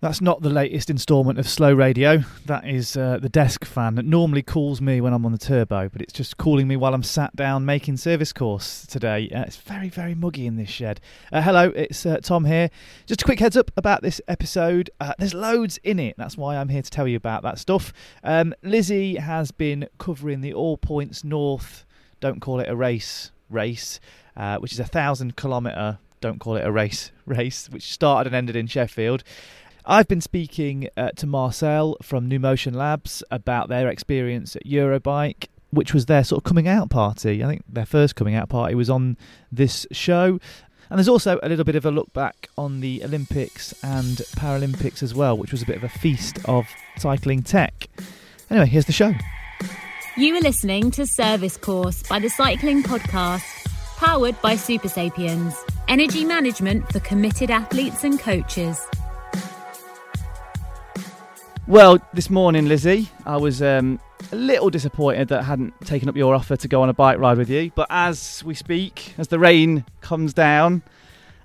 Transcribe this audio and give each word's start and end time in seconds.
That's 0.00 0.22
not 0.22 0.40
the 0.40 0.48
latest 0.48 0.88
instalment 0.88 1.38
of 1.38 1.46
Slow 1.46 1.74
Radio. 1.74 2.24
That 2.46 2.66
is 2.66 2.96
uh, 2.96 3.18
the 3.20 3.28
desk 3.28 3.66
fan 3.66 3.96
that 3.96 4.06
normally 4.06 4.42
calls 4.42 4.80
me 4.80 4.98
when 5.02 5.12
I'm 5.12 5.26
on 5.26 5.32
the 5.32 5.36
turbo, 5.36 5.90
but 5.90 6.00
it's 6.00 6.14
just 6.14 6.38
calling 6.38 6.66
me 6.66 6.74
while 6.74 6.94
I'm 6.94 7.02
sat 7.02 7.36
down 7.36 7.66
making 7.66 7.98
service 7.98 8.32
course 8.32 8.86
today. 8.86 9.28
Uh, 9.28 9.42
it's 9.42 9.56
very, 9.56 9.90
very 9.90 10.14
muggy 10.14 10.46
in 10.46 10.56
this 10.56 10.70
shed. 10.70 11.02
Uh, 11.30 11.42
hello, 11.42 11.68
it's 11.76 12.06
uh, 12.06 12.16
Tom 12.22 12.46
here. 12.46 12.70
Just 13.04 13.20
a 13.20 13.24
quick 13.26 13.40
heads 13.40 13.58
up 13.58 13.70
about 13.76 14.00
this 14.00 14.22
episode. 14.26 14.88
Uh, 15.02 15.12
there's 15.18 15.34
loads 15.34 15.78
in 15.84 15.98
it. 15.98 16.14
That's 16.16 16.38
why 16.38 16.56
I'm 16.56 16.70
here 16.70 16.80
to 16.80 16.90
tell 16.90 17.06
you 17.06 17.18
about 17.18 17.42
that 17.42 17.58
stuff. 17.58 17.92
Um, 18.24 18.54
Lizzy 18.62 19.16
has 19.16 19.50
been 19.50 19.86
covering 19.98 20.40
the 20.40 20.54
All 20.54 20.78
Points 20.78 21.24
North, 21.24 21.84
don't 22.20 22.40
call 22.40 22.58
it 22.60 22.70
a 22.70 22.74
race, 22.74 23.32
race, 23.50 24.00
uh, 24.34 24.56
which 24.60 24.72
is 24.72 24.80
a 24.80 24.84
thousand 24.86 25.36
kilometre, 25.36 25.98
don't 26.22 26.40
call 26.40 26.56
it 26.56 26.64
a 26.64 26.72
race, 26.72 27.12
race, 27.26 27.68
which 27.68 27.92
started 27.92 28.28
and 28.28 28.36
ended 28.36 28.56
in 28.56 28.66
Sheffield. 28.66 29.24
I've 29.90 30.06
been 30.06 30.20
speaking 30.20 30.88
uh, 30.96 31.10
to 31.16 31.26
Marcel 31.26 31.96
from 32.00 32.28
New 32.28 32.38
Motion 32.38 32.74
Labs 32.74 33.24
about 33.32 33.68
their 33.68 33.88
experience 33.88 34.54
at 34.54 34.64
Eurobike, 34.64 35.48
which 35.70 35.92
was 35.92 36.06
their 36.06 36.22
sort 36.22 36.38
of 36.38 36.44
coming 36.44 36.68
out 36.68 36.90
party. 36.90 37.42
I 37.42 37.48
think 37.48 37.64
their 37.68 37.86
first 37.86 38.14
coming 38.14 38.36
out 38.36 38.48
party 38.48 38.76
was 38.76 38.88
on 38.88 39.16
this 39.50 39.88
show. 39.90 40.38
And 40.90 40.98
there's 40.98 41.08
also 41.08 41.40
a 41.42 41.48
little 41.48 41.64
bit 41.64 41.74
of 41.74 41.84
a 41.84 41.90
look 41.90 42.12
back 42.12 42.48
on 42.56 42.78
the 42.78 43.02
Olympics 43.02 43.74
and 43.82 44.18
Paralympics 44.36 45.02
as 45.02 45.12
well, 45.12 45.36
which 45.36 45.50
was 45.50 45.60
a 45.60 45.66
bit 45.66 45.78
of 45.78 45.82
a 45.82 45.88
feast 45.88 46.38
of 46.44 46.68
cycling 46.96 47.42
tech. 47.42 47.88
Anyway, 48.48 48.66
here's 48.66 48.86
the 48.86 48.92
show. 48.92 49.12
You 50.16 50.36
are 50.36 50.40
listening 50.40 50.92
to 50.92 51.04
Service 51.04 51.56
Course 51.56 52.04
by 52.04 52.20
the 52.20 52.30
Cycling 52.30 52.84
Podcast, 52.84 53.66
powered 53.96 54.40
by 54.40 54.54
Supersapiens, 54.54 55.56
energy 55.88 56.24
management 56.24 56.92
for 56.92 57.00
committed 57.00 57.50
athletes 57.50 58.04
and 58.04 58.20
coaches. 58.20 58.86
Well, 61.70 62.00
this 62.12 62.30
morning, 62.30 62.66
Lizzy, 62.66 63.08
I 63.24 63.36
was 63.36 63.62
um, 63.62 64.00
a 64.32 64.34
little 64.34 64.70
disappointed 64.70 65.28
that 65.28 65.38
I 65.38 65.42
hadn't 65.44 65.72
taken 65.82 66.08
up 66.08 66.16
your 66.16 66.34
offer 66.34 66.56
to 66.56 66.66
go 66.66 66.82
on 66.82 66.88
a 66.88 66.92
bike 66.92 67.20
ride 67.20 67.38
with 67.38 67.48
you. 67.48 67.70
But 67.76 67.86
as 67.90 68.42
we 68.42 68.54
speak, 68.54 69.14
as 69.18 69.28
the 69.28 69.38
rain 69.38 69.84
comes 70.00 70.34
down, 70.34 70.82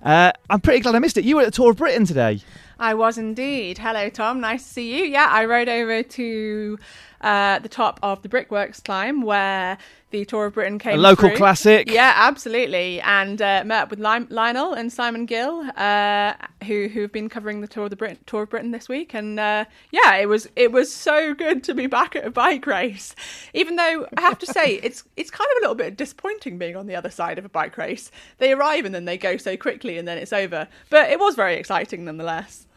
uh, 0.01 0.31
I'm 0.49 0.61
pretty 0.61 0.79
glad 0.79 0.95
I 0.95 0.99
missed 0.99 1.19
it. 1.19 1.25
You 1.25 1.35
were 1.35 1.43
at 1.43 1.45
the 1.45 1.51
Tour 1.51 1.69
of 1.69 1.77
Britain 1.77 2.07
today. 2.07 2.41
I 2.79 2.95
was 2.95 3.19
indeed. 3.19 3.77
Hello, 3.77 4.09
Tom. 4.09 4.41
Nice 4.41 4.63
to 4.63 4.69
see 4.73 4.97
you. 4.97 5.05
Yeah, 5.05 5.27
I 5.29 5.45
rode 5.45 5.69
over 5.69 6.01
to 6.01 6.79
uh, 7.21 7.59
the 7.59 7.69
top 7.69 7.99
of 8.01 8.23
the 8.23 8.27
Brickworks 8.27 8.79
climb 8.79 9.21
where 9.21 9.77
the 10.15 10.25
Tour 10.25 10.45
of 10.45 10.53
Britain 10.53 10.79
came. 10.79 10.93
A 10.93 10.97
local 10.97 11.27
through. 11.27 11.37
classic. 11.37 11.91
Yeah, 11.91 12.13
absolutely. 12.15 13.01
And 13.01 13.41
uh, 13.41 13.63
met 13.65 13.83
up 13.83 13.89
with 13.89 13.99
Lionel 13.99 14.73
and 14.73 14.91
Simon 14.91 15.25
Gill, 15.25 15.69
uh, 15.75 16.33
who 16.65 16.87
who've 16.87 17.11
been 17.11 17.27
covering 17.27 17.59
the 17.59 17.67
Tour 17.67 17.85
of 17.85 17.89
the 17.89 17.95
Brit- 17.97 18.25
Tour 18.25 18.43
of 18.43 18.49
Britain 18.49 18.71
this 18.71 18.87
week. 18.87 19.13
And 19.13 19.39
uh, 19.39 19.65
yeah, 19.91 20.15
it 20.15 20.27
was 20.27 20.47
it 20.55 20.71
was 20.71 20.93
so 20.93 21.33
good 21.33 21.63
to 21.65 21.73
be 21.73 21.87
back 21.87 22.15
at 22.15 22.25
a 22.25 22.31
bike 22.31 22.65
race. 22.65 23.13
Even 23.53 23.75
though 23.75 24.07
I 24.17 24.21
have 24.21 24.39
to 24.39 24.45
say 24.45 24.79
it's 24.81 25.03
it's 25.17 25.31
kind 25.31 25.49
of 25.51 25.57
a 25.57 25.61
little 25.61 25.75
bit 25.75 25.97
disappointing 25.97 26.57
being 26.57 26.77
on 26.77 26.87
the 26.87 26.95
other 26.95 27.09
side 27.09 27.37
of 27.37 27.43
a 27.43 27.49
bike 27.49 27.77
race. 27.77 28.09
They 28.37 28.53
arrive 28.53 28.85
and 28.85 28.95
then 28.95 29.05
they 29.05 29.17
go 29.17 29.35
so 29.35 29.57
quickly 29.57 29.97
and 29.97 30.07
then 30.07 30.17
it's 30.17 30.33
over. 30.33 30.69
But 30.89 31.09
it 31.09 31.19
was 31.19 31.35
very 31.35 31.55
exciting 31.55 32.05
nonetheless. 32.05 32.67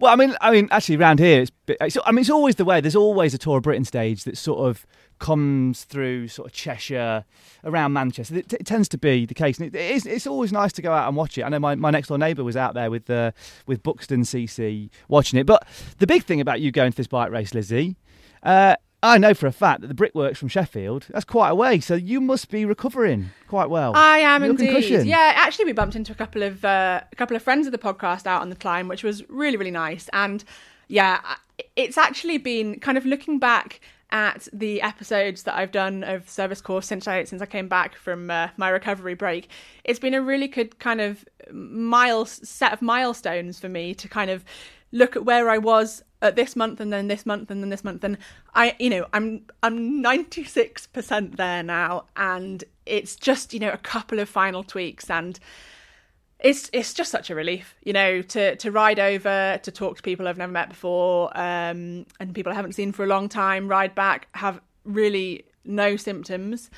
Well, 0.00 0.12
I 0.12 0.16
mean, 0.16 0.36
I 0.40 0.50
mean, 0.50 0.68
actually, 0.70 0.96
around 0.96 1.20
here, 1.20 1.42
it's, 1.42 1.52
it's, 1.68 1.96
I 2.04 2.10
mean, 2.10 2.20
it's 2.20 2.30
always 2.30 2.56
the 2.56 2.64
way. 2.64 2.80
There's 2.80 2.96
always 2.96 3.34
a 3.34 3.38
Tour 3.38 3.58
of 3.58 3.62
Britain 3.62 3.84
stage 3.84 4.24
that 4.24 4.36
sort 4.36 4.68
of 4.68 4.84
comes 5.18 5.84
through 5.84 6.28
sort 6.28 6.48
of 6.48 6.52
Cheshire, 6.52 7.24
around 7.64 7.92
Manchester. 7.92 8.36
It, 8.36 8.48
t- 8.48 8.56
it 8.60 8.66
tends 8.66 8.88
to 8.90 8.98
be 8.98 9.26
the 9.26 9.34
case, 9.34 9.58
and 9.58 9.66
it, 9.66 9.78
it 9.78 9.90
is, 9.90 10.06
it's 10.06 10.26
always 10.26 10.52
nice 10.52 10.72
to 10.74 10.82
go 10.82 10.92
out 10.92 11.08
and 11.08 11.16
watch 11.16 11.36
it. 11.36 11.42
I 11.42 11.48
know 11.48 11.58
my, 11.58 11.74
my 11.74 11.90
next 11.90 12.08
door 12.08 12.16
neighbour 12.18 12.44
was 12.44 12.56
out 12.56 12.74
there 12.74 12.90
with 12.90 13.10
uh, 13.10 13.32
with 13.66 13.82
Buxton 13.82 14.22
CC 14.22 14.88
watching 15.08 15.38
it. 15.38 15.46
But 15.46 15.66
the 15.98 16.06
big 16.06 16.24
thing 16.24 16.40
about 16.40 16.60
you 16.60 16.70
going 16.70 16.92
to 16.92 16.96
this 16.96 17.06
bike 17.06 17.30
race, 17.30 17.52
Lizzy, 17.52 17.96
uh, 18.42 18.76
I 19.02 19.18
know 19.18 19.34
for 19.34 19.46
a 19.46 19.52
fact 19.52 19.82
that 19.82 19.88
the 19.88 19.94
brickworks 19.94 20.38
from 20.38 20.48
Sheffield, 20.48 21.06
that's 21.10 21.24
quite 21.24 21.50
a 21.50 21.54
way. 21.54 21.80
So 21.80 21.94
you 21.94 22.20
must 22.20 22.50
be 22.50 22.64
recovering 22.64 23.30
quite 23.48 23.68
well. 23.68 23.92
I 23.94 24.18
am 24.18 24.42
Your 24.42 24.52
indeed. 24.52 24.66
concussion. 24.66 25.06
Yeah, 25.06 25.32
actually, 25.34 25.66
we 25.66 25.72
bumped 25.72 25.96
into 25.96 26.12
a 26.12 26.16
couple 26.16 26.42
of 26.42 26.64
uh, 26.64 27.00
a 27.10 27.16
couple 27.16 27.36
of 27.36 27.42
friends 27.42 27.66
of 27.66 27.72
the 27.72 27.78
podcast 27.78 28.26
out 28.26 28.42
on 28.42 28.48
the 28.48 28.56
climb, 28.56 28.88
which 28.88 29.02
was 29.02 29.28
really 29.28 29.56
really 29.56 29.70
nice. 29.70 30.08
And 30.12 30.44
yeah, 30.88 31.20
it's 31.74 31.98
actually 31.98 32.38
been 32.38 32.78
kind 32.80 32.96
of 32.96 33.04
looking 33.04 33.38
back 33.38 33.80
at 34.10 34.48
the 34.52 34.80
episodes 34.82 35.42
that 35.42 35.56
I've 35.56 35.72
done 35.72 36.04
of 36.04 36.28
service 36.28 36.60
course 36.60 36.86
since 36.86 37.08
I 37.08 37.24
since 37.24 37.42
I 37.42 37.46
came 37.46 37.68
back 37.68 37.96
from 37.96 38.30
uh, 38.30 38.48
my 38.56 38.68
recovery 38.68 39.14
break. 39.14 39.48
It's 39.84 39.98
been 39.98 40.14
a 40.14 40.22
really 40.22 40.48
good 40.48 40.78
kind 40.78 41.00
of 41.00 41.24
miles 41.52 42.48
set 42.48 42.72
of 42.72 42.82
milestones 42.82 43.58
for 43.58 43.68
me 43.68 43.94
to 43.94 44.08
kind 44.08 44.30
of 44.30 44.44
look 44.92 45.16
at 45.16 45.24
where 45.24 45.50
I 45.50 45.58
was 45.58 46.02
at 46.22 46.36
this 46.36 46.56
month 46.56 46.80
and 46.80 46.92
then 46.92 47.08
this 47.08 47.26
month 47.26 47.50
and 47.50 47.62
then 47.62 47.70
this 47.70 47.84
month 47.84 48.02
and 48.04 48.16
I 48.54 48.74
you 48.78 48.90
know 48.90 49.06
I'm 49.12 49.42
I'm 49.62 50.02
96% 50.02 51.36
there 51.36 51.62
now 51.62 52.04
and 52.16 52.64
it's 52.86 53.16
just 53.16 53.52
you 53.52 53.60
know 53.60 53.70
a 53.70 53.78
couple 53.78 54.18
of 54.18 54.28
final 54.28 54.62
tweaks 54.62 55.10
and 55.10 55.38
it's 56.40 56.68
it's 56.72 56.92
just 56.92 57.10
such 57.10 57.30
a 57.30 57.34
relief, 57.34 57.76
you 57.82 57.92
know, 57.92 58.20
to 58.22 58.56
to 58.56 58.70
ride 58.70 58.98
over, 58.98 59.58
to 59.62 59.70
talk 59.70 59.96
to 59.96 60.02
people 60.02 60.28
I've 60.28 60.36
never 60.36 60.52
met 60.52 60.68
before, 60.68 61.30
um, 61.36 62.06
and 62.20 62.34
people 62.34 62.52
I 62.52 62.54
haven't 62.54 62.74
seen 62.74 62.92
for 62.92 63.04
a 63.04 63.06
long 63.06 63.28
time. 63.28 63.68
Ride 63.68 63.94
back, 63.94 64.28
have 64.32 64.60
really 64.84 65.46
no 65.64 65.96
symptoms, 65.96 66.70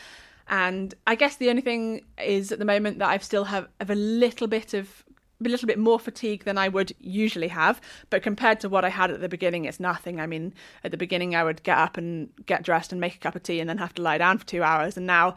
and 0.49 0.95
I 1.07 1.17
guess 1.17 1.37
the 1.37 1.51
only 1.51 1.63
thing 1.63 2.03
is 2.23 2.53
at 2.53 2.61
the 2.61 2.65
moment 2.65 3.01
that 3.01 3.09
I've 3.09 3.25
still 3.25 3.45
have, 3.45 3.69
have 3.81 3.91
a 3.91 3.97
little 3.97 4.47
bit 4.47 4.75
of 4.75 5.05
a 5.45 5.49
little 5.49 5.67
bit 5.67 5.79
more 5.79 5.99
fatigue 5.99 6.45
than 6.45 6.57
I 6.57 6.69
would 6.69 6.93
usually 7.01 7.49
have, 7.49 7.81
but 8.11 8.23
compared 8.23 8.61
to 8.61 8.69
what 8.69 8.85
I 8.85 8.89
had 8.89 9.11
at 9.11 9.21
the 9.21 9.29
beginning, 9.29 9.67
it's 9.67 9.79
nothing. 9.79 10.21
I 10.21 10.27
mean, 10.27 10.53
at 10.83 10.91
the 10.91 10.97
beginning, 10.97 11.35
I 11.35 11.45
would 11.45 11.63
get 11.63 11.79
up 11.79 11.97
and 11.97 12.29
get 12.47 12.63
dressed 12.63 12.93
and 12.93 13.01
make 13.01 13.17
a 13.17 13.19
cup 13.19 13.37
of 13.37 13.43
tea 13.43 13.61
and 13.61 13.69
then 13.69 13.79
have 13.79 13.95
to 13.95 14.03
lie 14.03 14.19
down 14.19 14.39
for 14.39 14.47
two 14.47 14.63
hours, 14.63 14.97
and 14.97 15.07
now, 15.07 15.35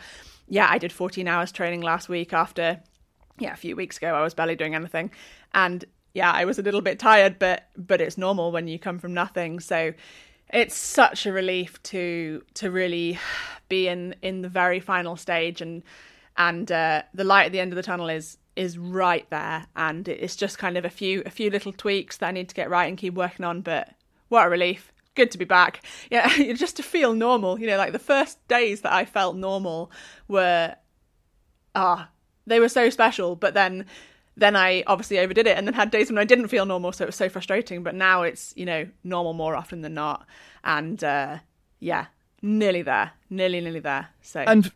yeah, 0.47 0.67
I 0.69 0.77
did 0.77 0.91
14 0.91 1.27
hours 1.27 1.51
training 1.51 1.81
last 1.81 2.07
week 2.07 2.33
after 2.33 2.81
yeah, 3.41 3.53
a 3.53 3.57
few 3.57 3.75
weeks 3.75 3.97
ago 3.97 4.13
I 4.13 4.22
was 4.22 4.34
barely 4.34 4.56
doing 4.56 4.75
anything. 4.75 5.12
And 5.53 5.84
yeah, 6.13 6.31
I 6.31 6.46
was 6.46 6.59
a 6.59 6.62
little 6.62 6.81
bit 6.81 7.00
tired, 7.00 7.40
but 7.40 7.69
but 7.75 8.02
it's 8.02 8.18
normal 8.18 8.52
when 8.52 8.68
you 8.68 8.78
come 8.78 9.00
from 9.00 9.13
nothing. 9.13 9.59
So 9.59 9.94
it's 10.53 10.75
such 10.75 11.25
a 11.25 11.34
relief 11.34 11.81
to 11.84 12.44
to 12.56 12.69
really 12.69 13.19
be 13.69 13.88
in 13.88 14.16
in 14.22 14.41
the 14.41 14.50
very 14.50 14.79
final 14.79 15.16
stage. 15.16 15.62
And 15.62 15.84
and 16.38 16.72
uh, 16.72 17.03
the 17.13 17.24
light 17.24 17.47
at 17.47 17.52
the 17.52 17.59
end 17.59 17.72
of 17.72 17.78
the 17.78 17.84
tunnel 17.84 18.09
is 18.09 18.38
is 18.56 18.78
right 18.78 19.28
there. 19.29 19.66
And 19.75 20.08
it's 20.08 20.35
just 20.35 20.58
kind 20.58 20.78
of 20.78 20.85
a 20.85 20.90
few 20.90 21.23
a 21.25 21.31
few 21.31 21.50
little 21.50 21.73
tweaks 21.73 22.18
that 22.18 22.28
I 22.28 22.31
need 22.31 22.50
to 22.50 22.56
get 22.56 22.69
right 22.69 22.85
and 22.85 22.97
keep 22.97 23.16
working 23.16 23.46
on. 23.46 23.62
But 23.62 23.90
what 24.29 24.46
a 24.46 24.50
relief. 24.50 24.91
Good 25.16 25.31
to 25.31 25.38
be 25.38 25.46
back. 25.46 25.84
Yeah 26.12 26.28
just 26.53 26.78
to 26.78 26.84
feel 26.84 27.13
normal. 27.13 27.59
You 27.59 27.68
know 27.68 27.78
like 27.78 27.94
the 27.94 28.00
first 28.00 28.46
days 28.47 28.81
that 28.81 28.94
I 28.94 29.06
felt 29.06 29.35
normal 29.35 29.91
were 30.28 30.75
ah 31.73 32.09
they 32.51 32.59
were 32.59 32.69
so 32.69 32.89
special 32.89 33.35
but 33.35 33.53
then 33.53 33.85
then 34.38 34.56
I 34.56 34.84
obviously 34.88 35.19
overdid 35.19 35.45
it 35.45 35.57
and 35.57 35.67
then 35.67 35.73
had 35.73 35.91
days 35.91 36.09
when 36.09 36.17
I 36.17 36.23
didn't 36.23 36.47
feel 36.47 36.66
normal 36.66 36.91
so 36.91 37.03
it 37.03 37.07
was 37.07 37.16
so 37.16 37.29
frustrating 37.29 37.84
but 37.84 37.95
now 37.95 38.23
it's 38.23 38.53
you 38.56 38.66
know 38.66 38.88
normal 39.03 39.34
more 39.34 39.56
often 39.56 39.81
than 39.81 39.94
not 39.94 40.25
and 40.63 41.03
uh 41.03 41.40
yeah 41.79 42.06
nearly 42.41 42.81
there 42.81 43.11
nearly 43.29 43.61
nearly 43.61 43.79
there 43.79 44.09
so 44.22 44.41
And 44.47 44.72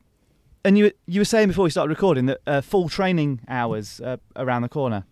and 0.65 0.77
you 0.77 0.91
you 1.05 1.21
were 1.21 1.25
saying 1.25 1.47
before 1.47 1.63
we 1.63 1.69
started 1.69 1.89
recording 1.89 2.25
that 2.25 2.41
uh, 2.47 2.61
full 2.61 2.89
training 2.89 3.41
hours 3.47 4.01
uh, 4.01 4.17
around 4.35 4.63
the 4.63 4.69
corner. 4.69 5.05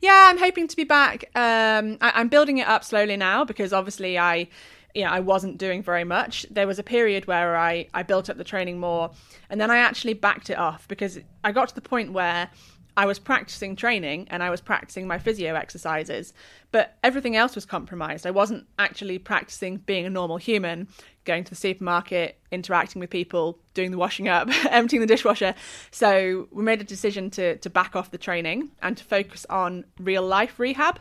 Yeah, 0.00 0.28
I'm 0.28 0.38
hoping 0.38 0.68
to 0.68 0.76
be 0.76 0.84
back. 0.84 1.24
Um, 1.34 1.96
I, 2.00 2.12
I'm 2.14 2.28
building 2.28 2.58
it 2.58 2.68
up 2.68 2.84
slowly 2.84 3.16
now 3.16 3.44
because 3.44 3.72
obviously 3.72 4.18
I, 4.18 4.48
you 4.94 5.04
know, 5.04 5.10
I 5.10 5.20
wasn't 5.20 5.58
doing 5.58 5.82
very 5.82 6.04
much. 6.04 6.46
There 6.50 6.66
was 6.66 6.78
a 6.78 6.84
period 6.84 7.26
where 7.26 7.56
I 7.56 7.88
I 7.92 8.02
built 8.02 8.30
up 8.30 8.36
the 8.36 8.44
training 8.44 8.78
more, 8.78 9.10
and 9.50 9.60
then 9.60 9.70
I 9.70 9.78
actually 9.78 10.14
backed 10.14 10.50
it 10.50 10.58
off 10.58 10.86
because 10.88 11.18
I 11.42 11.52
got 11.52 11.68
to 11.68 11.74
the 11.74 11.80
point 11.80 12.12
where 12.12 12.48
I 12.96 13.06
was 13.06 13.18
practicing 13.18 13.74
training 13.74 14.28
and 14.30 14.42
I 14.42 14.50
was 14.50 14.60
practicing 14.60 15.08
my 15.08 15.18
physio 15.18 15.54
exercises, 15.56 16.32
but 16.70 16.96
everything 17.02 17.34
else 17.34 17.56
was 17.56 17.66
compromised. 17.66 18.24
I 18.24 18.30
wasn't 18.30 18.66
actually 18.78 19.18
practicing 19.18 19.78
being 19.78 20.06
a 20.06 20.10
normal 20.10 20.36
human, 20.36 20.86
going 21.24 21.44
to 21.44 21.50
the 21.50 21.56
supermarket, 21.56 22.38
interacting 22.50 23.00
with 23.00 23.10
people, 23.10 23.58
doing 23.74 23.90
the 23.90 23.98
washing 23.98 24.28
up, 24.28 24.48
emptying 24.70 25.00
the 25.00 25.06
dishwasher. 25.06 25.54
So 25.90 26.48
we 26.50 26.62
made 26.62 26.80
a 26.80 26.84
decision 26.84 27.30
to 27.30 27.56
to 27.58 27.70
back 27.70 27.96
off 27.96 28.10
the 28.10 28.18
training 28.18 28.70
and 28.82 28.96
to 28.96 29.04
focus 29.04 29.46
on 29.50 29.84
real 29.98 30.22
life 30.22 30.58
rehab. 30.58 31.00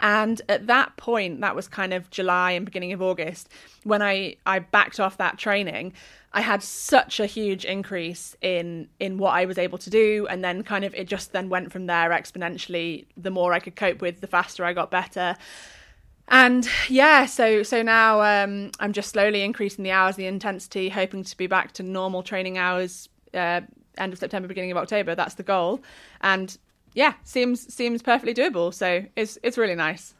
And 0.00 0.40
at 0.48 0.66
that 0.66 0.96
point, 0.96 1.40
that 1.40 1.54
was 1.54 1.68
kind 1.68 1.92
of 1.92 2.10
July 2.10 2.52
and 2.52 2.64
beginning 2.64 2.92
of 2.92 3.02
August, 3.02 3.48
when 3.84 4.02
I 4.02 4.36
I 4.46 4.60
backed 4.60 5.00
off 5.00 5.18
that 5.18 5.38
training. 5.38 5.92
I 6.36 6.40
had 6.40 6.64
such 6.64 7.20
a 7.20 7.26
huge 7.26 7.64
increase 7.64 8.36
in 8.42 8.88
in 8.98 9.18
what 9.18 9.34
I 9.34 9.44
was 9.44 9.56
able 9.56 9.78
to 9.78 9.90
do, 9.90 10.26
and 10.28 10.42
then 10.42 10.64
kind 10.64 10.84
of 10.84 10.92
it 10.94 11.06
just 11.06 11.32
then 11.32 11.48
went 11.48 11.70
from 11.70 11.86
there 11.86 12.10
exponentially. 12.10 13.06
The 13.16 13.30
more 13.30 13.52
I 13.52 13.60
could 13.60 13.76
cope 13.76 14.00
with, 14.00 14.20
the 14.20 14.26
faster 14.26 14.64
I 14.64 14.72
got 14.72 14.90
better. 14.90 15.36
And 16.28 16.68
yeah, 16.88 17.26
so 17.26 17.62
so 17.62 17.82
now 17.82 18.22
um, 18.22 18.70
I'm 18.80 18.92
just 18.92 19.10
slowly 19.10 19.42
increasing 19.42 19.84
the 19.84 19.90
hours, 19.90 20.16
the 20.16 20.26
intensity, 20.26 20.88
hoping 20.88 21.22
to 21.24 21.36
be 21.36 21.46
back 21.46 21.72
to 21.72 21.82
normal 21.82 22.22
training 22.22 22.56
hours 22.56 23.08
uh, 23.34 23.60
end 23.98 24.12
of 24.12 24.18
September, 24.18 24.48
beginning 24.48 24.70
of 24.70 24.76
October. 24.76 25.14
That's 25.14 25.34
the 25.34 25.42
goal. 25.42 25.82
And 26.22 26.56
yeah, 26.94 27.14
seems 27.24 27.72
seems 27.72 28.02
perfectly 28.02 28.34
doable. 28.34 28.72
So 28.72 29.04
it's 29.16 29.38
it's 29.42 29.58
really 29.58 29.74
nice. 29.74 30.14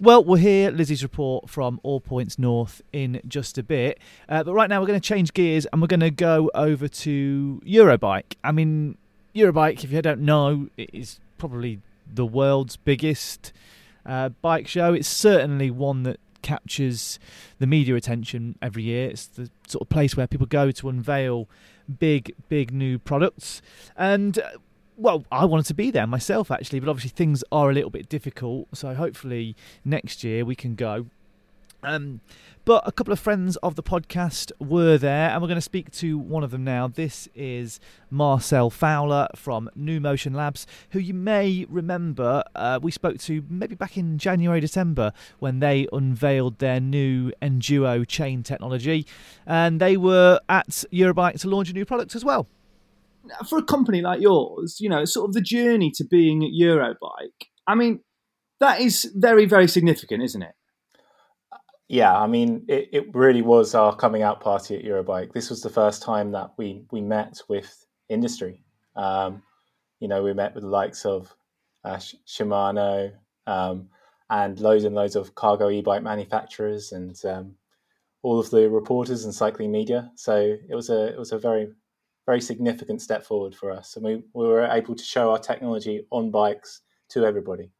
Well, 0.00 0.22
we'll 0.22 0.36
hear 0.36 0.70
Lizzy's 0.70 1.02
report 1.02 1.50
from 1.50 1.80
All 1.82 1.98
Points 1.98 2.38
North 2.38 2.82
in 2.92 3.20
just 3.26 3.58
a 3.58 3.64
bit. 3.64 3.98
Uh, 4.28 4.44
but 4.44 4.54
right 4.54 4.70
now, 4.70 4.80
we're 4.80 4.86
going 4.86 5.00
to 5.00 5.06
change 5.06 5.34
gears 5.34 5.66
and 5.66 5.82
we're 5.82 5.88
going 5.88 5.98
to 5.98 6.12
go 6.12 6.52
over 6.54 6.86
to 6.86 7.60
Eurobike. 7.66 8.36
I 8.44 8.52
mean, 8.52 8.96
Eurobike, 9.34 9.82
if 9.82 9.90
you 9.90 10.00
don't 10.00 10.20
know, 10.20 10.68
is 10.76 11.18
probably 11.36 11.80
the 12.06 12.24
world's 12.24 12.76
biggest 12.76 13.52
uh, 14.08 14.30
bike 14.30 14.66
show. 14.66 14.94
It's 14.94 15.08
certainly 15.08 15.70
one 15.70 16.02
that 16.02 16.18
captures 16.42 17.18
the 17.58 17.66
media 17.66 17.94
attention 17.94 18.56
every 18.62 18.82
year. 18.84 19.10
It's 19.10 19.26
the 19.26 19.50
sort 19.66 19.82
of 19.82 19.88
place 19.88 20.16
where 20.16 20.26
people 20.26 20.46
go 20.46 20.70
to 20.70 20.88
unveil 20.88 21.48
big, 21.98 22.34
big 22.48 22.72
new 22.72 22.98
products. 22.98 23.62
And 23.96 24.38
uh, 24.38 24.50
well, 24.96 25.24
I 25.30 25.44
wanted 25.44 25.66
to 25.66 25.74
be 25.74 25.90
there 25.90 26.06
myself 26.06 26.50
actually, 26.50 26.80
but 26.80 26.88
obviously 26.88 27.10
things 27.10 27.44
are 27.52 27.70
a 27.70 27.74
little 27.74 27.90
bit 27.90 28.08
difficult. 28.08 28.68
So 28.74 28.94
hopefully 28.94 29.54
next 29.84 30.24
year 30.24 30.44
we 30.44 30.56
can 30.56 30.74
go. 30.74 31.06
Um, 31.82 32.20
but 32.64 32.82
a 32.86 32.92
couple 32.92 33.12
of 33.12 33.20
friends 33.20 33.56
of 33.58 33.76
the 33.76 33.82
podcast 33.82 34.52
were 34.58 34.98
there, 34.98 35.30
and 35.30 35.40
we're 35.40 35.48
going 35.48 35.56
to 35.56 35.62
speak 35.62 35.90
to 35.92 36.18
one 36.18 36.42
of 36.42 36.50
them 36.50 36.64
now. 36.64 36.88
This 36.88 37.28
is 37.34 37.80
Marcel 38.10 38.68
Fowler 38.68 39.28
from 39.36 39.70
New 39.74 40.00
Motion 40.00 40.34
Labs, 40.34 40.66
who 40.90 40.98
you 40.98 41.14
may 41.14 41.66
remember 41.68 42.42
uh, 42.54 42.78
we 42.82 42.90
spoke 42.90 43.18
to 43.20 43.44
maybe 43.48 43.74
back 43.74 43.96
in 43.96 44.18
January, 44.18 44.60
December 44.60 45.12
when 45.38 45.60
they 45.60 45.86
unveiled 45.92 46.58
their 46.58 46.80
new 46.80 47.32
Enduo 47.40 48.06
chain 48.06 48.42
technology, 48.42 49.06
and 49.46 49.80
they 49.80 49.96
were 49.96 50.40
at 50.48 50.84
Eurobike 50.92 51.40
to 51.40 51.48
launch 51.48 51.70
a 51.70 51.72
new 51.72 51.84
product 51.84 52.14
as 52.14 52.24
well 52.24 52.48
for 53.48 53.58
a 53.58 53.62
company 53.62 54.00
like 54.00 54.20
yours, 54.20 54.78
you 54.80 54.88
know, 54.88 55.04
sort 55.04 55.28
of 55.28 55.34
the 55.34 55.40
journey 55.40 55.90
to 55.94 56.04
being 56.04 56.42
at 56.42 56.50
Eurobike, 56.50 57.48
I 57.66 57.74
mean, 57.74 58.00
that 58.60 58.80
is 58.80 59.10
very, 59.14 59.44
very 59.44 59.68
significant, 59.68 60.22
isn't 60.22 60.42
it? 60.42 60.52
Yeah, 61.88 62.14
I 62.14 62.26
mean, 62.26 62.66
it, 62.68 62.90
it 62.92 63.14
really 63.14 63.40
was 63.40 63.74
our 63.74 63.96
coming 63.96 64.22
out 64.22 64.40
party 64.40 64.76
at 64.76 64.84
Eurobike. 64.84 65.32
This 65.32 65.48
was 65.48 65.62
the 65.62 65.70
first 65.70 66.02
time 66.02 66.32
that 66.32 66.52
we 66.58 66.84
we 66.90 67.00
met 67.00 67.40
with 67.48 67.86
industry. 68.10 68.62
Um, 68.94 69.42
you 69.98 70.06
know, 70.06 70.22
we 70.22 70.34
met 70.34 70.54
with 70.54 70.64
the 70.64 70.70
likes 70.70 71.06
of 71.06 71.34
uh, 71.84 71.96
Shimano 72.26 73.12
um, 73.46 73.88
and 74.28 74.60
loads 74.60 74.84
and 74.84 74.94
loads 74.94 75.16
of 75.16 75.34
cargo 75.34 75.70
e-bike 75.70 76.02
manufacturers 76.02 76.92
and 76.92 77.18
um, 77.24 77.54
all 78.22 78.38
of 78.38 78.50
the 78.50 78.68
reporters 78.68 79.24
and 79.24 79.34
cycling 79.34 79.72
media. 79.72 80.10
So 80.14 80.56
it 80.68 80.74
was 80.74 80.90
a 80.90 81.06
it 81.06 81.18
was 81.18 81.32
a 81.32 81.38
very 81.38 81.68
very 82.26 82.42
significant 82.42 83.00
step 83.00 83.24
forward 83.24 83.54
for 83.54 83.72
us, 83.72 83.96
and 83.96 84.04
we, 84.04 84.16
we 84.34 84.46
were 84.46 84.66
able 84.66 84.94
to 84.94 85.04
show 85.04 85.30
our 85.30 85.38
technology 85.38 86.06
on 86.10 86.30
bikes 86.30 86.82
to 87.08 87.24
everybody. 87.24 87.70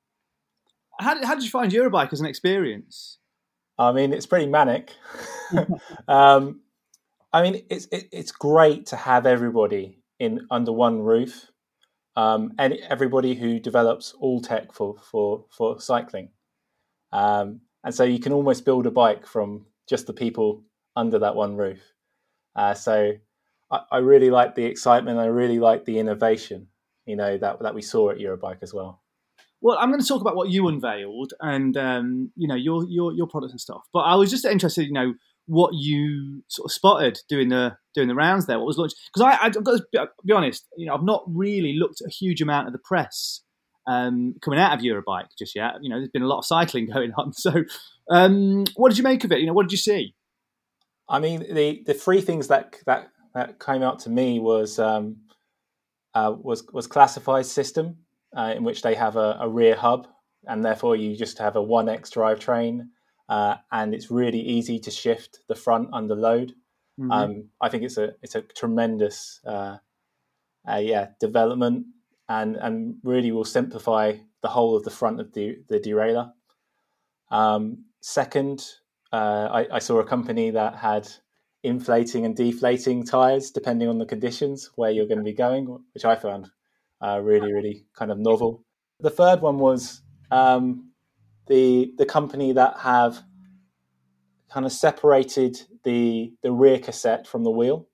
How 0.99 1.23
how 1.27 1.35
did 1.35 1.45
you 1.45 1.51
find 1.51 1.71
Eurobike 1.71 2.15
as 2.15 2.21
an 2.21 2.27
experience? 2.27 3.19
I 3.79 3.93
mean, 3.93 4.13
it's 4.13 4.27
pretty 4.27 4.47
manic. 4.47 4.95
um, 6.09 6.61
I 7.33 7.43
mean, 7.43 7.63
it's 7.69 7.87
it, 7.93 8.09
it's 8.13 8.33
great 8.33 8.87
to 8.87 8.97
have 8.97 9.27
everybody 9.27 9.99
in 10.19 10.47
under 10.51 10.73
one 10.73 11.01
roof, 11.01 11.51
um, 12.17 12.53
and 12.59 12.75
everybody 12.89 13.35
who 13.35 13.61
develops 13.61 14.15
all 14.19 14.41
tech 14.41 14.73
for 14.73 14.97
for 15.11 15.45
for 15.51 15.81
cycling, 15.81 16.31
um, 17.13 17.61
and 17.85 17.95
so 17.95 18.05
you 18.05 18.19
can 18.19 18.33
almost 18.33 18.65
build 18.65 18.87
a 18.87 18.91
bike 18.91 19.27
from 19.27 19.67
just 19.89 20.07
the 20.07 20.13
people 20.13 20.63
under 20.97 21.19
that 21.19 21.37
one 21.37 21.57
roof. 21.57 21.81
Uh, 22.57 22.75
so 22.75 23.13
I, 23.71 23.81
I 23.93 23.99
really 23.99 24.31
like 24.31 24.55
the 24.55 24.65
excitement. 24.65 25.19
I 25.19 25.27
really 25.27 25.59
like 25.59 25.85
the 25.85 25.99
innovation, 25.99 26.69
you 27.07 27.17
know, 27.17 27.39
that 27.39 27.61
that 27.61 27.75
we 27.75 27.83
saw 27.83 28.11
at 28.11 28.19
Eurobike 28.19 28.63
as 28.63 28.73
well. 28.75 29.03
Well, 29.61 29.77
I'm 29.79 29.91
going 29.91 30.01
to 30.01 30.07
talk 30.07 30.21
about 30.21 30.37
what 30.37 30.51
you 30.51 30.69
unveiled 30.69 31.33
and 31.41 31.77
um, 31.77 32.31
you 32.37 32.47
know 32.47 32.55
your 32.55 32.85
your 32.89 33.13
your 33.13 33.27
products 33.27 33.53
and 33.53 33.61
stuff. 33.61 33.83
But 33.93 34.01
I 34.01 34.15
was 34.15 34.31
just 34.31 34.45
interested, 34.45 34.87
you 34.87 34.93
know, 34.93 35.15
what 35.47 35.73
you 35.75 36.45
sort 36.49 36.67
of 36.67 36.73
spotted 36.73 37.19
doing 37.29 37.49
the 37.49 37.77
doing 37.95 38.09
the 38.09 38.15
rounds 38.15 38.47
there. 38.47 38.59
What 38.59 38.67
was 38.67 38.79
launched? 38.79 38.97
Because 39.13 39.27
I, 39.27 39.47
I've 39.47 39.65
got 39.65 39.81
to 39.93 40.09
be 40.25 40.33
honest, 40.33 40.67
you 40.77 40.87
know, 40.87 40.95
I've 40.95 41.03
not 41.03 41.25
really 41.27 41.75
looked 41.77 42.01
at 42.01 42.07
a 42.07 42.11
huge 42.11 42.41
amount 42.41 42.69
of 42.69 42.73
the 42.73 42.79
press 42.79 43.41
um, 43.89 44.35
coming 44.43 44.61
out 44.61 44.79
of 44.79 44.85
Eurobike 44.85 45.29
just 45.39 45.57
yet. 45.57 45.73
You 45.81 45.91
know, 45.91 45.97
there's 45.97 46.11
been 46.11 46.23
a 46.23 46.29
lot 46.29 46.39
of 46.39 46.45
cycling 46.45 46.87
going 46.93 47.13
on. 47.17 47.33
So, 47.33 47.65
um, 48.11 48.65
what 48.77 48.91
did 48.91 48.99
you 48.99 49.05
make 49.05 49.25
of 49.25 49.33
it? 49.33 49.41
You 49.41 49.47
know, 49.47 49.55
what 49.55 49.65
did 49.65 49.73
you 49.73 49.79
see? 49.79 50.15
I 51.09 51.19
mean, 51.19 51.53
the 51.53 51.83
the 51.85 51.95
three 51.95 52.21
things 52.21 52.49
that 52.49 52.77
that 52.87 53.09
that 53.35 53.59
came 53.59 53.83
out 53.83 54.01
to 54.01 54.11
me 54.11 54.39
was 54.39 54.79
um, 54.79 55.17
uh, 56.15 56.35
was 56.39 56.65
was 56.73 56.87
classified 56.87 57.47
system 57.47 57.97
uh, 58.39 58.55
in 58.57 58.63
which 58.63 58.83
they 58.83 58.95
have 58.95 59.17
a, 59.17 59.37
a, 59.41 59.49
rear 59.49 59.75
hub 59.75 60.07
and 60.47 60.65
therefore 60.65 60.95
you 60.95 61.17
just 61.17 61.39
have 61.39 61.57
a 61.57 61.61
1x 61.61 62.09
drivetrain 62.09 62.87
uh, 63.29 63.57
and 63.73 63.93
it's 63.93 64.11
really 64.13 64.41
easy 64.41 64.79
to 64.79 64.91
shift 64.91 65.41
the 65.49 65.55
front 65.57 65.89
under 65.93 66.15
load. 66.15 66.55
Mm-hmm. 66.99 67.11
Um, 67.11 67.45
I 67.61 67.69
think 67.69 67.83
it's 67.83 67.99
a 67.99 68.15
it's 68.23 68.37
a 68.37 68.43
tremendous 68.43 69.41
uh, 69.45 69.79
uh, 70.71 70.77
yeah 70.77 71.09
development 71.21 71.87
and 72.29 72.57
and 72.57 72.97
really 73.03 73.33
will 73.33 73.45
simplify 73.45 74.15
the 74.41 74.49
whole 74.49 74.77
of 74.77 74.85
the 74.85 74.91
front 74.91 75.21
of 75.21 75.33
the 75.33 75.59
the 75.69 75.81
derailleur. 75.81 76.33
Um, 77.31 77.85
second, 78.01 78.65
uh, 79.13 79.49
I, 79.53 79.77
I, 79.77 79.79
saw 79.81 79.99
a 79.99 80.05
company 80.05 80.51
that 80.53 80.77
had 80.77 81.07
inflating 81.63 82.25
and 82.25 82.35
deflating 82.35 83.05
tires 83.05 83.51
depending 83.51 83.87
on 83.89 83.99
the 83.99 84.07
conditions 84.07 84.71
where 84.77 84.91
you're 84.91 85.07
going 85.07 85.19
to 85.19 85.25
be 85.25 85.35
going, 85.35 85.67
which 85.93 86.07
I 86.07 86.17
found 86.17 86.51
uh, 87.01 87.21
really, 87.23 87.53
really 87.53 87.87
kind 87.97 88.11
of 88.11 88.19
novel. 88.19 88.65
The 89.01 89.11
third 89.11 89.41
one 89.41 89.59
was 89.59 90.03
um, 90.31 90.91
the 91.47 91.93
the 91.97 92.07
company 92.07 92.53
that 92.53 92.79
have 92.79 93.23
kind 94.51 94.67
of 94.67 94.73
separated 94.73 95.61
the 95.85 96.33
the 96.43 96.53
rear 96.53 96.79
cassette 96.79 97.27
from 97.27 97.45
the 97.45 97.51
wheel, 97.51 97.89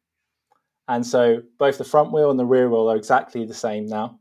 and 0.89 1.07
so 1.07 1.43
both 1.59 1.79
the 1.79 1.85
front 1.85 2.13
wheel 2.13 2.31
and 2.31 2.39
the 2.39 2.47
rear 2.47 2.69
wheel 2.69 2.91
are 2.91 2.97
exactly 2.97 3.45
the 3.45 3.55
same 3.55 3.87
now, 3.87 4.19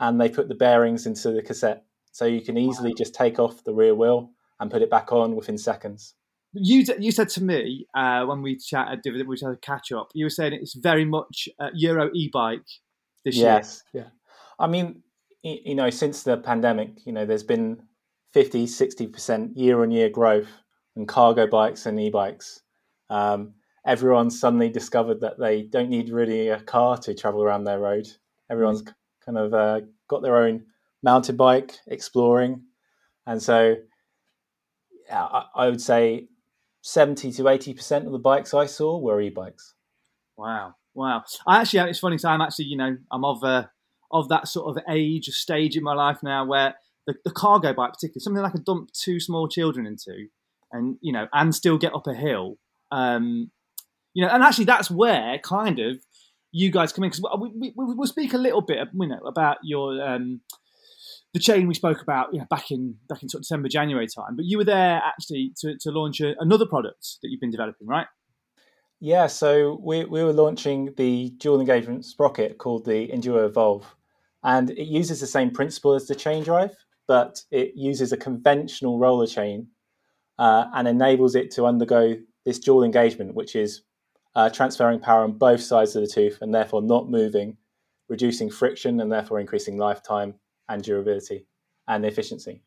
and 0.00 0.20
they 0.20 0.28
put 0.28 0.48
the 0.48 0.54
bearings 0.54 1.06
into 1.06 1.30
the 1.32 1.42
cassette, 1.42 1.84
so 2.12 2.24
you 2.24 2.40
can 2.40 2.56
easily 2.56 2.94
just 2.96 3.14
take 3.14 3.38
off 3.38 3.64
the 3.64 3.74
rear 3.74 3.94
wheel 3.94 4.30
and 4.60 4.70
put 4.70 4.82
it 4.82 4.90
back 4.90 5.12
on 5.12 5.36
within 5.36 5.58
seconds 5.58 6.14
you 6.54 6.84
you 6.98 7.10
said 7.10 7.28
to 7.30 7.42
me 7.42 7.86
uh, 7.94 8.24
when 8.24 8.40
we 8.40 8.56
chatted, 8.56 9.00
we 9.04 9.36
had 9.42 9.52
a 9.52 9.56
catch 9.56 9.90
up. 9.92 10.08
You 10.14 10.26
were 10.26 10.30
saying 10.30 10.52
it's 10.52 10.74
very 10.74 11.04
much 11.04 11.48
uh, 11.58 11.70
Euro 11.74 12.10
e-bike 12.14 12.66
this 13.24 13.36
yes, 13.36 13.82
year. 13.92 14.04
Yeah. 14.04 14.10
I 14.58 14.66
mean, 14.66 15.02
you 15.42 15.74
know, 15.74 15.90
since 15.90 16.22
the 16.22 16.36
pandemic, 16.36 17.06
you 17.06 17.12
know, 17.12 17.26
there's 17.26 17.42
been 17.42 17.82
50, 18.32 18.66
60 18.66 19.06
percent 19.08 19.56
year 19.56 19.82
on 19.82 19.90
year 19.90 20.08
growth 20.08 20.48
in 20.96 21.06
cargo 21.06 21.46
bikes 21.46 21.86
and 21.86 22.00
e-bikes. 22.00 22.62
Um, 23.10 23.54
everyone 23.86 24.30
suddenly 24.30 24.70
discovered 24.70 25.20
that 25.20 25.38
they 25.38 25.62
don't 25.62 25.90
need 25.90 26.10
really 26.10 26.48
a 26.48 26.60
car 26.60 26.96
to 26.98 27.14
travel 27.14 27.42
around 27.42 27.64
their 27.64 27.80
road. 27.80 28.06
Everyone's 28.50 28.82
mm. 28.82 28.94
kind 29.24 29.38
of 29.38 29.54
uh, 29.54 29.80
got 30.08 30.22
their 30.22 30.36
own 30.36 30.64
mountain 31.02 31.36
bike 31.36 31.72
exploring, 31.86 32.62
and 33.26 33.42
so 33.42 33.76
yeah, 35.08 35.24
I, 35.24 35.44
I 35.54 35.68
would 35.68 35.80
say 35.80 36.28
70 36.82 37.32
to 37.32 37.42
80% 37.44 38.06
of 38.06 38.12
the 38.12 38.18
bikes 38.18 38.54
I 38.54 38.66
saw 38.66 38.98
were 38.98 39.20
e-bikes. 39.20 39.74
Wow. 40.36 40.74
Wow. 40.94 41.24
I 41.46 41.60
actually, 41.60 41.90
it's 41.90 41.98
funny. 41.98 42.18
So 42.18 42.28
I'm 42.28 42.40
actually, 42.40 42.66
you 42.66 42.76
know, 42.76 42.96
I'm 43.10 43.24
of, 43.24 43.42
uh, 43.42 43.64
of 44.12 44.28
that 44.28 44.48
sort 44.48 44.76
of 44.76 44.82
age 44.88 45.26
stage 45.26 45.76
in 45.76 45.82
my 45.82 45.94
life 45.94 46.18
now 46.22 46.44
where 46.44 46.76
the, 47.06 47.14
the 47.24 47.30
cargo 47.30 47.72
bike, 47.72 47.92
particularly 47.94 48.20
something 48.20 48.44
I 48.44 48.50
could 48.50 48.64
dump 48.64 48.90
two 48.92 49.18
small 49.20 49.48
children 49.48 49.86
into 49.86 50.28
and, 50.72 50.96
you 51.00 51.12
know, 51.12 51.26
and 51.32 51.54
still 51.54 51.78
get 51.78 51.94
up 51.94 52.06
a 52.06 52.14
hill. 52.14 52.56
Um, 52.92 53.50
you 54.14 54.24
know, 54.24 54.30
and 54.30 54.42
actually 54.42 54.66
that's 54.66 54.90
where 54.90 55.38
kind 55.40 55.80
of 55.80 55.98
you 56.52 56.70
guys 56.70 56.92
come 56.92 57.04
in 57.04 57.10
because 57.10 57.24
we, 57.40 57.72
we, 57.76 57.94
we'll 57.94 58.06
speak 58.06 58.32
a 58.32 58.38
little 58.38 58.60
bit, 58.60 58.88
you 58.94 59.08
know, 59.08 59.18
about 59.26 59.58
your, 59.64 60.00
um, 60.00 60.40
the 61.32 61.40
chain 61.40 61.66
we 61.66 61.74
spoke 61.74 62.00
about 62.00 62.32
you 62.32 62.38
know, 62.38 62.46
back 62.48 62.70
in 62.70 62.94
back 63.08 63.22
in 63.22 63.28
sort 63.28 63.40
of 63.40 63.42
December 63.42 63.68
January 63.68 64.06
time. 64.06 64.36
But 64.36 64.44
you 64.44 64.56
were 64.56 64.64
there 64.64 65.02
actually 65.04 65.52
to, 65.58 65.76
to 65.80 65.90
launch 65.90 66.20
a, 66.20 66.34
another 66.38 66.64
product 66.64 67.18
that 67.22 67.28
you've 67.30 67.40
been 67.40 67.50
developing, 67.50 67.88
right? 67.88 68.06
Yeah, 69.04 69.26
so 69.26 69.78
we 69.82 70.06
we 70.06 70.24
were 70.24 70.32
launching 70.32 70.94
the 70.96 71.28
dual 71.36 71.60
engagement 71.60 72.06
sprocket 72.06 72.56
called 72.56 72.86
the 72.86 73.08
Enduo 73.08 73.44
Evolve, 73.44 73.84
and 74.42 74.70
it 74.70 74.86
uses 74.86 75.20
the 75.20 75.26
same 75.26 75.50
principle 75.50 75.92
as 75.92 76.06
the 76.06 76.14
chain 76.14 76.42
drive, 76.42 76.74
but 77.06 77.42
it 77.50 77.72
uses 77.76 78.12
a 78.12 78.16
conventional 78.16 78.98
roller 78.98 79.26
chain 79.26 79.68
uh, 80.38 80.68
and 80.72 80.88
enables 80.88 81.34
it 81.34 81.50
to 81.50 81.66
undergo 81.66 82.16
this 82.46 82.58
dual 82.58 82.82
engagement, 82.82 83.34
which 83.34 83.54
is 83.54 83.82
uh, 84.36 84.48
transferring 84.48 85.00
power 85.00 85.24
on 85.24 85.32
both 85.32 85.60
sides 85.60 85.94
of 85.94 86.00
the 86.00 86.08
tooth 86.08 86.38
and 86.40 86.54
therefore 86.54 86.80
not 86.80 87.10
moving, 87.10 87.58
reducing 88.08 88.48
friction 88.48 89.00
and 89.02 89.12
therefore 89.12 89.38
increasing 89.38 89.76
lifetime 89.76 90.32
and 90.70 90.82
durability 90.82 91.46
and 91.88 92.06
efficiency. 92.06 92.62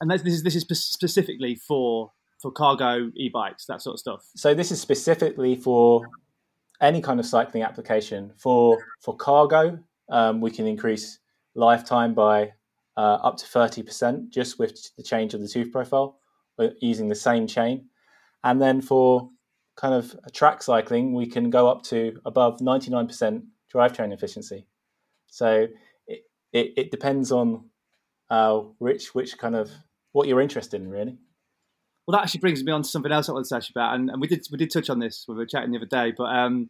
And 0.00 0.10
this 0.10 0.22
is 0.22 0.42
this 0.42 0.56
is 0.56 0.62
specifically 0.62 1.54
for 1.54 2.10
for 2.44 2.52
cargo 2.52 3.10
e-bikes, 3.16 3.64
that 3.64 3.80
sort 3.80 3.94
of 3.94 4.00
stuff. 4.00 4.28
So 4.36 4.52
this 4.52 4.70
is 4.70 4.78
specifically 4.78 5.56
for 5.56 6.02
any 6.82 7.00
kind 7.00 7.18
of 7.18 7.24
cycling 7.24 7.62
application. 7.62 8.34
For 8.36 8.84
for 9.00 9.16
cargo, 9.16 9.78
um, 10.10 10.42
we 10.42 10.50
can 10.50 10.66
increase 10.66 11.20
lifetime 11.54 12.12
by 12.12 12.52
uh, 12.98 13.16
up 13.28 13.38
to 13.38 13.46
30% 13.46 14.28
just 14.28 14.58
with 14.58 14.94
the 14.98 15.02
change 15.02 15.32
of 15.32 15.40
the 15.40 15.48
tooth 15.48 15.72
profile 15.72 16.18
using 16.82 17.08
the 17.08 17.14
same 17.14 17.46
chain. 17.46 17.86
And 18.42 18.60
then 18.60 18.82
for 18.82 19.30
kind 19.76 19.94
of 19.94 20.14
track 20.34 20.62
cycling, 20.62 21.14
we 21.14 21.26
can 21.26 21.48
go 21.48 21.66
up 21.66 21.82
to 21.84 22.20
above 22.26 22.58
99% 22.58 23.42
drivetrain 23.74 24.12
efficiency. 24.12 24.66
So 25.28 25.66
it, 26.06 26.20
it, 26.52 26.72
it 26.76 26.90
depends 26.90 27.32
on 27.32 27.70
uh, 28.28 28.58
which 28.76 29.14
which 29.14 29.38
kind 29.38 29.56
of 29.56 29.70
what 30.12 30.28
you're 30.28 30.42
interested 30.42 30.82
in, 30.82 30.90
really. 30.90 31.16
Well, 32.06 32.18
that 32.18 32.24
actually 32.24 32.40
brings 32.40 32.62
me 32.62 32.72
on 32.72 32.82
to 32.82 32.88
something 32.88 33.12
else 33.12 33.28
I 33.28 33.32
want 33.32 33.46
to 33.46 33.54
touch 33.54 33.70
about, 33.70 33.94
and, 33.94 34.10
and 34.10 34.20
we 34.20 34.28
did 34.28 34.46
we 34.50 34.58
did 34.58 34.70
touch 34.70 34.90
on 34.90 34.98
this 34.98 35.24
when 35.26 35.36
we 35.36 35.42
were 35.42 35.46
chatting 35.46 35.70
the 35.70 35.78
other 35.78 35.86
day, 35.86 36.12
but 36.16 36.24
um, 36.24 36.68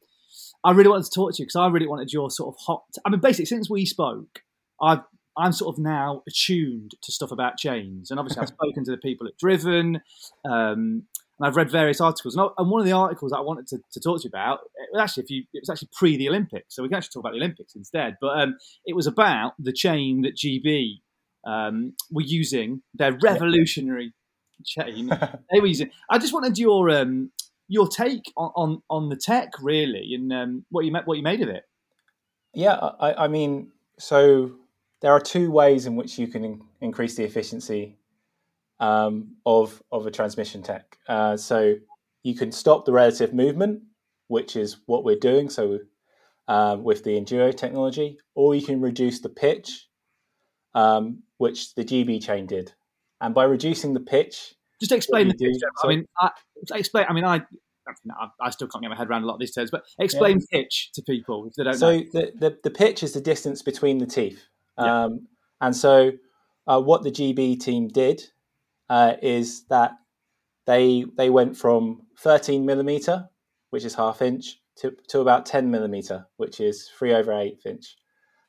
I 0.62 0.72
really 0.72 0.90
wanted 0.90 1.04
to 1.04 1.10
talk 1.10 1.34
to 1.34 1.42
you 1.42 1.46
because 1.46 1.56
I 1.56 1.66
really 1.68 1.86
wanted 1.86 2.12
your 2.12 2.30
sort 2.30 2.54
of 2.54 2.60
hot. 2.60 2.84
I 3.04 3.10
mean, 3.10 3.20
basically, 3.20 3.46
since 3.46 3.68
we 3.68 3.84
spoke, 3.84 4.42
I've 4.80 5.02
I'm 5.36 5.52
sort 5.52 5.74
of 5.74 5.82
now 5.82 6.22
attuned 6.28 6.92
to 7.02 7.12
stuff 7.12 7.32
about 7.32 7.58
chains, 7.58 8.10
and 8.10 8.20
obviously 8.20 8.42
I've 8.42 8.48
spoken 8.60 8.84
to 8.84 8.90
the 8.90 8.96
people 8.96 9.26
at 9.26 9.36
Driven, 9.36 10.00
um, 10.44 11.04
and 11.38 11.48
I've 11.48 11.56
read 11.56 11.70
various 11.70 12.00
articles. 12.00 12.36
And, 12.36 12.48
and, 12.56 12.70
one 12.70 12.80
of 12.80 12.86
the 12.86 12.92
articles 12.92 13.32
I 13.32 13.40
wanted 13.40 13.66
to, 13.68 13.78
to 13.92 14.00
talk 14.00 14.20
to 14.20 14.24
you 14.24 14.28
about, 14.28 14.60
it 14.76 14.88
was 14.92 15.02
actually 15.02 15.24
if 15.24 15.30
you, 15.30 15.42
it 15.52 15.62
was 15.62 15.70
actually 15.70 15.88
pre 15.92 16.16
the 16.16 16.28
Olympics, 16.28 16.76
so 16.76 16.82
we 16.82 16.88
can 16.88 16.96
actually 16.98 17.14
talk 17.14 17.22
about 17.22 17.32
the 17.32 17.38
Olympics 17.38 17.74
instead. 17.74 18.16
But 18.20 18.40
um, 18.40 18.56
it 18.86 18.94
was 18.94 19.06
about 19.06 19.54
the 19.58 19.72
chain 19.72 20.22
that 20.22 20.36
GB 20.36 21.00
um, 21.44 21.94
were 22.10 22.22
using, 22.22 22.82
their 22.94 23.18
revolutionary 23.20 24.12
chain 24.64 25.10
using. 25.52 25.90
I 26.10 26.18
just 26.18 26.32
wanted 26.32 26.58
your 26.58 26.90
um, 26.90 27.30
your 27.68 27.88
take 27.88 28.32
on, 28.36 28.50
on, 28.56 28.82
on 28.90 29.08
the 29.08 29.16
tech, 29.16 29.52
really, 29.60 30.14
and 30.14 30.32
um, 30.32 30.64
what 30.70 30.84
you 30.84 30.92
what 31.04 31.16
you 31.16 31.22
made 31.22 31.42
of 31.42 31.48
it. 31.48 31.64
Yeah, 32.52 32.74
I, 32.74 33.24
I 33.24 33.28
mean, 33.28 33.72
so 33.98 34.52
there 35.00 35.12
are 35.12 35.20
two 35.20 35.50
ways 35.50 35.86
in 35.86 35.96
which 35.96 36.18
you 36.18 36.28
can 36.28 36.44
in- 36.44 36.62
increase 36.80 37.16
the 37.16 37.24
efficiency 37.24 37.98
um, 38.80 39.36
of 39.46 39.82
of 39.90 40.06
a 40.06 40.10
transmission 40.10 40.62
tech. 40.62 40.98
Uh, 41.08 41.36
so 41.36 41.74
you 42.22 42.34
can 42.34 42.52
stop 42.52 42.84
the 42.84 42.92
relative 42.92 43.32
movement, 43.32 43.82
which 44.28 44.56
is 44.56 44.78
what 44.86 45.04
we're 45.04 45.18
doing. 45.18 45.50
So 45.50 45.80
um, 46.48 46.84
with 46.84 47.04
the 47.04 47.18
Enduo 47.20 47.56
technology, 47.56 48.18
or 48.34 48.54
you 48.54 48.64
can 48.64 48.80
reduce 48.80 49.20
the 49.20 49.28
pitch, 49.28 49.88
um, 50.74 51.22
which 51.38 51.74
the 51.74 51.84
GB 51.84 52.22
chain 52.22 52.46
did. 52.46 52.72
And 53.24 53.34
by 53.34 53.44
reducing 53.44 53.94
the 53.94 54.00
pitch, 54.00 54.54
just 54.80 54.92
explain 54.92 55.28
the 55.28 55.34
pitch. 55.34 55.56
I 55.82 55.88
mean, 55.88 56.04
I, 56.20 56.30
explain. 56.74 57.06
I 57.08 57.14
mean, 57.14 57.24
I 57.24 57.40
I 58.38 58.50
still 58.50 58.68
can't 58.68 58.82
get 58.82 58.90
my 58.90 58.96
head 58.96 59.08
around 59.08 59.22
a 59.22 59.26
lot 59.26 59.34
of 59.34 59.40
these 59.40 59.54
terms, 59.54 59.70
but 59.70 59.82
explain 59.98 60.40
yeah. 60.40 60.60
pitch 60.60 60.90
to 60.94 61.02
people 61.02 61.46
if 61.46 61.54
they 61.54 61.64
don't 61.64 61.74
so 61.74 61.96
know. 61.96 62.04
So 62.04 62.20
the, 62.20 62.32
the, 62.38 62.58
the 62.64 62.70
pitch 62.70 63.02
is 63.02 63.14
the 63.14 63.22
distance 63.22 63.62
between 63.62 63.96
the 63.96 64.06
teeth. 64.06 64.44
Um, 64.76 65.28
And 65.62 65.74
so, 65.74 66.12
uh, 66.66 66.82
what 66.82 67.02
the 67.02 67.10
GB 67.10 67.60
team 67.60 67.88
did 67.88 68.22
uh, 68.90 69.14
is 69.22 69.64
that 69.68 69.92
they 70.66 71.06
they 71.16 71.30
went 71.30 71.56
from 71.56 72.02
13 72.18 72.66
millimeter, 72.66 73.30
which 73.70 73.86
is 73.86 73.94
half 73.94 74.20
inch, 74.20 74.60
to, 74.76 74.94
to 75.08 75.20
about 75.20 75.46
10 75.46 75.70
millimeter, 75.70 76.26
which 76.36 76.60
is 76.60 76.90
three 76.98 77.14
over 77.14 77.32
eighth 77.32 77.64
inch. 77.64 77.96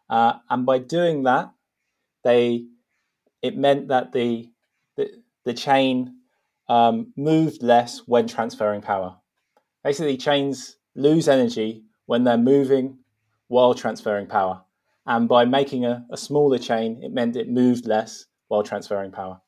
Uh, 0.10 0.34
and 0.50 0.66
by 0.66 0.80
doing 0.80 1.24
that, 1.24 1.52
they 2.26 2.66
it 3.42 3.56
meant 3.56 3.88
that 3.88 4.12
the 4.12 4.50
the, 4.96 5.54
chain 5.54 6.16
um, 6.70 7.14
moved 7.16 7.62
less 7.62 8.00
when 8.06 8.28
transferring 8.28 8.82
power. 8.82 9.16
Basically, 9.84 10.18
chains 10.18 10.78
lose 10.96 11.28
energy 11.28 11.84
when 12.06 12.24
they're 12.24 12.38
moving 12.38 12.98
while 13.48 13.74
transferring 13.74 14.28
power. 14.28 14.62
And 15.06 15.28
by 15.28 15.46
making 15.46 15.86
a, 15.86 16.06
a 16.10 16.18
smaller 16.18 16.58
chain, 16.58 17.00
it 17.04 17.12
meant 17.12 17.36
it 17.36 17.48
moved 17.48 17.86
less 17.86 18.26
while 18.48 18.64
transferring 18.64 19.12
power. 19.12 19.40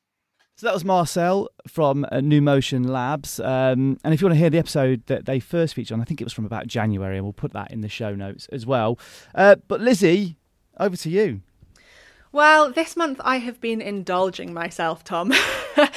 So 0.54 0.66
that 0.66 0.74
was 0.74 0.84
Marcel 0.84 1.48
from 1.68 2.04
uh, 2.10 2.20
New 2.20 2.42
Motion 2.42 2.82
Labs. 2.82 3.38
Um, 3.38 3.96
and 4.02 4.12
if 4.12 4.20
you 4.20 4.26
want 4.26 4.34
to 4.34 4.40
hear 4.40 4.50
the 4.50 4.58
episode 4.58 5.06
that 5.06 5.24
they 5.24 5.38
first 5.38 5.74
featured 5.74 5.94
on, 5.94 6.00
I 6.00 6.04
think 6.04 6.20
it 6.20 6.24
was 6.24 6.32
from 6.32 6.46
about 6.46 6.66
January, 6.66 7.16
and 7.16 7.24
we'll 7.24 7.32
put 7.32 7.52
that 7.52 7.70
in 7.70 7.80
the 7.80 7.88
show 7.88 8.14
notes 8.14 8.48
as 8.50 8.66
well. 8.66 8.98
Uh, 9.36 9.54
but 9.68 9.80
Lizzy, 9.80 10.36
over 10.80 10.96
to 10.96 11.10
you. 11.10 11.42
Well, 12.30 12.70
this 12.70 12.94
month 12.94 13.22
I 13.24 13.38
have 13.38 13.58
been 13.58 13.80
indulging 13.80 14.52
myself, 14.52 15.02
Tom. 15.02 15.32
I, 15.76 15.88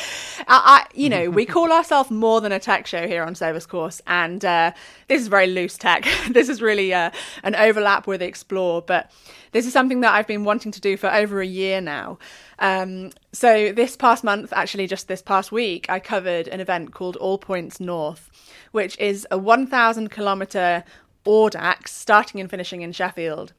I, 0.47 0.85
you 0.93 1.09
know, 1.09 1.29
we 1.29 1.45
call 1.57 1.73
ourselves 1.73 2.09
more 2.09 2.39
than 2.39 2.53
a 2.53 2.59
tech 2.59 2.87
show 2.87 3.05
here 3.05 3.23
on 3.23 3.35
Service 3.35 3.65
Course, 3.65 4.01
and 4.07 4.43
uh, 4.45 4.71
this 5.09 5.21
is 5.21 5.27
very 5.27 5.47
loose 5.47 5.77
tech. 5.77 6.07
this 6.29 6.47
is 6.47 6.61
really 6.61 6.93
uh, 6.93 7.11
an 7.43 7.55
overlap 7.55 8.07
with 8.07 8.21
Explore, 8.21 8.81
but 8.81 9.11
this 9.51 9.65
is 9.65 9.73
something 9.73 9.99
that 10.01 10.13
I've 10.13 10.27
been 10.27 10.45
wanting 10.45 10.71
to 10.71 10.79
do 10.79 10.95
for 10.95 11.13
over 11.13 11.41
a 11.41 11.45
year 11.45 11.81
now. 11.81 12.17
Um, 12.59 13.11
so 13.33 13.73
this 13.73 13.97
past 13.97 14.23
month, 14.23 14.53
actually, 14.53 14.87
just 14.87 15.09
this 15.09 15.21
past 15.21 15.51
week, 15.51 15.85
I 15.89 15.99
covered 15.99 16.47
an 16.47 16.61
event 16.61 16.93
called 16.93 17.17
All 17.17 17.39
Points 17.39 17.81
North, 17.81 18.29
which 18.71 18.97
is 18.99 19.27
a 19.31 19.37
1,000 19.37 20.09
kilometre 20.09 20.85
Audax 21.25 21.89
starting 21.89 22.39
and 22.39 22.49
finishing 22.49 22.83
in 22.83 22.93
Sheffield. 22.93 23.51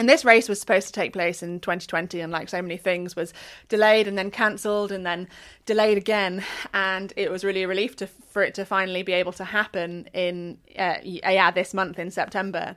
And 0.00 0.08
this 0.08 0.24
race 0.24 0.48
was 0.48 0.58
supposed 0.58 0.86
to 0.86 0.94
take 0.94 1.12
place 1.12 1.42
in 1.42 1.60
2020, 1.60 2.20
and 2.20 2.32
like 2.32 2.48
so 2.48 2.62
many 2.62 2.78
things, 2.78 3.14
was 3.14 3.34
delayed 3.68 4.08
and 4.08 4.16
then 4.16 4.30
cancelled 4.30 4.90
and 4.92 5.04
then 5.04 5.28
delayed 5.66 5.98
again. 5.98 6.42
And 6.72 7.12
it 7.18 7.30
was 7.30 7.44
really 7.44 7.64
a 7.64 7.68
relief 7.68 7.96
to, 7.96 8.06
for 8.06 8.42
it 8.42 8.54
to 8.54 8.64
finally 8.64 9.02
be 9.02 9.12
able 9.12 9.32
to 9.32 9.44
happen 9.44 10.08
in 10.14 10.56
uh, 10.78 10.94
yeah 11.04 11.50
this 11.50 11.74
month 11.74 11.98
in 11.98 12.10
September. 12.10 12.76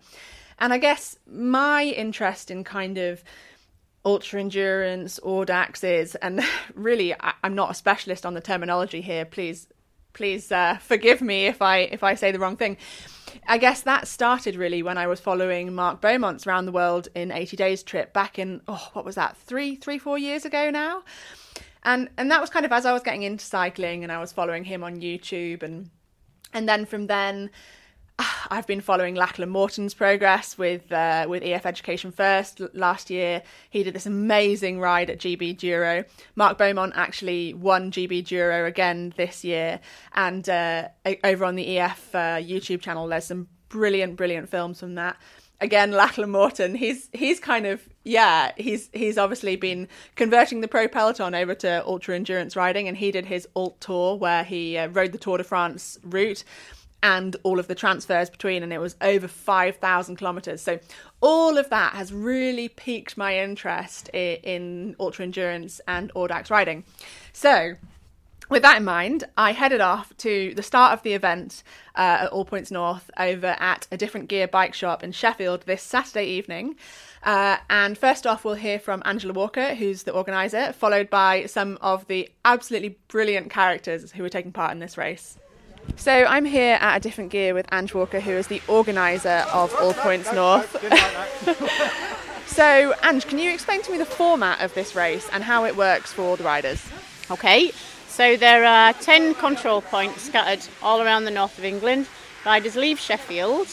And 0.60 0.74
I 0.74 0.80
guess 0.80 1.18
my 1.26 1.86
interest 1.86 2.52
in 2.52 2.66
kind 2.66 2.98
of 2.98 3.24
ultra 4.04 4.42
endurance, 4.42 5.18
Audaxes, 5.24 6.18
and 6.22 6.44
really 6.76 7.14
I, 7.14 7.36
am 7.42 7.56
not 7.56 7.72
a 7.72 7.74
specialist 7.74 8.26
on 8.26 8.34
the 8.34 8.42
terminology 8.42 9.00
here. 9.00 9.24
Please, 9.24 9.70
please 10.12 10.52
uh, 10.52 10.76
forgive 10.82 11.22
me 11.22 11.46
if 11.46 11.62
I 11.62 11.78
if 11.78 12.04
I 12.04 12.16
say 12.16 12.34
the 12.34 12.40
wrong 12.40 12.58
thing. 12.58 12.76
I 13.48 13.58
guess 13.58 13.82
that 13.82 14.08
started 14.08 14.56
really 14.56 14.84
when 14.84 14.98
I 14.98 15.08
was 15.08 15.20
following 15.20 15.74
Mark 15.74 16.02
Beaumont's 16.02 16.46
round 16.46 16.68
the 16.68 16.72
world 16.72 17.08
in 17.16 17.32
80 17.32 17.58
days 17.58 17.84
trip 17.84 18.14
back 18.14 18.40
in 18.40 18.62
oh 18.68 18.90
what 18.94 19.06
was 19.06 19.16
that? 19.16 19.38
Three 19.38 19.76
three 19.76 19.98
four 20.00 20.18
years 20.18 20.46
ago 20.46 20.70
now, 20.70 21.04
and 21.84 22.10
and 22.18 22.32
that 22.32 22.42
was 22.42 22.50
kind 22.50 22.66
of 22.66 22.72
as 22.72 22.86
I 22.86 22.94
was 22.94 23.04
getting 23.04 23.24
into 23.24 23.46
cycling 23.46 24.04
and 24.04 24.12
I 24.12 24.20
was 24.20 24.32
following 24.32 24.64
him 24.64 24.84
on 24.84 25.02
YouTube 25.02 25.64
and 25.64 25.90
and 26.54 26.68
then 26.68 26.86
from 26.86 27.08
then 27.08 27.50
I've 28.50 28.68
been 28.68 28.82
following 28.82 29.16
Lachlan 29.16 29.50
Morton's 29.50 29.94
progress 29.94 30.58
with 30.58 30.92
uh, 30.92 31.26
with 31.28 31.44
EF 31.44 31.66
Education 31.66 32.12
First 32.12 32.62
last 32.74 33.10
year. 33.10 33.42
He 33.70 33.84
did 33.84 33.94
this 33.94 34.06
amazing 34.06 34.80
ride 34.80 35.10
at 35.10 35.20
GB 35.20 35.58
Duro. 35.58 36.06
Mark 36.36 36.58
Beaumont 36.58 36.94
actually 36.96 37.54
won 37.54 37.92
GB 37.92 38.26
Duro 38.26 38.66
again 38.66 39.14
this 39.18 39.44
year, 39.44 39.80
and 40.14 40.48
uh, 40.48 40.90
over 41.24 41.46
on 41.46 41.56
the 41.56 41.78
EF 41.80 42.16
uh, 42.16 42.38
YouTube 42.38 42.82
channel, 42.82 43.08
there's 43.08 43.26
some 43.26 43.48
brilliant, 43.70 44.16
brilliant 44.16 44.50
films 44.50 44.80
from 44.80 44.96
that. 44.96 45.18
Again, 45.62 45.92
Lachlan 45.92 46.30
Morton, 46.30 46.76
he's 46.76 47.10
he's 47.14 47.40
kind 47.40 47.66
of 47.66 47.88
yeah, 48.04 48.52
he's 48.58 48.90
he's 48.94 49.18
obviously 49.18 49.56
been 49.56 49.88
converting 50.16 50.62
the 50.62 50.68
pro 50.68 50.88
peloton 50.88 51.34
over 51.34 51.56
to 51.56 51.86
ultra 51.86 52.16
endurance 52.16 52.56
riding, 52.56 52.88
and 52.88 52.98
he 52.98 53.12
did 53.12 53.26
his 53.26 53.48
Alt 53.56 53.80
Tour 53.80 54.18
where 54.18 54.44
he 54.44 54.78
uh, 54.78 54.88
rode 54.88 55.12
the 55.12 55.18
Tour 55.18 55.38
de 55.38 55.44
France 55.44 55.98
route 56.04 56.44
and 57.04 57.36
all 57.44 57.60
of 57.60 57.68
the 57.68 57.76
transfers 57.76 58.30
between, 58.30 58.64
and 58.64 58.74
it 58.74 58.80
was 58.80 58.96
over 59.02 59.28
5,000 59.28 60.16
kilometres. 60.16 60.62
So, 60.62 60.80
all 61.22 61.58
of 61.58 61.70
that 61.70 61.94
has 61.94 62.12
really 62.12 62.70
piqued 62.70 63.18
my 63.18 63.38
interest 63.38 64.10
in, 64.10 64.38
in 64.38 64.96
ultra 65.00 65.26
endurance 65.26 65.80
and 65.88 66.12
Audax 66.14 66.50
riding. 66.50 66.86
So, 67.34 67.76
with 68.50 68.62
that 68.62 68.78
in 68.78 68.84
mind, 68.84 69.26
I 69.38 69.52
headed 69.52 69.82
off 69.82 70.16
to 70.18 70.54
the 70.56 70.64
start 70.64 70.94
of 70.94 71.04
the 71.04 71.14
event 71.14 71.64
uh, 71.96 72.20
at 72.22 72.28
All 72.28 72.46
Points 72.46 72.72
North 72.72 73.10
over 73.18 73.56
at 73.60 73.88
a 73.92 73.98
different 73.98 74.28
gear 74.28 74.48
bike 74.48 74.74
shop 74.74 75.04
in 75.04 75.12
Sheffield 75.12 75.64
this 75.66 75.82
Saturday 75.82 76.26
evening. 76.26 76.76
Uh, 77.24 77.58
and 77.70 77.98
first 77.98 78.28
off, 78.28 78.44
we'll 78.44 78.56
hear 78.56 78.80
from 78.80 79.02
Angela 79.06 79.34
Walker, 79.34 79.76
who's 79.76 80.04
the 80.04 80.12
organiser, 80.12 80.74
followed 80.74 81.10
by 81.10 81.46
some 81.46 81.78
of 81.82 82.06
the 82.08 82.30
absolutely 82.46 82.98
brilliant 83.08 83.50
characters 83.50 84.12
who 84.12 84.24
are 84.24 84.30
taking 84.30 84.52
part 84.52 84.72
in 84.72 84.80
this 84.80 84.98
race. 84.98 85.38
So 85.96 86.12
I'm 86.12 86.46
here 86.46 86.78
at 86.82 86.98
a 86.98 87.00
different 87.00 87.32
gear 87.32 87.54
with 87.54 87.66
Ange 87.72 87.94
Walker, 87.94 88.20
who 88.20 88.32
is 88.32 88.48
the 88.48 88.62
organiser 88.68 89.46
of 89.54 89.74
All 89.76 89.94
Points 89.94 90.32
North. 90.34 90.76
so, 92.48 92.94
Ange, 93.04 93.26
can 93.28 93.40
you 93.40 93.52
explain 93.52 93.82
to 93.84 93.92
me 93.92 93.98
the 93.98 94.06
format 94.06 94.62
of 94.62 94.74
this 94.74 94.96
race 94.96 95.30
and 95.32 95.44
how 95.44 95.66
it 95.66 95.78
works 95.78 96.12
for 96.12 96.36
the 96.36 96.44
riders? 96.44 96.84
Okay, 97.32 97.72
so 98.08 98.36
there 98.36 98.66
are 98.66 98.94
10 98.94 99.36
control 99.36 99.82
points 99.82 100.24
scattered 100.24 100.66
all 100.82 101.02
around 101.02 101.26
the 101.26 101.32
north 101.32 101.58
of 101.58 101.64
England. 101.64 102.08
Riders 102.46 102.76
leave 102.76 103.00
Sheffield 103.00 103.68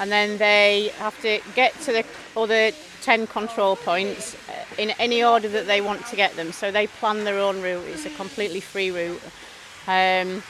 and 0.00 0.10
then 0.10 0.38
they 0.38 0.90
have 0.98 1.20
to 1.22 1.40
get 1.54 1.78
to 1.82 1.92
the 1.92 2.04
other 2.36 2.72
10 3.02 3.26
control 3.28 3.76
points 3.76 4.34
uh, 4.48 4.82
in 4.82 4.90
any 4.98 5.22
order 5.22 5.48
that 5.48 5.66
they 5.66 5.80
want 5.80 6.04
to 6.06 6.16
get 6.16 6.34
them. 6.36 6.52
So 6.52 6.70
they 6.70 6.88
plan 6.88 7.24
their 7.24 7.38
own 7.38 7.62
route, 7.62 7.84
it's 7.86 8.04
a 8.04 8.10
completely 8.10 8.60
free 8.60 8.90
route. 8.90 9.22
Um, 9.86 10.42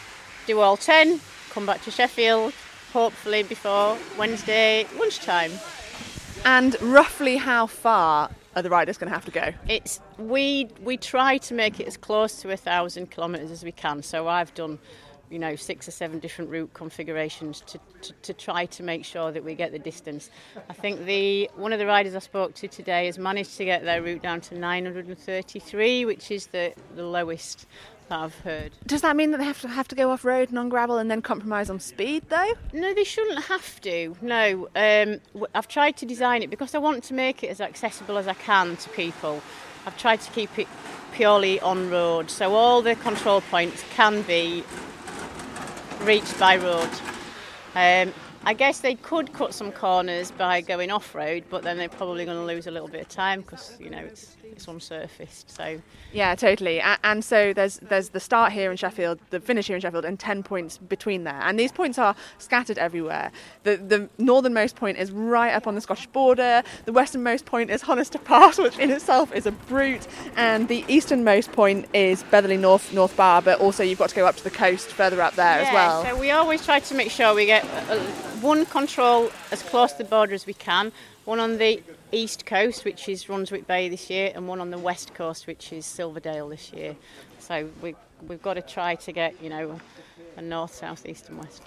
do 0.47 0.61
all 0.61 0.77
10, 0.77 1.21
come 1.51 1.67
back 1.67 1.83
to 1.83 1.91
Sheffield, 1.91 2.53
hopefully 2.93 3.43
before 3.43 3.99
Wednesday 4.17 4.87
lunchtime. 4.99 5.51
And 6.45 6.77
roughly 6.81 7.37
how 7.37 7.67
far 7.67 8.31
are 8.55 8.63
the 8.63 8.71
riders 8.71 8.97
going 8.97 9.09
to 9.11 9.15
have 9.15 9.25
to 9.25 9.31
go? 9.31 9.53
It's 9.69 10.01
we 10.19 10.69
we 10.83 10.97
try 10.97 11.39
to 11.39 11.55
make 11.55 11.81
it 11.81 11.87
as 11.87 11.97
close 11.97 12.41
to 12.43 12.51
a 12.51 12.57
thousand 12.57 13.11
kilometres 13.11 13.51
as 13.51 13.65
we 13.65 13.73
can. 13.73 14.03
So 14.03 14.29
I've 14.29 14.55
done, 14.55 14.79
you 15.29 15.39
know, 15.39 15.57
six 15.57 15.89
or 15.89 15.91
seven 15.91 16.21
different 16.21 16.51
route 16.51 16.73
configurations 16.73 17.63
to, 17.67 17.81
to, 18.03 18.13
to 18.23 18.33
try 18.33 18.67
to 18.67 18.83
make 18.85 19.05
sure 19.05 19.33
that 19.33 19.45
we 19.45 19.55
get 19.55 19.73
the 19.73 19.79
distance. 19.81 20.31
I 20.71 20.73
think 20.73 21.05
the 21.05 21.51
one 21.57 21.73
of 21.73 21.81
the 21.81 21.87
riders 21.87 22.15
I 22.15 22.21
spoke 22.21 22.55
to 22.55 22.69
today 22.69 23.07
has 23.07 23.19
managed 23.19 23.57
to 23.57 23.65
get 23.65 23.83
their 23.83 24.01
route 24.01 24.23
down 24.23 24.41
to 24.43 24.57
933, 24.57 26.05
which 26.05 26.31
is 26.31 26.47
the 26.47 26.73
the 26.95 27.05
lowest 27.05 27.67
that 28.09 28.21
I've 28.21 28.39
heard. 28.41 28.73
Does 28.87 29.03
that 29.03 29.17
mean 29.17 29.31
that 29.33 29.39
they 29.39 29.45
have 29.45 29.61
to 29.63 29.69
have 29.69 29.89
to 29.89 29.95
go 29.95 30.11
off 30.11 30.25
road 30.25 30.49
and 30.51 30.59
on 30.59 30.69
gravel 30.69 30.99
and 30.99 31.11
then 31.11 31.23
compromise 31.23 31.71
on 31.71 31.81
speed 31.81 32.25
though? 32.29 32.53
No, 32.73 32.95
they 32.95 33.05
shouldn't 33.05 33.45
have 33.45 33.81
to. 33.83 34.17
No, 34.23 34.69
um, 34.77 35.21
I've 35.55 35.69
tried 35.69 35.97
to 35.99 36.07
design 36.07 36.43
it 36.43 36.51
because 36.51 36.75
I 36.75 36.79
want 36.79 37.05
to 37.05 37.15
make 37.15 37.43
it 37.43 37.49
as 37.49 37.61
accessible 37.61 38.19
as 38.19 38.29
I 38.29 38.35
can 38.35 38.77
to 38.77 38.89
people. 38.91 39.43
I've 39.87 39.97
tried 39.97 40.21
to 40.23 40.31
keep 40.33 40.59
it 40.59 40.69
purely 41.13 41.61
on 41.61 41.91
road, 41.91 42.31
so 42.31 42.55
all 42.55 42.83
the 42.83 42.95
control 42.97 43.41
points 43.41 43.85
can 43.91 44.23
be 44.23 44.65
reached 46.03 46.39
by 46.39 46.57
road. 46.57 46.91
Um, 47.75 48.13
I 48.47 48.55
guess 48.55 48.79
they 48.81 48.95
could 48.95 49.33
cut 49.33 49.53
some 49.53 49.73
corners 49.73 50.31
by 50.31 50.61
going 50.61 50.91
off 50.93 51.15
road, 51.17 51.43
but 51.51 51.63
then 51.65 51.77
they're 51.79 51.89
probably 51.89 52.25
going 52.25 52.39
to 52.39 52.45
lose 52.45 52.67
a 52.69 52.71
little 52.71 52.87
bit 52.89 53.01
of 53.03 53.09
time 53.09 53.41
because 53.41 53.77
you 53.81 53.91
know 53.91 53.99
it's 53.99 54.37
it's 54.45 54.67
unsurfaced. 54.67 55.45
So 55.51 55.81
Yeah, 56.13 56.35
totally. 56.37 56.79
A- 56.79 56.97
And 57.03 57.25
so 57.25 57.53
there's 57.53 57.79
there's 57.83 58.11
the 58.11 58.21
start 58.21 58.53
here 58.53 58.71
in 58.71 58.77
Sheffield, 58.77 59.19
the 59.31 59.41
finish 59.41 59.67
here 59.67 59.75
in 59.77 59.83
Sheffield, 59.83 60.05
and 60.05 60.19
ten 60.19 60.45
points 60.45 60.79
between 60.79 61.25
there. 61.25 61.41
And 61.43 61.59
these 61.59 61.73
points 61.73 61.99
are 61.99 62.15
scattered 62.39 62.79
everywhere. 62.79 63.33
The 63.65 63.77
the 63.79 64.09
northernmost 64.19 64.77
point 64.77 64.97
is 64.99 65.11
right 65.11 65.53
up 65.53 65.67
on 65.67 65.75
the 65.75 65.81
Scottish 65.81 66.07
border. 66.07 66.63
The 66.85 66.93
westernmost 66.93 67.47
point 67.47 67.71
is 67.71 67.83
Honister 67.83 68.23
Pass, 68.23 68.59
which 68.65 68.79
in 68.79 68.91
itself 68.93 69.35
is 69.35 69.47
a 69.47 69.53
brute. 69.53 70.07
And 70.37 70.69
the 70.69 70.85
easternmost 70.87 71.51
point 71.51 71.87
is 71.93 72.23
Beverley 72.31 72.57
North 72.59 72.93
North 72.93 73.17
Bar, 73.17 73.43
but 73.43 73.61
also 73.61 73.83
you've 73.83 73.99
got 73.99 74.11
to 74.11 74.15
go 74.15 74.25
up 74.25 74.37
to 74.37 74.45
the 74.45 74.51
coast 74.51 74.87
further 74.91 75.21
up 75.21 75.35
there 75.35 75.61
as 75.63 75.73
well. 75.75 76.05
So 76.05 76.17
we 76.17 76.31
always 76.31 76.65
try 76.65 76.79
to 76.79 76.95
make 76.95 77.11
sure 77.11 77.35
we 77.35 77.47
get 77.47 77.65
uh, 77.91 77.99
one 78.41 78.67
control 78.67 79.31
as 79.51 79.63
close 79.63 79.93
to 79.93 79.99
the 79.99 80.05
border 80.05 80.35
as 80.35 80.47
we 80.47 80.55
can, 80.55 80.93
one 81.25 81.41
on 81.41 81.59
the 81.59 81.83
east 82.13 82.47
coast, 82.47 82.85
which 82.85 83.09
is 83.09 83.25
Runswick 83.25 83.67
Bay 83.67 83.89
this 83.89 84.11
year, 84.11 84.33
and 84.35 84.47
one 84.47 84.61
on 84.61 84.71
the 84.71 84.79
west 84.79 85.15
coast, 85.15 85.47
which 85.47 85.73
is 85.73 85.85
Silverdale 85.85 86.49
this 86.49 86.73
year. 86.73 86.97
So 87.39 87.69
we, 87.83 87.95
we've 88.27 88.43
got 88.43 88.55
to 88.55 88.63
try 88.63 88.95
to 88.97 89.13
get, 89.13 89.35
you 89.43 89.51
know, 89.51 89.81
a 90.37 90.43
north, 90.43 90.75
south, 90.75 91.07
east, 91.07 91.29
and 91.29 91.39
west. 91.39 91.63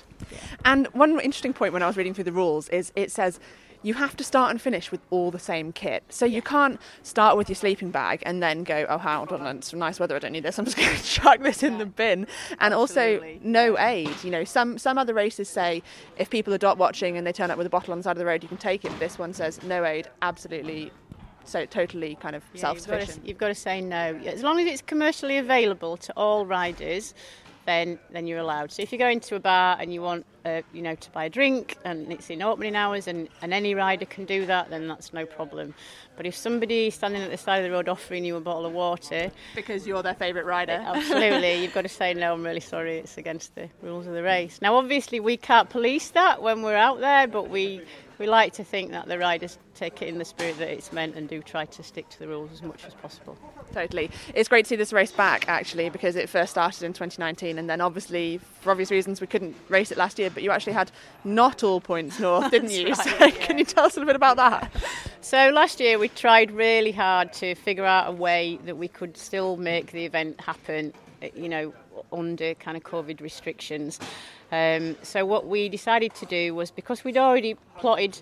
And 0.66 0.88
one 0.88 1.20
interesting 1.20 1.54
point 1.54 1.74
when 1.74 1.84
I 1.84 1.88
was 1.88 1.98
reading 1.98 2.14
through 2.14 2.26
the 2.26 2.32
rules 2.32 2.70
is 2.70 2.92
it 2.96 3.12
says 3.12 3.40
you 3.82 3.94
have 3.94 4.18
to 4.18 4.24
start 4.24 4.52
and 4.52 4.62
finish 4.62 4.92
with 4.92 5.00
all 5.10 5.32
the 5.32 5.40
same 5.40 5.72
kit. 5.72 6.04
So 6.10 6.26
you 6.26 6.42
can't 6.42 6.80
start 7.02 7.38
with 7.38 7.48
your 7.48 7.56
sleeping 7.56 7.92
bag 7.92 8.22
and 8.26 8.44
then 8.44 8.64
go, 8.64 8.86
oh, 8.90 8.98
hold 8.98 9.32
on, 9.32 9.46
it's 9.58 9.74
nice 9.74 10.00
weather, 10.00 10.16
I 10.16 10.20
don't 10.20 10.34
need 10.34 10.44
this, 10.44 10.60
I'm 10.60 10.66
just 10.66 10.78
going 10.78 10.96
to 10.96 11.04
chuck 11.04 11.42
this 11.42 11.64
in 11.64 11.78
the 11.78 11.86
bin. 11.86 12.28
And 12.60 12.74
also, 12.74 13.22
no 13.42 13.80
aid. 13.80 14.14
You 14.24 14.32
know, 14.32 14.44
some, 14.44 14.78
some 14.78 14.98
other 14.98 15.14
races 15.14 15.48
say 15.48 15.82
if 16.18 16.30
people 16.30 16.54
are 16.54 16.58
dot 16.58 16.78
watching 16.78 17.18
and 17.18 17.26
they 17.26 17.32
turn 17.32 17.52
up 17.52 17.58
with 17.58 17.68
a 17.68 17.70
bottle 17.70 17.94
on 17.94 18.00
the 18.00 18.04
side 18.04 18.12
of 18.12 18.18
the 18.18 18.26
road, 18.26 18.44
you 18.44 18.50
can 18.50 18.58
take 18.58 18.84
it. 18.84 18.98
This 19.00 19.18
one 19.18 19.34
says 19.34 19.64
no 19.64 19.86
aid, 19.86 20.10
absolutely, 20.22 20.92
so 21.46 21.66
totally 21.66 22.16
kind 22.16 22.36
of 22.36 22.44
Yeah, 22.54 22.62
self 22.62 22.78
you've 22.78 22.88
got, 22.88 22.94
to, 22.96 23.02
sufficient. 23.02 23.28
you've 23.28 23.38
got 23.38 23.48
to 23.48 23.56
say 23.56 23.80
no. 23.82 24.20
As 24.26 24.44
long 24.44 24.60
as 24.60 24.68
it's 24.68 24.82
commercially 24.82 25.38
available 25.38 25.96
to 25.98 26.14
all 26.18 26.46
riders, 26.46 27.14
then 27.70 28.00
then 28.12 28.26
you're 28.28 28.40
allowed. 28.40 28.72
So 28.72 28.82
if 28.82 28.92
you 28.92 28.98
go 28.98 29.08
into 29.08 29.36
a 29.36 29.40
bar 29.40 29.78
and 29.80 29.94
you 29.94 30.02
want, 30.02 30.26
uh, 30.44 30.62
you 30.74 30.82
know, 30.82 30.96
to 30.96 31.10
buy 31.12 31.26
a 31.26 31.30
drink 31.30 31.78
and 31.86 32.12
it's 32.12 32.30
in 32.32 32.42
opening 32.42 32.76
hours 32.76 33.08
and, 33.08 33.30
and 33.44 33.54
any 33.54 33.76
rider 33.76 34.06
can 34.06 34.26
do 34.26 34.46
that, 34.48 34.70
then 34.72 34.88
that's 34.88 35.14
no 35.14 35.26
problem. 35.26 35.76
But 36.18 36.26
if 36.26 36.36
somebody 36.36 36.90
standing 36.90 37.22
at 37.22 37.30
the 37.30 37.38
side 37.38 37.58
of 37.60 37.64
the 37.66 37.72
road 37.72 37.88
offering 37.88 38.26
you 38.26 38.36
a 38.38 38.42
bottle 38.42 38.66
of 38.66 38.74
water, 38.74 39.32
Because 39.56 39.86
you're 39.88 40.02
their 40.02 40.16
favourite 40.16 40.48
rider. 40.48 40.82
absolutely, 40.84 41.54
you've 41.62 41.74
got 41.74 41.84
to 41.84 41.90
say 41.90 42.14
no. 42.14 42.34
I'm 42.34 42.44
really 42.44 42.60
sorry. 42.60 42.98
It's 42.98 43.18
against 43.18 43.54
the 43.56 43.70
rules 43.84 44.08
of 44.08 44.14
the 44.14 44.24
race. 44.24 44.60
Now, 44.62 44.76
obviously, 44.76 45.20
we 45.20 45.38
can't 45.38 45.70
police 45.70 46.10
that 46.12 46.42
when 46.42 46.64
we're 46.64 46.76
out 46.76 47.00
there, 47.00 47.28
but 47.28 47.50
we 47.50 47.82
we 48.20 48.28
like 48.28 48.54
to 48.54 48.64
think 48.64 48.92
that 48.92 49.08
the 49.08 49.18
riders 49.18 49.58
take 49.74 50.02
it 50.02 50.10
in 50.10 50.18
the 50.18 50.26
spirit 50.26 50.58
that 50.60 50.68
it's 50.70 50.92
meant 50.92 51.16
and 51.16 51.30
do 51.30 51.42
try 51.42 51.66
to 51.66 51.82
stick 51.82 52.08
to 52.10 52.20
the 52.20 52.28
rules 52.28 52.52
as 52.52 52.62
much 52.62 52.84
as 52.86 52.94
possible. 52.96 53.38
Totally. 53.74 54.12
It's 54.36 54.50
great 54.50 54.66
to 54.66 54.70
see 54.70 54.76
this 54.76 54.92
race 54.92 55.12
back 55.12 55.48
actually 55.48 55.90
because 55.90 56.18
it 56.18 56.28
first 56.28 56.52
started 56.52 56.84
in 56.84 56.92
2019 56.92 57.58
and 57.58 57.70
then 57.70 57.80
obviously 57.80 58.40
for 58.60 58.72
obvious 58.72 58.92
reasons 58.92 59.22
we 59.22 59.28
couldn't 59.28 59.56
race 59.70 59.92
it 59.92 59.98
last 59.98 60.20
year 60.20 60.30
but 60.30 60.44
you 60.44 60.52
actually 60.52 60.74
had 60.74 60.92
not 61.24 61.64
all 61.64 61.80
points 61.80 62.20
north 62.20 62.52
didn't 62.52 62.72
you? 62.72 62.88
That's 62.88 63.10
so 63.10 63.18
right, 63.18 63.34
can 63.34 63.58
you 63.58 63.66
tell 63.66 63.86
us 63.86 63.96
a 63.96 64.00
little 64.00 64.10
bit 64.10 64.18
about 64.18 64.36
that? 64.36 64.72
So 65.22 65.50
last 65.52 65.80
year 65.80 65.98
we 65.98 66.10
tried 66.10 66.52
really 66.52 66.92
hard 66.92 67.32
to 67.34 67.56
figure 67.56 67.86
out 67.86 68.10
a 68.10 68.12
way 68.12 68.60
that 68.66 68.76
we 68.76 68.90
could 68.90 69.16
still 69.16 69.56
make 69.56 69.92
the 69.92 70.04
event 70.04 70.42
happen, 70.42 70.94
you 71.34 71.48
know, 71.48 71.74
under 72.12 72.54
kind 72.56 72.78
of 72.78 72.84
COVID 72.84 73.22
restrictions. 73.22 74.00
Um, 74.52 74.96
so 75.04 75.26
what 75.26 75.48
we 75.48 75.70
decided 75.70 76.14
to 76.16 76.26
do 76.26 76.56
was 76.56 76.72
because 76.72 77.04
we'd 77.04 77.18
already 77.18 77.56
plotted 77.78 78.22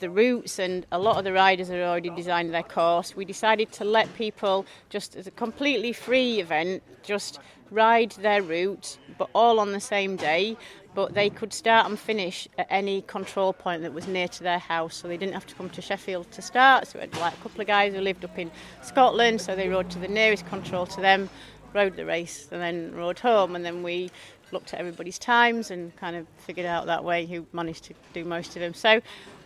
the 0.00 0.10
routes 0.10 0.58
and 0.58 0.86
a 0.90 0.98
lot 0.98 1.16
of 1.16 1.24
the 1.24 1.32
riders 1.32 1.68
had 1.68 1.80
already 1.80 2.10
designed 2.10 2.52
their 2.52 2.62
course, 2.62 3.14
we 3.14 3.24
decided 3.24 3.70
to 3.72 3.84
let 3.84 4.12
people 4.14 4.66
just 4.88 5.16
as 5.16 5.26
a 5.26 5.30
completely 5.30 5.92
free 5.92 6.40
event 6.40 6.82
just 7.02 7.38
ride 7.70 8.10
their 8.12 8.42
route, 8.42 8.98
but 9.16 9.28
all 9.34 9.60
on 9.60 9.72
the 9.72 9.80
same 9.80 10.16
day. 10.16 10.56
But 10.92 11.14
they 11.14 11.30
could 11.30 11.52
start 11.52 11.88
and 11.88 11.96
finish 11.96 12.48
at 12.58 12.66
any 12.68 13.02
control 13.02 13.52
point 13.52 13.82
that 13.82 13.94
was 13.94 14.08
near 14.08 14.26
to 14.26 14.42
their 14.42 14.58
house, 14.58 14.96
so 14.96 15.06
they 15.06 15.16
didn't 15.16 15.34
have 15.34 15.46
to 15.46 15.54
come 15.54 15.70
to 15.70 15.80
Sheffield 15.80 16.32
to 16.32 16.42
start. 16.42 16.88
So 16.88 16.98
we 16.98 17.02
had 17.02 17.16
like 17.18 17.34
a 17.34 17.36
couple 17.36 17.60
of 17.60 17.68
guys 17.68 17.94
who 17.94 18.00
lived 18.00 18.24
up 18.24 18.36
in 18.36 18.50
Scotland, 18.82 19.40
so 19.40 19.54
they 19.54 19.68
rode 19.68 19.88
to 19.90 20.00
the 20.00 20.08
nearest 20.08 20.46
control 20.46 20.86
to 20.86 21.00
them, 21.00 21.30
rode 21.72 21.96
the 21.96 22.06
race, 22.06 22.48
and 22.50 22.60
then 22.60 22.94
rode 22.94 23.18
home. 23.18 23.56
And 23.56 23.64
then 23.64 23.82
we 23.82 24.10
looked 24.52 24.74
at 24.74 24.80
everybody's 24.80 25.18
times 25.18 25.70
and 25.70 25.94
kind 25.96 26.16
of 26.16 26.26
figured 26.38 26.66
out 26.66 26.86
that 26.86 27.04
way 27.04 27.26
who 27.26 27.46
managed 27.52 27.84
to 27.84 27.94
do 28.12 28.24
most 28.24 28.56
of 28.56 28.60
them. 28.60 28.74
So 28.74 29.00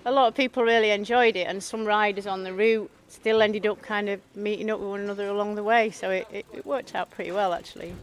a 0.07 0.13
lot 0.13 0.29
of 0.29 0.35
people 0.35 0.63
really 0.63 0.91
enjoyed 0.91 1.37
it, 1.37 1.47
and 1.47 1.63
some 1.63 1.85
riders 1.85 2.27
on 2.27 2.43
the 2.45 2.53
route 2.53 2.91
still 3.09 3.43
ended 3.43 3.67
up 3.67 3.81
kind 3.81 4.09
of 4.09 4.21
meeting 4.35 4.71
up 4.71 4.81
with 4.81 4.89
one 4.89 5.01
another 5.01 5.29
along 5.29 5.55
the 5.55 5.63
way. 5.63 5.91
So 5.91 6.11
it, 6.11 6.27
it, 6.33 6.47
it 6.53 6.67
worked 6.67 6.95
out 6.95 7.11
pretty 7.11 7.33
well 7.33 7.53
actually. 7.53 7.95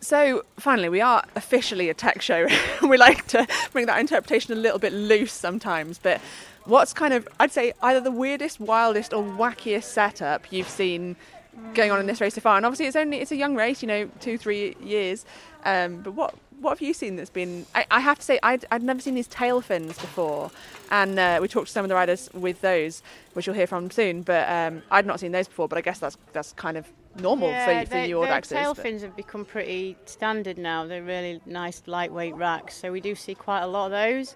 So 0.00 0.44
finally 0.58 0.88
we 0.88 1.00
are 1.00 1.24
officially 1.36 1.88
a 1.88 1.94
tech 1.94 2.20
show. 2.20 2.48
we 2.82 2.96
like 2.96 3.26
to 3.28 3.46
bring 3.72 3.86
that 3.86 4.00
interpretation 4.00 4.52
a 4.52 4.56
little 4.56 4.80
bit 4.80 4.92
loose 4.92 5.32
sometimes 5.32 5.98
but 5.98 6.20
what's 6.64 6.92
kind 6.92 7.14
of 7.14 7.28
I'd 7.38 7.52
say 7.52 7.72
either 7.82 8.00
the 8.00 8.10
weirdest, 8.10 8.58
wildest 8.58 9.12
or 9.12 9.22
wackiest 9.22 9.84
setup 9.84 10.52
you've 10.52 10.68
seen 10.68 11.16
going 11.74 11.90
on 11.90 12.00
in 12.00 12.06
this 12.06 12.20
race 12.20 12.34
so 12.34 12.40
far 12.40 12.56
and 12.56 12.66
obviously 12.66 12.86
it's 12.86 12.96
only 12.96 13.18
it's 13.18 13.32
a 13.32 13.36
young 13.36 13.54
race 13.54 13.82
you 13.82 13.88
know 13.88 14.08
two 14.20 14.36
three 14.36 14.76
years 14.82 15.24
um, 15.64 15.98
but 15.98 16.12
what 16.12 16.34
what 16.60 16.70
have 16.70 16.82
you 16.82 16.94
seen 16.94 17.16
that's 17.16 17.30
been 17.30 17.66
I, 17.74 17.86
I 17.90 18.00
have 18.00 18.18
to 18.18 18.24
say 18.24 18.38
I'd, 18.42 18.64
I'd 18.70 18.82
never 18.82 19.00
seen 19.00 19.14
these 19.14 19.26
tail 19.26 19.60
fins 19.60 19.98
before 19.98 20.50
and 20.90 21.18
uh, 21.18 21.38
we 21.40 21.48
talked 21.48 21.66
to 21.66 21.72
some 21.72 21.84
of 21.84 21.88
the 21.88 21.94
riders 21.94 22.30
with 22.34 22.60
those 22.60 23.02
which 23.32 23.46
you'll 23.46 23.56
hear 23.56 23.66
from 23.66 23.90
soon 23.90 24.22
but 24.22 24.48
um, 24.48 24.82
I'd 24.90 25.06
not 25.06 25.20
seen 25.20 25.32
those 25.32 25.48
before 25.48 25.68
but 25.68 25.78
I 25.78 25.80
guess 25.80 25.98
that's 25.98 26.16
that's 26.32 26.52
kind 26.52 26.76
of 26.76 26.86
normal 27.20 27.48
for, 27.48 27.86
for 27.86 27.98
your 27.98 28.26
the 28.26 28.40
tail 28.40 28.74
but- 28.74 28.82
fins 28.82 29.02
have 29.02 29.16
become 29.16 29.44
pretty 29.44 29.96
standard 30.04 30.58
now. 30.58 30.86
They're 30.86 31.02
really 31.02 31.40
nice 31.46 31.82
lightweight 31.86 32.34
racks, 32.34 32.76
so 32.76 32.92
we 32.92 33.00
do 33.00 33.14
see 33.14 33.34
quite 33.34 33.60
a 33.60 33.66
lot 33.66 33.86
of 33.86 33.92
those. 33.92 34.34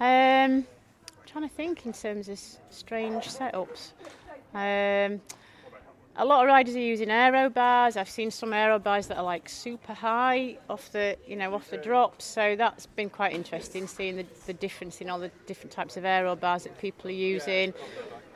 Um, 0.00 0.06
I'm 0.06 1.26
trying 1.26 1.48
to 1.48 1.54
think 1.54 1.86
in 1.86 1.92
terms 1.92 2.28
of 2.28 2.40
strange 2.70 3.24
setups. 3.24 3.92
Um, 4.54 5.20
a 6.18 6.24
lot 6.24 6.44
of 6.44 6.48
riders 6.48 6.74
are 6.74 6.80
using 6.80 7.10
aero 7.10 7.48
bars. 7.48 7.96
I've 7.96 8.10
seen 8.10 8.32
some 8.32 8.52
aero 8.52 8.80
bars 8.80 9.06
that 9.06 9.18
are 9.18 9.22
like 9.22 9.48
super 9.48 9.94
high 9.94 10.58
off 10.68 10.90
the, 10.90 11.16
you 11.24 11.36
know, 11.36 11.54
off 11.54 11.70
the 11.70 11.76
drops. 11.76 12.24
So 12.24 12.56
that's 12.56 12.86
been 12.86 13.08
quite 13.08 13.32
interesting, 13.32 13.86
seeing 13.86 14.16
the, 14.16 14.26
the 14.46 14.52
difference 14.52 15.00
in 15.00 15.08
all 15.08 15.20
the 15.20 15.30
different 15.46 15.70
types 15.70 15.96
of 15.96 16.04
aero 16.04 16.34
bars 16.34 16.64
that 16.64 16.76
people 16.78 17.08
are 17.08 17.14
using. 17.14 17.72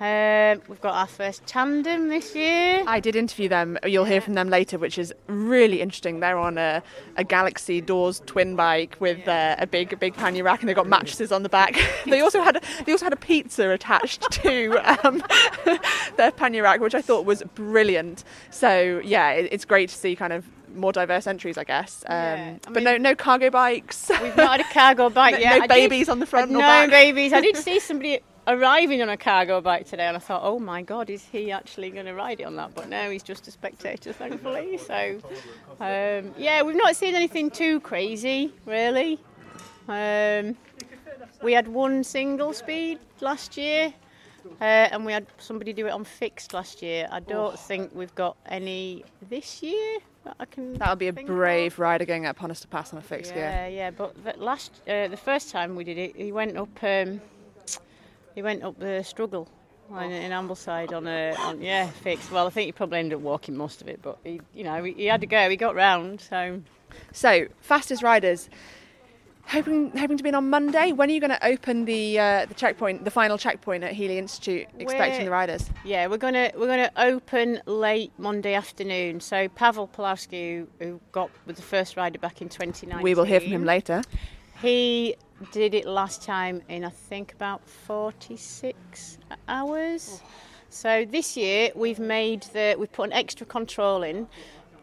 Um, 0.01 0.61
we've 0.69 0.81
got 0.81 0.95
our 0.95 1.07
first 1.07 1.47
tandem 1.47 2.09
this 2.09 2.35
year. 2.35 2.83
I 2.87 2.99
did 2.99 3.15
interview 3.15 3.49
them. 3.49 3.79
You'll 3.85 4.05
hear 4.05 4.21
from 4.21 4.35
them 4.35 4.49
later, 4.51 4.77
which 4.79 4.99
is 4.99 5.15
really 5.29 5.81
interesting. 5.81 6.19
They're 6.21 6.39
on 6.39 6.59
a, 6.59 6.83
a 7.17 7.23
Galaxy 7.25 7.81
Dawes 7.81 8.21
twin 8.27 8.57
bike 8.57 8.97
with 8.99 9.29
uh, 9.29 9.55
a 9.59 9.67
big, 9.67 9.99
big 10.01 10.15
pannier 10.15 10.43
rack, 10.45 10.61
and 10.61 10.69
they've 10.69 10.75
got 10.77 10.89
mattresses 10.89 11.31
on 11.31 11.45
the 11.45 11.49
back. 11.49 11.79
they 12.07 12.21
also 12.21 12.43
had, 12.43 12.57
a, 12.57 12.61
they 12.85 12.93
also 12.93 13.07
had 13.07 13.13
a 13.13 13.17
pizza 13.17 13.71
attached 13.71 14.29
to 14.33 14.77
um, 15.07 15.23
their 16.17 16.33
pannier 16.33 16.65
rack, 16.65 16.81
which 16.81 16.95
I 16.97 17.01
thought 17.03 17.25
was 17.25 17.43
brilliant. 17.55 18.25
So 18.51 19.01
yeah, 19.05 19.31
it, 19.31 19.49
it's 19.53 19.65
great 19.65 19.89
to 19.91 19.95
see 19.95 20.17
kind 20.17 20.33
of 20.33 20.45
more 20.75 20.91
diverse 20.93 21.27
entries, 21.27 21.59
I 21.59 21.65
guess. 21.65 22.03
Um, 22.09 22.17
Yeah, 22.17 22.57
I 22.67 22.71
but 22.73 22.83
no, 22.83 22.97
no 22.97 23.15
cargo 23.15 23.51
bikes. 23.51 24.11
We've 24.23 24.37
not 24.37 24.59
had 24.59 24.61
a 24.63 24.73
cargo 24.73 25.11
bike 25.15 25.35
No- 25.35 25.39
yet. 25.41 25.51
no 25.59 25.65
I 25.65 25.67
did- 25.67 25.69
babies 25.69 26.09
on 26.09 26.19
the 26.19 26.27
front 26.27 26.51
No 26.51 26.59
back. 26.61 26.91
babies. 26.91 27.33
I 27.33 27.41
did 27.41 27.57
see 27.57 27.79
somebody 27.79 28.21
arriving 28.47 29.03
on 29.03 29.09
a 29.09 29.17
cargo 29.17 29.61
bike 29.61 29.87
today, 29.87 30.05
and 30.07 30.17
I 30.17 30.21
thought, 30.21 30.43
oh 30.45 30.59
my 30.59 30.83
god, 30.83 31.11
is 31.11 31.25
he 31.31 31.51
actually 31.53 31.91
going 31.91 32.07
to 32.07 32.15
ride 32.15 32.41
it 32.41 32.45
on 32.45 32.57
that? 32.57 32.75
But 32.75 32.89
no, 32.89 33.11
he's 33.11 33.23
just 33.23 33.49
a 33.49 33.51
spectator, 33.51 34.13
thankfully. 34.13 34.79
So, 34.87 35.19
um, 35.81 36.33
yeah, 36.37 36.63
we've 36.63 36.77
not 36.77 36.97
seen 36.97 37.15
anything 37.15 37.51
too 37.51 37.81
crazy, 37.81 38.53
really. 38.67 39.19
Um, 39.89 40.57
we 41.43 41.53
had 41.53 41.69
one 41.69 42.05
single 42.05 42.53
speed 42.53 42.99
last 43.21 43.57
year. 43.57 43.93
Uh, 44.61 44.65
and 44.91 45.07
we 45.07 45.13
had 45.13 45.25
somebody 45.39 45.73
do 45.73 45.87
it 45.87 45.91
on 45.91 46.03
fixed 46.03 46.53
last 46.53 46.83
year. 46.83 47.09
I 47.13 47.21
don't 47.21 47.57
think 47.57 47.93
we've 47.95 48.15
got 48.17 48.37
any 48.47 49.05
this 49.31 49.63
year. 49.63 49.99
That 50.25 50.35
I 50.41 50.47
can. 50.47 50.75
That 50.75 50.89
would 50.91 50.99
be 50.99 51.07
a 51.07 51.13
think 51.13 51.29
of. 51.29 51.37
brave 51.37 51.79
rider 51.79 52.05
going 52.05 52.27
up 52.27 52.41
Honister 52.41 52.69
Pass 52.69 52.93
on 52.93 52.99
a 52.99 53.03
fixed 53.03 53.33
Yeah, 53.37 53.69
gear. 53.69 53.77
yeah. 53.77 53.91
But 53.93 54.17
the 54.25 54.35
last, 54.45 54.81
uh, 54.89 55.07
the 55.07 55.17
first 55.17 55.51
time 55.53 55.77
we 55.77 55.85
did 55.85 55.97
it, 55.97 56.17
he 56.17 56.33
went 56.33 56.57
up. 56.57 56.69
Um, 56.83 57.21
he 58.35 58.43
went 58.43 58.63
up 58.63 58.79
the 58.79 59.03
struggle 59.03 59.49
on, 59.91 60.11
in 60.11 60.33
Ambleside 60.33 60.93
on 60.93 61.07
a, 61.07 61.35
on, 61.39 61.61
yeah, 61.61 61.87
fixed. 61.87 62.31
Well, 62.31 62.47
I 62.47 62.51
think 62.51 62.67
he 62.67 62.73
probably 62.73 62.99
ended 62.99 63.17
up 63.17 63.21
walking 63.23 63.57
most 63.57 63.83
of 63.83 63.89
it, 63.89 64.01
but 64.03 64.19
he, 64.25 64.41
you 64.55 64.65
know, 64.65 64.83
he, 64.83 64.93
he 64.93 65.07
had 65.07 65.21
to 65.21 65.27
go. 65.27 65.51
He 65.51 65.57
got 65.57 65.75
round, 65.75 66.21
so 66.21 66.63
So, 67.13 67.47
fastest 67.61 68.03
riders. 68.03 68.49
Hoping, 69.49 69.91
hoping 69.99 70.17
to 70.17 70.23
be 70.23 70.29
in 70.29 70.37
on 70.37 70.49
Monday. 70.51 70.93
When 70.93 71.11
are 71.11 71.13
you 71.13 71.21
going 71.21 71.31
to 71.33 71.45
open 71.47 71.85
the 71.85 72.17
uh, 72.19 72.47
the 72.47 72.55
checkpoint, 72.55 73.05
the 73.05 73.11
final 73.11 73.37
checkpoint 73.37 73.83
at 73.83 73.93
Heeley 73.93 74.17
Institute? 74.17 74.69
Expecting 74.79 75.15
We're- 75.15 75.25
the 75.25 75.31
riders. 75.31 75.69
Yeah, 75.85 76.07
we're 76.07 76.17
gonna 76.17 76.53
we're 76.57 76.69
gonna 76.69 76.93
open 76.97 77.61
late 77.67 78.13
Monday 78.19 78.55
afternoon. 78.55 79.19
So 79.21 79.49
Pavel 79.49 79.89
Pulowski, 79.89 80.67
who, 80.79 80.85
who 80.85 81.01
got 81.11 81.29
with 81.45 81.57
the 81.57 81.63
first 81.63 81.97
rider 81.97 82.21
back 82.21 82.41
in 82.41 82.49
2019. 82.49 83.03
We 83.03 83.17
will 83.17 83.25
hear 83.25 83.41
from 83.41 83.51
him 83.51 83.65
later. 83.65 84.03
He 84.63 85.17
did 85.51 85.75
it 85.75 85.87
last 85.87 86.23
time 86.23 86.63
in 86.69 86.85
I 86.85 86.91
think 86.91 87.33
about 87.33 87.69
46 87.69 89.19
hours. 89.49 90.23
So 90.69 91.05
this 91.05 91.37
year 91.37 91.73
we've 91.75 91.99
made 91.99 92.43
the 92.53 92.77
we've 92.79 92.93
put 92.93 93.09
an 93.09 93.13
extra 93.13 93.45
control 93.45 94.05
in 94.05 94.29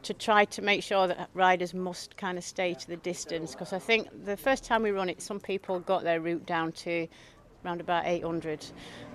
to 0.03 0.13
try 0.13 0.43
to 0.43 0.61
make 0.61 0.83
sure 0.83 1.07
that 1.07 1.29
riders 1.33 1.73
must 1.73 2.17
kind 2.17 2.37
of 2.37 2.43
stay 2.43 2.73
to 2.73 2.87
the 2.87 2.97
distance 2.97 3.53
because 3.53 3.71
I 3.71 3.79
think 3.79 4.09
the 4.25 4.35
first 4.35 4.65
time 4.65 4.83
we 4.83 4.91
run 4.91 5.07
it 5.07 5.21
some 5.21 5.39
people 5.39 5.79
got 5.79 6.03
their 6.03 6.19
route 6.19 6.45
down 6.45 6.73
to 6.83 7.07
around 7.63 7.79
about 7.79 8.05
800 8.05 8.65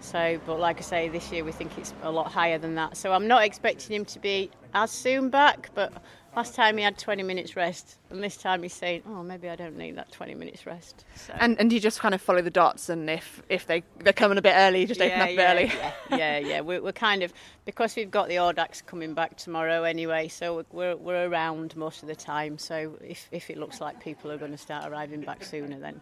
so 0.01 0.41
but 0.47 0.59
like 0.59 0.79
I 0.79 0.83
say 0.83 1.09
this 1.09 1.31
year 1.31 1.45
we 1.45 1.53
think 1.53 1.77
it's 1.79 1.95
a 2.03 2.11
lot 2.11 2.31
higher 2.33 2.59
than 2.59 2.75
that 2.75 2.97
so 2.97 3.13
I'm 3.13 3.29
not 3.29 3.45
expecting 3.45 3.97
him 3.97 4.05
to 4.07 4.19
be 4.19 4.51
as 4.75 4.91
soon 4.91 5.31
back 5.31 5.71
but 5.75 5.93
last 6.37 6.55
time 6.55 6.77
he 6.77 6.83
had 6.83 6.99
20 6.99 7.23
minutes 7.23 7.55
rest 7.57 7.97
and 8.11 8.23
this 8.23 8.37
time 8.37 8.63
he's 8.63 8.73
saying 8.73 9.03
oh 9.07 9.23
maybe 9.23 9.49
I 9.49 9.57
don't 9.57 9.77
need 9.77 9.97
that 9.97 10.11
20 10.13 10.35
minutes 10.35 10.67
rest 10.67 11.05
so 11.15 11.33
And 11.39 11.59
and 11.61 11.73
you 11.73 11.81
just 11.81 12.01
kind 12.01 12.15
of 12.15 12.21
follow 12.21 12.43
the 12.43 12.51
dots, 12.51 12.89
and 12.89 13.09
if 13.09 13.43
if 13.49 13.67
they 13.67 13.83
they're 13.99 14.13
coming 14.13 14.39
a 14.39 14.43
bit 14.43 14.55
early, 14.57 14.81
you 14.81 14.87
just 14.87 15.01
open 15.01 15.21
up 15.21 15.31
yeah, 15.31 15.53
early. 15.53 15.65
Yeah, 15.67 15.93
yeah, 16.17 16.39
yeah. 16.39 16.61
We're, 16.61 16.83
we're 16.83 16.93
kind 16.93 17.23
of 17.23 17.33
because 17.65 17.97
we've 17.97 18.11
got 18.11 18.29
the 18.29 18.37
Audax 18.37 18.85
coming 18.85 19.15
back 19.15 19.37
tomorrow 19.37 19.85
anyway, 19.85 20.29
so 20.29 20.55
we're- 20.57 20.67
we're 20.73 20.97
we're 20.97 21.29
around 21.29 21.77
most 21.77 22.03
of 22.03 22.09
the 22.09 22.17
time. 22.17 22.59
So 22.59 22.97
if 23.03 23.29
if 23.33 23.51
it 23.51 23.57
looks 23.59 23.81
like 23.81 24.01
people 24.03 24.31
are 24.33 24.39
going 24.39 24.53
to 24.53 24.59
start 24.59 24.91
arriving 24.91 25.23
back 25.23 25.45
sooner, 25.45 25.79
then 25.79 26.01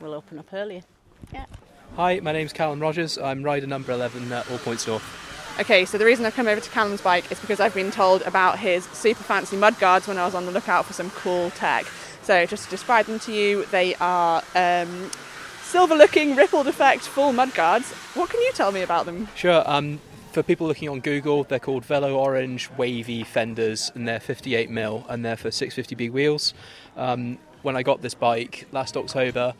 we'll 0.00 0.14
open 0.14 0.38
up 0.38 0.52
earlier. 0.52 0.82
Yeah. 1.32 1.46
Hi, 1.96 2.20
my 2.20 2.32
name's 2.32 2.52
Callum 2.52 2.80
Rogers. 2.80 3.18
I'm 3.18 3.42
rider 3.42 3.66
number 3.66 3.92
11 3.92 4.32
at 4.32 4.50
All 4.50 4.58
Points 4.58 4.86
North. 4.86 5.02
Okay, 5.60 5.84
so 5.84 5.98
the 5.98 6.06
reason 6.06 6.24
I've 6.24 6.34
come 6.34 6.48
over 6.48 6.60
to 6.60 6.70
Callum's 6.70 7.02
bike 7.02 7.30
is 7.30 7.38
because 7.38 7.60
I've 7.60 7.74
been 7.74 7.90
told 7.90 8.22
about 8.22 8.58
his 8.58 8.84
super 8.86 9.22
fancy 9.22 9.56
mudguards 9.56 10.08
when 10.08 10.16
I 10.16 10.24
was 10.24 10.34
on 10.34 10.46
the 10.46 10.50
lookout 10.50 10.86
for 10.86 10.94
some 10.94 11.10
cool 11.10 11.50
tech. 11.50 11.86
So 12.22 12.46
just 12.46 12.64
to 12.64 12.70
describe 12.70 13.06
them 13.06 13.18
to 13.20 13.32
you, 13.32 13.66
they 13.66 13.94
are 13.96 14.42
um, 14.54 15.10
silver-looking 15.62 16.36
rippled 16.36 16.68
effect 16.68 17.02
full 17.02 17.32
mudguards. 17.34 17.92
What 18.14 18.30
can 18.30 18.40
you 18.40 18.50
tell 18.52 18.72
me 18.72 18.80
about 18.82 19.04
them? 19.04 19.28
Sure, 19.34 19.62
um, 19.66 20.00
for 20.32 20.42
people 20.42 20.66
looking 20.66 20.88
on 20.88 21.00
Google, 21.00 21.44
they're 21.44 21.58
called 21.58 21.84
Velo 21.84 22.16
Orange 22.16 22.70
Wavy 22.78 23.22
Fenders 23.22 23.92
and 23.94 24.08
they're 24.08 24.20
58 24.20 24.70
mil 24.70 25.04
and 25.10 25.22
they're 25.22 25.36
for 25.36 25.50
650B 25.50 26.10
wheels. 26.10 26.54
Um, 26.96 27.38
when 27.60 27.76
I 27.76 27.82
got 27.82 28.00
this 28.00 28.14
bike 28.14 28.66
last 28.72 28.96
October, 28.96 29.54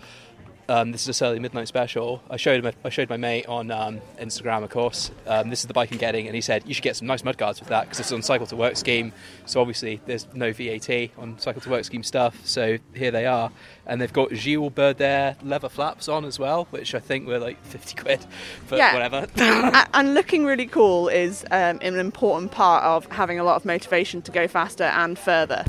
um, 0.68 0.92
this 0.92 1.02
is 1.02 1.08
a 1.08 1.12
Surly 1.12 1.38
Midnight 1.38 1.68
Special. 1.68 2.22
I 2.30 2.36
showed 2.36 2.64
him, 2.64 2.72
I 2.84 2.88
showed 2.88 3.10
my 3.10 3.16
mate 3.16 3.46
on 3.46 3.70
um, 3.70 4.00
Instagram, 4.20 4.62
of 4.62 4.70
course. 4.70 5.10
Um, 5.26 5.50
this 5.50 5.60
is 5.60 5.66
the 5.66 5.74
bike 5.74 5.90
I'm 5.92 5.98
getting, 5.98 6.26
and 6.26 6.34
he 6.34 6.40
said 6.40 6.62
you 6.66 6.74
should 6.74 6.84
get 6.84 6.96
some 6.96 7.06
nice 7.06 7.24
mudguards 7.24 7.60
with 7.60 7.68
that 7.70 7.82
because 7.84 8.00
it's 8.00 8.12
on 8.12 8.22
Cycle 8.22 8.46
to 8.46 8.56
Work 8.56 8.76
scheme. 8.76 9.12
So 9.46 9.60
obviously 9.60 10.00
there's 10.06 10.26
no 10.34 10.52
VAT 10.52 11.10
on 11.18 11.38
Cycle 11.38 11.60
to 11.62 11.70
Work 11.70 11.84
scheme 11.84 12.02
stuff. 12.02 12.40
So 12.46 12.78
here 12.94 13.10
they 13.10 13.26
are, 13.26 13.50
and 13.86 14.00
they've 14.00 14.12
got 14.12 14.32
Gilles 14.34 14.70
Berthoud 14.70 15.36
leather 15.42 15.68
flaps 15.68 16.08
on 16.08 16.24
as 16.24 16.38
well, 16.38 16.66
which 16.70 16.94
I 16.94 17.00
think 17.00 17.26
were 17.26 17.38
like 17.38 17.62
50 17.64 17.94
quid 17.96 18.26
for 18.66 18.76
Yeah. 18.76 18.92
whatever. 18.94 19.26
And 19.94 20.14
looking 20.14 20.44
really 20.46 20.66
cool 20.66 21.08
is 21.08 21.44
um, 21.50 21.78
an 21.82 21.96
important 21.98 22.50
part 22.50 22.82
of 22.84 23.06
having 23.12 23.38
a 23.38 23.44
lot 23.44 23.56
of 23.56 23.64
motivation 23.64 24.22
to 24.22 24.32
go 24.32 24.48
faster 24.48 24.84
and 24.84 25.18
further. 25.18 25.64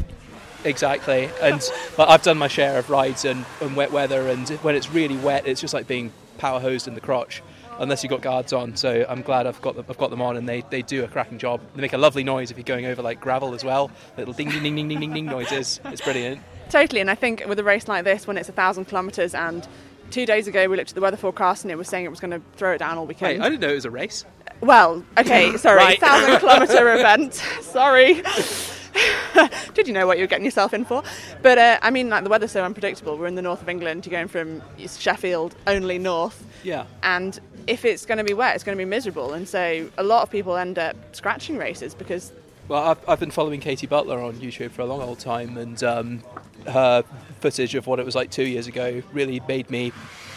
Exactly, 0.66 1.30
and 1.42 1.62
like, 1.98 2.08
I've 2.10 2.24
done 2.24 2.38
my 2.38 2.48
share 2.48 2.78
of 2.80 2.90
rides 2.90 3.26
and, 3.26 3.46
and 3.62 3.76
wet 3.76 3.92
weather, 3.92 4.28
and 4.28 4.48
when 4.62 4.76
it's 4.76 4.90
really 4.90 5.18
wet, 5.18 5.46
it's 5.48 5.60
just 5.62 5.74
like 5.74 5.88
being 5.88 6.12
power 6.38 6.60
hosed 6.60 6.88
in 6.88 6.96
the 6.96 7.02
crotch, 7.02 7.42
unless 7.80 8.04
you've 8.04 8.10
got 8.12 8.22
guards 8.22 8.54
on. 8.54 8.76
So 8.76 9.06
I'm 9.10 9.22
glad 9.22 9.46
I've 9.46 9.62
got 9.62 9.76
them, 9.76 9.86
I've 9.90 9.98
got 9.98 10.10
them 10.10 10.22
on, 10.22 10.38
and 10.38 10.48
they, 10.48 10.64
they 10.70 10.82
do 10.82 11.04
a 11.04 11.08
cracking 11.08 11.38
job. 11.38 11.62
They 11.76 11.82
make 11.82 11.94
a 11.94 11.98
lovely 11.98 12.24
noise 12.24 12.50
if 12.52 12.58
you're 12.58 12.64
going 12.64 12.86
over 12.86 13.02
like 13.02 13.20
gravel 13.20 13.54
as 13.54 13.64
well, 13.64 13.92
little 14.18 14.34
ding 14.34 14.50
ding 14.50 14.64
ding 14.64 14.76
ding 14.76 14.88
ding 14.90 15.00
ding 15.00 15.14
ding 15.14 15.26
noises. 15.26 15.80
It's 15.86 16.02
brilliant. 16.02 16.42
Totally, 16.70 17.02
and 17.02 17.10
I 17.12 17.16
think 17.16 17.44
with 17.48 17.60
a 17.60 17.64
race 17.64 17.88
like 17.88 18.04
this, 18.06 18.26
when 18.26 18.38
it's 18.38 18.50
a 18.50 18.54
thousand 18.54 18.86
kilometres, 18.86 19.36
and 19.36 19.68
two 20.12 20.26
days 20.26 20.48
ago 20.48 20.68
we 20.70 20.78
looked 20.78 20.92
at 20.92 20.96
the 20.96 21.02
weather 21.02 21.18
forecast 21.18 21.64
and 21.66 21.72
it 21.72 21.76
was 21.76 21.88
saying 21.88 22.06
it 22.06 22.10
was 22.10 22.20
going 22.20 22.32
to 22.32 22.42
throw 22.56 22.74
it 22.74 22.78
down 22.78 22.98
all 22.98 23.04
Wait, 23.06 23.10
weekend. 23.20 23.44
I 23.44 23.50
didn't 23.50 23.62
know 23.62 23.70
it 23.70 23.76
was 23.76 23.86
a 23.86 23.92
race. 23.92 24.26
Well, 24.62 25.04
okay, 25.18 25.58
sorry, 25.58 25.78
Right. 25.78 26.00
thousand 26.00 26.40
kilometre 26.40 26.94
event. 27.00 27.34
Sorry. 27.62 28.22
Did 29.74 29.88
you 29.88 29.94
know 29.94 30.06
what 30.08 30.18
you 30.18 30.24
were 30.24 30.28
getting 30.28 30.46
yourself 30.46 30.74
in 30.74 30.86
for? 30.86 31.04
But 31.42 31.58
uh, 31.58 31.80
I 31.82 31.90
mean, 31.90 32.10
like 32.10 32.24
the 32.24 32.30
weather's 32.30 32.52
so 32.52 32.64
unpredictable. 32.64 33.18
We're 33.18 33.28
in 33.28 33.36
the 33.36 33.42
north 33.42 33.62
of 33.62 33.70
England. 33.70 34.06
You're 34.06 34.12
going 34.12 34.28
from 34.28 34.62
Sheffield 34.88 35.56
only 35.68 35.98
north, 35.98 36.44
Yeah. 36.64 36.86
and 37.02 37.40
if 37.68 37.86
it's 37.86 38.06
going 38.06 38.18
to 38.20 38.24
be 38.24 38.34
wet, 38.34 38.56
it's 38.56 38.64
going 38.64 38.78
to 38.78 38.82
be 38.82 38.90
miserable. 38.90 39.34
And 39.34 39.48
so 39.48 39.90
a 39.98 40.04
lot 40.04 40.22
of 40.24 40.30
people 40.30 40.56
end 40.58 40.78
up 40.78 40.96
scratching 41.16 41.58
races 41.58 41.96
because 41.96 42.32
Well, 42.68 42.84
I've, 42.84 43.10
I've 43.10 43.20
been 43.20 43.32
following 43.32 43.60
Katie 43.62 43.88
Butler 43.88 44.20
on 44.22 44.34
YouTube 44.36 44.72
for 44.72 44.82
a 44.82 44.86
long 44.86 45.02
old 45.02 45.20
time, 45.20 45.58
and 45.58 45.82
um, 45.84 46.24
her 46.68 47.04
footage 47.40 47.76
of 47.76 47.88
what 47.88 48.00
it 48.00 48.06
was 48.06 48.16
like 48.16 48.32
two 48.32 48.46
years 48.46 48.68
ago 48.68 49.02
really 49.12 49.42
made 49.48 49.70
me 49.70 49.92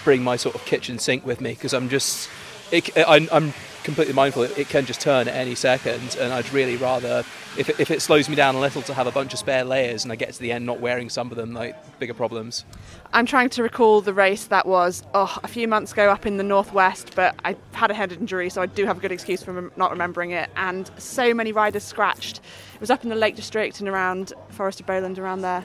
bring 0.05 0.23
my 0.23 0.37
sort 0.37 0.55
of 0.55 0.65
kitchen 0.65 0.99
sink 0.99 1.27
with 1.27 1.41
me 1.41 1.51
because 1.51 1.75
I'm 1.75 1.89
just, 1.89 2.29
it, 2.73 2.91
I'm, 2.97 3.29
I'm 3.33 3.53
completely 3.87 4.13
mindful 4.13 4.43
it, 4.43 4.59
it 4.59 4.69
can 4.69 4.85
just 4.85 5.01
turn 5.01 5.29
at 5.29 5.35
any 5.35 5.55
second, 5.55 6.17
and 6.21 6.33
I'd 6.33 6.53
really 6.53 6.77
rather, 6.77 7.25
if 7.57 7.71
it, 7.71 7.79
if 7.79 7.93
it 7.93 8.03
slows 8.03 8.29
me 8.29 8.35
down 8.35 8.57
a 8.57 8.61
little, 8.61 8.83
to 8.83 8.93
have 8.93 9.07
a 9.07 9.13
bunch 9.13 9.33
of 9.33 9.39
spare 9.39 9.65
layers, 9.65 10.03
and 10.03 10.13
I 10.13 10.17
get 10.17 10.33
to 10.35 10.41
the 10.41 10.51
end 10.51 10.67
not 10.67 10.81
wearing 10.81 11.09
some 11.09 11.31
of 11.31 11.37
them, 11.37 11.55
like 11.55 11.77
bigger 12.01 12.13
problems. 12.13 12.65
I'm 13.13 13.27
trying 13.27 13.49
to 13.51 13.63
recall 13.63 14.01
the 14.01 14.13
race 14.13 14.47
that 14.47 14.67
was 14.67 15.05
oh, 15.15 15.39
a 15.45 15.49
few 15.49 15.69
months 15.69 15.93
ago 15.93 16.11
up 16.11 16.27
in 16.27 16.37
the 16.37 16.43
northwest, 16.43 17.13
but 17.15 17.37
I 17.45 17.57
had 17.73 17.93
a 17.93 17.95
head 17.95 18.11
injury, 18.13 18.51
so 18.51 18.61
I 18.61 18.67
do 18.67 18.85
have 18.87 18.99
a 18.99 19.01
good 19.01 19.13
excuse 19.13 19.43
for 19.43 19.71
not 19.77 19.93
remembering 19.93 20.33
it. 20.33 20.51
And 20.57 20.91
so 20.99 21.33
many 21.33 21.53
riders 21.53 21.85
scratched. 21.85 22.41
It 22.75 22.81
was 22.81 22.91
up 22.91 23.05
in 23.05 23.09
the 23.09 23.17
Lake 23.17 23.37
District 23.37 23.79
and 23.79 23.89
around 23.89 24.33
Forest 24.51 24.81
of 24.81 24.87
Bowland, 24.87 25.21
around 25.21 25.43
there. 25.43 25.63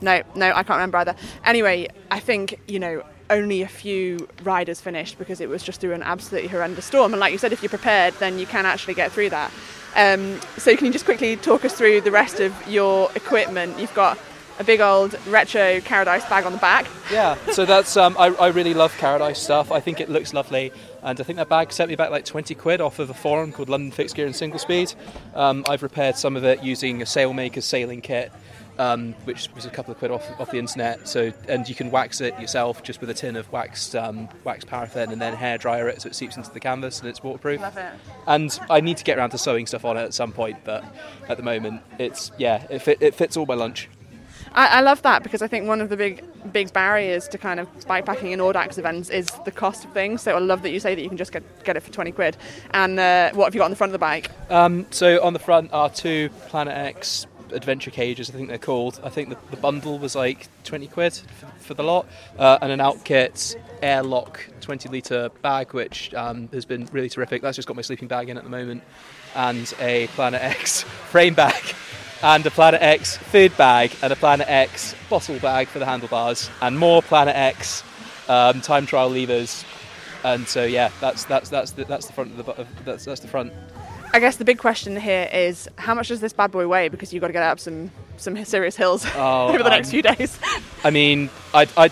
No, 0.00 0.22
no, 0.34 0.48
I 0.48 0.62
can't 0.62 0.78
remember 0.78 0.96
either. 0.98 1.14
Anyway, 1.44 1.88
I 2.10 2.18
think 2.18 2.60
you 2.66 2.78
know 2.78 3.04
only 3.30 3.62
a 3.62 3.68
few 3.68 4.28
riders 4.42 4.80
finished 4.80 5.18
because 5.18 5.40
it 5.40 5.48
was 5.48 5.62
just 5.62 5.80
through 5.80 5.92
an 5.92 6.02
absolutely 6.02 6.48
horrendous 6.48 6.84
storm. 6.84 7.12
And 7.12 7.20
like 7.20 7.32
you 7.32 7.38
said, 7.38 7.52
if 7.52 7.62
you're 7.62 7.70
prepared, 7.70 8.14
then 8.14 8.38
you 8.38 8.46
can 8.46 8.66
actually 8.66 8.94
get 8.94 9.12
through 9.12 9.30
that. 9.30 9.52
Um, 9.96 10.40
so 10.56 10.76
can 10.76 10.86
you 10.86 10.92
just 10.92 11.04
quickly 11.04 11.36
talk 11.36 11.64
us 11.64 11.74
through 11.74 12.02
the 12.02 12.10
rest 12.10 12.40
of 12.40 12.54
your 12.68 13.10
equipment? 13.14 13.78
You've 13.78 13.94
got 13.94 14.18
a 14.58 14.64
big 14.64 14.80
old 14.80 15.16
retro 15.26 15.80
Carradice 15.80 16.28
bag 16.28 16.44
on 16.44 16.52
the 16.52 16.58
back. 16.58 16.86
Yeah, 17.12 17.36
so 17.52 17.64
that's 17.64 17.96
um, 17.96 18.16
I, 18.18 18.26
I 18.26 18.48
really 18.48 18.74
love 18.74 18.92
Carradice 18.96 19.36
stuff. 19.36 19.70
I 19.70 19.80
think 19.80 20.00
it 20.00 20.08
looks 20.08 20.34
lovely, 20.34 20.72
and 21.02 21.18
I 21.20 21.22
think 21.22 21.36
that 21.36 21.48
bag 21.48 21.72
set 21.72 21.88
me 21.88 21.96
back 21.96 22.10
like 22.10 22.24
20 22.24 22.54
quid 22.54 22.80
off 22.80 22.98
of 22.98 23.08
a 23.08 23.14
forum 23.14 23.52
called 23.52 23.68
London 23.68 23.90
Fixed 23.90 24.16
Gear 24.16 24.26
and 24.26 24.34
Single 24.34 24.58
Speed. 24.58 24.92
Um, 25.34 25.64
I've 25.68 25.82
repaired 25.82 26.16
some 26.16 26.36
of 26.36 26.44
it 26.44 26.62
using 26.62 27.00
a 27.02 27.04
Sailmaker 27.04 27.62
sailing 27.62 28.00
kit, 28.00 28.32
um, 28.78 29.14
which 29.24 29.48
was 29.54 29.66
a 29.66 29.70
couple 29.70 29.92
of 29.92 29.98
quid 29.98 30.10
off, 30.10 30.28
off 30.40 30.50
the 30.50 30.58
internet. 30.58 31.08
So 31.08 31.32
and 31.48 31.68
you 31.68 31.74
can 31.74 31.90
wax 31.90 32.20
it 32.20 32.38
yourself 32.40 32.82
just 32.82 33.00
with 33.00 33.10
a 33.10 33.14
tin 33.14 33.36
of 33.36 33.50
waxed 33.52 33.94
um, 33.96 34.28
waxed 34.44 34.66
paraffin 34.66 35.10
and 35.10 35.20
then 35.20 35.34
hair 35.34 35.58
dryer 35.58 35.88
it 35.88 36.02
so 36.02 36.08
it 36.08 36.14
seeps 36.14 36.36
into 36.36 36.50
the 36.50 36.60
canvas 36.60 37.00
and 37.00 37.08
it's 37.08 37.22
waterproof. 37.22 37.60
Love 37.60 37.76
it. 37.76 37.92
And 38.26 38.58
I 38.70 38.80
need 38.80 38.96
to 38.98 39.04
get 39.04 39.18
around 39.18 39.30
to 39.30 39.38
sewing 39.38 39.66
stuff 39.66 39.84
on 39.84 39.96
it 39.96 40.02
at 40.02 40.14
some 40.14 40.32
point, 40.32 40.58
but 40.64 40.84
at 41.28 41.36
the 41.36 41.42
moment 41.42 41.82
it's 41.98 42.30
yeah 42.38 42.66
it, 42.70 42.80
fit, 42.80 43.02
it 43.02 43.14
fits 43.14 43.36
all 43.36 43.46
my 43.46 43.54
lunch. 43.54 43.88
I, 44.52 44.78
I 44.78 44.80
love 44.80 45.02
that 45.02 45.22
because 45.22 45.42
I 45.42 45.48
think 45.48 45.66
one 45.66 45.80
of 45.80 45.88
the 45.88 45.96
big 45.96 46.24
big 46.52 46.72
barriers 46.72 47.28
to 47.28 47.38
kind 47.38 47.60
of 47.60 47.68
bikepacking 47.80 48.32
and 48.32 48.40
Audax 48.40 48.78
events 48.78 49.10
is 49.10 49.26
the 49.44 49.50
cost 49.50 49.84
of 49.84 49.92
things. 49.92 50.22
So 50.22 50.34
I 50.34 50.38
love 50.38 50.62
that 50.62 50.70
you 50.70 50.80
say 50.80 50.94
that 50.94 51.02
you 51.02 51.08
can 51.08 51.18
just 51.18 51.32
get, 51.32 51.42
get 51.64 51.76
it 51.76 51.80
for 51.80 51.92
20 51.92 52.12
quid. 52.12 52.36
And 52.70 52.98
uh, 52.98 53.32
what 53.32 53.46
have 53.46 53.54
you 53.54 53.58
got 53.58 53.66
on 53.66 53.70
the 53.70 53.76
front 53.76 53.90
of 53.90 53.92
the 53.92 53.98
bike? 53.98 54.30
Um, 54.50 54.86
so 54.90 55.22
on 55.22 55.32
the 55.32 55.38
front 55.38 55.72
are 55.72 55.90
two 55.90 56.30
Planet 56.48 56.74
X 56.74 57.26
adventure 57.52 57.90
cages, 57.90 58.30
I 58.30 58.32
think 58.32 58.48
they're 58.48 58.58
called. 58.58 59.00
I 59.02 59.08
think 59.08 59.28
the, 59.28 59.36
the 59.50 59.56
bundle 59.56 59.98
was 59.98 60.14
like 60.14 60.48
20 60.64 60.86
quid 60.88 61.14
for, 61.14 61.46
for 61.58 61.74
the 61.74 61.82
lot, 61.82 62.06
uh, 62.38 62.58
and 62.60 62.72
an 62.72 62.80
Alpkit 62.80 63.56
airlock 63.82 64.44
20 64.60 64.88
litre 64.88 65.30
bag, 65.42 65.72
which 65.72 66.12
um, 66.14 66.48
has 66.48 66.64
been 66.64 66.86
really 66.92 67.08
terrific. 67.08 67.42
That's 67.42 67.56
just 67.56 67.68
got 67.68 67.76
my 67.76 67.82
sleeping 67.82 68.08
bag 68.08 68.28
in 68.28 68.36
at 68.36 68.44
the 68.44 68.50
moment, 68.50 68.82
and 69.34 69.72
a 69.80 70.06
Planet 70.08 70.42
X 70.42 70.82
frame 71.10 71.34
bag, 71.34 71.62
and 72.22 72.44
a 72.46 72.50
Planet 72.50 72.82
X 72.82 73.16
food 73.16 73.56
bag, 73.56 73.92
and 74.02 74.12
a 74.12 74.16
Planet 74.16 74.48
X 74.48 74.94
bottle 75.08 75.38
bag 75.38 75.68
for 75.68 75.78
the 75.78 75.86
handlebars, 75.86 76.50
and 76.60 76.78
more 76.78 77.02
Planet 77.02 77.36
X 77.36 77.82
um, 78.28 78.60
time 78.60 78.86
trial 78.86 79.08
levers. 79.08 79.64
and 80.24 80.46
so 80.46 80.64
yeah, 80.64 80.90
that's 81.00 81.24
that's 81.24 81.48
that's 81.48 81.72
the, 81.72 81.84
that's 81.84 82.06
the 82.06 82.12
front 82.12 82.38
of 82.38 82.46
the 82.46 82.52
of, 82.52 82.84
that's 82.84 83.04
that's 83.04 83.20
the 83.20 83.28
front. 83.28 83.52
I 84.12 84.20
guess 84.20 84.36
the 84.36 84.44
big 84.44 84.58
question 84.58 84.96
here 84.98 85.28
is 85.32 85.68
how 85.76 85.94
much 85.94 86.08
does 86.08 86.20
this 86.20 86.32
bad 86.32 86.50
boy 86.50 86.66
weigh? 86.66 86.88
Because 86.88 87.12
you've 87.12 87.20
got 87.20 87.26
to 87.28 87.32
get 87.32 87.42
up 87.42 87.60
some 87.60 87.90
some 88.16 88.42
serious 88.44 88.76
hills 88.76 89.06
Oh, 89.14 89.48
over 89.48 89.62
the 89.62 89.68
next 89.70 89.88
um, 89.88 89.92
few 89.92 90.02
days. 90.02 90.38
I 90.84 90.90
mean, 90.90 91.30
I 91.54 91.66
I 91.76 91.90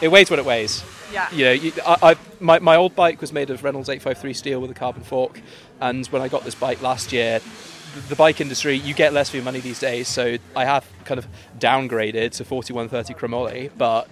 it 0.00 0.08
weighs 0.08 0.30
what 0.30 0.38
it 0.38 0.44
weighs. 0.44 0.84
Yeah. 1.12 1.28
You 1.32 1.44
know, 1.46 1.52
you, 1.52 1.72
I, 1.86 1.96
I 2.12 2.16
my 2.40 2.58
my 2.58 2.76
old 2.76 2.94
bike 2.94 3.20
was 3.20 3.32
made 3.32 3.50
of 3.50 3.62
Reynolds 3.64 3.88
853 3.88 4.34
steel 4.34 4.60
with 4.60 4.70
a 4.70 4.74
carbon 4.74 5.02
fork, 5.02 5.40
and 5.80 6.06
when 6.08 6.22
I 6.22 6.28
got 6.28 6.44
this 6.44 6.54
bike 6.54 6.82
last 6.82 7.12
year. 7.12 7.38
the- 7.40 7.50
The 8.08 8.16
bike 8.16 8.42
industry, 8.42 8.74
you 8.76 8.92
get 8.92 9.14
less 9.14 9.30
for 9.30 9.36
your 9.36 9.44
money 9.44 9.58
these 9.60 9.80
days, 9.80 10.06
so 10.06 10.36
I 10.54 10.66
have 10.66 10.84
kind 11.06 11.16
of 11.18 11.26
downgraded 11.58 12.32
to 12.32 12.44
4130 12.44 13.14
chromoly, 13.14 13.70
but 13.78 14.06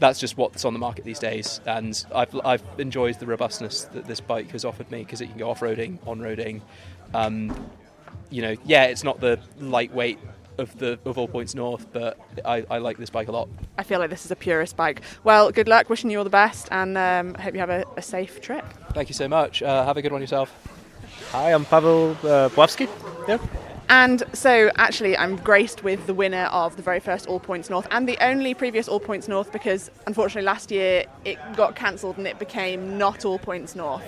that's 0.00 0.18
just 0.18 0.36
what's 0.36 0.64
on 0.64 0.72
the 0.72 0.78
market 0.78 1.04
these 1.04 1.18
days. 1.18 1.60
And 1.66 2.04
I've, 2.14 2.34
I've 2.44 2.62
enjoyed 2.78 3.20
the 3.20 3.26
robustness 3.26 3.84
that 3.84 4.06
this 4.06 4.20
bike 4.20 4.50
has 4.50 4.64
offered 4.64 4.90
me 4.90 5.04
because 5.04 5.20
it 5.20 5.28
can 5.28 5.38
go 5.38 5.50
off 5.50 5.60
roading, 5.60 5.98
on 6.06 6.18
roading. 6.18 6.62
Um, 7.14 7.70
you 8.30 8.42
know, 8.42 8.56
yeah, 8.64 8.84
it's 8.84 9.04
not 9.04 9.20
the 9.20 9.38
lightweight 9.58 10.18
of 10.58 10.76
the 10.78 10.98
of 11.04 11.16
all 11.18 11.28
points 11.28 11.54
north, 11.54 11.86
but 11.92 12.18
I, 12.44 12.64
I 12.70 12.78
like 12.78 12.98
this 12.98 13.10
bike 13.10 13.28
a 13.28 13.32
lot. 13.32 13.48
I 13.78 13.82
feel 13.82 13.98
like 13.98 14.10
this 14.10 14.24
is 14.24 14.30
a 14.30 14.36
purist 14.36 14.76
bike. 14.76 15.02
Well, 15.24 15.50
good 15.50 15.68
luck, 15.68 15.88
wishing 15.88 16.10
you 16.10 16.18
all 16.18 16.24
the 16.24 16.30
best, 16.30 16.68
and 16.70 16.96
um, 16.98 17.34
hope 17.34 17.54
you 17.54 17.60
have 17.60 17.70
a, 17.70 17.84
a 17.96 18.02
safe 18.02 18.40
trip. 18.40 18.64
Thank 18.92 19.08
you 19.08 19.14
so 19.14 19.28
much. 19.28 19.62
Uh, 19.62 19.84
have 19.84 19.96
a 19.96 20.02
good 20.02 20.12
one 20.12 20.20
yourself. 20.20 20.52
Hi, 21.32 21.52
I'm 21.52 21.64
Pavel 21.64 22.10
uh, 22.22 22.48
Pławski. 22.50 22.88
Yeah. 23.28 23.38
And 23.90 24.22
so, 24.32 24.70
actually, 24.76 25.16
I'm 25.16 25.34
graced 25.34 25.82
with 25.82 26.06
the 26.06 26.14
winner 26.14 26.44
of 26.52 26.76
the 26.76 26.82
very 26.82 27.00
first 27.00 27.26
All 27.26 27.40
Points 27.40 27.68
North 27.68 27.88
and 27.90 28.08
the 28.08 28.16
only 28.24 28.54
previous 28.54 28.86
All 28.86 29.00
Points 29.00 29.26
North 29.26 29.50
because, 29.50 29.90
unfortunately, 30.06 30.46
last 30.46 30.70
year 30.70 31.06
it 31.24 31.38
got 31.56 31.74
cancelled 31.74 32.16
and 32.16 32.26
it 32.26 32.38
became 32.38 32.96
not 32.96 33.24
All 33.24 33.40
Points 33.40 33.74
North. 33.74 34.04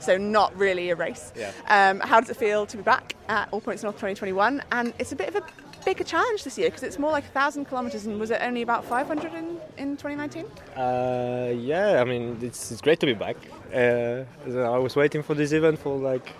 So, 0.00 0.16
not 0.18 0.54
really 0.56 0.90
a 0.90 0.96
race. 0.96 1.32
Yeah. 1.36 1.52
Um, 1.68 2.00
how 2.00 2.18
does 2.18 2.28
it 2.28 2.36
feel 2.36 2.66
to 2.66 2.76
be 2.76 2.82
back 2.82 3.14
at 3.28 3.48
All 3.52 3.60
Points 3.60 3.84
North 3.84 3.94
2021? 3.94 4.64
And 4.72 4.92
it's 4.98 5.12
a 5.12 5.16
bit 5.16 5.28
of 5.28 5.36
a 5.36 5.44
bigger 5.84 6.02
challenge 6.02 6.42
this 6.42 6.58
year 6.58 6.68
because 6.68 6.82
it's 6.82 6.98
more 6.98 7.12
like 7.12 7.24
1,000 7.24 7.66
kilometres 7.66 8.06
and 8.06 8.18
was 8.18 8.30
it 8.32 8.40
only 8.42 8.62
about 8.62 8.84
500 8.84 9.32
in, 9.32 9.60
in 9.78 9.96
2019? 9.96 10.44
Uh, 10.76 11.52
yeah, 11.56 12.00
I 12.00 12.04
mean, 12.04 12.36
it's, 12.42 12.72
it's 12.72 12.80
great 12.80 12.98
to 13.00 13.06
be 13.06 13.14
back. 13.14 13.36
Uh, 13.72 14.24
I 14.46 14.78
was 14.78 14.96
waiting 14.96 15.22
for 15.22 15.34
this 15.34 15.52
event 15.52 15.78
for 15.78 15.96
like, 15.96 16.32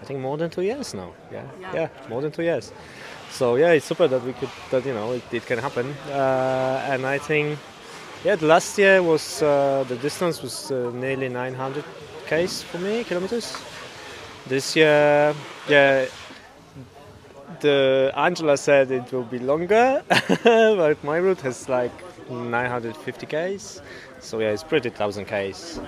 I 0.00 0.04
think 0.04 0.20
more 0.20 0.36
than 0.36 0.50
two 0.50 0.62
years 0.62 0.94
now. 0.94 1.12
Yeah, 1.32 1.46
yeah, 1.72 1.88
more 2.08 2.20
than 2.20 2.30
two 2.30 2.42
years. 2.42 2.72
So 3.30 3.56
yeah, 3.56 3.72
it's 3.72 3.86
super 3.86 4.06
that 4.06 4.22
we 4.22 4.32
could, 4.32 4.50
that 4.70 4.84
you 4.86 4.94
know, 4.94 5.12
it, 5.12 5.22
it 5.32 5.46
can 5.46 5.58
happen. 5.58 5.94
Uh, 6.08 6.86
and 6.88 7.06
I 7.06 7.18
think, 7.18 7.58
yeah, 8.24 8.36
the 8.36 8.46
last 8.46 8.78
year 8.78 9.02
was 9.02 9.42
uh, 9.42 9.84
the 9.88 9.96
distance 9.96 10.42
was 10.42 10.70
uh, 10.70 10.90
nearly 10.94 11.28
900 11.28 11.84
k's 12.26 12.62
for 12.62 12.78
me, 12.78 13.04
kilometers. 13.04 13.56
This 14.46 14.76
year, 14.76 15.34
yeah, 15.68 16.06
the 17.60 18.12
Angela 18.14 18.56
said 18.56 18.90
it 18.90 19.10
will 19.12 19.24
be 19.24 19.38
longer, 19.38 20.02
but 20.44 21.02
my 21.02 21.16
route 21.16 21.40
has 21.40 21.68
like 21.68 21.92
950 22.30 23.26
k's. 23.26 23.80
So 24.20 24.38
yeah, 24.38 24.50
it's 24.50 24.62
pretty 24.62 24.90
thousand 24.90 25.26
k's. 25.26 25.80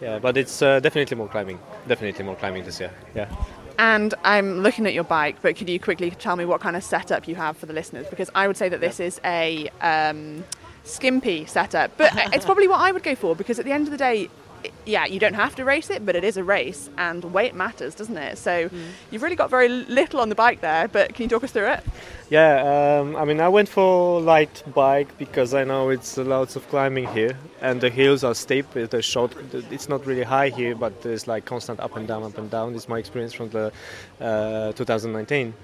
Yeah, 0.00 0.18
but 0.18 0.36
it's 0.36 0.60
uh, 0.62 0.80
definitely 0.80 1.16
more 1.16 1.28
climbing. 1.28 1.58
Definitely 1.88 2.24
more 2.24 2.36
climbing 2.36 2.64
this 2.64 2.80
year. 2.80 2.90
Yeah. 3.14 3.34
And 3.78 4.14
I'm 4.24 4.60
looking 4.60 4.86
at 4.86 4.94
your 4.94 5.04
bike, 5.04 5.36
but 5.42 5.56
could 5.56 5.68
you 5.68 5.78
quickly 5.78 6.10
tell 6.10 6.36
me 6.36 6.44
what 6.44 6.60
kind 6.60 6.76
of 6.76 6.84
setup 6.84 7.28
you 7.28 7.34
have 7.34 7.56
for 7.56 7.66
the 7.66 7.72
listeners? 7.72 8.06
Because 8.08 8.30
I 8.34 8.46
would 8.46 8.56
say 8.56 8.68
that 8.68 8.80
this 8.80 9.00
is 9.00 9.20
a 9.24 9.68
um, 9.80 10.44
skimpy 10.84 11.44
setup, 11.46 11.96
but 11.98 12.12
it's 12.32 12.44
probably 12.44 12.68
what 12.68 12.80
I 12.80 12.92
would 12.92 13.02
go 13.02 13.14
for 13.14 13.36
because 13.36 13.58
at 13.58 13.64
the 13.64 13.72
end 13.72 13.86
of 13.86 13.90
the 13.90 13.98
day, 13.98 14.30
yeah, 14.84 15.04
you 15.06 15.18
don't 15.18 15.34
have 15.34 15.54
to 15.56 15.64
race 15.64 15.90
it, 15.90 16.06
but 16.06 16.16
it 16.16 16.24
is 16.24 16.36
a 16.36 16.44
race 16.44 16.88
and 16.96 17.24
weight 17.24 17.54
matters, 17.54 17.94
doesn't 17.94 18.16
it? 18.16 18.38
So 18.38 18.70
you've 19.10 19.22
really 19.22 19.36
got 19.36 19.50
very 19.50 19.68
little 19.68 20.20
on 20.20 20.28
the 20.28 20.34
bike 20.34 20.60
there, 20.60 20.88
but 20.88 21.14
can 21.14 21.24
you 21.24 21.28
talk 21.28 21.44
us 21.44 21.52
through 21.52 21.68
it? 21.68 21.84
Yeah, 22.28 23.00
um, 23.00 23.14
I 23.14 23.24
mean, 23.24 23.40
I 23.40 23.48
went 23.48 23.68
for 23.68 24.20
light 24.20 24.62
bike 24.74 25.16
because 25.16 25.54
I 25.54 25.62
know 25.62 25.90
it's 25.90 26.16
lots 26.16 26.56
of 26.56 26.68
climbing 26.68 27.06
here, 27.08 27.36
and 27.60 27.80
the 27.80 27.90
hills 27.90 28.24
are 28.24 28.34
steep. 28.34 28.76
It's 28.76 29.06
short. 29.06 29.32
It's 29.52 29.88
not 29.88 30.04
really 30.06 30.24
high 30.24 30.48
here, 30.48 30.74
but 30.74 31.02
there's 31.02 31.28
like 31.28 31.44
constant 31.44 31.78
up 31.78 31.96
and 31.96 32.08
down, 32.08 32.24
up 32.24 32.36
and 32.38 32.50
down. 32.50 32.74
It's 32.74 32.88
my 32.88 32.98
experience 32.98 33.32
from 33.32 33.50
the 33.50 33.72
uh, 34.20 34.72
2019. 34.72 35.54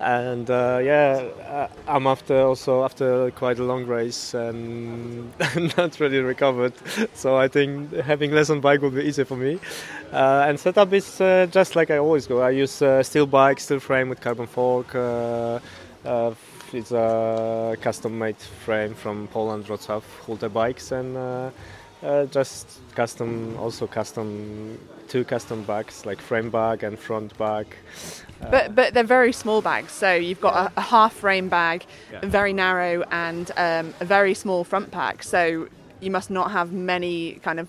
And 0.00 0.50
uh, 0.50 0.80
yeah, 0.82 1.28
uh, 1.48 1.68
I'm 1.86 2.08
after 2.08 2.40
also 2.40 2.84
after 2.84 3.30
quite 3.30 3.60
a 3.60 3.62
long 3.62 3.86
race 3.86 4.34
and 4.34 5.32
not 5.76 6.00
really 6.00 6.18
recovered. 6.18 6.72
So 7.14 7.36
I 7.36 7.46
think 7.46 7.92
having 7.94 8.32
less 8.32 8.50
on 8.50 8.60
bike 8.60 8.82
will 8.82 8.90
be 8.90 9.02
easier 9.02 9.24
for 9.24 9.36
me. 9.36 9.60
Uh, 10.12 10.46
and 10.48 10.58
setup 10.58 10.92
is 10.92 11.20
uh, 11.20 11.46
just 11.50 11.76
like 11.76 11.90
I 11.90 11.98
always 11.98 12.26
go. 12.26 12.42
I 12.42 12.50
use 12.50 12.82
uh, 12.82 13.02
steel 13.02 13.26
bike, 13.26 13.60
steel 13.60 13.78
frame 13.78 14.08
with 14.08 14.20
carbon 14.20 14.46
fork. 14.46 14.94
Uh, 14.94 15.60
it's 16.72 16.90
a 16.90 17.76
custom-made 17.80 18.38
frame 18.64 18.94
from 18.94 19.28
Poland, 19.28 19.66
Wrocław, 19.66 20.02
Hulte 20.26 20.52
bikes, 20.52 20.90
and 20.90 21.52
just 22.32 22.80
custom, 22.94 23.56
also 23.58 23.86
custom, 23.86 24.78
two 25.06 25.22
custom 25.22 25.62
bags 25.64 26.06
like 26.06 26.20
frame 26.20 26.48
bag 26.50 26.82
and 26.82 26.98
front 26.98 27.36
bag. 27.36 27.66
But 28.50 28.74
but 28.74 28.94
they're 28.94 29.04
very 29.04 29.32
small 29.32 29.62
bags. 29.62 29.92
So 29.92 30.12
you've 30.14 30.40
got 30.40 30.72
a, 30.76 30.78
a 30.78 30.80
half 30.82 31.12
frame 31.14 31.48
bag, 31.48 31.84
Yeah. 32.12 32.20
very 32.22 32.52
narrow, 32.52 33.02
and 33.10 33.50
um, 33.56 33.94
a 34.00 34.04
very 34.04 34.34
small 34.34 34.64
front 34.64 34.90
pack. 34.90 35.22
So 35.22 35.68
you 36.00 36.10
must 36.10 36.30
not 36.30 36.50
have 36.50 36.72
many 36.72 37.34
kind 37.42 37.60
of 37.60 37.68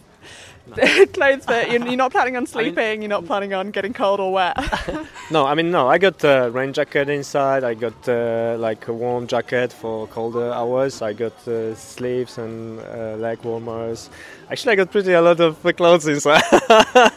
clothes. 1.13 1.45
But 1.45 1.69
you're, 1.71 1.85
you're 1.85 1.97
not 1.97 2.11
planning 2.17 2.37
on 2.37 2.45
sleeping. 2.47 3.01
you're 3.01 3.09
not 3.09 3.25
planning 3.25 3.53
on 3.53 3.71
getting 3.71 3.93
cold 3.93 4.19
or 4.19 4.31
wet. 4.33 4.57
No, 5.31 5.45
I 5.45 5.55
mean 5.55 5.71
no. 5.71 5.87
I 5.87 5.97
got 5.97 6.23
a 6.23 6.49
rain 6.51 6.73
jacket 6.73 7.09
inside. 7.09 7.63
I 7.63 7.73
got 7.75 8.07
uh, 8.09 8.55
like 8.59 8.87
a 8.89 8.93
warm 8.93 9.25
jacket 9.25 9.71
for 9.73 10.05
colder 10.07 10.51
hours. 10.51 11.01
I 11.01 11.13
got 11.13 11.47
uh, 11.47 11.73
sleeves 11.75 12.37
and 12.37 12.79
uh, 12.81 13.15
leg 13.17 13.39
warmers. 13.43 14.09
Actually, 14.49 14.73
I 14.73 14.75
got 14.75 14.91
pretty 14.91 15.13
a 15.13 15.21
lot 15.21 15.39
of 15.39 15.61
clothes 15.75 16.07
inside. 16.07 16.43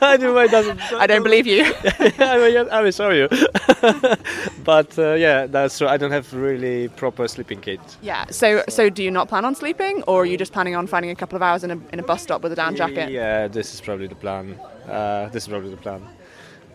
anyway, 0.02 0.48
doesn't. 0.48 0.80
I 0.92 1.06
don't 1.06 1.22
believe 1.22 1.46
you. 1.46 1.64
I 2.18 2.36
will, 2.38 2.70
I 2.70 2.80
will 2.82 2.92
show 2.92 3.10
you. 3.10 3.28
but 4.64 4.98
uh, 4.98 5.14
yeah, 5.14 5.46
that's 5.46 5.78
true. 5.78 5.88
I 5.88 5.96
don't 5.96 6.12
have 6.12 6.32
really 6.32 6.88
proper 6.88 7.28
sleeping 7.28 7.60
kit. 7.60 7.80
Yeah. 8.02 8.26
So 8.30 8.62
so 8.68 8.88
do 8.88 9.02
you 9.02 9.10
not 9.10 9.28
plan 9.28 9.44
on 9.44 9.54
sleeping, 9.54 10.02
or 10.06 10.22
are 10.22 10.26
you 10.26 10.36
just 10.36 10.52
planning 10.52 10.76
on 10.76 10.86
finding 10.86 11.10
a 11.10 11.16
couple 11.16 11.36
of 11.36 11.42
hours 11.42 11.64
in 11.64 11.70
a 11.70 11.78
in 11.92 11.98
a 11.98 12.02
bus 12.02 12.22
stop 12.22 12.42
with 12.42 12.52
a 12.52 12.56
down 12.56 12.76
jacket? 12.76 13.10
Yeah, 13.10 13.48
this 13.48 13.74
is 13.74 13.80
probably 13.80 14.06
the 14.06 14.14
plan. 14.14 14.58
Uh, 14.88 15.28
this 15.32 15.44
is 15.44 15.48
probably 15.48 15.70
the 15.70 15.76
plan. 15.76 16.02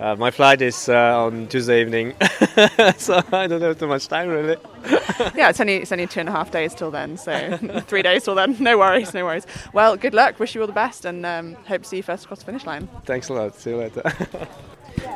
Uh, 0.01 0.15
my 0.15 0.31
flight 0.31 0.63
is 0.63 0.89
uh, 0.89 1.23
on 1.23 1.47
Tuesday 1.47 1.79
evening, 1.79 2.15
so 2.97 3.21
I 3.31 3.45
don't 3.45 3.61
have 3.61 3.77
too 3.77 3.85
much 3.85 4.07
time 4.07 4.29
really. 4.29 4.57
Yeah, 5.35 5.49
it's 5.49 5.61
only 5.61 5.75
it's 5.75 5.91
only 5.91 6.07
two 6.07 6.19
and 6.21 6.27
a 6.27 6.31
half 6.31 6.49
days 6.49 6.73
till 6.73 6.89
then, 6.89 7.15
so 7.15 7.57
three 7.87 8.01
days 8.01 8.23
till 8.23 8.33
then. 8.33 8.57
No 8.59 8.79
worries, 8.79 9.13
no 9.13 9.23
worries. 9.23 9.45
Well, 9.73 9.95
good 9.95 10.15
luck. 10.15 10.39
Wish 10.39 10.55
you 10.55 10.61
all 10.61 10.67
the 10.67 10.73
best, 10.73 11.05
and 11.05 11.23
um, 11.23 11.53
hope 11.67 11.83
to 11.83 11.87
see 11.87 11.97
you 11.97 12.03
first 12.03 12.23
across 12.25 12.39
the 12.39 12.45
finish 12.45 12.65
line. 12.65 12.89
Thanks 13.05 13.29
a 13.29 13.33
lot. 13.33 13.53
See 13.55 13.69
you 13.69 13.77
later. 13.77 14.01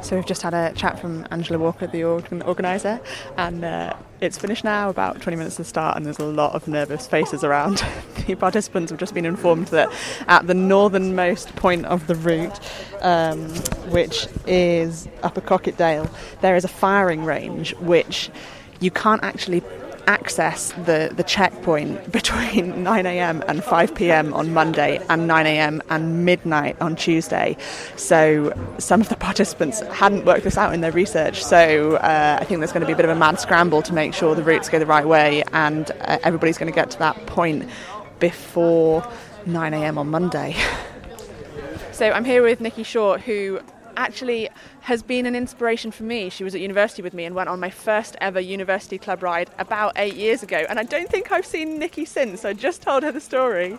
So 0.03 0.15
we've 0.15 0.25
just 0.25 0.43
had 0.43 0.53
a 0.53 0.71
chat 0.73 0.99
from 0.99 1.25
Angela 1.31 1.57
Walker, 1.57 1.87
the 1.87 2.03
organ- 2.03 2.43
organiser, 2.43 2.99
and 3.37 3.65
uh, 3.65 3.95
it's 4.25 4.37
finished 4.37 4.63
now, 4.63 4.89
about 4.89 5.21
20 5.21 5.37
minutes 5.37 5.55
to 5.57 5.63
start, 5.63 5.95
and 5.95 6.05
there's 6.05 6.19
a 6.19 6.25
lot 6.25 6.53
of 6.53 6.67
nervous 6.67 7.07
faces 7.07 7.43
around. 7.43 7.83
the 8.27 8.35
participants 8.35 8.89
have 8.89 8.99
just 8.99 9.13
been 9.13 9.25
informed 9.25 9.67
that 9.67 9.91
at 10.27 10.47
the 10.47 10.53
northernmost 10.53 11.55
point 11.55 11.85
of 11.85 12.07
the 12.07 12.15
route, 12.15 12.59
um, 13.01 13.39
which 13.91 14.27
is 14.47 15.07
Upper 15.23 15.41
Coquetdale, 15.41 16.09
there 16.41 16.55
is 16.55 16.63
a 16.63 16.69
firing 16.69 17.23
range 17.23 17.73
which 17.75 18.29
you 18.79 18.91
can't 18.91 19.23
actually 19.23 19.61
access 20.07 20.71
the, 20.85 21.11
the 21.15 21.23
checkpoint 21.23 22.11
between 22.11 22.73
9am 22.73 23.43
and 23.47 23.61
5pm 23.61 24.33
on 24.33 24.53
Monday 24.53 24.97
and 25.09 25.29
9am 25.29 25.81
and 25.89 26.25
midnight 26.25 26.75
on 26.81 26.95
Tuesday. 26.95 27.57
So 27.95 28.53
some 28.77 29.01
of 29.01 29.09
the 29.09 29.15
participants 29.29 29.81
hadn't 29.81 30.25
worked 30.25 30.43
this 30.43 30.57
out 30.57 30.73
in 30.73 30.81
their 30.81 30.91
research. 30.91 31.43
So 31.43 31.95
uh, 31.95 32.37
I 32.39 32.45
think 32.45 32.59
there's 32.59 32.71
going 32.71 32.81
to 32.81 32.87
be 32.87 32.93
a 32.93 32.97
bit 32.97 33.05
of 33.05 33.11
a 33.11 33.19
mad 33.19 33.39
scramble 33.39 33.81
to 33.83 33.93
make 33.93 34.13
sure 34.13 34.35
the 34.35 34.43
routes 34.43 34.69
go 34.69 34.79
the 34.79 34.85
right 34.85 35.07
way 35.07 35.43
and 35.53 35.91
uh, 36.01 36.19
everybody's 36.23 36.57
going 36.57 36.71
to 36.71 36.75
get 36.75 36.91
to 36.91 36.99
that 36.99 37.25
point 37.25 37.69
before 38.19 39.01
9am 39.45 39.97
on 39.97 40.09
Monday. 40.09 40.55
So 41.95 42.11
I'm 42.11 42.25
here 42.25 42.43
with 42.43 42.59
Nikki 42.59 42.83
Short, 42.83 43.21
who 43.21 43.61
actually 43.97 44.49
has 44.81 45.01
been 45.01 45.25
an 45.25 45.35
inspiration 45.35 45.91
for 45.91 46.03
me. 46.03 46.29
She 46.29 46.43
was 46.43 46.53
at 46.55 46.61
university 46.61 47.01
with 47.01 47.13
me 47.13 47.25
and 47.25 47.33
went 47.35 47.49
on 47.49 47.59
my 47.59 47.69
first 47.69 48.15
ever 48.21 48.39
university 48.39 48.97
club 48.97 49.23
ride 49.23 49.49
about 49.57 49.93
eight 49.95 50.15
years 50.15 50.43
ago. 50.43 50.65
And 50.69 50.77
I 50.79 50.83
don't 50.83 51.09
think 51.09 51.31
I've 51.31 51.45
seen 51.45 51.79
Nikki 51.79 52.05
since. 52.05 52.45
I 52.45 52.53
just 52.53 52.81
told 52.81 53.03
her 53.03 53.11
the 53.11 53.19
story. 53.21 53.73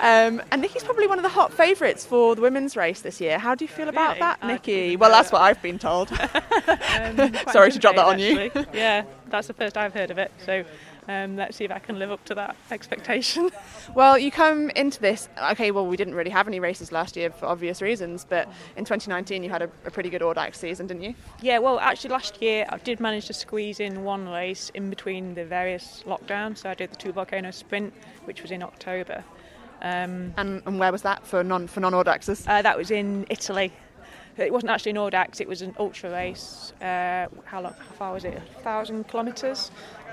Um, 0.00 0.42
and 0.50 0.60
Nikki's 0.60 0.84
probably 0.84 1.06
one 1.06 1.18
of 1.18 1.22
the 1.22 1.28
hot 1.30 1.52
favourites 1.52 2.04
for 2.04 2.34
the 2.34 2.42
women's 2.42 2.76
race 2.76 3.00
this 3.00 3.20
year. 3.20 3.38
How 3.38 3.54
do 3.54 3.64
you 3.64 3.68
feel 3.68 3.88
about 3.88 4.08
Really? 4.10 4.20
that, 4.20 4.42
Nikki? 4.44 4.96
Well, 4.96 5.10
that's 5.10 5.32
what 5.32 5.42
I've 5.42 5.60
been 5.62 5.78
told. 5.78 6.10
Um, 6.70 7.32
Sorry 7.52 7.70
to 7.72 7.78
drop 7.78 7.96
that 7.96 8.04
on 8.04 8.18
you. 8.18 8.50
yeah, 8.72 9.04
that's 9.28 9.46
the 9.48 9.54
first 9.54 9.76
I've 9.76 9.94
heard 9.94 10.10
of 10.10 10.18
it. 10.18 10.30
So 10.44 10.64
Um, 11.08 11.36
let's 11.36 11.56
see 11.56 11.64
if 11.64 11.70
I 11.70 11.78
can 11.78 11.98
live 11.98 12.10
up 12.10 12.24
to 12.26 12.34
that 12.34 12.56
expectation. 12.70 13.50
Well, 13.94 14.16
you 14.16 14.30
come 14.30 14.70
into 14.70 15.00
this. 15.00 15.28
Okay, 15.50 15.72
well, 15.72 15.84
we 15.84 15.96
didn't 15.96 16.14
really 16.14 16.30
have 16.30 16.46
any 16.46 16.60
races 16.60 16.92
last 16.92 17.16
year 17.16 17.30
for 17.30 17.46
obvious 17.46 17.82
reasons, 17.82 18.24
but 18.28 18.48
in 18.76 18.84
2019 18.84 19.42
you 19.42 19.50
had 19.50 19.62
a, 19.62 19.70
a 19.84 19.90
pretty 19.90 20.10
good 20.10 20.22
Audax 20.22 20.56
season, 20.56 20.86
didn't 20.86 21.02
you? 21.02 21.14
Yeah, 21.42 21.58
well, 21.58 21.80
actually, 21.80 22.10
last 22.10 22.40
year 22.40 22.66
I 22.68 22.78
did 22.78 23.00
manage 23.00 23.26
to 23.26 23.32
squeeze 23.32 23.80
in 23.80 24.04
one 24.04 24.28
race 24.28 24.70
in 24.74 24.90
between 24.90 25.34
the 25.34 25.44
various 25.44 26.04
lockdowns. 26.06 26.58
So 26.58 26.70
I 26.70 26.74
did 26.74 26.92
the 26.92 26.96
two 26.96 27.10
volcano 27.10 27.50
sprint, 27.50 27.92
which 28.26 28.42
was 28.42 28.52
in 28.52 28.62
October. 28.62 29.24
Um, 29.82 30.34
and, 30.36 30.62
and 30.66 30.78
where 30.78 30.92
was 30.92 31.02
that 31.02 31.26
for 31.26 31.42
non 31.42 31.66
for 31.66 31.80
non 31.80 31.92
Audaxes? 31.92 32.46
Uh, 32.46 32.62
that 32.62 32.76
was 32.76 32.90
in 32.90 33.26
Italy. 33.28 33.72
It 34.36 34.52
wasn't 34.52 34.70
actually 34.70 34.92
an 34.92 34.96
Audax; 34.98 35.40
it 35.40 35.48
was 35.48 35.62
an 35.62 35.74
ultra 35.78 36.10
race. 36.10 36.72
Uh, 36.80 37.26
how 37.44 37.60
long? 37.60 37.74
How 37.74 37.94
far 37.96 38.12
was 38.12 38.24
it? 38.24 38.36
A 38.36 38.60
thousand 38.60 39.08
kilometres 39.08 39.70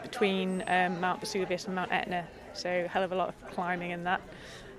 between 0.09 0.63
um, 0.67 0.99
Mount 1.01 1.19
Vesuvius 1.19 1.65
and 1.65 1.75
Mount 1.75 1.91
Etna. 1.91 2.25
So 2.53 2.69
a 2.69 2.87
hell 2.87 3.03
of 3.03 3.11
a 3.11 3.15
lot 3.15 3.29
of 3.29 3.53
climbing 3.53 3.91
in 3.91 4.03
that. 4.05 4.21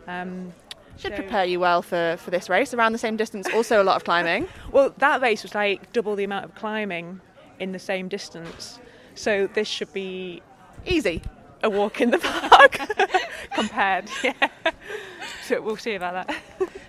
Um, 0.06 0.52
should 0.96 1.12
so, 1.12 1.16
prepare 1.16 1.44
you 1.44 1.60
well 1.60 1.82
for, 1.82 2.16
for 2.18 2.30
this 2.30 2.48
race. 2.48 2.74
Around 2.74 2.92
the 2.92 2.98
same 2.98 3.16
distance, 3.16 3.46
also 3.54 3.82
a 3.82 3.84
lot 3.84 3.96
of 3.96 4.04
climbing. 4.04 4.48
well, 4.72 4.92
that 4.98 5.20
race 5.20 5.42
was 5.42 5.54
like 5.54 5.92
double 5.92 6.16
the 6.16 6.24
amount 6.24 6.44
of 6.44 6.54
climbing 6.54 7.20
in 7.60 7.72
the 7.72 7.78
same 7.78 8.08
distance. 8.08 8.80
So 9.14 9.48
this 9.48 9.68
should 9.68 9.92
be 9.92 10.42
easy. 10.86 11.22
A 11.62 11.70
walk 11.70 12.00
in 12.00 12.10
the 12.10 12.18
park 12.50 12.78
compared. 13.52 14.10
Yeah. 14.24 14.32
So 15.44 15.60
we'll 15.60 15.76
see 15.76 15.94
about 15.94 16.26
that. 16.26 16.36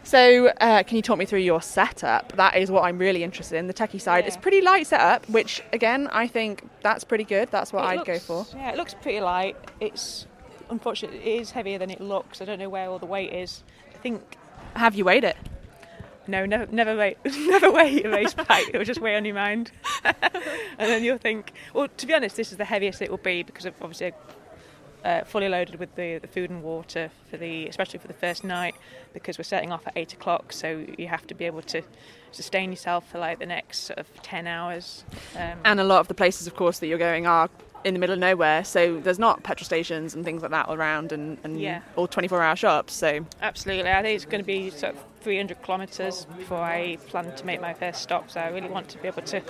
So, 0.10 0.48
uh, 0.60 0.82
can 0.82 0.96
you 0.96 1.04
talk 1.04 1.20
me 1.20 1.26
through 1.26 1.42
your 1.42 1.62
setup? 1.62 2.32
That 2.36 2.58
is 2.58 2.72
what 2.72 2.84
I'm 2.84 2.98
really 2.98 3.22
interested 3.24 3.60
in. 3.60 3.68
The 3.68 3.76
techie 3.76 4.02
side. 4.02 4.24
Yeah. 4.24 4.30
It's 4.30 4.38
pretty 4.38 4.60
light 4.60 4.88
setup, 4.88 5.30
which 5.30 5.62
again 5.72 6.08
I 6.12 6.26
think 6.26 6.68
that's 6.82 7.04
pretty 7.04 7.26
good. 7.26 7.50
That's 7.52 7.72
what 7.72 7.84
it 7.84 7.90
I'd 7.90 7.98
looks, 7.98 8.08
go 8.08 8.44
for. 8.44 8.58
Yeah, 8.58 8.72
it 8.72 8.78
looks 8.78 8.96
pretty 8.96 9.20
light. 9.20 9.56
It's 9.80 10.26
unfortunately 10.72 11.20
it 11.20 11.42
is 11.42 11.52
heavier 11.52 11.78
than 11.78 11.92
it 11.92 12.02
looks. 12.02 12.42
I 12.42 12.46
don't 12.46 12.58
know 12.58 12.70
where 12.70 12.90
all 12.90 12.98
the 12.98 13.06
weight 13.06 13.32
is. 13.32 13.64
I 13.94 13.98
think. 14.00 14.36
Have 14.76 14.96
you 14.96 15.06
weighed 15.06 15.26
it? 15.26 15.38
No, 16.26 16.44
never, 16.44 16.66
never 16.72 16.96
weigh, 16.96 17.16
never 17.26 17.72
weigh 17.72 18.02
a 18.02 18.10
race 18.10 18.34
bike. 18.34 18.72
It 18.74 18.80
will 18.80 18.86
just 18.86 19.02
weigh 19.02 19.16
on 19.16 19.26
your 19.26 19.36
mind, 19.36 19.72
and 20.04 20.16
then 20.80 21.04
you'll 21.04 21.20
think. 21.20 21.54
Well, 21.76 21.88
to 21.88 22.08
be 22.08 22.16
honest, 22.16 22.36
this 22.36 22.52
is 22.52 22.58
the 22.58 22.66
heaviest 22.66 23.04
it 23.04 23.12
will 23.12 23.18
be 23.18 23.44
because 23.44 23.68
of 23.68 23.76
obviously 23.80 24.14
uh, 25.04 25.24
fully 25.24 25.50
loaded 25.50 25.80
with 25.80 25.96
the, 25.96 26.18
the 26.18 26.28
food 26.28 26.50
and 26.50 26.64
water 26.64 27.10
for 27.30 27.38
the 27.38 27.68
especially 27.68 28.00
for 28.00 28.08
the 28.08 28.14
first 28.14 28.44
night 28.44 28.76
because 29.14 29.38
we're 29.38 29.44
setting 29.44 29.72
off 29.72 29.86
at 29.88 29.94
eight 29.96 30.14
o'clock 30.14 30.52
so 30.52 30.86
you 30.98 31.08
have 31.08 31.26
to 31.28 31.34
be 31.34 31.46
able 31.46 31.62
to 31.62 31.82
sustain 32.32 32.70
yourself 32.70 33.10
for 33.10 33.20
like 33.20 33.40
the 33.40 33.46
next 33.46 33.80
sort 33.80 34.00
of 34.00 34.22
10 34.22 34.46
hours. 34.46 35.04
Um, 35.36 35.60
and 35.66 35.80
a 35.80 35.84
lot 35.84 36.00
of 36.00 36.08
the 36.08 36.14
places 36.14 36.48
of 36.48 36.56
course 36.56 36.80
that 36.80 36.88
you're 36.88 36.98
going 36.98 37.28
are 37.28 37.50
in 37.86 37.94
the 37.94 38.00
middle 38.00 38.14
of 38.14 38.20
nowhere 38.20 38.64
so 38.66 39.00
there's 39.00 39.20
not 39.20 39.42
petrol 39.44 39.66
stations 39.66 40.14
and 40.14 40.26
things 40.26 40.42
like 40.42 40.52
that 40.52 40.66
around 40.70 41.14
and, 41.14 41.38
and 41.46 41.62
yeah. 41.62 41.82
all 41.96 42.08
24 42.08 42.42
hour 42.42 42.56
shops 42.56 42.94
so. 42.94 43.26
Absolutely. 43.42 43.90
I 43.90 44.02
think 44.02 44.16
it's 44.16 44.26
going 44.26 44.44
to 44.44 44.46
be 44.46 44.70
sort 44.70 44.96
of 44.96 45.04
300 45.22 45.62
kilometres 45.64 46.26
before 46.38 46.60
i 46.60 46.98
plan 47.08 47.34
to 47.36 47.46
make 47.46 47.60
my 47.60 47.74
first 47.74 48.02
stop 48.02 48.30
so 48.32 48.40
i 48.40 48.48
really 48.50 48.70
want 48.70 48.88
to 48.88 48.98
be 49.00 49.08
able 49.08 49.22
to 49.22 49.42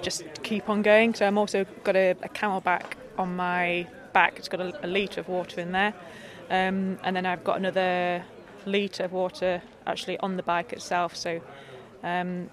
just 0.00 0.24
keep 0.42 0.68
on 0.68 0.82
going. 0.82 1.14
So 1.14 1.26
i'm 1.26 1.38
also 1.38 1.64
got 1.82 1.96
a, 1.96 2.10
a 2.10 2.28
CamelBak 2.28 2.92
on 3.18 3.34
my 3.34 3.86
back. 4.12 4.38
It's 4.38 4.48
got 4.48 4.60
a, 4.60 4.86
a 4.86 4.88
litre 4.88 5.20
of 5.20 5.28
water 5.28 5.60
in 5.60 5.72
there. 5.72 5.94
Um, 6.50 6.98
and 7.02 7.16
then 7.16 7.26
I've 7.26 7.44
got 7.44 7.56
another 7.56 8.24
litre 8.66 9.04
of 9.04 9.12
water 9.12 9.62
actually 9.86 10.18
on 10.18 10.36
the 10.36 10.42
bike 10.42 10.72
itself. 10.72 11.16
So, 11.16 11.40
um, 12.02 12.50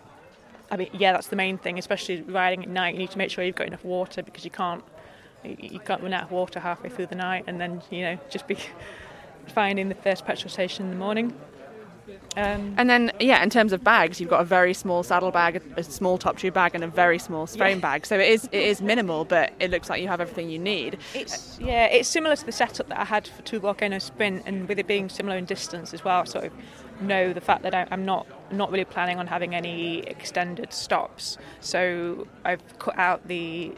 I 0.71 0.77
mean, 0.77 0.89
yeah, 0.93 1.11
that's 1.13 1.27
the 1.27 1.35
main 1.35 1.57
thing, 1.57 1.77
especially 1.77 2.21
riding 2.21 2.63
at 2.63 2.69
night. 2.69 2.93
You 2.93 2.99
need 2.99 3.11
to 3.11 3.17
make 3.17 3.31
sure 3.31 3.43
you've 3.43 3.55
got 3.55 3.67
enough 3.67 3.83
water 3.83 4.23
because 4.23 4.45
you 4.45 4.51
can't 4.51 4.83
you 5.43 5.79
can't 5.79 6.01
run 6.01 6.13
out 6.13 6.23
of 6.23 6.31
water 6.31 6.59
halfway 6.59 6.89
through 6.89 7.05
the 7.05 7.15
night 7.15 7.45
and 7.47 7.61
then 7.61 7.81
you 7.89 8.01
know 8.01 8.19
just 8.29 8.45
be 8.45 8.57
finding 9.47 9.87
the 9.87 9.95
first 9.95 10.25
petrol 10.25 10.49
station 10.49 10.85
in 10.85 10.91
the 10.91 10.97
morning. 10.97 11.33
Um, 12.37 12.75
and 12.77 12.89
then, 12.89 13.11
yeah, 13.19 13.41
in 13.43 13.49
terms 13.49 13.73
of 13.73 13.83
bags, 13.83 14.19
you've 14.19 14.29
got 14.29 14.41
a 14.41 14.45
very 14.45 14.73
small 14.73 15.03
saddle 15.03 15.31
bag, 15.31 15.61
a, 15.75 15.83
small 15.83 16.17
top 16.17 16.37
tube 16.37 16.53
bag, 16.53 16.75
and 16.75 16.83
a 16.83 16.87
very 16.87 17.19
small 17.19 17.47
frame 17.47 17.79
yeah. 17.79 17.81
bag. 17.81 18.05
So 18.05 18.17
it 18.17 18.29
is 18.29 18.45
it 18.51 18.61
is 18.61 18.81
minimal, 18.81 19.25
but 19.25 19.53
it 19.59 19.71
looks 19.71 19.89
like 19.89 20.01
you 20.01 20.07
have 20.07 20.21
everything 20.21 20.49
you 20.49 20.59
need. 20.59 20.97
It's 21.13 21.59
yeah, 21.59 21.85
it's 21.85 22.07
similar 22.07 22.35
to 22.35 22.45
the 22.45 22.51
setup 22.51 22.87
that 22.89 22.99
I 22.99 23.05
had 23.05 23.27
for 23.27 23.41
Two 23.41 23.59
Volcano 23.59 23.99
Sprint, 23.99 24.43
and 24.45 24.67
with 24.67 24.79
it 24.79 24.87
being 24.87 25.09
similar 25.09 25.37
in 25.37 25.45
distance 25.45 25.93
as 25.93 26.03
well. 26.03 26.25
Sort 26.25 26.45
of 26.45 26.53
know 27.01 27.33
the 27.33 27.41
fact 27.41 27.63
that 27.63 27.73
I, 27.73 27.87
I'm 27.91 28.05
not 28.05 28.27
not 28.51 28.71
really 28.71 28.85
planning 28.85 29.19
on 29.19 29.27
having 29.27 29.55
any 29.55 29.99
extended 29.99 30.73
stops. 30.73 31.37
So 31.61 32.27
I've 32.45 32.61
cut 32.79 32.97
out 32.97 33.27
the 33.27 33.73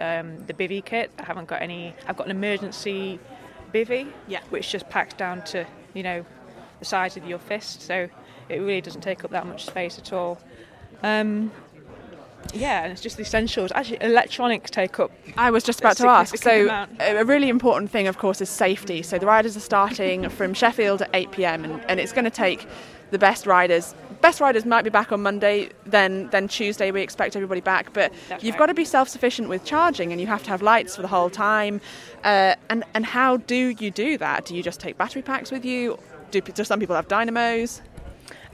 um, 0.00 0.44
the 0.46 0.54
bivy 0.54 0.84
kit. 0.84 1.10
I 1.18 1.24
haven't 1.24 1.48
got 1.48 1.62
any. 1.62 1.94
I've 2.06 2.16
got 2.16 2.26
an 2.26 2.32
emergency 2.32 3.18
bivy, 3.72 4.12
yeah. 4.28 4.40
which 4.50 4.70
just 4.70 4.88
packs 4.88 5.14
down 5.14 5.42
to 5.46 5.66
you 5.94 6.02
know 6.02 6.24
the 6.82 6.86
size 6.86 7.16
of 7.16 7.24
your 7.24 7.38
fist, 7.38 7.82
so 7.82 8.08
it 8.48 8.58
really 8.58 8.80
doesn't 8.80 9.02
take 9.02 9.24
up 9.24 9.30
that 9.30 9.46
much 9.46 9.66
space 9.66 9.98
at 9.98 10.12
all. 10.12 10.40
Um, 11.04 11.52
yeah, 12.52 12.82
and 12.82 12.92
it's 12.92 13.00
just 13.00 13.16
the 13.16 13.22
essentials. 13.22 13.70
Actually, 13.72 13.98
electronics 14.00 14.70
take 14.70 14.98
up. 14.98 15.12
I 15.36 15.50
was 15.50 15.62
just 15.62 15.78
about 15.78 15.96
to 15.98 16.08
ask. 16.08 16.36
So, 16.36 16.64
amount. 16.64 16.90
a 17.00 17.24
really 17.24 17.48
important 17.48 17.90
thing, 17.90 18.08
of 18.08 18.18
course, 18.18 18.40
is 18.40 18.50
safety. 18.50 19.02
So, 19.02 19.18
the 19.18 19.26
riders 19.26 19.56
are 19.56 19.60
starting 19.60 20.28
from 20.38 20.52
Sheffield 20.54 21.02
at 21.02 21.10
8 21.14 21.30
pm, 21.30 21.64
and, 21.64 21.80
and 21.88 22.00
it's 22.00 22.12
going 22.12 22.24
to 22.24 22.30
take 22.30 22.66
the 23.10 23.18
best 23.18 23.46
riders. 23.46 23.94
Best 24.20 24.40
riders 24.40 24.64
might 24.64 24.82
be 24.82 24.90
back 24.90 25.12
on 25.12 25.22
Monday, 25.22 25.70
then 25.84 26.28
then 26.30 26.48
Tuesday 26.48 26.90
we 26.90 27.02
expect 27.02 27.36
everybody 27.36 27.60
back. 27.60 27.92
But 27.92 28.12
That's 28.28 28.42
you've 28.42 28.54
right. 28.54 28.60
got 28.60 28.66
to 28.66 28.74
be 28.74 28.84
self-sufficient 28.84 29.48
with 29.48 29.64
charging, 29.64 30.12
and 30.12 30.20
you 30.20 30.26
have 30.26 30.42
to 30.44 30.50
have 30.50 30.62
lights 30.62 30.96
for 30.96 31.02
the 31.02 31.08
whole 31.08 31.30
time. 31.30 31.80
Uh, 32.24 32.54
and 32.70 32.84
and 32.94 33.06
how 33.06 33.36
do 33.36 33.74
you 33.78 33.90
do 33.90 34.18
that? 34.18 34.46
Do 34.46 34.56
you 34.56 34.62
just 34.62 34.80
take 34.80 34.96
battery 34.98 35.22
packs 35.22 35.50
with 35.50 35.64
you, 35.64 35.98
do, 36.32 36.40
do 36.40 36.64
some 36.64 36.80
people 36.80 36.96
have 36.96 37.06
dynamos? 37.06 37.82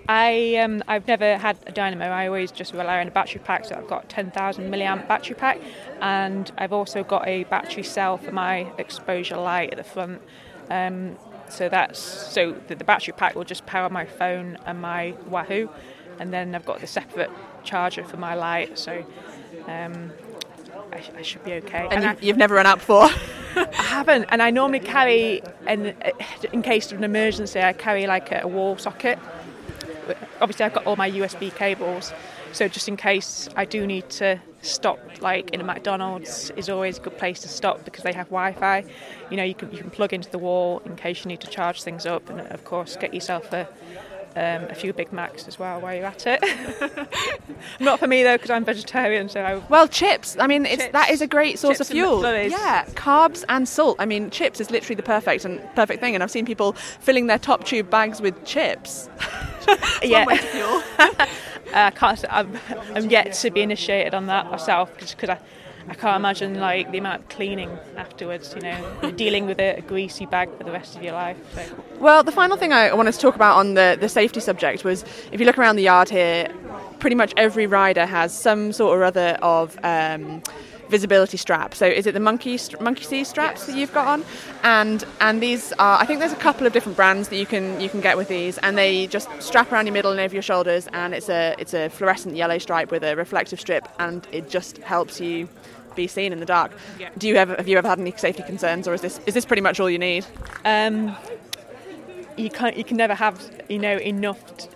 I 0.09 0.57
um, 0.57 0.83
I've 0.89 1.07
never 1.07 1.37
had 1.37 1.59
a 1.67 1.73
dynamo. 1.73 2.07
I 2.07 2.27
always 2.27 2.51
just 2.51 2.73
rely 2.73 3.01
on 3.01 3.09
a 3.09 3.11
battery 3.11 3.41
pack. 3.45 3.67
So 3.67 3.75
I've 3.75 3.89
got 3.89 4.09
10,000 4.09 4.71
milliamp 4.71 5.07
battery 5.07 5.37
pack, 5.37 5.61
and 6.01 6.51
I've 6.57 6.73
also 6.73 7.05
got 7.05 7.29
a 7.29 7.45
battery 7.45 7.83
cell 7.83 8.17
for 8.17 8.33
my 8.33 8.73
exposure 8.79 9.37
light 9.37 9.71
at 9.71 9.77
the 9.77 9.85
front. 9.85 10.23
Um, 10.71 11.17
so 11.51 11.69
that's 11.69 11.99
so 11.99 12.57
the, 12.69 12.75
the, 12.75 12.85
battery 12.85 13.15
pack 13.17 13.35
will 13.35 13.45
just 13.45 13.65
power 13.65 13.89
my 13.89 14.05
phone 14.05 14.59
and 14.67 14.81
my 14.81 15.15
Wahoo, 15.27 15.69
and 16.19 16.33
then 16.33 16.55
I've 16.55 16.67
got 16.67 16.81
the 16.81 16.87
separate 16.87 17.31
charger 17.63 18.05
for 18.05 18.17
my 18.17 18.35
light. 18.35 18.79
So 18.79 19.05
um, 19.67 20.13
I, 20.93 21.03
I, 21.17 21.23
should 21.23 21.45
be 21.45 21.55
okay. 21.55 21.89
And, 21.91 22.05
and 22.05 22.23
you, 22.23 22.29
have 22.29 22.37
never 22.37 22.55
run 22.55 22.67
out 22.67 22.79
before. 22.79 23.05
I 23.57 23.83
haven't, 23.83 24.27
and 24.31 24.43
I 24.43 24.51
normally 24.51 24.81
carry, 24.81 25.43
in, 25.67 25.87
uh, 25.87 26.11
in 26.53 26.63
case 26.63 26.93
of 26.93 26.99
an 26.99 27.05
emergency, 27.05 27.61
I 27.61 27.73
carry 27.73 28.07
like 28.07 28.31
a 28.33 28.47
wall 28.47 28.79
socket. 28.79 29.19
Obviously, 30.41 30.65
I've 30.65 30.73
got 30.73 30.87
all 30.87 30.97
my 30.97 31.11
USB 31.11 31.55
cables, 31.55 32.13
so 32.53 32.69
just 32.69 32.89
in 32.89 32.97
case 32.97 33.49
I 33.57 33.65
do 33.65 33.87
need 33.87 34.09
to 34.11 34.41
stop, 34.63 34.99
like 35.21 35.51
in 35.51 35.61
a 35.61 35.65
McDonald's, 35.65 36.51
is 36.51 36.69
always 36.69 36.99
a 36.99 37.01
good 37.01 37.19
place 37.19 37.41
to 37.41 37.49
stop 37.49 37.85
because 37.85 38.05
they 38.05 38.13
have 38.13 38.27
Wi-Fi. 38.29 38.85
You 39.31 39.37
know, 39.37 39.45
you 39.45 39.55
can 39.55 39.71
you 39.71 39.79
can 39.79 39.91
plug 39.91 40.13
into 40.13 40.31
the 40.31 40.39
wall 40.39 40.81
in 40.85 40.97
case 40.97 41.25
you 41.25 41.29
need 41.29 41.41
to 41.41 41.49
charge 41.49 41.83
things 41.83 42.07
up, 42.07 42.31
and 42.31 42.41
of 42.41 42.65
course, 42.65 42.97
get 42.97 43.13
yourself 43.13 43.53
a 43.53 43.69
um, 44.39 44.71
a 44.71 44.75
few 44.75 44.93
Big 44.93 45.13
Macs 45.13 45.49
as 45.49 45.59
well 45.59 45.81
while 45.81 45.95
you're 45.95 46.07
at 46.07 46.25
it. 46.27 46.41
Not 47.81 47.99
for 47.99 48.07
me 48.07 48.23
though, 48.23 48.37
because 48.37 48.51
I'm 48.51 48.65
vegetarian. 48.65 49.29
So 49.29 49.41
I... 49.41 49.57
well, 49.69 49.89
chips. 49.89 50.37
I 50.39 50.47
mean, 50.47 50.65
chips. 50.65 50.89
that 50.93 51.11
is 51.11 51.21
a 51.21 51.27
great 51.27 51.59
source 51.59 51.79
chips 51.79 51.91
of 51.91 51.95
fuel. 51.95 52.23
Yeah, 52.23 52.85
carbs 52.95 53.45
and 53.49 53.69
salt. 53.69 53.97
I 53.99 54.07
mean, 54.07 54.31
chips 54.31 54.61
is 54.61 54.71
literally 54.71 54.95
the 54.95 55.03
perfect 55.03 55.45
and 55.45 55.61
perfect 55.75 56.01
thing. 56.01 56.15
And 56.15 56.23
I've 56.23 56.31
seen 56.31 56.47
people 56.47 56.73
filling 56.73 57.27
their 57.27 57.39
top 57.39 57.65
tube 57.65 57.91
bags 57.91 58.21
with 58.21 58.45
chips. 58.45 59.11
yeah. 60.03 60.25
I 61.75 61.91
can't. 61.91 62.25
I'm, 62.31 62.59
I'm 62.95 63.11
yet 63.11 63.33
to 63.35 63.51
be 63.51 63.61
initiated 63.61 64.15
on 64.15 64.27
that 64.27 64.51
myself 64.51 64.91
because 64.95 65.29
I 65.29 65.39
I 65.89 65.95
can't 65.95 66.17
imagine 66.17 66.61
like 66.61 66.91
the 66.91 66.99
amount 66.99 67.23
of 67.23 67.29
cleaning 67.29 67.71
afterwards. 67.97 68.55
You 68.55 68.63
know, 68.63 69.11
dealing 69.17 69.47
with 69.47 69.59
a, 69.59 69.77
a, 69.77 69.81
greasy 69.81 70.27
bag 70.27 70.55
for 70.57 70.65
the 70.65 70.73
rest 70.73 70.97
of 70.97 71.03
your 71.03 71.13
life. 71.13 71.37
So. 71.55 71.85
Well, 71.99 72.23
the 72.23 72.33
final 72.33 72.57
thing 72.57 72.73
I 72.73 72.93
wanted 72.93 73.13
to 73.13 73.21
talk 73.21 73.35
about 73.35 73.57
on 73.57 73.75
the 73.75 73.97
the 73.99 74.09
safety 74.09 74.41
subject 74.41 74.85
was 74.85 75.05
if 75.33 75.41
you 75.41 75.47
look 75.47 75.59
around 75.59 75.77
the 75.77 75.83
yard 75.83 76.09
here, 76.09 76.53
pretty 76.99 77.17
much 77.17 77.33
every 77.37 77.67
rider 77.67 78.07
has 78.07 78.37
some 78.37 78.73
sort 78.73 78.99
or 78.99 79.05
other 79.05 79.39
of. 79.43 79.79
Um, 79.83 80.43
visibility 80.89 81.37
strap. 81.37 81.75
So 81.75 81.87
is 81.87 82.07
it 82.07 82.13
the 82.13 82.21
monkey 82.21 82.59
monkey 82.81 83.05
see 83.05 83.25
straps 83.25 83.61
yes. 83.61 83.67
that 83.67 83.77
you've 83.77 83.93
got 83.93 84.07
on? 84.07 84.25
And 84.63 85.05
and 85.21 85.43
these 85.43 85.73
are 85.75 86.01
I 86.01 86.07
think 86.07 86.21
there's 86.21 86.33
a 86.33 86.37
couple 86.37 86.67
of 86.67 86.73
different 86.73 86.97
brands 86.97 87.29
that 87.29 87.37
you 87.37 87.47
can 87.47 87.81
you 87.81 87.89
can 87.89 88.01
get 88.01 88.17
with 88.17 88.29
these, 88.29 88.59
and 88.59 88.77
they 88.77 89.07
just 89.07 89.29
strap 89.41 89.71
around 89.71 89.87
your 89.87 89.93
middle 89.93 90.11
and 90.11 90.21
over 90.21 90.35
your 90.35 90.43
shoulders, 90.43 90.89
and 90.93 91.15
it's 91.15 91.29
a 91.29 91.55
it's 91.59 91.75
a 91.75 91.89
fluorescent 91.89 92.37
yellow 92.37 92.59
stripe 92.59 92.91
with 92.91 93.05
a 93.05 93.15
reflective 93.17 93.61
strip, 93.61 93.89
and 93.99 94.27
it 94.33 94.49
just 94.49 94.79
helps 94.79 95.21
you 95.21 95.49
be 95.99 96.07
seen 96.19 96.33
in 96.33 96.41
the 96.41 96.47
dark. 96.59 96.71
Yeah. 96.99 97.11
Do 97.19 97.27
you 97.29 97.37
ever 97.37 97.55
have 97.61 97.69
you 97.71 97.77
ever 97.79 97.89
had 97.93 98.01
any 98.01 98.13
safety 98.17 98.43
concerns, 98.53 98.89
or 98.89 98.95
is 98.95 99.03
this 99.07 99.21
is 99.27 99.35
this 99.35 99.45
pretty 99.45 99.63
much 99.69 99.81
all 99.81 99.91
you 99.91 99.99
need? 100.11 100.25
Um, 100.65 101.17
you 102.37 102.51
can 102.51 102.71
you 102.81 102.85
can 102.85 102.97
never 102.97 103.15
have 103.25 103.37
you 103.69 103.79
know 103.87 103.97
enough 104.15 104.41
t- 104.57 104.69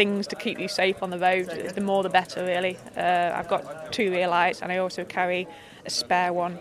things 0.00 0.26
to 0.26 0.36
keep 0.36 0.58
you 0.58 0.68
safe 0.68 1.02
on 1.04 1.10
the 1.10 1.18
road. 1.18 1.46
The 1.74 1.80
more 1.90 2.02
the 2.02 2.10
better, 2.20 2.40
really. 2.44 2.76
Uh, 2.96 3.32
I've 3.38 3.48
got 3.48 3.92
two 3.92 4.10
rear 4.10 4.28
lights, 4.28 4.62
and 4.62 4.70
I 4.72 4.78
also 4.78 5.04
carry 5.04 5.46
a 5.86 5.90
spare 5.90 6.32
one 6.32 6.58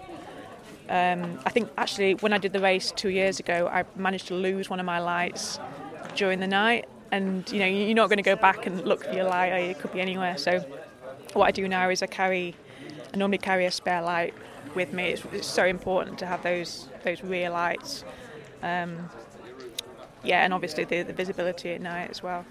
Um, 0.89 1.39
I 1.45 1.49
think 1.49 1.69
actually 1.77 2.13
when 2.23 2.33
I 2.33 2.37
did 2.37 2.53
the 2.53 2.61
race 2.61 2.87
two 2.95 3.09
years 3.09 3.39
ago, 3.39 3.57
I 3.77 3.83
managed 3.95 4.27
to 4.27 4.35
lose 4.35 4.69
one 4.69 4.79
of 4.79 4.85
my 4.85 4.99
lights 4.99 5.59
during 6.15 6.39
the 6.39 6.47
night, 6.47 6.85
and 7.11 7.49
you 7.51 7.59
know 7.59 7.65
you're 7.65 7.95
not 7.95 8.09
going 8.09 8.23
to 8.23 8.29
go 8.35 8.37
back 8.37 8.65
and 8.67 8.73
look 8.85 9.03
for 9.03 9.13
your 9.13 9.25
light; 9.25 9.49
it 9.71 9.79
could 9.79 9.91
be 9.91 10.01
anywhere. 10.01 10.37
So 10.37 10.51
what 11.33 11.45
I 11.47 11.51
do 11.51 11.67
now 11.67 11.89
is 11.89 12.01
I 12.01 12.07
carry, 12.07 12.55
I 13.13 13.17
normally 13.17 13.37
carry 13.37 13.65
a 13.65 13.71
spare 13.71 14.01
light 14.01 14.33
with 14.75 14.93
me. 14.93 15.09
It's, 15.09 15.23
it's 15.31 15.47
so 15.47 15.65
important 15.65 16.19
to 16.19 16.25
have 16.25 16.43
those 16.43 16.87
those 17.03 17.23
rear 17.23 17.49
lights. 17.49 18.03
Um, 18.61 19.09
yeah, 20.23 20.43
and 20.43 20.53
obviously 20.53 20.83
the, 20.83 21.03
the 21.03 21.13
visibility 21.13 21.71
at 21.71 21.81
night 21.81 22.09
as 22.09 22.21
well. 22.21 22.45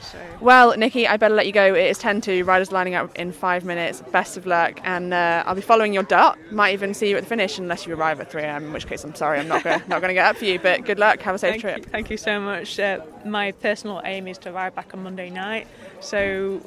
So. 0.00 0.18
Well, 0.40 0.76
Nikki, 0.76 1.08
I 1.08 1.16
better 1.16 1.34
let 1.34 1.46
you 1.46 1.52
go. 1.52 1.74
It 1.74 1.86
is 1.86 1.98
10 1.98 2.20
to. 2.22 2.42
Riders 2.44 2.70
lining 2.70 2.94
up 2.94 3.14
in 3.16 3.32
five 3.32 3.64
minutes. 3.64 4.02
Best 4.12 4.36
of 4.36 4.46
luck. 4.46 4.80
And 4.84 5.14
uh, 5.14 5.42
I'll 5.46 5.54
be 5.54 5.62
following 5.62 5.94
your 5.94 6.02
dot. 6.02 6.38
Might 6.52 6.74
even 6.74 6.92
see 6.92 7.08
you 7.08 7.16
at 7.16 7.22
the 7.22 7.28
finish 7.28 7.58
unless 7.58 7.86
you 7.86 7.94
arrive 7.94 8.20
at 8.20 8.30
3 8.30 8.42
am, 8.42 8.64
in 8.64 8.72
which 8.72 8.86
case 8.86 9.04
I'm 9.04 9.14
sorry, 9.14 9.38
I'm 9.38 9.48
not 9.48 9.64
going 9.64 9.80
not 9.88 10.00
to 10.00 10.12
get 10.12 10.26
up 10.26 10.36
for 10.36 10.44
you. 10.44 10.58
But 10.58 10.84
good 10.84 10.98
luck. 10.98 11.20
Have 11.22 11.34
a 11.34 11.38
safe 11.38 11.52
thank 11.52 11.62
trip. 11.62 11.78
You, 11.78 11.84
thank 11.84 12.10
you 12.10 12.16
so 12.16 12.38
much. 12.40 12.78
Uh, 12.78 13.00
my 13.24 13.52
personal 13.52 14.02
aim 14.04 14.28
is 14.28 14.38
to 14.38 14.52
arrive 14.52 14.74
back 14.74 14.92
on 14.92 15.02
Monday 15.02 15.30
night. 15.30 15.66
So 16.00 16.60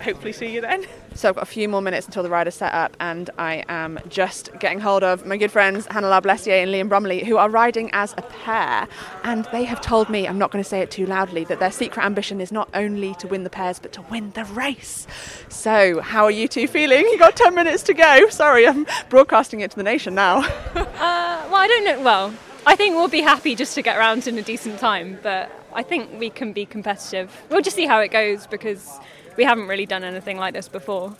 hopefully 0.00 0.32
see 0.32 0.54
you 0.54 0.60
then. 0.60 0.86
So 1.14 1.28
I've 1.28 1.34
got 1.34 1.42
a 1.42 1.46
few 1.46 1.68
more 1.68 1.82
minutes 1.82 2.06
until 2.06 2.22
the 2.22 2.30
rider's 2.30 2.54
set 2.54 2.72
up, 2.72 2.96
and 3.00 3.28
I 3.36 3.64
am 3.68 3.98
just 4.08 4.50
getting 4.58 4.80
hold 4.80 5.02
of 5.02 5.26
my 5.26 5.36
good 5.36 5.50
friends 5.50 5.86
Hannah 5.90 6.08
Lablessier 6.08 6.62
and 6.62 6.70
Liam 6.70 6.88
Bromley, 6.88 7.24
who 7.24 7.36
are 7.36 7.50
riding 7.50 7.90
as 7.92 8.14
a 8.16 8.22
pair. 8.22 8.86
And 9.24 9.46
they 9.52 9.64
have 9.64 9.80
told 9.80 10.08
me, 10.08 10.26
I'm 10.26 10.38
not 10.38 10.50
going 10.50 10.62
to 10.62 10.68
say 10.68 10.80
it 10.80 10.90
too 10.90 11.06
loudly, 11.06 11.44
that 11.44 11.58
their 11.58 11.72
secret 11.72 12.04
ambition 12.04 12.40
is 12.40 12.52
not 12.52 12.68
only 12.74 13.14
to 13.16 13.26
win 13.26 13.44
the 13.44 13.50
pairs, 13.50 13.78
but 13.78 13.92
to 13.94 14.02
win 14.02 14.30
the 14.32 14.44
race. 14.44 15.06
So, 15.48 16.00
how 16.00 16.24
are 16.24 16.30
you 16.30 16.48
two 16.48 16.68
feeling? 16.68 17.00
You 17.00 17.18
got 17.18 17.36
10 17.36 17.54
minutes 17.54 17.82
to 17.84 17.94
go. 17.94 18.28
Sorry, 18.28 18.66
I'm 18.66 18.86
broadcasting 19.08 19.60
it 19.60 19.72
to 19.72 19.76
the 19.76 19.82
nation 19.82 20.14
now. 20.14 20.38
uh, 20.74 20.74
well, 20.74 21.54
I 21.54 21.66
don't 21.66 21.84
know. 21.84 22.00
Well, 22.02 22.34
I 22.66 22.76
think 22.76 22.94
we'll 22.94 23.08
be 23.08 23.22
happy 23.22 23.54
just 23.54 23.74
to 23.74 23.82
get 23.82 23.98
around 23.98 24.26
in 24.26 24.38
a 24.38 24.42
decent 24.42 24.78
time, 24.78 25.18
but 25.22 25.50
I 25.72 25.82
think 25.82 26.18
we 26.18 26.30
can 26.30 26.52
be 26.52 26.66
competitive. 26.66 27.42
We'll 27.50 27.62
just 27.62 27.76
see 27.76 27.86
how 27.86 28.00
it 28.00 28.08
goes 28.08 28.46
because 28.46 28.98
we 29.40 29.44
haven't 29.44 29.68
really 29.68 29.86
done 29.86 30.04
anything 30.04 30.36
like 30.36 30.52
this 30.52 30.68
before. 30.68 31.16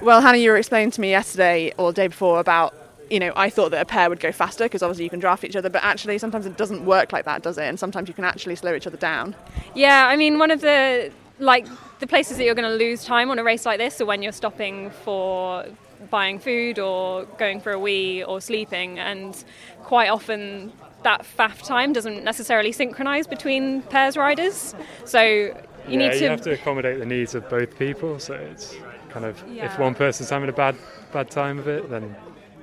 Well, 0.00 0.22
Hannah, 0.22 0.38
you 0.38 0.50
were 0.50 0.56
explaining 0.56 0.92
to 0.92 1.00
me 1.02 1.10
yesterday 1.10 1.74
or 1.76 1.92
the 1.92 1.96
day 1.96 2.06
before 2.06 2.40
about, 2.40 2.74
you 3.10 3.20
know, 3.20 3.34
I 3.36 3.50
thought 3.50 3.70
that 3.72 3.82
a 3.82 3.84
pair 3.84 4.08
would 4.08 4.18
go 4.18 4.32
faster 4.32 4.64
because 4.64 4.82
obviously 4.82 5.04
you 5.04 5.10
can 5.10 5.20
draft 5.20 5.44
each 5.44 5.54
other, 5.54 5.68
but 5.68 5.84
actually 5.84 6.16
sometimes 6.16 6.46
it 6.46 6.56
doesn't 6.56 6.86
work 6.86 7.12
like 7.12 7.26
that, 7.26 7.42
does 7.42 7.58
it? 7.58 7.64
And 7.64 7.78
sometimes 7.78 8.08
you 8.08 8.14
can 8.14 8.24
actually 8.24 8.56
slow 8.56 8.74
each 8.74 8.86
other 8.86 8.96
down. 8.96 9.36
Yeah, 9.74 10.06
I 10.06 10.16
mean, 10.16 10.38
one 10.38 10.50
of 10.50 10.62
the 10.62 11.12
like 11.38 11.66
the 11.98 12.06
places 12.06 12.38
that 12.38 12.44
you're 12.44 12.54
going 12.54 12.70
to 12.70 12.82
lose 12.82 13.04
time 13.04 13.28
on 13.30 13.38
a 13.38 13.44
race 13.44 13.66
like 13.66 13.76
this 13.78 14.00
are 14.00 14.06
when 14.06 14.22
you're 14.22 14.32
stopping 14.32 14.88
for 15.04 15.66
buying 16.08 16.38
food 16.38 16.78
or 16.78 17.24
going 17.36 17.60
for 17.60 17.72
a 17.72 17.78
wee 17.78 18.24
or 18.24 18.40
sleeping, 18.40 18.98
and 18.98 19.44
quite 19.82 20.08
often 20.08 20.72
that 21.02 21.26
faff 21.36 21.62
time 21.62 21.92
doesn't 21.92 22.24
necessarily 22.24 22.72
synchronise 22.72 23.26
between 23.26 23.82
pairs 23.82 24.16
riders. 24.16 24.74
So 25.04 25.54
you 25.88 25.98
yeah, 26.00 26.08
need 26.08 26.18
to. 26.18 26.24
You 26.24 26.30
have 26.30 26.42
to 26.42 26.52
accommodate 26.52 26.98
the 26.98 27.06
needs 27.06 27.34
of 27.34 27.48
both 27.48 27.78
people. 27.78 28.18
So 28.18 28.34
it's 28.34 28.74
kind 29.10 29.24
of 29.24 29.42
Yeah. 29.48 29.66
if 29.66 29.78
one 29.78 29.94
person's 29.94 30.30
having 30.30 30.48
a 30.48 30.52
bad 30.52 30.76
bad 31.12 31.30
time 31.30 31.58
of 31.58 31.68
it, 31.68 31.90
then 31.90 32.14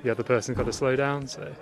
the 0.02 0.10
other 0.10 0.22
person's 0.22 0.58
got 0.58 0.66
to 0.66 0.72
slow 0.72 0.96
down. 0.96 1.26
So 1.26 1.52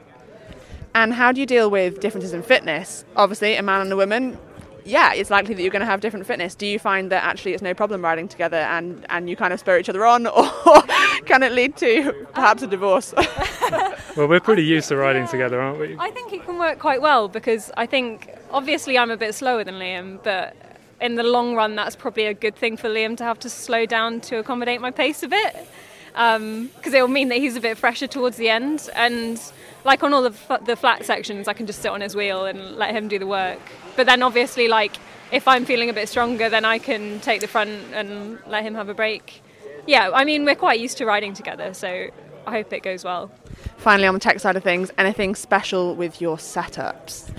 And 0.95 1.15
how 1.15 1.33
do 1.33 1.41
you 1.41 1.47
deal 1.47 1.71
with 1.71 2.01
differences 2.01 2.33
in 2.33 2.43
fitness? 2.43 3.05
Obviously, 3.17 3.55
a 3.55 3.63
man 3.63 3.83
and 3.83 3.93
a 3.93 3.97
woman, 3.97 4.39
yeah, 4.85 5.13
it's 5.13 5.31
likely 5.31 5.55
that 5.55 5.63
you're 5.63 5.71
going 5.71 5.81
to 5.81 5.87
have 5.87 6.01
different 6.01 6.27
fitness. 6.27 6.55
Do 6.55 6.67
you 6.67 6.79
find 6.79 7.11
that 7.13 7.23
actually 7.23 7.53
it's 7.53 7.63
no 7.63 7.75
problem 7.75 8.03
riding 8.03 8.29
together 8.29 8.57
and, 8.57 9.07
and 9.09 9.31
you 9.31 9.37
kind 9.37 9.53
of 9.53 9.61
spur 9.61 9.79
each 9.79 9.89
other 9.89 10.05
on, 10.05 10.27
or 10.27 10.83
can 11.27 11.43
it 11.43 11.53
lead 11.53 11.77
to 11.77 12.27
perhaps 12.35 12.63
a 12.63 12.65
um, 12.65 12.71
divorce? 12.71 13.15
well, 14.17 14.29
we're 14.29 14.41
pretty 14.41 14.65
used 14.65 14.89
to 14.89 14.97
riding 14.97 15.29
together, 15.29 15.61
aren't 15.61 15.79
we? 15.79 15.97
I 15.99 16.11
think 16.11 16.33
it 16.33 16.45
can 16.45 16.59
work 16.59 16.79
quite 16.79 17.01
well 17.01 17.29
because 17.29 17.71
I 17.77 17.87
think 17.87 18.31
obviously 18.51 18.99
I'm 18.99 19.11
a 19.11 19.17
bit 19.17 19.35
slower 19.35 19.65
than 19.65 19.75
Liam, 19.75 20.23
but 20.23 20.57
in 21.01 21.17
the 21.17 21.23
long 21.23 21.55
run, 21.55 21.75
that's 21.77 21.97
probably 21.97 22.27
a 22.27 22.35
good 22.35 22.57
thing 22.57 22.77
for 22.77 22.89
Liam 22.89 23.17
to 23.19 23.25
have 23.25 23.39
to 23.41 23.51
slow 23.51 23.87
down 23.87 24.21
to 24.23 24.39
accommodate 24.39 24.81
my 24.81 24.91
pace 24.91 25.23
a 25.23 25.29
bit 25.29 25.69
um, 26.15 26.71
because 26.77 26.95
it 26.95 27.01
will 27.01 27.09
mean 27.09 27.29
that 27.29 27.39
he's 27.39 27.57
a 27.57 27.61
bit 27.61 27.79
fresher 27.79 28.07
towards 28.07 28.37
the 28.37 28.49
end. 28.49 28.89
And 28.95 29.41
like 29.85 30.03
on 30.03 30.13
all 30.13 30.23
the, 30.23 30.37
f- 30.49 30.65
the 30.65 30.77
flat 30.77 31.05
sections, 31.05 31.49
I 31.49 31.53
can 31.53 31.67
just 31.67 31.83
sit 31.83 31.91
on 31.91 32.01
his 32.01 32.15
wheel 32.15 32.47
and 32.47 32.77
let 32.77 32.95
him 32.95 33.09
do 33.09 33.19
the 33.19 33.27
work. 33.27 33.61
But 33.97 34.07
then 34.07 34.23
obviously, 34.23 34.69
like 34.69 34.97
if 35.33 35.47
I'm 35.47 35.65
feeling 35.65 35.91
a 35.91 35.93
bit 35.93 36.09
stronger, 36.09 36.49
then 36.49 36.65
I 36.65 36.79
can 36.79 37.21
take 37.21 37.41
the 37.41 37.49
front 37.49 37.71
and 37.93 38.39
let 38.47 38.65
him 38.65 38.75
have 38.75 38.89
a 38.89 38.95
break. 38.95 39.43
Yeah, 39.87 40.11
I 40.13 40.25
mean 40.25 40.45
we're 40.45 40.57
quite 40.57 40.81
used 40.81 40.99
to 40.99 41.07
riding 41.07 41.35
together, 41.35 41.73
so 41.75 42.09
I 42.47 42.51
hope 42.51 42.73
it 42.73 42.83
goes 42.83 43.05
well. 43.05 43.31
Finally, 43.79 44.09
on 44.09 44.15
the 44.15 44.21
tech 44.21 44.41
side 44.41 44.57
of 44.57 44.63
things, 44.63 44.91
anything 44.99 45.35
special 45.35 45.95
with 45.95 46.21
your 46.21 46.37
setups? 46.37 47.31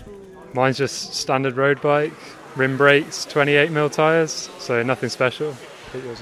Mine's 0.53 0.77
just 0.77 1.13
standard 1.13 1.55
road 1.55 1.81
bike, 1.81 2.11
rim 2.55 2.77
brakes, 2.77 3.25
28 3.25 3.71
mil 3.71 3.89
tyres, 3.89 4.49
so 4.59 4.81
nothing 4.83 5.09
special. 5.09 5.55
But 5.91 6.03
yours- 6.03 6.21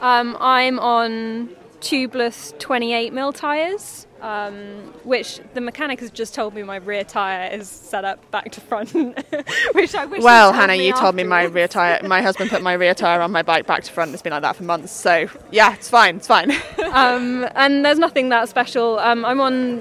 Um, 0.00 0.36
I'm 0.40 0.78
on 0.78 1.48
tubeless 1.80 2.56
28 2.58 3.12
mil 3.12 3.32
tyres, 3.32 4.06
um, 4.20 4.92
which 5.04 5.40
the 5.54 5.60
mechanic 5.60 5.98
has 6.00 6.10
just 6.10 6.34
told 6.34 6.54
me 6.54 6.62
my 6.62 6.76
rear 6.76 7.02
tyre 7.04 7.50
is 7.52 7.68
set 7.68 8.04
up 8.04 8.30
back 8.30 8.52
to 8.52 8.60
front, 8.60 8.92
which 9.72 9.94
I 9.94 10.04
wish. 10.06 10.22
Well, 10.22 10.52
Hannah, 10.52 10.74
me 10.76 10.86
you 10.86 10.92
told 10.92 11.14
me 11.16 11.24
my 11.24 11.44
rear 11.44 11.66
tire. 11.68 12.00
My 12.06 12.22
husband 12.22 12.50
put 12.50 12.62
my 12.62 12.74
rear 12.74 12.94
tire 12.94 13.20
on 13.20 13.32
my 13.32 13.42
bike 13.42 13.66
back 13.66 13.82
to 13.84 13.92
front. 13.92 14.12
It's 14.12 14.22
been 14.22 14.32
like 14.32 14.42
that 14.42 14.56
for 14.56 14.62
months. 14.64 14.92
So 14.92 15.26
yeah, 15.50 15.74
it's 15.74 15.88
fine. 15.88 16.16
It's 16.16 16.26
fine. 16.28 16.50
um, 16.92 17.46
and 17.54 17.84
there's 17.84 17.98
nothing 17.98 18.28
that 18.28 18.48
special. 18.48 18.98
Um, 19.00 19.24
I'm 19.24 19.40
on 19.40 19.80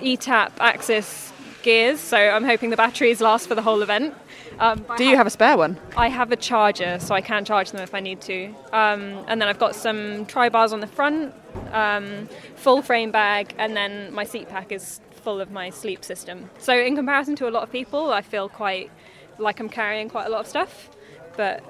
eTap 0.00 0.52
AXS 0.56 1.32
gears, 1.62 2.00
so 2.00 2.16
I'm 2.16 2.44
hoping 2.44 2.70
the 2.70 2.76
batteries 2.76 3.20
last 3.20 3.46
for 3.48 3.54
the 3.54 3.62
whole 3.62 3.82
event. 3.82 4.14
Um, 4.58 4.84
Do 4.96 5.04
you 5.04 5.16
have 5.16 5.26
a 5.26 5.30
spare 5.30 5.56
one? 5.56 5.78
I 5.96 6.08
have 6.08 6.32
a 6.32 6.36
charger, 6.36 6.98
so 6.98 7.14
I 7.14 7.20
can 7.20 7.44
charge 7.44 7.70
them 7.72 7.82
if 7.82 7.94
I 7.94 8.00
need 8.00 8.20
to. 8.22 8.46
Um, 8.72 9.24
and 9.28 9.40
then 9.40 9.48
I've 9.48 9.58
got 9.58 9.74
some 9.74 10.24
tri 10.26 10.48
bars 10.48 10.72
on 10.72 10.80
the 10.80 10.86
front, 10.86 11.34
um, 11.72 12.28
full 12.56 12.82
frame 12.82 13.10
bag, 13.10 13.54
and 13.58 13.76
then 13.76 14.12
my 14.14 14.24
seat 14.24 14.48
pack 14.48 14.72
is 14.72 15.00
full 15.22 15.40
of 15.40 15.50
my 15.50 15.70
sleep 15.70 16.04
system. 16.04 16.48
So 16.58 16.78
in 16.78 16.96
comparison 16.96 17.36
to 17.36 17.48
a 17.48 17.50
lot 17.50 17.62
of 17.64 17.70
people, 17.70 18.12
I 18.12 18.22
feel 18.22 18.48
quite 18.48 18.90
like 19.38 19.60
I'm 19.60 19.68
carrying 19.68 20.08
quite 20.08 20.26
a 20.26 20.30
lot 20.30 20.40
of 20.40 20.46
stuff. 20.46 20.88
But 21.36 21.62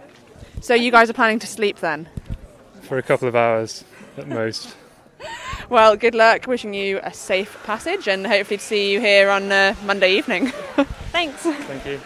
So 0.60 0.74
you 0.74 0.90
guys 0.90 1.10
are 1.10 1.14
planning 1.14 1.40
to 1.40 1.46
sleep 1.46 1.78
then? 1.78 2.08
For 2.82 2.98
a 2.98 3.02
couple 3.02 3.26
of 3.26 3.34
hours 3.34 3.84
at 4.16 4.28
most. 4.28 4.76
Well, 5.68 5.96
good 5.96 6.14
luck. 6.14 6.46
Wishing 6.46 6.74
you 6.74 7.00
a 7.02 7.12
safe 7.12 7.58
passage, 7.64 8.06
and 8.06 8.24
hopefully 8.24 8.58
to 8.58 8.62
see 8.62 8.92
you 8.92 9.00
here 9.00 9.30
on 9.30 9.50
uh, 9.50 9.74
Monday 9.84 10.12
evening. 10.16 10.46
thanks. 11.10 11.42
Thank 11.42 11.84
you. 11.86 12.00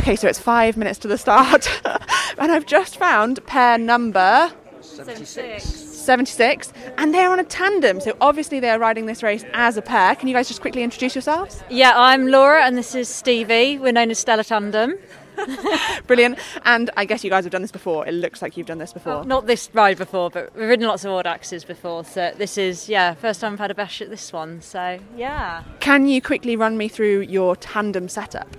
Okay, 0.00 0.16
so 0.16 0.28
it's 0.28 0.38
five 0.38 0.78
minutes 0.78 0.98
to 1.00 1.08
the 1.08 1.18
start, 1.18 1.68
and 2.38 2.50
I've 2.50 2.64
just 2.64 2.96
found 2.96 3.44
pair 3.44 3.76
number 3.76 4.50
76, 4.80 6.72
and 6.96 7.12
they're 7.12 7.30
on 7.30 7.38
a 7.38 7.44
tandem. 7.44 8.00
So 8.00 8.16
obviously 8.18 8.60
they're 8.60 8.78
riding 8.78 9.04
this 9.04 9.22
race 9.22 9.44
as 9.52 9.76
a 9.76 9.82
pair. 9.82 10.14
Can 10.16 10.26
you 10.26 10.34
guys 10.34 10.48
just 10.48 10.62
quickly 10.62 10.82
introduce 10.82 11.14
yourselves? 11.14 11.62
Yeah, 11.68 11.92
I'm 11.94 12.28
Laura 12.28 12.64
and 12.64 12.78
this 12.78 12.94
is 12.94 13.10
Stevie. 13.10 13.76
We're 13.78 13.92
known 13.92 14.10
as 14.10 14.18
Stella 14.18 14.42
Tandem. 14.42 14.94
Brilliant. 16.06 16.38
And 16.64 16.88
I 16.96 17.04
guess 17.04 17.22
you 17.22 17.28
guys 17.28 17.44
have 17.44 17.52
done 17.52 17.60
this 17.60 17.70
before. 17.70 18.06
It 18.06 18.12
looks 18.12 18.40
like 18.40 18.56
you've 18.56 18.68
done 18.68 18.78
this 18.78 18.94
before. 18.94 19.22
Not 19.26 19.46
this 19.46 19.68
ride 19.74 19.98
before, 19.98 20.30
but 20.30 20.56
we've 20.56 20.66
ridden 20.66 20.86
lots 20.86 21.04
of 21.04 21.10
Audaxes 21.10 21.66
before. 21.66 22.04
So 22.06 22.32
this 22.38 22.56
is, 22.56 22.88
yeah, 22.88 23.12
first 23.12 23.42
time 23.42 23.52
I've 23.52 23.58
had 23.58 23.70
a 23.70 23.74
bash 23.74 24.00
at 24.00 24.08
this 24.08 24.32
one. 24.32 24.62
So, 24.62 24.98
yeah. 25.14 25.62
Can 25.80 26.06
you 26.06 26.22
quickly 26.22 26.56
run 26.56 26.78
me 26.78 26.88
through 26.88 27.20
your 27.20 27.54
tandem 27.54 28.08
setup? 28.08 28.56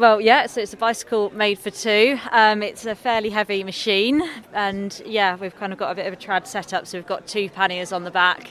Well, 0.00 0.18
yeah, 0.18 0.46
so 0.46 0.62
it's 0.62 0.72
a 0.72 0.78
bicycle 0.78 1.28
made 1.34 1.58
for 1.58 1.68
two. 1.68 2.18
Um, 2.30 2.62
it's 2.62 2.86
a 2.86 2.94
fairly 2.94 3.28
heavy 3.28 3.62
machine, 3.62 4.22
and 4.54 4.98
yeah, 5.04 5.36
we've 5.36 5.54
kind 5.54 5.74
of 5.74 5.78
got 5.78 5.92
a 5.92 5.94
bit 5.94 6.06
of 6.06 6.14
a 6.14 6.16
trad 6.16 6.46
setup. 6.46 6.86
So 6.86 6.96
we've 6.96 7.06
got 7.06 7.26
two 7.26 7.50
panniers 7.50 7.92
on 7.92 8.04
the 8.04 8.10
back, 8.10 8.50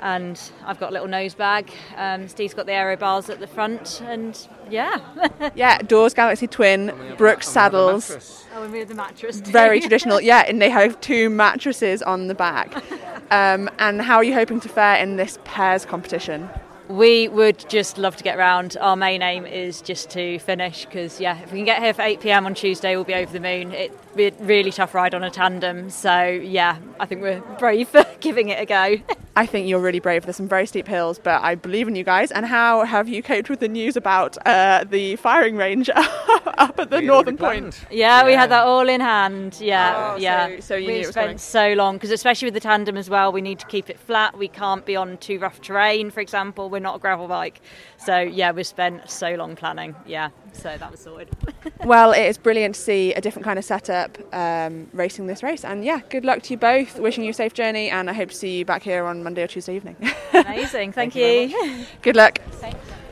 and 0.00 0.40
I've 0.64 0.80
got 0.80 0.88
a 0.88 0.92
little 0.94 1.06
nose 1.06 1.34
bag. 1.34 1.70
Um, 1.98 2.28
Steve's 2.28 2.54
got 2.54 2.64
the 2.64 2.72
aero 2.72 2.96
bars 2.96 3.28
at 3.28 3.40
the 3.40 3.46
front, 3.46 4.00
and 4.06 4.48
yeah. 4.70 4.96
Yeah, 5.54 5.82
Dawes 5.82 6.14
Galaxy 6.14 6.46
Twin, 6.46 7.14
Brooks 7.18 7.46
saddles. 7.46 8.46
Oh, 8.54 8.62
and 8.62 8.72
we 8.72 8.78
have 8.78 8.88
the 8.88 8.94
mattress. 8.94 9.42
Too. 9.42 9.50
Very 9.50 9.80
traditional, 9.82 10.18
yeah, 10.22 10.44
and 10.48 10.62
they 10.62 10.70
have 10.70 10.98
two 11.02 11.28
mattresses 11.28 12.00
on 12.00 12.28
the 12.28 12.34
back. 12.34 12.72
Um, 13.28 13.68
and 13.80 14.00
how 14.00 14.18
are 14.18 14.24
you 14.24 14.34
hoping 14.34 14.60
to 14.60 14.68
fare 14.68 15.02
in 15.02 15.16
this 15.16 15.40
pairs 15.42 15.84
competition? 15.84 16.48
We 16.88 17.26
would 17.28 17.68
just 17.68 17.98
love 17.98 18.16
to 18.16 18.22
get 18.24 18.38
round. 18.38 18.76
Our 18.80 18.94
main 18.94 19.20
aim 19.20 19.44
is 19.44 19.80
just 19.80 20.08
to 20.10 20.38
finish 20.38 20.84
because, 20.84 21.20
yeah, 21.20 21.36
if 21.42 21.50
we 21.50 21.58
can 21.58 21.64
get 21.64 21.82
here 21.82 21.92
for 21.92 22.02
8 22.02 22.20
pm 22.20 22.46
on 22.46 22.54
Tuesday, 22.54 22.94
we'll 22.94 23.04
be 23.04 23.14
over 23.14 23.32
the 23.32 23.40
moon. 23.40 23.72
It, 23.72 23.92
re- 24.14 24.32
really 24.38 24.70
tough 24.70 24.94
ride 24.94 25.12
on 25.14 25.24
a 25.24 25.30
tandem. 25.30 25.90
So 25.90 26.24
yeah, 26.28 26.78
I 27.00 27.06
think 27.06 27.22
we're 27.22 27.40
brave 27.58 27.88
for 27.88 28.04
giving 28.20 28.50
it 28.50 28.60
a 28.60 28.66
go. 28.66 28.96
I 29.38 29.44
think 29.44 29.68
you're 29.68 29.80
really 29.80 29.98
brave. 29.98 30.22
There's 30.24 30.36
some 30.36 30.48
very 30.48 30.64
steep 30.64 30.88
hills, 30.88 31.18
but 31.18 31.42
I 31.42 31.56
believe 31.56 31.88
in 31.88 31.94
you 31.94 32.04
guys. 32.04 32.30
And 32.32 32.46
how 32.46 32.84
have 32.86 33.06
you 33.06 33.22
coped 33.22 33.50
with 33.50 33.60
the 33.60 33.68
news 33.68 33.94
about 33.94 34.38
uh, 34.46 34.84
the 34.88 35.16
firing 35.16 35.56
range 35.58 35.90
up 35.94 36.78
at 36.80 36.88
the 36.88 37.02
northern 37.02 37.36
point? 37.36 37.84
Yeah, 37.90 38.24
we 38.24 38.32
had 38.32 38.50
that 38.50 38.64
all 38.64 38.88
in 38.88 39.02
hand. 39.02 39.58
Yeah, 39.60 40.14
Oh, 40.14 40.16
yeah. 40.18 40.46
so- 40.56 40.60
so 40.60 40.76
you 40.76 40.86
we 40.86 40.92
knew 40.94 40.98
it 41.00 41.06
was 41.06 41.08
spent 41.10 41.26
coming. 41.26 41.38
so 41.38 41.72
long 41.74 41.96
because 41.96 42.10
especially 42.12 42.46
with 42.46 42.54
the 42.54 42.60
tandem 42.60 42.96
as 42.96 43.10
well, 43.10 43.30
we 43.30 43.42
need 43.42 43.58
to 43.58 43.66
keep 43.66 43.90
it 43.90 43.98
flat. 43.98 44.38
We 44.38 44.48
can't 44.48 44.86
be 44.86 44.96
on 44.96 45.18
too 45.18 45.38
rough 45.38 45.60
terrain, 45.60 46.10
for 46.10 46.20
example. 46.20 46.70
We're 46.76 46.80
not 46.80 46.96
a 46.96 46.98
gravel 46.98 47.26
bike, 47.26 47.62
so 47.96 48.18
yeah, 48.18 48.52
we 48.52 48.62
spent 48.62 49.10
so 49.10 49.34
long 49.34 49.56
planning. 49.56 49.96
Yeah, 50.04 50.28
so 50.52 50.76
that 50.76 50.90
was 50.90 51.00
sorted. 51.00 51.34
well, 51.86 52.12
it 52.12 52.24
is 52.24 52.36
brilliant 52.36 52.74
to 52.74 52.80
see 52.82 53.14
a 53.14 53.20
different 53.22 53.46
kind 53.46 53.58
of 53.58 53.64
setup 53.64 54.18
um, 54.34 54.86
racing 54.92 55.26
this 55.26 55.42
race. 55.42 55.64
And 55.64 55.86
yeah, 55.86 56.00
good 56.10 56.26
luck 56.26 56.42
to 56.42 56.50
you 56.52 56.58
both. 56.58 56.98
Wishing 56.98 57.24
you 57.24 57.30
a 57.30 57.32
safe 57.32 57.54
journey, 57.54 57.88
and 57.88 58.10
I 58.10 58.12
hope 58.12 58.28
to 58.28 58.34
see 58.34 58.58
you 58.58 58.66
back 58.66 58.82
here 58.82 59.06
on 59.06 59.22
Monday 59.22 59.42
or 59.42 59.46
Tuesday 59.46 59.74
evening. 59.74 59.96
Amazing, 60.34 60.92
thank, 60.92 61.14
you. 61.14 61.86
good 62.02 62.14
luck. 62.14 62.40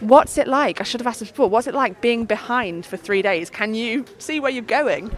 What's 0.01 0.37
it 0.37 0.47
like? 0.47 0.83
I 0.83 0.85
should 0.85 1.01
have 1.01 1.07
asked 1.07 1.21
this 1.21 1.31
before. 1.31 1.49
What's 1.49 1.67
it 1.67 1.75
like 1.75 2.03
being 2.03 2.27
behind 2.27 2.85
for 2.85 2.99
three 2.99 3.23
days? 3.23 3.49
Can 3.49 3.73
you 3.73 4.05
see 4.19 4.41
where 4.41 4.51
you're 4.51 4.63
going? 4.63 5.11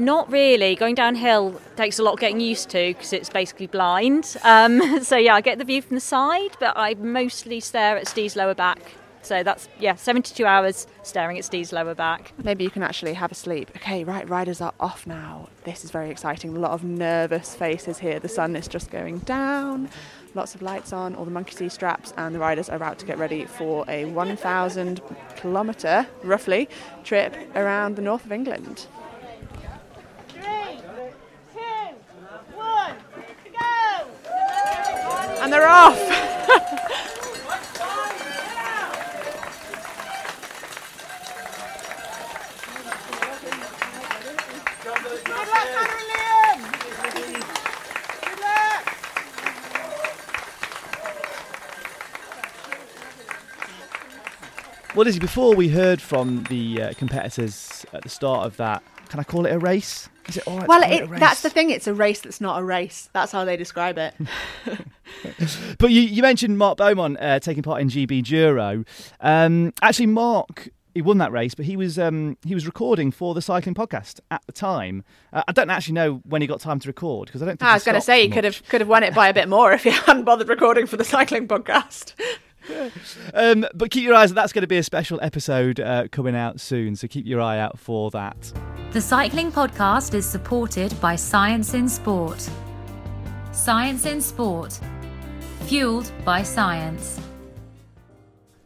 Not 0.00 0.32
really. 0.32 0.76
Going 0.76 0.94
downhill 0.94 1.60
takes 1.76 1.98
a 1.98 2.02
lot 2.02 2.14
of 2.14 2.20
getting 2.20 2.40
used 2.40 2.70
to 2.70 2.94
because 2.94 3.12
it's 3.12 3.28
basically 3.28 3.66
blind. 3.66 4.34
Um, 4.44 5.02
so 5.04 5.18
yeah, 5.18 5.34
I 5.34 5.42
get 5.42 5.58
the 5.58 5.64
view 5.64 5.82
from 5.82 5.94
the 5.94 6.00
side, 6.00 6.56
but 6.58 6.72
I 6.74 6.94
mostly 6.94 7.60
stare 7.60 7.98
at 7.98 8.08
Steve's 8.08 8.34
lower 8.34 8.54
back. 8.54 8.80
So 9.20 9.42
that's 9.42 9.68
yeah, 9.78 9.96
72 9.96 10.46
hours 10.46 10.86
staring 11.02 11.36
at 11.36 11.44
Steve's 11.44 11.70
lower 11.70 11.94
back. 11.94 12.32
Maybe 12.42 12.64
you 12.64 12.70
can 12.70 12.82
actually 12.82 13.12
have 13.12 13.30
a 13.30 13.34
sleep. 13.34 13.70
Okay, 13.76 14.02
right, 14.02 14.26
riders 14.26 14.62
are 14.62 14.72
off 14.80 15.06
now. 15.06 15.50
This 15.64 15.84
is 15.84 15.90
very 15.90 16.08
exciting. 16.08 16.56
A 16.56 16.58
lot 16.58 16.70
of 16.70 16.82
nervous 16.82 17.54
faces 17.54 17.98
here. 17.98 18.18
The 18.18 18.28
sun 18.28 18.56
is 18.56 18.68
just 18.68 18.90
going 18.90 19.18
down. 19.18 19.90
Lots 20.34 20.54
of 20.54 20.62
lights 20.62 20.94
on, 20.94 21.14
all 21.14 21.26
the 21.26 21.30
monkey 21.30 21.54
see 21.54 21.68
straps, 21.68 22.14
and 22.16 22.34
the 22.34 22.38
riders 22.38 22.70
are 22.70 22.76
about 22.76 22.98
to 23.00 23.04
get 23.04 23.18
ready 23.18 23.44
for 23.44 23.84
a 23.86 24.06
1,000 24.06 25.02
kilometre, 25.36 26.06
roughly, 26.22 26.70
trip 27.04 27.36
around 27.54 27.96
the 27.96 28.02
north 28.02 28.24
of 28.24 28.32
England. 28.32 28.86
And 35.50 35.60
they're 35.60 35.68
off! 35.68 35.98
Well, 54.96 55.04
Lizzy, 55.04 55.18
before 55.18 55.54
we 55.54 55.68
heard 55.68 56.00
from 56.00 56.44
the 56.48 56.82
uh, 56.82 56.92
competitors 56.94 57.86
at 57.92 58.02
the 58.02 58.08
start 58.08 58.46
of 58.46 58.56
that, 58.58 58.82
can 59.08 59.18
I 59.18 59.24
call 59.24 59.46
it 59.46 59.52
a 59.52 59.58
race? 59.58 60.08
Is 60.28 60.36
it 60.36 60.46
all 60.46 60.58
right? 60.58 60.68
Well, 60.68 60.82
it, 60.82 61.10
that's 61.18 61.42
the 61.42 61.50
thing. 61.50 61.70
It's 61.70 61.88
a 61.88 61.94
race 61.94 62.20
that's 62.20 62.40
not 62.40 62.60
a 62.60 62.64
race. 62.64 63.08
That's 63.12 63.32
how 63.32 63.44
they 63.44 63.56
describe 63.56 63.98
it. 63.98 64.14
But 65.80 65.90
you, 65.90 66.02
you 66.02 66.22
mentioned 66.22 66.58
Mark 66.58 66.76
Beaumont 66.76 67.16
uh, 67.18 67.40
taking 67.40 67.62
part 67.62 67.80
in 67.80 67.88
GBDURO. 67.88 68.86
Um, 69.20 69.72
actually, 69.82 70.06
Mark 70.06 70.68
he 70.94 71.02
won 71.02 71.18
that 71.18 71.32
race, 71.32 71.54
but 71.54 71.64
he 71.64 71.76
was 71.76 71.98
um, 71.98 72.36
he 72.44 72.54
was 72.54 72.66
recording 72.66 73.10
for 73.10 73.34
the 73.34 73.42
cycling 73.42 73.74
podcast 73.74 74.20
at 74.30 74.42
the 74.46 74.52
time. 74.52 75.04
Uh, 75.32 75.42
I 75.46 75.52
don't 75.52 75.70
actually 75.70 75.94
know 75.94 76.20
when 76.24 76.42
he 76.42 76.48
got 76.48 76.60
time 76.60 76.80
to 76.80 76.88
record 76.88 77.26
because 77.26 77.42
I 77.42 77.46
don't. 77.46 77.58
Think 77.58 77.68
I 77.68 77.72
he 77.72 77.76
was 77.76 77.84
going 77.84 77.94
to 77.94 78.00
say 78.00 78.22
he 78.22 78.28
much. 78.28 78.34
could 78.34 78.44
have 78.44 78.68
could 78.68 78.80
have 78.80 78.88
won 78.88 79.02
it 79.02 79.14
by 79.14 79.28
a 79.28 79.34
bit 79.34 79.48
more 79.48 79.72
if 79.72 79.84
he 79.84 79.90
hadn't 79.90 80.24
bothered 80.24 80.48
recording 80.48 80.86
for 80.86 80.96
the 80.96 81.04
cycling 81.04 81.48
podcast. 81.48 82.14
Um, 83.34 83.66
but 83.74 83.90
keep 83.90 84.04
your 84.04 84.14
eyes. 84.14 84.32
That's 84.32 84.52
going 84.52 84.62
to 84.62 84.68
be 84.68 84.76
a 84.76 84.82
special 84.82 85.18
episode 85.22 85.80
uh, 85.80 86.08
coming 86.12 86.36
out 86.36 86.60
soon, 86.60 86.94
so 86.94 87.08
keep 87.08 87.26
your 87.26 87.40
eye 87.40 87.58
out 87.58 87.78
for 87.78 88.10
that. 88.10 88.52
The 88.92 89.00
Cycling 89.00 89.50
Podcast 89.50 90.14
is 90.14 90.26
supported 90.26 90.94
by 91.00 91.16
Science 91.16 91.72
in 91.74 91.88
Sport. 91.88 92.48
Science 93.50 94.04
in 94.04 94.20
Sport. 94.20 94.78
Fueled 95.70 96.10
by 96.24 96.42
science. 96.42 97.20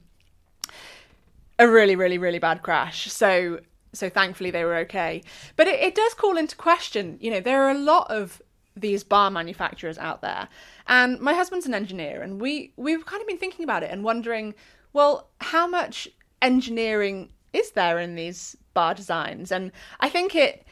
a 1.60 1.68
really 1.68 1.98
really 1.98 2.18
really 2.18 2.40
bad 2.40 2.62
crash. 2.64 3.12
So 3.12 3.60
so 3.92 4.08
thankfully 4.08 4.50
they 4.50 4.64
were 4.64 4.78
okay. 4.78 5.24
But 5.58 5.68
it, 5.68 5.78
it 5.82 5.94
does 5.94 6.14
call 6.14 6.38
into 6.38 6.56
question, 6.56 7.18
you 7.20 7.32
know, 7.32 7.42
there 7.42 7.64
are 7.66 7.72
a 7.72 7.78
lot 7.78 8.10
of 8.10 8.42
these 8.78 9.04
bar 9.04 9.30
manufacturers 9.30 9.98
out 9.98 10.22
there. 10.22 10.48
And 10.88 11.20
my 11.20 11.34
husband's 11.34 11.66
an 11.66 11.74
engineer 11.74 12.22
and 12.22 12.40
we 12.40 12.72
we've 12.78 13.06
kind 13.06 13.20
of 13.20 13.28
been 13.28 13.38
thinking 13.38 13.66
about 13.66 13.84
it 13.84 13.92
and 13.92 14.06
wondering, 14.06 14.56
well, 14.94 15.28
how 15.42 15.68
much 15.68 16.08
engineering 16.42 17.28
is 17.52 17.72
there 17.72 18.00
in 18.00 18.16
these 18.16 18.56
bar 18.74 18.94
designs? 18.94 19.52
And 19.52 19.74
I 20.00 20.08
think 20.08 20.34
it 20.34 20.66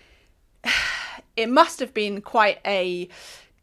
it 1.36 1.50
must 1.50 1.80
have 1.80 1.94
been 1.94 2.22
quite 2.22 2.60
a 2.66 3.08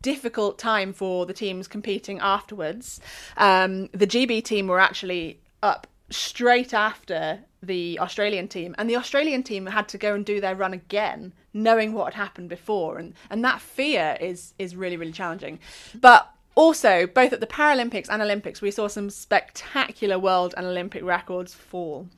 difficult 0.03 0.59
time 0.59 0.93
for 0.93 1.27
the 1.27 1.33
teams 1.33 1.67
competing 1.67 2.19
afterwards. 2.21 3.01
Um, 3.37 3.89
the 3.89 4.07
GB 4.07 4.45
team 4.45 4.69
were 4.69 4.81
actually 4.81 5.41
up 5.63 5.87
straight 6.11 6.73
after 6.73 7.41
the 7.63 7.99
Australian 7.99 8.49
team, 8.49 8.75
and 8.79 8.89
the 8.89 8.97
Australian 8.97 9.43
team 9.43 9.67
had 9.67 9.89
to 9.89 9.99
go 9.99 10.15
and 10.15 10.25
do 10.25 10.41
their 10.41 10.55
run 10.55 10.73
again, 10.73 11.33
knowing 11.53 11.93
what 11.93 12.15
had 12.15 12.23
happened 12.23 12.49
before, 12.49 12.99
and 12.99 13.15
and 13.31 13.45
that 13.45 13.61
fear 13.61 14.17
is 14.21 14.55
is 14.59 14.77
really 14.77 14.97
really 14.97 15.13
challenging. 15.13 15.59
But 16.01 16.31
also, 16.55 17.07
both 17.07 17.33
at 17.33 17.41
the 17.41 17.47
Paralympics 17.47 18.09
and 18.09 18.21
Olympics, 18.21 18.61
we 18.61 18.71
saw 18.71 18.89
some 18.89 19.11
spectacular 19.11 20.19
world 20.19 20.55
and 20.57 20.67
Olympic 20.67 21.05
records 21.05 21.55
fall. 21.55 22.09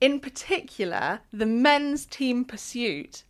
In 0.00 0.20
particular, 0.20 1.20
the 1.32 1.46
men's 1.46 2.04
team 2.04 2.44
pursuit 2.44 3.24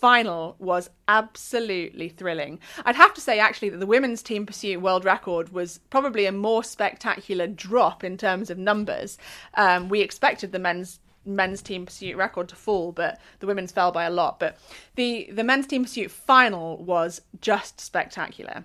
final 0.00 0.56
was 0.58 0.90
absolutely 1.08 2.08
thrilling. 2.08 2.60
I'd 2.84 2.96
have 2.96 3.14
to 3.14 3.20
say, 3.20 3.38
actually, 3.38 3.70
that 3.70 3.78
the 3.78 3.86
women's 3.86 4.22
team 4.22 4.46
pursuit 4.46 4.80
world 4.80 5.04
record 5.04 5.50
was 5.50 5.78
probably 5.90 6.26
a 6.26 6.32
more 6.32 6.64
spectacular 6.64 7.46
drop 7.46 8.04
in 8.04 8.16
terms 8.16 8.50
of 8.50 8.58
numbers. 8.58 9.18
Um, 9.54 9.88
we 9.88 10.00
expected 10.00 10.52
the 10.52 10.58
men's 10.58 11.00
men's 11.24 11.60
team 11.60 11.84
pursuit 11.84 12.16
record 12.16 12.48
to 12.48 12.56
fall, 12.56 12.90
but 12.92 13.20
the 13.40 13.46
women's 13.46 13.72
fell 13.72 13.92
by 13.92 14.04
a 14.04 14.10
lot. 14.10 14.40
But 14.40 14.58
the 14.94 15.28
the 15.30 15.44
men's 15.44 15.66
team 15.66 15.84
pursuit 15.84 16.10
final 16.10 16.82
was 16.82 17.20
just 17.40 17.80
spectacular. 17.80 18.64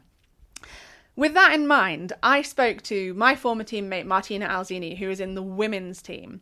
With 1.15 1.34
that 1.36 1.53
in 1.53 1.67
mind, 1.67 2.13
I 2.23 2.41
spoke 2.41 2.81
to 2.84 3.13
my 3.13 3.36
former 3.36 3.63
teammate 3.63 4.05
Martina 4.05 4.47
Alzini, 4.47 4.97
who 4.97 5.09
is 5.09 5.19
in 5.19 5.36
the 5.36 5.43
women's 5.43 6.01
team. 6.01 6.41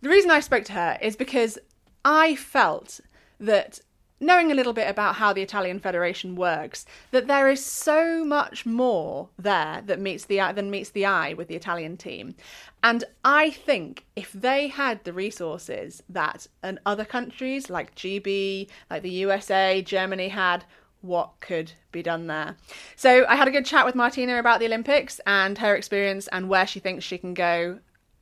The 0.00 0.08
reason 0.08 0.30
I 0.30 0.40
spoke 0.40 0.64
to 0.66 0.72
her 0.72 0.98
is 1.02 1.16
because 1.16 1.58
I 2.04 2.36
felt 2.36 3.00
that 3.40 3.80
knowing 4.20 4.50
a 4.50 4.54
little 4.54 4.72
bit 4.72 4.88
about 4.88 5.16
how 5.16 5.32
the 5.32 5.42
Italian 5.42 5.78
Federation 5.78 6.36
works, 6.36 6.86
that 7.10 7.26
there 7.26 7.48
is 7.48 7.64
so 7.64 8.24
much 8.24 8.64
more 8.64 9.28
there 9.38 9.82
that 9.86 10.00
meets 10.00 10.24
the 10.24 10.40
eye 10.40 10.52
than 10.52 10.70
meets 10.70 10.90
the 10.90 11.04
eye 11.06 11.34
with 11.34 11.48
the 11.48 11.56
Italian 11.56 11.96
team. 11.96 12.34
And 12.82 13.04
I 13.24 13.50
think 13.50 14.04
if 14.14 14.32
they 14.32 14.68
had 14.68 15.04
the 15.04 15.12
resources 15.12 16.02
that 16.08 16.46
and 16.62 16.78
other 16.86 17.04
countries 17.04 17.68
like 17.68 17.94
GB, 17.94 18.68
like 18.90 19.02
the 19.02 19.10
USA, 19.10 19.82
Germany 19.82 20.28
had, 20.28 20.64
what 21.02 21.32
could 21.40 21.72
be 21.92 22.02
done 22.02 22.26
there. 22.26 22.56
So 22.96 23.26
I 23.26 23.36
had 23.36 23.48
a 23.48 23.52
good 23.52 23.66
chat 23.66 23.86
with 23.86 23.94
Martina 23.94 24.38
about 24.38 24.60
the 24.60 24.66
Olympics 24.66 25.20
and 25.26 25.58
her 25.58 25.76
experience 25.76 26.28
and 26.28 26.48
where 26.48 26.66
she 26.66 26.80
thinks 26.80 27.04
she 27.04 27.18
can 27.18 27.34
go 27.34 27.78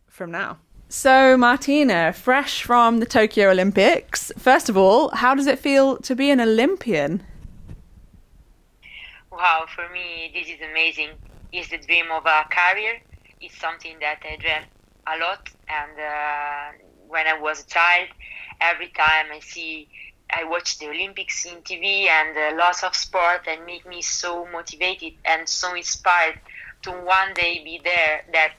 from 0.09 0.31
now. 0.31 0.59
So, 0.97 1.37
Martina, 1.37 2.13
fresh 2.13 2.63
from 2.63 3.01
the 3.01 3.05
Tokyo 3.05 3.51
Olympics, 3.51 4.31
first 4.39 4.69
of 4.69 4.77
all, 4.77 5.09
how 5.09 5.35
does 5.35 5.49
it 5.49 5.59
feel 5.59 5.97
to 5.97 6.15
be 6.15 6.31
an 6.31 6.41
Olympian? 6.41 7.21
Wow, 9.33 9.67
for 9.75 9.89
me, 9.93 10.31
this 10.33 10.47
is 10.47 10.61
amazing. 10.71 11.11
It's 11.53 11.69
the 11.69 11.79
dream 11.79 12.13
of 12.13 12.25
a 12.27 12.45
career. 12.49 13.03
It's 13.41 13.59
something 13.59 13.97
that 13.99 14.23
I 14.23 14.37
dreamt 14.37 14.67
a 15.09 15.19
lot. 15.19 15.51
And 15.69 15.99
uh, 15.99 16.79
when 17.09 17.27
I 17.27 17.41
was 17.41 17.65
a 17.65 17.67
child, 17.67 18.11
every 18.61 18.89
time 18.91 19.27
I 19.33 19.41
see 19.41 19.89
I 20.31 20.45
watch 20.45 20.79
the 20.79 20.91
Olympics 20.91 21.45
in 21.45 21.57
TV 21.63 22.07
and 22.07 22.39
uh, 22.39 22.57
lots 22.57 22.85
of 22.85 22.95
sport 22.95 23.49
and 23.49 23.67
make 23.67 23.85
me 23.85 24.01
so 24.01 24.47
motivated 24.47 25.15
and 25.25 25.49
so 25.49 25.75
inspired 25.75 26.39
to 26.83 26.93
one 26.93 27.35
day 27.35 27.63
be 27.65 27.81
there 27.83 28.23
that 28.33 28.53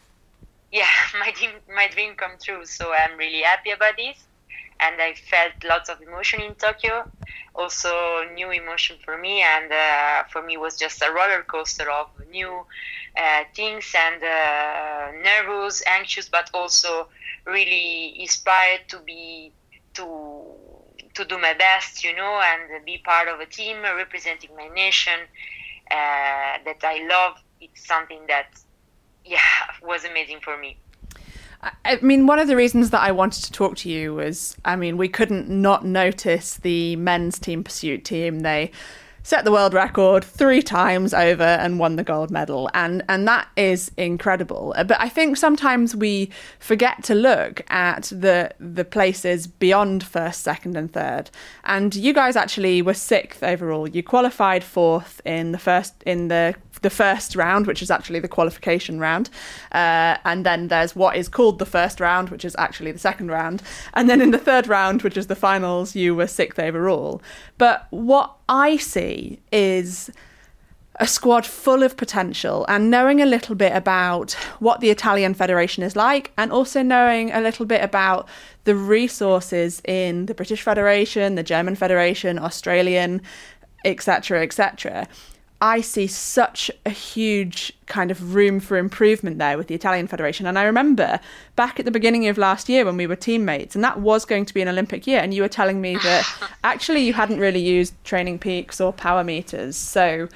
yeah 0.79 0.93
my 1.19 1.31
dream 1.31 1.51
my 1.75 1.87
dream 1.87 2.15
come 2.15 2.35
true 2.43 2.65
so 2.65 2.93
I'm 2.93 3.17
really 3.17 3.41
happy 3.43 3.71
about 3.71 3.95
this 3.97 4.17
and 4.79 5.01
I 5.01 5.13
felt 5.15 5.53
lots 5.63 5.89
of 5.89 6.01
emotion 6.01 6.39
in 6.41 6.55
Tokyo 6.55 7.05
also 7.55 8.23
new 8.33 8.51
emotion 8.51 8.97
for 9.03 9.17
me 9.17 9.41
and 9.41 9.71
uh, 9.71 10.23
for 10.31 10.41
me 10.41 10.57
was 10.57 10.77
just 10.77 11.01
a 11.01 11.11
roller 11.11 11.43
coaster 11.43 11.89
of 11.89 12.07
new 12.29 12.63
uh, 13.17 13.43
things 13.55 13.91
and 13.97 14.21
uh, 14.23 15.11
nervous 15.23 15.81
anxious 15.87 16.29
but 16.29 16.49
also 16.53 17.07
really 17.47 18.15
inspired 18.19 18.81
to 18.89 18.99
be 19.05 19.53
to 19.95 20.05
to 21.15 21.25
do 21.25 21.37
my 21.39 21.53
best, 21.53 22.03
you 22.03 22.15
know, 22.15 22.41
and 22.43 22.85
be 22.85 22.97
part 23.05 23.29
of 23.29 23.39
a 23.39 23.45
team 23.45 23.77
representing 23.83 24.49
my 24.57 24.67
nation 24.67 25.19
uh, 25.91 26.57
that 26.65 26.79
I 26.83 27.07
love. 27.09 27.35
It's 27.61 27.87
something 27.87 28.25
that, 28.27 28.47
yeah, 29.25 29.39
was 29.81 30.05
amazing 30.05 30.39
for 30.41 30.57
me. 30.57 30.77
I 31.83 31.97
mean, 32.01 32.27
one 32.27 32.37
of 32.37 32.47
the 32.47 32.55
reasons 32.55 32.91
that 32.91 33.01
I 33.01 33.11
wanted 33.11 33.43
to 33.45 33.51
talk 33.51 33.75
to 33.77 33.89
you 33.89 34.13
was, 34.13 34.55
I 34.63 34.75
mean, 34.75 34.97
we 34.97 35.09
couldn't 35.09 35.49
not 35.49 35.83
notice 35.83 36.55
the 36.55 36.95
men's 36.97 37.39
team 37.39 37.63
pursuit 37.63 38.05
team. 38.05 38.41
They 38.41 38.71
set 39.25 39.43
the 39.43 39.51
world 39.51 39.73
record 39.73 40.23
three 40.23 40.61
times 40.61 41.11
over 41.11 41.41
and 41.41 41.79
won 41.79 41.95
the 41.95 42.03
gold 42.03 42.29
medal 42.29 42.69
and 42.75 43.03
and 43.09 43.27
that 43.27 43.47
is 43.55 43.89
incredible 43.97 44.71
uh, 44.77 44.83
but 44.83 45.01
i 45.01 45.09
think 45.09 45.35
sometimes 45.35 45.95
we 45.95 46.29
forget 46.59 47.03
to 47.03 47.15
look 47.15 47.63
at 47.71 48.03
the 48.11 48.51
the 48.59 48.85
places 48.85 49.47
beyond 49.47 50.03
first 50.03 50.43
second 50.43 50.77
and 50.77 50.93
third 50.93 51.31
and 51.63 51.95
you 51.95 52.13
guys 52.13 52.35
actually 52.35 52.83
were 52.83 52.93
sixth 52.93 53.41
overall 53.41 53.87
you 53.87 54.03
qualified 54.03 54.63
fourth 54.63 55.19
in 55.25 55.51
the 55.53 55.57
first 55.57 55.95
in 56.05 56.27
the 56.27 56.53
the 56.85 56.89
first 56.91 57.35
round, 57.35 57.65
which 57.65 57.81
is 57.81 57.89
actually 57.89 58.19
the 58.19 58.27
qualification 58.27 58.99
round. 58.99 59.31
Uh, 59.71 60.17
and 60.23 60.45
then 60.45 60.67
there's 60.67 60.95
what 60.95 61.17
is 61.17 61.27
called 61.27 61.57
the 61.57 61.65
first 61.65 61.99
round, 61.99 62.29
which 62.29 62.45
is 62.45 62.55
actually 62.59 62.91
the 62.91 62.99
second 62.99 63.29
round. 63.29 63.63
And 63.95 64.07
then 64.07 64.21
in 64.21 64.29
the 64.29 64.37
third 64.37 64.67
round, 64.67 65.01
which 65.01 65.17
is 65.17 65.25
the 65.25 65.35
finals, 65.35 65.95
you 65.95 66.13
were 66.13 66.27
sixth 66.27 66.59
overall. 66.59 67.23
But 67.57 67.87
what 67.89 68.35
I 68.47 68.77
see 68.77 69.39
is 69.51 70.11
a 70.99 71.07
squad 71.07 71.43
full 71.43 71.81
of 71.81 71.97
potential 71.97 72.65
and 72.69 72.91
knowing 72.91 73.19
a 73.19 73.25
little 73.25 73.55
bit 73.55 73.75
about 73.75 74.33
what 74.59 74.79
the 74.79 74.91
Italian 74.91 75.33
Federation 75.33 75.81
is 75.83 75.95
like 75.95 76.31
and 76.37 76.51
also 76.51 76.83
knowing 76.83 77.31
a 77.31 77.41
little 77.41 77.65
bit 77.65 77.83
about 77.83 78.29
the 78.65 78.75
resources 78.75 79.81
in 79.85 80.27
the 80.27 80.35
British 80.35 80.61
Federation, 80.61 81.33
the 81.33 81.43
German 81.43 81.75
Federation, 81.75 82.37
Australian, 82.37 83.23
etc., 83.83 84.43
etc. 84.43 85.07
I 85.61 85.79
see 85.81 86.07
such 86.07 86.69
a 86.85 86.89
huge 86.89 87.71
kind 87.85 88.11
of 88.11 88.35
room 88.35 88.59
for 88.59 88.77
improvement 88.77 89.37
there 89.37 89.57
with 89.57 89.67
the 89.67 89.75
Italian 89.75 90.05
Federation. 90.05 90.45
And 90.45 90.59
I 90.59 90.63
remember 90.63 91.19
back 91.55 91.79
at 91.79 91.85
the 91.85 91.91
beginning 91.91 92.27
of 92.27 92.37
last 92.37 92.67
year 92.67 92.83
when 92.83 92.97
we 92.97 93.07
were 93.07 93.15
teammates, 93.15 93.73
and 93.73 93.83
that 93.83 93.99
was 94.01 94.25
going 94.25 94.45
to 94.45 94.53
be 94.53 94.61
an 94.61 94.67
Olympic 94.67 95.07
year, 95.07 95.19
and 95.19 95.33
you 95.33 95.41
were 95.41 95.49
telling 95.49 95.79
me 95.79 95.95
that 95.97 96.27
actually 96.63 97.01
you 97.01 97.13
hadn't 97.13 97.39
really 97.39 97.61
used 97.61 97.93
training 98.03 98.37
peaks 98.37 98.81
or 98.81 98.91
power 98.91 99.23
meters. 99.23 99.77
So, 99.77 100.27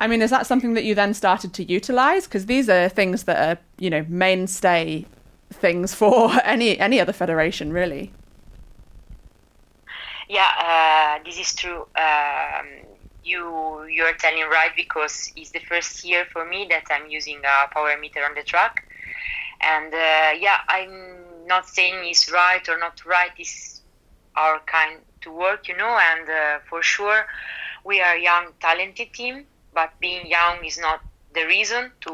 I 0.00 0.08
mean, 0.08 0.22
is 0.22 0.30
that 0.30 0.46
something 0.46 0.74
that 0.74 0.84
you 0.84 0.94
then 0.94 1.14
started 1.14 1.54
to 1.54 1.64
utilize? 1.64 2.24
Because 2.24 2.46
these 2.46 2.68
are 2.68 2.88
things 2.88 3.24
that 3.24 3.38
are, 3.58 3.60
you 3.78 3.90
know, 3.90 4.04
mainstay 4.08 5.06
things 5.50 5.94
for 5.94 6.32
any 6.44 6.78
any 6.80 7.00
other 7.00 7.12
federation, 7.12 7.72
really. 7.72 8.12
Yeah, 10.28 10.50
uh, 10.58 11.24
this 11.24 11.38
is 11.38 11.54
true. 11.54 11.86
Um, 11.96 12.87
you 13.28 13.84
you're 13.84 14.14
telling 14.14 14.48
right 14.50 14.72
because 14.76 15.32
it's 15.36 15.50
the 15.52 15.60
first 15.60 16.04
year 16.04 16.26
for 16.32 16.44
me 16.44 16.66
that 16.70 16.84
I'm 16.90 17.10
using 17.10 17.38
a 17.44 17.68
power 17.74 17.96
meter 18.00 18.20
on 18.24 18.34
the 18.34 18.42
track, 18.42 18.84
and 19.60 19.92
uh, 19.92 20.30
yeah, 20.38 20.58
I'm 20.68 21.46
not 21.46 21.68
saying 21.68 21.94
it's 22.04 22.30
right 22.32 22.66
or 22.68 22.78
not 22.78 23.04
right. 23.04 23.30
It's 23.38 23.82
our 24.36 24.60
kind 24.66 25.00
to 25.22 25.32
work, 25.32 25.68
you 25.68 25.76
know, 25.76 25.98
and 26.12 26.28
uh, 26.28 26.58
for 26.68 26.82
sure 26.82 27.24
we 27.84 28.00
are 28.00 28.16
a 28.16 28.20
young, 28.22 28.52
talented 28.60 29.12
team, 29.12 29.44
but 29.74 29.90
being 30.00 30.26
young 30.26 30.64
is 30.64 30.78
not 30.78 31.00
the 31.34 31.44
reason 31.46 31.92
to 32.02 32.12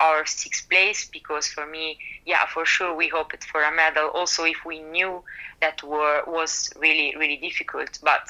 our 0.00 0.24
sixth 0.26 0.68
place 0.70 1.08
because 1.12 1.46
for 1.48 1.66
me, 1.66 1.98
yeah, 2.24 2.46
for 2.46 2.64
sure 2.64 2.94
we 2.94 3.08
hoped 3.08 3.44
for 3.44 3.62
a 3.62 3.74
medal. 3.74 4.08
Also, 4.14 4.44
if 4.44 4.64
we 4.64 4.80
knew 4.80 5.22
that 5.60 5.82
were 5.82 6.22
was 6.26 6.70
really 6.76 7.14
really 7.18 7.36
difficult, 7.36 7.98
but 8.02 8.28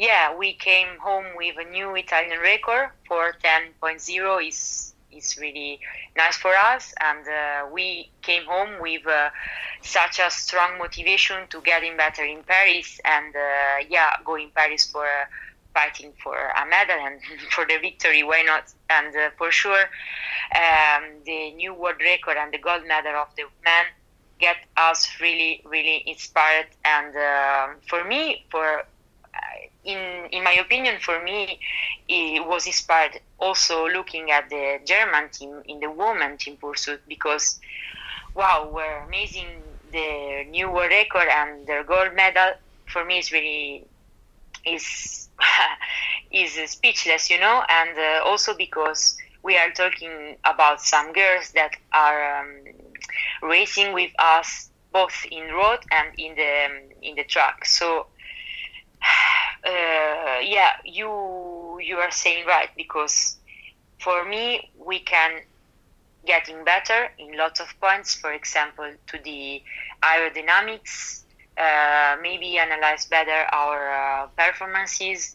yeah, 0.00 0.34
we 0.34 0.54
came 0.54 0.98
home 0.98 1.26
with 1.36 1.56
a 1.58 1.70
new 1.70 1.94
Italian 1.94 2.40
record 2.40 2.88
for 3.06 3.34
10.0 3.44 4.48
is 4.48 4.94
is 5.12 5.36
really 5.38 5.78
nice 6.16 6.36
for 6.38 6.54
us, 6.54 6.94
and 7.00 7.26
uh, 7.28 7.66
we 7.70 8.08
came 8.22 8.44
home 8.44 8.80
with 8.80 9.06
uh, 9.06 9.28
such 9.82 10.18
a 10.18 10.30
strong 10.30 10.78
motivation 10.78 11.46
to 11.48 11.60
getting 11.60 11.98
better 11.98 12.24
in 12.24 12.42
Paris, 12.44 12.98
and 13.04 13.36
uh, 13.36 13.84
yeah, 13.90 14.12
going 14.24 14.50
Paris 14.54 14.90
for 14.90 15.06
fighting 15.74 16.12
for 16.22 16.34
a 16.34 16.64
medal 16.66 16.96
and 16.98 17.20
for 17.50 17.66
the 17.66 17.76
victory. 17.78 18.22
Why 18.22 18.40
not? 18.40 18.72
And 18.88 19.14
uh, 19.14 19.30
for 19.36 19.50
sure, 19.50 19.84
um, 20.56 21.04
the 21.26 21.52
new 21.52 21.74
world 21.74 22.00
record 22.00 22.38
and 22.38 22.50
the 22.54 22.58
gold 22.58 22.86
medal 22.88 23.16
of 23.16 23.28
the 23.36 23.44
men 23.64 23.84
get 24.38 24.56
us 24.78 25.06
really, 25.20 25.60
really 25.66 26.02
inspired. 26.06 26.68
And 26.86 27.14
uh, 27.14 27.74
for 27.86 28.02
me, 28.04 28.46
for 28.50 28.84
in 29.84 30.28
in 30.32 30.44
my 30.44 30.52
opinion, 30.52 30.98
for 31.00 31.22
me, 31.22 31.60
it 32.08 32.46
was 32.46 32.66
inspired 32.66 33.20
also 33.38 33.86
looking 33.88 34.30
at 34.30 34.48
the 34.50 34.80
German 34.86 35.30
team 35.30 35.62
in 35.66 35.80
the 35.80 35.90
women 35.90 36.36
team 36.38 36.56
pursuit 36.56 37.00
because, 37.08 37.58
wow, 38.34 38.70
were 38.72 39.04
amazing 39.06 39.62
the 39.92 40.44
new 40.50 40.70
world 40.70 40.90
record 40.90 41.28
and 41.30 41.66
their 41.66 41.84
gold 41.84 42.14
medal. 42.14 42.52
For 42.86 43.04
me, 43.04 43.18
is 43.18 43.32
really 43.32 43.86
is 44.66 45.28
is 46.32 46.54
speechless, 46.70 47.30
you 47.30 47.40
know, 47.40 47.62
and 47.68 47.98
uh, 47.98 48.24
also 48.24 48.56
because 48.56 49.16
we 49.42 49.56
are 49.56 49.70
talking 49.70 50.36
about 50.44 50.80
some 50.80 51.12
girls 51.12 51.50
that 51.54 51.72
are 51.92 52.40
um, 52.40 52.62
racing 53.42 53.92
with 53.92 54.12
us 54.18 54.70
both 54.92 55.24
in 55.30 55.44
road 55.54 55.78
and 55.92 56.08
in 56.18 56.34
the 56.34 56.66
um, 56.66 56.88
in 57.02 57.14
the 57.16 57.24
track. 57.24 57.64
So 57.64 58.06
uh, 59.66 60.40
yeah, 60.42 60.72
you 60.84 61.78
you 61.82 61.96
are 61.96 62.10
saying 62.10 62.46
right 62.46 62.70
because 62.76 63.36
for 63.98 64.24
me, 64.24 64.70
we 64.78 65.00
can 65.00 65.42
getting 66.26 66.64
better 66.64 67.08
in 67.18 67.36
lots 67.36 67.60
of 67.60 67.68
points. 67.80 68.14
For 68.14 68.32
example, 68.32 68.90
to 69.08 69.18
the 69.24 69.62
aerodynamics, 70.02 71.24
uh, 71.56 72.16
maybe 72.22 72.58
analyze 72.58 73.06
better 73.06 73.46
our 73.52 73.90
uh, 73.92 74.26
performances, 74.36 75.34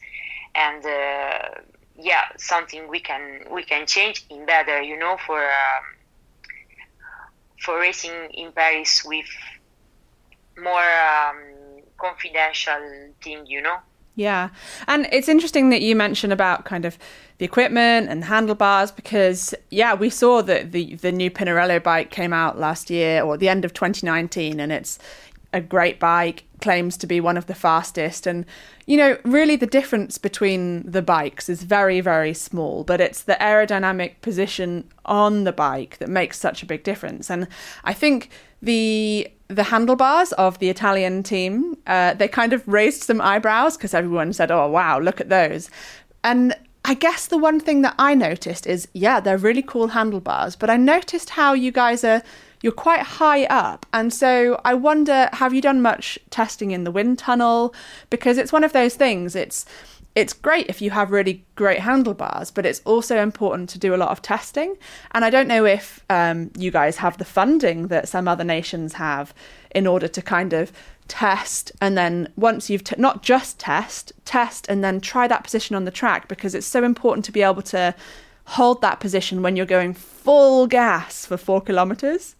and 0.55 0.86
uh, 0.86 1.61
yeah, 1.97 2.26
something 2.38 2.88
we 2.88 2.99
can 2.99 3.45
we 3.51 3.63
can 3.63 3.86
change 3.86 4.26
in 4.30 4.45
better. 4.45 4.82
You 4.82 4.97
know, 4.97 5.18
for 5.26 5.43
um, 5.43 5.84
for 7.59 7.80
racing 7.80 8.30
in 8.34 8.51
Paris 8.51 9.03
with 9.05 9.28
more 10.57 10.82
um, 10.82 11.38
confidential 11.98 13.14
thing. 13.22 13.46
You 13.46 13.62
know. 13.62 13.78
Yeah. 14.16 14.50
And 14.88 15.08
it's 15.12 15.28
interesting 15.28 15.70
that 15.70 15.82
you 15.82 15.96
mentioned 15.96 16.32
about 16.32 16.64
kind 16.64 16.86
of 16.86 16.98
the 17.38 17.46
equipment 17.46 18.10
and 18.10 18.24
handlebars 18.24 18.91
because 18.91 19.54
yeah, 19.70 19.93
we 19.93 20.10
saw 20.10 20.41
that 20.43 20.72
the 20.72 20.96
the 20.96 21.12
new 21.12 21.30
Pinarello 21.30 21.84
bike 21.84 22.12
came 22.12 22.32
out 22.32 22.58
last 22.58 22.89
year 22.89 23.22
or 23.22 23.38
the 23.38 23.50
end 23.50 23.66
of 23.66 23.74
2019 23.74 24.60
and 24.60 24.72
it's 24.72 24.98
a 25.52 25.62
great 25.62 26.00
bike, 26.00 26.43
claims 26.62 26.98
to 26.98 27.08
be 27.08 27.22
one 27.22 27.38
of 27.38 27.46
the 27.46 27.56
fastest 27.56 28.26
and 28.26 28.46
you 28.86 28.98
know, 28.98 29.18
really 29.24 29.56
the 29.56 29.66
difference 29.66 30.18
between 30.18 30.89
the 30.89 31.02
bikes 31.02 31.50
is 31.50 31.64
very 31.64 32.00
very 32.00 32.34
small, 32.34 32.86
but 32.86 33.02
it's 33.02 33.24
the 33.24 33.38
aerodynamic 33.41 34.22
position 34.22 34.89
on 35.04 35.43
the 35.43 35.54
bike 35.54 35.98
that 35.98 36.10
makes 36.10 36.39
such 36.39 36.64
a 36.64 36.66
big 36.66 36.84
difference. 36.84 37.30
And 37.30 37.50
I 37.84 37.93
think 37.93 38.30
the 38.66 39.28
the 39.47 39.63
handlebars 39.63 40.32
of 40.34 40.57
the 40.57 40.70
Italian 40.70 41.22
team, 41.22 41.78
uh, 41.86 42.16
they 42.16 42.28
kind 42.28 42.51
of 42.51 42.68
raised 42.68 43.03
some 43.03 43.22
eyebrows 43.22 43.78
because 43.78 43.93
everyone 43.93 44.34
said, 44.34 44.51
"Oh 44.51 44.68
wow, 44.68 44.99
look 44.99 45.22
at 45.22 45.30
those," 45.30 45.70
and 46.24 46.55
I 46.88 46.93
guess 46.93 47.28
the 47.28 47.38
one 47.39 47.59
thing 47.59 47.82
that 47.82 47.95
I 47.97 48.13
noticed 48.13 48.68
is, 48.68 48.88
yeah, 48.93 49.20
they're 49.20 49.39
really 49.39 49.63
cool 49.63 49.88
handlebars, 49.88 50.55
but 50.55 50.70
I 50.70 50.78
noticed 50.78 51.32
how 51.32 51.53
you 51.53 51.72
guys 51.72 52.03
are 52.03 52.22
you're 52.61 52.72
quite 52.72 53.01
high 53.01 53.45
up. 53.45 53.86
And 53.93 54.13
so 54.13 54.59
I 54.66 54.74
wonder, 54.74 55.30
have 55.34 55.53
you 55.53 55.61
done 55.61 55.82
much 55.82 56.18
testing 56.32 56.72
in 56.72 56.84
the 56.84 56.91
wind 56.91 57.20
tunnel? 57.20 57.76
Because 58.09 58.39
it's 58.39 58.51
one 58.51 58.63
of 58.63 58.74
those 58.74 58.95
things, 58.95 59.36
it's 59.36 59.66
it's 60.16 60.32
great 60.32 60.68
if 60.70 60.82
you 60.82 60.91
have 60.91 61.11
really 61.11 61.45
great 61.55 61.80
handlebars, 61.80 62.49
but 62.49 62.66
it's 62.66 62.82
also 62.86 63.22
important 63.22 63.70
to 63.70 63.80
do 63.80 63.93
a 63.93 63.97
lot 63.97 64.09
of 64.09 64.22
testing. 64.22 64.78
And 65.11 65.26
I 65.26 65.30
don't 65.30 65.47
know 65.47 65.66
if 65.66 66.03
um, 66.09 66.51
you 66.57 66.72
guys 66.72 66.97
have 66.97 67.18
the 67.18 67.26
funding 67.26 67.88
that 67.88 68.07
some 68.07 68.28
other 68.28 68.45
nations 68.45 68.93
have 68.93 69.34
in 69.72 69.86
order 69.86 70.07
to 70.07 70.22
kind 70.22 70.53
of 70.53 70.72
test 71.07 71.72
and 71.82 71.95
then 71.97 72.28
once 72.36 72.70
you've 72.70 72.84
t- 72.84 72.95
not 72.97 73.22
just 73.22 73.59
test, 73.59 74.11
test 74.24 74.66
and 74.70 74.84
then 74.84 74.99
try 74.99 75.28
that 75.28 75.43
position 75.43 75.76
on 75.76 75.86
the 75.86 75.91
track 75.91 76.28
because 76.28 76.55
it's 76.55 76.66
so 76.66 76.84
important 76.84 77.24
to 77.26 77.32
be 77.32 77.43
able 77.43 77.61
to 77.61 77.93
hold 78.45 78.82
that 78.82 78.99
position 78.99 79.41
when 79.41 79.55
you're 79.55 79.66
going 79.66 79.93
full 79.93 80.66
gas 80.66 81.26
for 81.26 81.38
four 81.38 81.61
kilometers. 81.61 82.36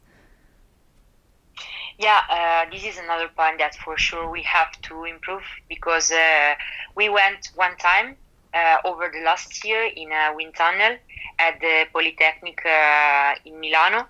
Yeah, 1.98 2.20
uh, 2.30 2.70
this 2.72 2.84
is 2.86 2.98
another 2.98 3.30
point 3.30 3.60
that 3.60 3.76
for 3.76 3.98
sure 3.98 4.30
we 4.30 4.44
have 4.44 4.72
to 4.84 5.06
improve 5.06 5.44
because 5.70 6.12
uh, 6.12 6.56
we 6.96 7.08
went 7.10 7.50
one 7.56 7.78
time 7.78 8.18
uh, 8.54 8.78
over 8.84 9.10
the 9.14 9.22
last 9.24 9.64
year 9.64 9.90
in 9.96 10.12
a 10.12 10.34
wind 10.36 10.56
tunnel 10.56 10.98
at 11.40 11.60
the 11.62 11.86
Polytechnic 11.94 12.60
uh, 12.66 13.36
in 13.46 13.60
Milano. 13.60 14.08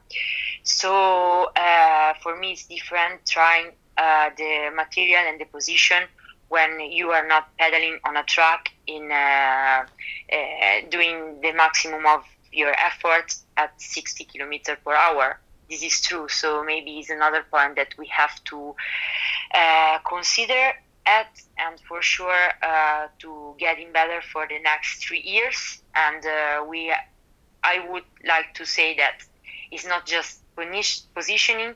So 0.63 1.51
uh, 1.55 2.13
for 2.23 2.35
me, 2.37 2.53
it's 2.53 2.65
different 2.65 3.25
trying 3.27 3.71
uh, 3.97 4.29
the 4.37 4.71
material 4.75 5.23
and 5.27 5.39
the 5.39 5.45
position 5.45 6.03
when 6.47 6.79
you 6.79 7.11
are 7.11 7.27
not 7.27 7.49
pedaling 7.57 7.99
on 8.05 8.17
a 8.17 8.23
track 8.23 8.69
in 8.87 9.11
doing 10.89 11.39
the 11.41 11.51
maximum 11.53 12.05
of 12.05 12.23
your 12.51 12.73
effort 12.79 13.33
at 13.57 13.79
60 13.81 14.25
kilometers 14.25 14.77
per 14.85 14.93
hour 14.95 15.39
this 15.69 15.83
is 15.83 16.01
true. 16.01 16.27
So 16.27 16.63
maybe 16.63 16.99
it's 16.99 17.09
another 17.09 17.43
point 17.49 17.75
that 17.75 17.95
we 17.97 18.07
have 18.07 18.43
to 18.45 18.75
uh, 19.53 19.99
consider 20.07 20.73
at 21.05 21.27
and 21.57 21.79
for 21.87 22.01
sure 22.01 22.49
uh, 22.63 23.07
to 23.19 23.55
getting 23.59 23.91
better 23.91 24.21
for 24.21 24.47
the 24.47 24.59
next 24.59 25.05
three 25.05 25.21
years. 25.21 25.81
And 25.95 26.25
uh, 26.25 26.65
we, 26.67 26.93
I 27.63 27.85
would 27.89 28.03
like 28.25 28.53
to 28.55 28.65
say 28.65 28.95
that 28.97 29.21
it's 29.71 29.85
not 29.85 30.05
just 30.05 30.41
positioning 31.15 31.75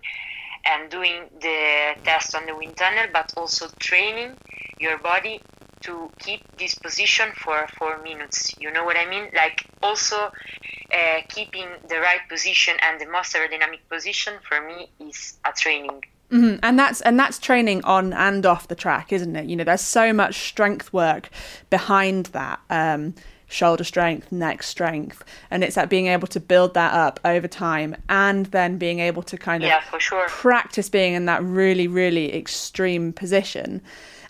and 0.66 0.90
doing 0.90 1.24
the 1.42 1.94
test 2.04 2.36
on 2.36 2.46
the 2.46 2.56
wind 2.56 2.76
tunnel, 2.76 3.06
but 3.14 3.34
also 3.38 3.68
training 3.80 4.36
your 4.80 4.98
body 4.98 5.42
to 5.82 6.12
keep 6.20 6.42
this 6.58 6.76
position 6.76 7.30
for 7.36 7.68
four 7.78 8.02
minutes. 8.04 8.54
You 8.60 8.72
know 8.72 8.84
what 8.84 8.98
I 8.98 9.10
mean? 9.10 9.30
Like 9.36 9.66
also 9.82 10.16
uh, 10.18 11.22
keeping 11.30 11.68
the 11.88 12.00
right 12.00 12.22
position 12.30 12.76
and 12.82 13.00
the 13.00 13.08
most 13.08 13.36
aerodynamic 13.36 13.80
position 13.90 14.34
for 14.48 14.62
me 14.62 14.90
is 15.00 15.38
a 15.46 15.52
training. 15.54 16.04
Mm-hmm. 16.32 16.60
And 16.62 16.78
that's 16.78 17.02
and 17.02 17.20
that's 17.20 17.40
training 17.40 17.84
on 17.86 18.14
and 18.14 18.46
off 18.46 18.68
the 18.68 18.76
track, 18.76 19.12
isn't 19.12 19.36
it? 19.36 19.46
You 19.46 19.56
know, 19.56 19.64
there's 19.64 19.82
so 19.82 20.14
much 20.14 20.48
strength 20.48 20.94
work 20.94 21.30
behind 21.70 22.28
that. 22.28 22.60
Um, 22.70 23.16
shoulder 23.50 23.84
strength, 23.84 24.32
neck 24.32 24.64
strength, 24.64 25.24
and 25.52 25.64
it's 25.64 25.78
at 25.78 25.90
being 25.90 26.08
able 26.08 26.28
to 26.28 26.40
build 26.40 26.74
that 26.76 26.94
up 26.94 27.20
over 27.26 27.48
time, 27.48 27.96
and 28.08 28.46
then 28.48 28.78
being 28.78 29.00
able 29.00 29.24
to 29.24 29.38
kind 29.38 29.64
of 29.64 29.68
yeah, 29.68 29.82
for 29.82 30.00
sure. 30.00 30.28
practice 30.30 30.88
being 30.88 31.14
in 31.14 31.26
that 31.26 31.44
really, 31.44 31.88
really 31.88 32.34
extreme 32.34 33.12
position. 33.12 33.82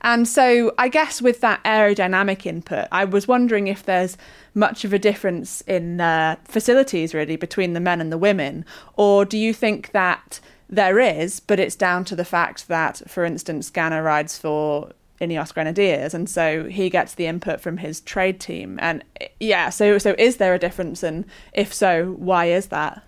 And 0.01 0.27
so, 0.27 0.73
I 0.77 0.87
guess 0.87 1.21
with 1.21 1.41
that 1.41 1.61
aerodynamic 1.65 2.45
input, 2.45 2.87
I 2.91 3.03
was 3.03 3.27
wondering 3.27 3.67
if 3.67 3.83
there's 3.83 4.17
much 4.53 4.85
of 4.85 4.93
a 4.93 4.99
difference 4.99 5.61
in 5.61 5.99
uh, 5.99 6.37
facilities 6.45 7.13
really 7.13 7.35
between 7.35 7.73
the 7.73 7.81
men 7.81 7.99
and 7.99 8.11
the 8.11 8.17
women, 8.17 8.65
or 8.95 9.25
do 9.25 9.37
you 9.37 9.53
think 9.53 9.91
that 9.91 10.39
there 10.69 10.99
is, 10.99 11.39
but 11.39 11.59
it's 11.59 11.75
down 11.75 12.05
to 12.05 12.15
the 12.15 12.23
fact 12.23 12.67
that, 12.67 13.01
for 13.07 13.25
instance, 13.25 13.71
Ganna 13.71 14.03
rides 14.03 14.37
for 14.37 14.91
Ineos 15.21 15.53
Grenadiers, 15.53 16.13
and 16.13 16.29
so 16.29 16.65
he 16.65 16.89
gets 16.89 17.15
the 17.15 17.27
input 17.27 17.59
from 17.61 17.77
his 17.77 18.01
trade 18.01 18.39
team. 18.39 18.79
And 18.81 19.03
yeah, 19.39 19.69
so 19.69 19.97
so 19.97 20.15
is 20.17 20.37
there 20.37 20.53
a 20.53 20.59
difference, 20.59 21.03
and 21.03 21.25
if 21.53 21.73
so, 21.73 22.15
why 22.17 22.45
is 22.45 22.67
that? 22.67 23.03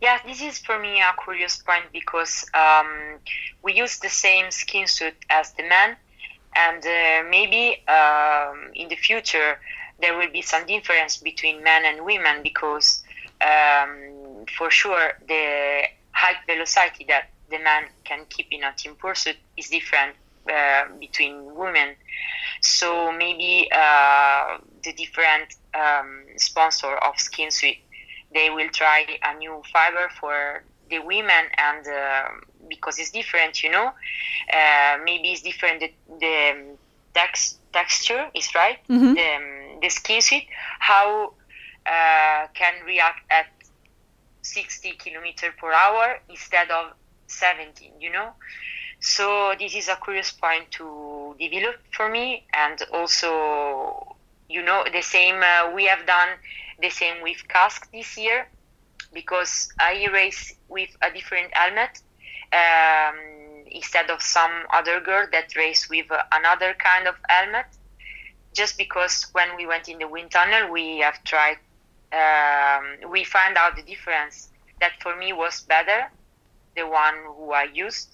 Yeah, 0.00 0.18
this 0.26 0.42
is 0.42 0.58
for 0.58 0.78
me 0.78 1.00
a 1.00 1.14
curious 1.24 1.56
point 1.56 1.84
because 1.92 2.44
um, 2.54 3.18
we 3.62 3.74
use 3.74 3.98
the 3.98 4.10
same 4.10 4.50
skin 4.50 4.86
suit 4.86 5.14
as 5.30 5.52
the 5.52 5.62
men, 5.62 5.96
and 6.54 6.84
uh, 6.84 7.28
maybe 7.30 7.82
um, 7.88 8.70
in 8.74 8.88
the 8.88 8.96
future 8.96 9.58
there 10.00 10.16
will 10.16 10.30
be 10.30 10.42
some 10.42 10.66
difference 10.66 11.16
between 11.16 11.62
men 11.62 11.84
and 11.84 12.04
women 12.04 12.42
because 12.42 13.02
um, 13.40 14.44
for 14.56 14.70
sure 14.70 15.12
the 15.26 15.82
high 16.12 16.36
velocity 16.46 17.04
that 17.08 17.30
the 17.50 17.58
man 17.58 17.84
can 18.04 18.24
keep 18.28 18.48
in 18.50 18.64
a 18.64 18.72
team 18.72 18.94
pursuit 18.96 19.36
is 19.56 19.68
different 19.68 20.14
uh, 20.52 20.84
between 21.00 21.54
women. 21.54 21.94
So 22.60 23.12
maybe 23.12 23.68
uh, 23.72 24.58
the 24.82 24.92
different 24.92 25.54
um, 25.74 26.24
sponsor 26.36 26.96
of 26.96 27.18
Skin 27.18 27.50
Suit 27.50 27.76
they 28.36 28.50
will 28.50 28.68
try 28.70 29.06
a 29.22 29.36
new 29.38 29.62
fiber 29.72 30.10
for 30.20 30.62
the 30.90 30.98
women 31.00 31.44
and 31.56 31.86
uh, 31.88 32.28
because 32.68 32.98
it's 32.98 33.10
different 33.10 33.62
you 33.62 33.70
know 33.70 33.86
uh, 34.52 34.98
maybe 35.04 35.28
it's 35.28 35.42
different 35.42 35.80
the, 35.80 35.90
the 36.20 36.50
um, 36.52 36.78
tex- 37.14 37.58
texture 37.72 38.26
is 38.34 38.54
right 38.54 38.78
mm-hmm. 38.88 39.14
the, 39.14 39.34
um, 39.36 39.80
the 39.80 39.88
skin 39.88 40.20
suit 40.20 40.42
how 40.78 41.32
uh, 41.86 42.46
can 42.54 42.74
react 42.84 43.20
at 43.30 43.46
60 44.42 44.92
kilometer 44.92 45.52
per 45.58 45.72
hour 45.72 46.18
instead 46.28 46.70
of 46.70 46.92
17 47.28 47.92
you 48.00 48.10
know 48.10 48.30
so 49.00 49.54
this 49.58 49.74
is 49.74 49.88
a 49.88 49.98
curious 50.02 50.30
point 50.30 50.70
to 50.70 51.34
develop 51.38 51.76
for 51.92 52.08
me 52.08 52.44
and 52.54 52.82
also 52.92 54.16
you 54.48 54.62
know 54.62 54.84
the 54.92 55.02
same 55.02 55.40
uh, 55.42 55.70
we 55.74 55.84
have 55.86 56.06
done 56.06 56.28
the 56.80 56.90
same 56.90 57.22
with 57.22 57.36
Kask 57.48 57.90
this 57.92 58.16
year 58.16 58.46
because 59.12 59.68
I 59.80 60.06
race 60.12 60.54
with 60.68 60.90
a 61.02 61.10
different 61.10 61.50
helmet 61.54 62.00
um, 62.52 63.16
instead 63.70 64.10
of 64.10 64.22
some 64.22 64.50
other 64.72 65.00
girl 65.00 65.26
that 65.32 65.54
race 65.56 65.88
with 65.88 66.06
another 66.32 66.74
kind 66.74 67.06
of 67.08 67.14
helmet. 67.28 67.66
Just 68.54 68.78
because 68.78 69.26
when 69.32 69.56
we 69.56 69.66
went 69.66 69.88
in 69.88 69.98
the 69.98 70.08
wind 70.08 70.30
tunnel, 70.30 70.70
we 70.70 70.98
have 70.98 71.22
tried, 71.24 71.58
um, 72.12 73.10
we 73.10 73.24
found 73.24 73.56
out 73.56 73.76
the 73.76 73.82
difference 73.82 74.48
that 74.80 74.92
for 75.02 75.16
me 75.16 75.32
was 75.32 75.62
better, 75.62 76.10
the 76.76 76.86
one 76.86 77.14
who 77.36 77.52
I 77.52 77.66
used. 77.72 78.10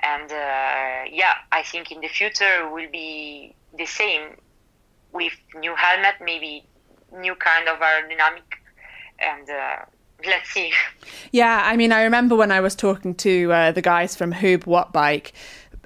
And 0.00 0.30
uh, 0.30 1.10
yeah, 1.10 1.34
I 1.50 1.62
think 1.62 1.90
in 1.90 2.00
the 2.00 2.08
future 2.08 2.68
will 2.70 2.90
be 2.90 3.54
the 3.76 3.86
same 3.86 4.36
with 5.12 5.32
new 5.56 5.74
helmet, 5.74 6.16
maybe 6.20 6.64
new 7.12 7.34
kind 7.34 7.68
of 7.68 7.78
aerodynamic 7.78 8.42
and 9.18 9.48
uh, 9.50 9.76
let's 10.26 10.50
see. 10.50 10.72
Yeah, 11.30 11.62
I 11.64 11.76
mean, 11.76 11.92
I 11.92 12.04
remember 12.04 12.36
when 12.36 12.50
I 12.50 12.60
was 12.60 12.74
talking 12.74 13.14
to 13.16 13.52
uh, 13.52 13.72
the 13.72 13.82
guys 13.82 14.16
from 14.16 14.32
Huub 14.32 14.64
Wattbike. 14.64 15.32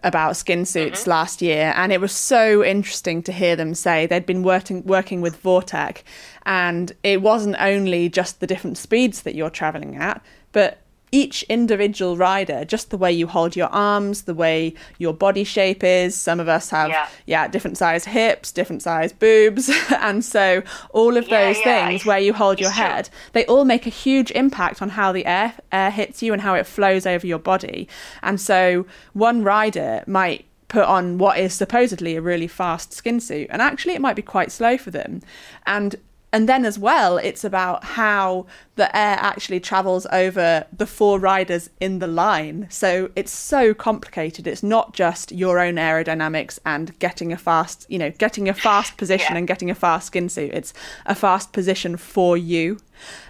about 0.05 0.36
skin 0.36 0.64
suits 0.64 1.07
last 1.07 1.40
year, 1.40 1.72
and 1.76 1.93
it 1.93 2.01
was 2.01 2.12
so 2.12 2.64
interesting 2.64 3.22
to 3.22 3.32
hear 3.32 3.55
them 3.55 3.72
say 3.72 4.05
they'd 4.07 4.26
been 4.26 4.43
working 4.43 4.84
working 4.84 5.20
with 5.20 5.40
Vorteq, 5.40 6.03
and 6.45 6.93
it 7.05 7.22
wasn't 7.22 7.57
only 7.61 8.09
just 8.09 8.40
the 8.40 8.47
different 8.47 8.78
speeds 8.78 9.22
that 9.22 9.36
you're 9.36 9.51
traveling 9.51 9.97
at, 9.97 10.20
but 10.51 10.82
each 11.12 11.42
individual 11.44 12.16
rider, 12.16 12.64
just 12.64 12.90
the 12.90 12.96
way 12.96 13.12
you 13.12 13.26
hold 13.26 13.54
your 13.54 13.68
arms, 13.68 14.22
the 14.22 14.34
way 14.34 14.74
your 14.98 15.12
body 15.12 15.44
shape 15.44 15.84
is. 15.84 16.14
Some 16.16 16.40
of 16.40 16.48
us 16.48 16.70
have, 16.70 16.88
yeah, 16.88 17.08
Yeah. 17.26 17.48
different 17.48 17.76
size 17.78 18.06
hips, 18.06 18.50
different 18.50 18.82
size 18.82 19.12
boobs. 19.12 19.70
and 20.00 20.24
so 20.24 20.62
all 20.90 21.16
of 21.18 21.28
Yeah, 21.28 21.44
those 21.46 21.58
yeah, 21.64 21.86
things 21.88 22.06
where 22.06 22.18
you 22.18 22.32
hold 22.32 22.58
your 22.58 22.70
it's 22.70 22.78
true. 22.78 22.86
head, 22.86 23.10
they 23.32 23.44
all 23.46 23.64
make 23.66 23.86
a 23.86 23.90
huge 23.90 24.30
impact 24.30 24.80
on 24.80 24.88
how 24.90 25.12
the 25.12 25.26
air, 25.26 25.52
air 25.70 25.90
hits 25.90 26.22
you 26.22 26.32
and 26.32 26.40
how 26.42 26.54
it 26.54 26.66
flows 26.66 27.06
over 27.06 27.26
your 27.26 27.38
body. 27.38 27.86
And 28.22 28.40
so 28.40 28.86
one 29.12 29.42
rider 29.44 30.02
might 30.06 30.46
put 30.68 30.84
on 30.84 31.18
what 31.18 31.38
is 31.38 31.52
supposedly 31.52 32.16
a 32.16 32.22
really 32.22 32.48
fast 32.48 32.94
skin 32.94 33.20
suit 33.20 33.46
and 33.50 33.60
actually 33.60 33.92
it 33.92 34.00
might 34.00 34.16
be 34.16 34.22
quite 34.22 34.50
slow 34.50 34.78
for 34.78 34.90
them. 34.90 35.20
And 35.66 35.96
and 36.33 36.49
then 36.49 36.64
as 36.64 36.78
well, 36.78 37.18
it's 37.18 37.45
about 37.45 37.85
how 37.85 38.47
the 38.76 38.95
air 38.97 39.18
actually 39.20 39.61
travels 39.61 40.07
over 40.11 40.64
the 40.76 40.87
four 40.87 41.18
riders 41.18 41.68
in 41.78 41.99
the 41.99 42.07
line. 42.07 42.66
So 42.70 43.11
it's 43.14 43.30
so 43.30 43.74
complicated. 43.74 44.47
It's 44.47 44.62
not 44.62 44.95
just 44.95 45.30
your 45.30 45.59
own 45.59 45.74
aerodynamics 45.74 46.59
and 46.64 46.99
getting 46.99 47.33
a 47.33 47.37
fast, 47.37 47.85
you 47.91 47.99
know, 47.99 48.11
getting 48.11 48.49
a 48.49 48.55
fast 48.55 48.97
position 49.03 49.33
Yeah. 49.35 49.39
and 49.39 49.47
getting 49.47 49.70
a 49.70 49.74
fast 49.74 50.07
skin 50.07 50.30
suit. 50.30 50.53
It's 50.55 50.72
a 51.05 51.14
fast 51.14 51.53
position 51.53 51.99
for 51.99 52.39
you. 52.39 52.78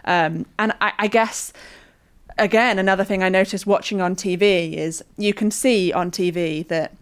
Um, 0.04 0.46
and 0.58 0.72
I, 0.80 0.92
I 0.98 1.06
guess 1.08 1.52
again, 2.38 2.78
another 2.78 3.04
thing 3.04 3.22
I 3.22 3.28
noticed 3.28 3.66
watching 3.66 4.00
on 4.00 4.14
TV 4.14 4.74
is 4.74 5.04
you 5.18 5.34
can 5.34 5.50
see 5.50 5.92
on 5.92 6.10
TV 6.12 6.66
that 6.68 6.92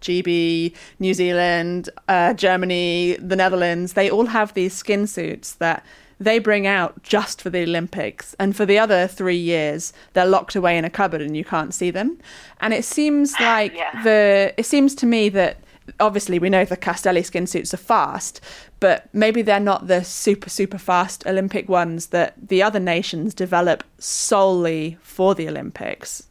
GB, 0.00 0.74
New 0.98 1.14
Zealand, 1.14 1.88
uh, 2.08 2.32
Germany, 2.34 3.16
the 3.20 3.36
Netherlands, 3.36 3.92
they 3.94 4.10
all 4.10 4.26
have 4.26 4.54
these 4.54 4.72
skin 4.74 5.06
suits 5.06 5.54
that 5.54 5.84
they 6.18 6.38
bring 6.38 6.66
out 6.66 7.02
just 7.02 7.40
for 7.40 7.48
the 7.48 7.62
Olympics. 7.62 8.34
And 8.38 8.54
for 8.54 8.66
the 8.66 8.78
other 8.78 9.06
three 9.06 9.36
years, 9.38 9.92
they're 10.12 10.26
locked 10.26 10.54
away 10.54 10.76
in 10.76 10.84
a 10.84 10.90
cupboard 10.90 11.22
and 11.22 11.34
you 11.36 11.44
can't 11.44 11.72
see 11.72 11.90
them. 11.90 12.18
And 12.60 12.74
it 12.74 12.84
seems 12.84 13.32
like 13.40 13.74
Yeah. 13.74 14.02
the, 14.02 14.52
it 14.58 14.66
seems 14.66 14.94
to 14.96 15.06
me 15.06 15.30
that 15.30 15.56
obviously 15.98 16.38
we 16.38 16.50
know 16.50 16.64
the 16.66 16.76
Castelli 16.76 17.22
skin 17.22 17.46
suits 17.46 17.72
are 17.72 17.78
fast, 17.78 18.40
but 18.80 19.08
maybe 19.14 19.40
they're 19.42 19.58
not 19.58 19.86
the 19.86 20.04
super, 20.04 20.50
super 20.50 20.78
fast 20.78 21.26
Olympic 21.26 21.68
ones 21.70 22.08
that 22.08 22.34
the 22.48 22.62
other 22.62 22.80
nations 22.80 23.32
develop 23.34 23.82
solely 23.98 24.98
for 25.02 25.34
the 25.34 25.48
Olympics. 25.48 26.24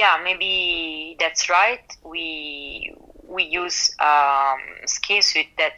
Yeah, 0.00 0.16
maybe 0.22 1.16
that's 1.18 1.48
right. 1.48 1.80
We 2.04 2.94
we 3.22 3.42
use 3.44 3.90
um, 4.00 4.58
skin 4.86 5.22
suit 5.22 5.46
that 5.58 5.76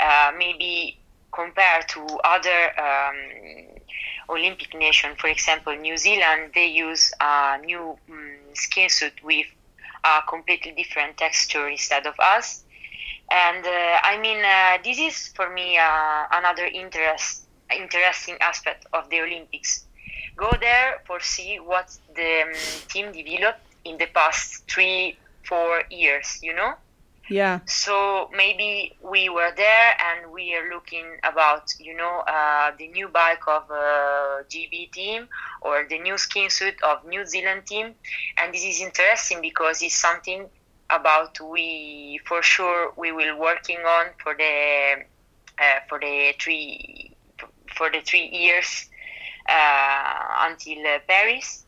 uh, 0.00 0.32
maybe 0.36 0.98
compared 1.34 1.88
to 1.90 2.00
other 2.24 2.60
um, 2.78 3.16
Olympic 4.28 4.74
nation, 4.74 5.12
for 5.18 5.28
example, 5.28 5.74
New 5.76 5.96
Zealand, 5.96 6.52
they 6.54 6.66
use 6.66 7.12
a 7.20 7.58
new 7.64 7.98
um, 8.10 8.38
skin 8.54 8.88
suit 8.88 9.14
with 9.22 9.46
a 10.04 10.20
completely 10.28 10.72
different 10.72 11.16
texture 11.16 11.68
instead 11.68 12.06
of 12.06 12.14
us. 12.20 12.64
And 13.30 13.64
uh, 13.66 13.98
I 14.04 14.18
mean, 14.20 14.44
uh, 14.44 14.78
this 14.84 14.98
is 14.98 15.28
for 15.34 15.50
me 15.50 15.78
uh, 15.78 16.24
another 16.32 16.66
interest, 16.66 17.46
interesting 17.76 18.36
aspect 18.40 18.86
of 18.92 19.10
the 19.10 19.20
Olympics. 19.20 19.86
Go 20.36 20.50
there 20.60 21.00
for 21.06 21.20
see 21.20 21.58
what 21.58 21.96
the 22.14 22.42
um, 22.42 22.52
team 22.88 23.12
developed 23.12 23.60
in 23.84 23.98
the 23.98 24.06
past 24.06 24.68
three, 24.68 25.16
four 25.44 25.82
years. 25.90 26.38
You 26.42 26.54
know. 26.54 26.74
Yeah. 27.30 27.60
So 27.66 28.30
maybe 28.36 28.96
we 29.00 29.28
were 29.28 29.50
there 29.56 29.94
and 29.98 30.30
we 30.30 30.54
are 30.54 30.68
looking 30.68 31.06
about, 31.22 31.72
you 31.78 31.96
know, 31.96 32.22
uh, 32.28 32.72
the 32.78 32.88
new 32.88 33.08
bike 33.08 33.40
of 33.48 33.62
uh, 33.70 34.42
GB 34.50 34.92
team 34.92 35.28
or 35.62 35.86
the 35.88 35.98
new 35.98 36.18
skin 36.18 36.50
suit 36.50 36.74
of 36.82 37.04
New 37.06 37.24
Zealand 37.24 37.66
team, 37.66 37.94
and 38.36 38.52
this 38.52 38.64
is 38.64 38.82
interesting 38.82 39.40
because 39.40 39.82
it's 39.82 39.96
something 39.96 40.46
about 40.90 41.40
we 41.40 42.20
for 42.26 42.42
sure 42.42 42.92
we 42.96 43.10
will 43.10 43.38
working 43.38 43.78
on 43.78 44.06
for 44.22 44.34
the 44.34 44.96
uh, 45.58 45.80
for 45.88 45.98
the 45.98 46.34
three 46.38 47.16
for 47.74 47.90
the 47.90 48.00
three 48.02 48.28
years 48.28 48.90
until 49.48 50.86
uh, 50.86 50.98
Paris. 51.08 51.66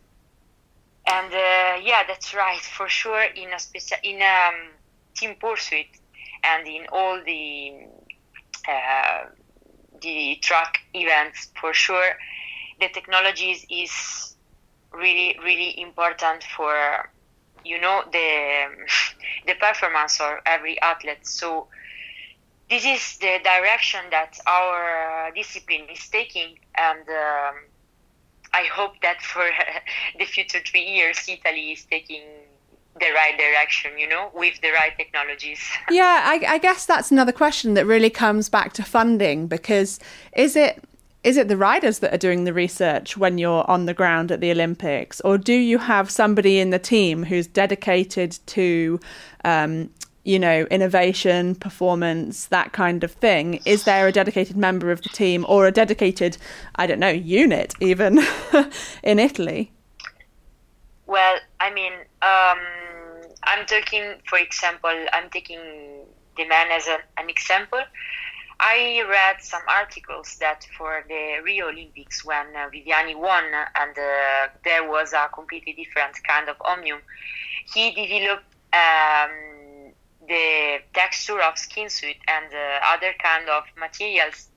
And 1.09 1.33
uh, 1.33 1.81
yeah, 1.83 2.03
that's 2.07 2.35
right 2.35 2.61
for 2.77 2.89
sure. 2.89 3.23
In 3.23 3.53
a 3.53 3.59
special 3.59 3.99
in 4.03 4.21
um, 4.23 4.73
team 5.17 5.37
pursuit 5.41 5.87
and 6.45 6.67
in 6.67 6.87
all 6.93 7.21
the 7.25 7.73
uh, 8.69 9.25
the 10.01 10.37
track 10.43 10.79
events 10.95 11.51
for 11.61 11.73
sure 11.73 12.11
the 12.81 12.89
technologies 12.89 13.65
is 13.71 14.37
really 14.93 15.37
really 15.43 15.81
important 15.81 16.43
for 16.45 16.75
you 17.65 17.81
know 17.81 18.03
the 18.13 18.67
the 19.47 19.55
performance 19.55 20.21
of 20.21 20.39
every 20.47 20.81
athlete 20.83 21.19
so 21.23 21.69
this 22.69 22.85
is 22.85 23.19
the 23.19 23.39
direction 23.45 24.01
that 24.11 24.39
our 24.47 25.31
discipline 25.35 25.87
is 25.93 26.09
taking 26.09 26.59
and 26.77 27.01
um, 27.09 27.55
i 28.55 28.65
hope 28.73 29.01
that 29.03 29.21
for 29.23 29.49
the 30.19 30.25
future 30.25 30.61
three 30.67 30.85
years 30.85 31.19
italy 31.29 31.73
is 31.73 31.85
taking 31.85 32.23
the 32.99 33.13
right 33.15 33.37
direction, 33.39 33.99
you 33.99 34.09
know, 34.09 34.31
with 34.35 34.61
the 34.63 34.71
right 34.71 34.97
technologies. 34.97 35.61
Yeah, 35.91 36.23
I, 36.25 36.55
I 36.55 36.59
guess 36.59 36.87
that's 36.87 37.11
another 37.11 37.33
question 37.33 37.75
that 37.75 37.87
really 37.87 38.11
comes 38.11 38.49
back 38.49 38.73
to 38.75 38.83
funding 38.83 39.47
because 39.47 40.01
is 40.35 40.57
it 40.57 40.83
is 41.23 41.37
it 41.37 41.49
the 41.49 41.57
riders 41.57 41.99
that 41.99 42.15
are 42.15 42.19
doing 42.19 42.45
the 42.45 42.53
research 42.53 43.17
when 43.17 43.37
you're 43.37 43.69
on 43.69 43.87
the 43.87 43.95
ground 43.95 44.31
at 44.31 44.41
the 44.41 44.51
Olympics, 44.53 45.21
or 45.23 45.37
do 45.37 45.55
you 45.55 45.79
have 45.79 46.09
somebody 46.09 46.61
in 46.61 46.71
the 46.71 46.79
team 46.79 47.25
who's 47.25 47.49
dedicated 47.49 48.39
to, 48.47 49.01
um, 49.45 49.91
you 50.27 50.41
know, 50.41 50.67
innovation, 50.73 51.55
performance, 51.55 52.47
that 52.47 52.73
kind 52.73 53.05
of 53.05 53.13
thing? 53.13 53.61
Is 53.65 53.85
there 53.85 54.09
a 54.09 54.13
dedicated 54.13 54.57
member 54.57 54.91
of 54.91 55.01
the 55.03 55.09
team 55.09 55.47
or 55.49 55.67
a 55.67 55.73
dedicated, 55.73 56.37
I 56.75 56.87
don't 56.89 56.99
know, 56.99 57.09
unit 57.09 57.75
even 57.81 58.19
in 59.05 59.21
Italy? 59.21 59.71
Well, 61.07 61.37
I 61.61 61.73
mean, 61.73 61.93
um, 62.23 62.59
I'm 63.45 63.65
talking, 63.67 64.15
for 64.25 64.39
example, 64.39 64.91
I'm 65.13 65.31
taking 65.31 65.61
the 66.37 66.45
man 66.45 66.73
as 66.73 66.89
a, 66.89 66.99
an 67.19 67.31
example. 67.31 67.81
I 68.59 69.05
read 69.09 69.43
some 69.43 69.63
articles 69.69 70.37
that 70.41 70.67
for 70.77 71.05
the 71.07 71.37
Rio 71.45 71.69
Olympics, 71.69 72.25
when 72.25 72.47
uh, 72.57 72.69
Viviani 72.75 73.15
won 73.15 73.45
and 73.45 73.97
uh, 73.97 74.49
there 74.65 74.89
was 74.89 75.13
a 75.13 75.29
completely 75.33 75.73
different 75.75 76.17
kind 76.27 76.49
of 76.49 76.57
omnium, 76.65 76.99
he 77.73 77.93
developed 77.93 78.45
um, 78.73 79.56
the 80.29 80.79
texture 80.95 81.41
of 81.41 81.59
skin 81.59 81.89
suit 81.89 82.17
and 82.29 82.47
other 82.85 83.15
kind 83.23 83.49
of 83.49 83.65
materials 83.79 84.49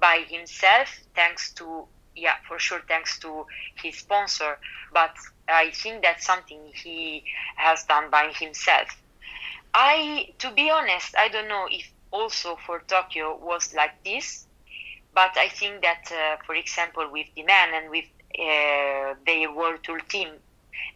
by 0.00 0.24
himself, 0.28 0.88
thanks 1.14 1.52
to 1.54 1.86
yeah, 2.14 2.34
for 2.46 2.58
sure, 2.58 2.80
thanks 2.88 3.18
to 3.20 3.46
his 3.82 3.98
sponsor. 3.98 4.58
But 4.92 5.14
I 5.48 5.70
think 5.70 6.02
that's 6.02 6.26
something 6.26 6.58
he 6.74 7.24
has 7.56 7.84
done 7.84 8.10
by 8.10 8.32
himself. 8.34 8.88
I, 9.74 10.32
to 10.38 10.50
be 10.50 10.70
honest, 10.70 11.16
I 11.16 11.28
don't 11.28 11.48
know 11.48 11.66
if 11.70 11.90
also 12.10 12.58
for 12.66 12.80
Tokyo 12.80 13.38
was 13.38 13.74
like 13.74 14.02
this, 14.04 14.46
but 15.14 15.36
I 15.36 15.48
think 15.48 15.82
that, 15.82 16.10
uh, 16.12 16.36
for 16.44 16.54
example, 16.54 17.08
with 17.10 17.26
the 17.34 17.42
men 17.42 17.70
and 17.74 17.90
with 17.90 18.04
uh, 18.38 19.14
their 19.26 19.50
World 19.52 19.80
Tour 19.82 20.00
team, 20.00 20.28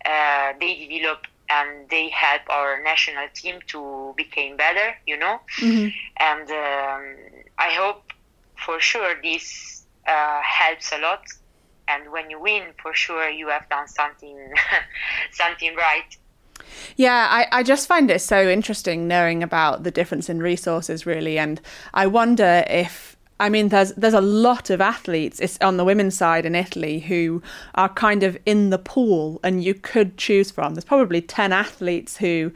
uh, 0.05 0.53
they 0.61 0.87
develop 0.89 1.27
and 1.49 1.89
they 1.91 2.09
help 2.11 2.43
our 2.51 2.83
national 2.83 3.29
team 3.35 3.61
to 3.69 4.15
become 4.17 4.57
better, 4.57 4.95
you 5.07 5.17
know. 5.17 5.41
Mhm. 5.59 5.93
And 6.19 6.51
um, 6.51 7.17
I 7.59 7.71
hope 7.71 8.13
for 8.57 8.81
sure 8.81 9.15
this 9.23 9.87
uh, 10.07 10.41
helps 10.43 10.93
a 10.93 10.99
lot. 10.99 11.25
And 11.89 12.11
when 12.11 12.31
you 12.31 12.41
win, 12.41 12.73
for 12.83 12.95
sure 12.95 13.29
you 13.29 13.49
have 13.49 13.69
done 13.69 13.87
something, 13.87 14.37
something 15.33 15.77
right. 15.77 16.17
Yeah, 16.97 17.29
I, 17.31 17.47
I 17.53 17.63
just 17.63 17.87
find 17.87 18.11
it 18.11 18.21
so 18.21 18.49
interesting 18.49 19.07
knowing 19.07 19.43
about 19.43 19.83
the 19.83 19.91
difference 19.91 20.29
in 20.29 20.41
resources, 20.41 21.07
really. 21.07 21.39
And 21.39 21.61
I 21.95 22.07
wonder 22.07 22.65
if, 22.69 23.16
I 23.39 23.49
mean, 23.49 23.69
there's 23.69 23.93
there's 23.93 24.15
a 24.15 24.21
lot 24.21 24.71
of 24.71 24.81
athletes 24.81 25.41
it's 25.41 25.59
on 25.61 25.77
the 25.77 25.85
women's 25.85 26.17
side 26.17 26.47
in 26.47 26.55
Italy 26.55 27.01
who 27.01 27.43
are 27.75 27.89
kind 27.89 28.23
of 28.23 28.39
in 28.47 28.71
the 28.71 28.79
pool, 28.79 29.41
and 29.43 29.63
you 29.63 29.75
could 29.75 30.17
choose 30.17 30.51
from. 30.51 30.75
There's 30.75 30.85
probably 30.85 31.21
ten 31.21 31.53
athletes 31.53 32.17
who 32.17 32.53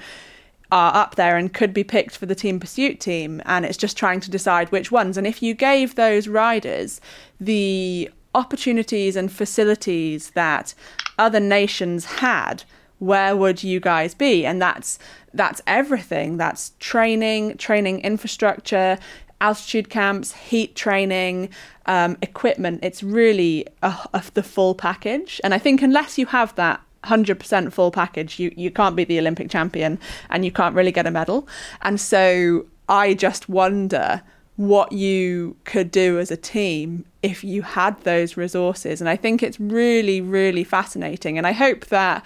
are 0.72 0.94
up 0.94 1.16
there 1.16 1.36
and 1.36 1.52
could 1.52 1.74
be 1.74 1.82
picked 1.82 2.16
for 2.16 2.26
the 2.26 2.34
team 2.34 2.60
pursuit 2.60 3.00
team, 3.00 3.42
and 3.44 3.64
it's 3.64 3.76
just 3.76 3.96
trying 3.96 4.20
to 4.20 4.30
decide 4.30 4.70
which 4.72 4.90
ones. 4.90 5.16
And 5.16 5.26
if 5.26 5.42
you 5.42 5.54
gave 5.54 5.96
those 5.96 6.28
riders 6.28 7.00
the 7.40 8.10
opportunities 8.34 9.16
and 9.16 9.30
facilities 9.30 10.30
that 10.30 10.72
other 11.18 11.40
nations 11.40 12.04
had 12.04 12.62
where 13.00 13.34
would 13.34 13.62
you 13.62 13.80
guys 13.80 14.14
be? 14.14 14.46
And 14.46 14.62
that's 14.62 14.98
that's 15.34 15.60
everything. 15.66 16.36
That's 16.36 16.72
training, 16.78 17.56
training 17.56 18.00
infrastructure, 18.00 18.98
altitude 19.40 19.88
camps, 19.90 20.32
heat 20.32 20.74
training, 20.74 21.48
um, 21.86 22.16
equipment. 22.22 22.80
It's 22.82 23.02
really 23.02 23.66
a, 23.82 23.94
a, 24.14 24.22
the 24.34 24.42
full 24.42 24.74
package. 24.74 25.40
And 25.42 25.54
I 25.54 25.58
think 25.58 25.82
unless 25.82 26.18
you 26.18 26.26
have 26.26 26.54
that 26.56 26.80
100% 27.04 27.72
full 27.72 27.90
package, 27.90 28.38
you, 28.38 28.52
you 28.56 28.70
can't 28.70 28.96
be 28.96 29.04
the 29.04 29.18
Olympic 29.18 29.50
champion 29.50 29.98
and 30.28 30.44
you 30.44 30.52
can't 30.52 30.74
really 30.74 30.92
get 30.92 31.06
a 31.06 31.10
medal. 31.10 31.48
And 31.82 32.00
so 32.00 32.66
I 32.88 33.14
just 33.14 33.48
wonder 33.48 34.22
what 34.56 34.92
you 34.92 35.56
could 35.64 35.90
do 35.90 36.18
as 36.18 36.30
a 36.30 36.36
team 36.36 37.06
if 37.22 37.42
you 37.42 37.62
had 37.62 37.98
those 38.02 38.36
resources. 38.36 39.00
And 39.00 39.08
I 39.08 39.16
think 39.16 39.42
it's 39.42 39.58
really, 39.58 40.20
really 40.20 40.64
fascinating. 40.64 41.38
And 41.38 41.46
I 41.46 41.52
hope 41.52 41.86
that 41.86 42.24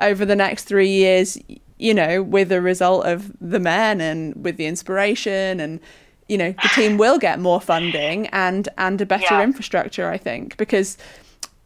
over 0.00 0.24
the 0.24 0.36
next 0.36 0.64
three 0.64 0.88
years, 0.88 1.36
you 1.76 1.92
know, 1.92 2.22
with 2.22 2.48
the 2.48 2.62
result 2.62 3.04
of 3.04 3.32
the 3.40 3.60
men 3.60 4.00
and 4.00 4.42
with 4.42 4.56
the 4.56 4.66
inspiration 4.66 5.60
and 5.60 5.80
you 6.30 6.38
know 6.38 6.52
the 6.62 6.68
team 6.74 6.96
will 6.96 7.18
get 7.18 7.40
more 7.40 7.60
funding 7.60 8.26
and 8.28 8.68
and 8.78 9.00
a 9.00 9.06
better 9.06 9.34
yeah. 9.34 9.42
infrastructure 9.42 10.08
i 10.08 10.16
think 10.16 10.56
because 10.56 10.96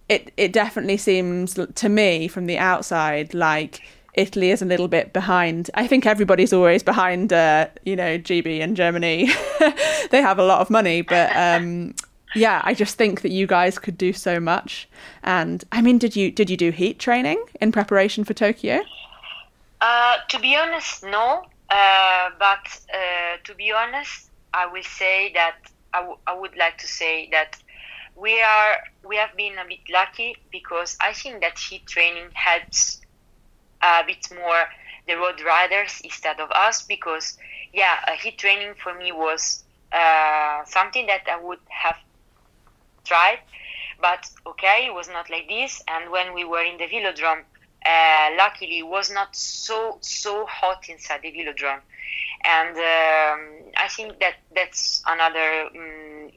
it 0.09 0.33
it 0.37 0.53
definitely 0.53 0.97
seems 0.97 1.59
to 1.75 1.89
me 1.89 2.29
from 2.29 2.47
the 2.47 2.59
outside 2.59 3.35
like 3.35 3.83
Italy 4.15 4.51
is 4.53 4.63
a 4.63 4.65
little 4.65 4.87
bit 4.87 5.13
behind. 5.13 5.73
I 5.75 5.89
think 5.89 6.07
everybody's 6.07 6.53
always 6.53 6.85
behind, 6.85 7.33
uh, 7.33 7.67
you 7.85 7.97
know, 7.97 8.17
GB 8.17 8.61
and 8.61 8.77
Germany. 8.77 9.29
they 10.13 10.23
have 10.23 10.39
a 10.39 10.45
lot 10.45 10.61
of 10.61 10.71
money, 10.71 11.03
but 11.03 11.35
um, 11.35 11.97
yeah, 12.35 12.61
I 12.65 12.75
just 12.75 12.97
think 12.97 13.23
that 13.23 13.31
you 13.31 13.47
guys 13.47 13.79
could 13.79 13.99
do 13.99 14.13
so 14.13 14.39
much. 14.39 14.89
And 15.25 15.65
I 15.73 15.83
mean, 15.83 15.99
did 15.99 16.15
you 16.15 16.31
did 16.31 16.49
you 16.49 16.57
do 16.57 16.71
heat 16.71 16.99
training 16.99 17.43
in 17.61 17.73
preparation 17.73 18.23
for 18.23 18.35
Tokyo? 18.35 18.83
Uh, 19.81 20.17
to 20.29 20.39
be 20.39 20.55
honest, 20.55 21.03
no. 21.03 21.45
Uh, 21.71 22.31
but 22.39 22.81
uh, 22.93 23.37
to 23.43 23.55
be 23.55 23.73
honest, 23.73 24.31
I 24.55 24.67
will 24.67 24.85
say 24.85 25.33
that 25.35 25.57
I, 25.95 26.01
w- 26.01 26.19
I 26.27 26.35
would 26.35 26.57
like 26.57 26.79
to 26.79 26.89
say 26.89 27.29
that 27.33 27.57
we 28.17 28.41
are 28.43 28.77
we 29.07 29.17
have 29.17 29.37
been 29.37 29.59
a 29.59 29.67
bit 29.69 29.81
lucky 29.93 30.37
because 30.53 30.97
I 31.01 31.13
think 31.15 31.43
that 31.43 31.59
heat 31.59 31.87
training 31.87 32.31
helps 32.35 33.01
a 33.83 34.03
bit 34.07 34.27
more 34.35 34.65
the 35.07 35.15
road 35.17 35.41
riders 35.43 36.01
instead 36.05 36.41
of 36.41 36.51
us 36.53 36.83
because 36.89 37.37
yeah 37.73 37.97
heat 38.23 38.39
training 38.39 38.75
for 38.83 38.95
me 38.95 39.13
was 39.13 39.65
uh, 39.93 40.65
something 40.67 41.07
that 41.07 41.23
I 41.31 41.41
would 41.41 41.61
have 41.83 41.97
tried 43.05 43.39
but 44.01 44.25
okay 44.47 44.87
it 44.87 44.95
was 44.95 45.09
not 45.09 45.31
like 45.31 45.49
this. 45.49 45.83
And 45.89 46.11
when 46.11 46.35
we 46.35 46.45
were 46.45 46.63
in 46.65 46.79
the 46.79 46.87
velodrome 46.87 47.45
uh, 47.87 48.31
luckily 48.39 48.81
it 48.81 48.89
was 48.89 49.11
not 49.11 49.29
so 49.37 49.99
so 50.03 50.47
hot 50.47 50.85
inside 50.89 51.21
the 51.23 51.33
velodrome 51.33 51.83
and 52.45 52.77
um, 52.77 53.73
I 53.77 53.89
think 53.89 54.19
that 54.21 54.35
that's 54.55 55.03
another 55.07 55.69
um, 55.75 56.31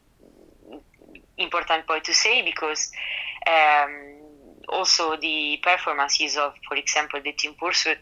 important 1.37 1.85
point 1.85 2.03
to 2.05 2.13
say 2.13 2.41
because 2.41 2.91
um, 3.47 3.91
also 4.69 5.17
the 5.17 5.59
performances 5.63 6.37
of, 6.37 6.53
for 6.67 6.75
example, 6.77 7.21
the 7.23 7.33
team 7.33 7.55
pursuit 7.59 7.97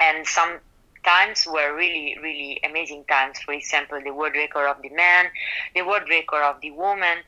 and 0.00 0.26
some 0.26 0.58
times 1.04 1.46
were 1.46 1.74
really, 1.74 2.18
really 2.22 2.60
amazing 2.64 3.04
times. 3.08 3.38
For 3.40 3.52
example, 3.52 4.00
the 4.02 4.12
world 4.12 4.34
record 4.34 4.66
of 4.66 4.82
the 4.82 4.90
man, 4.90 5.26
the 5.74 5.82
world 5.82 6.08
record 6.08 6.42
of 6.42 6.60
the 6.60 6.70
woman, 6.72 7.18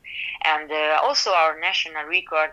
and 0.45 0.71
uh, 0.71 0.99
also 1.03 1.31
our 1.31 1.59
national 1.61 2.05
record. 2.05 2.51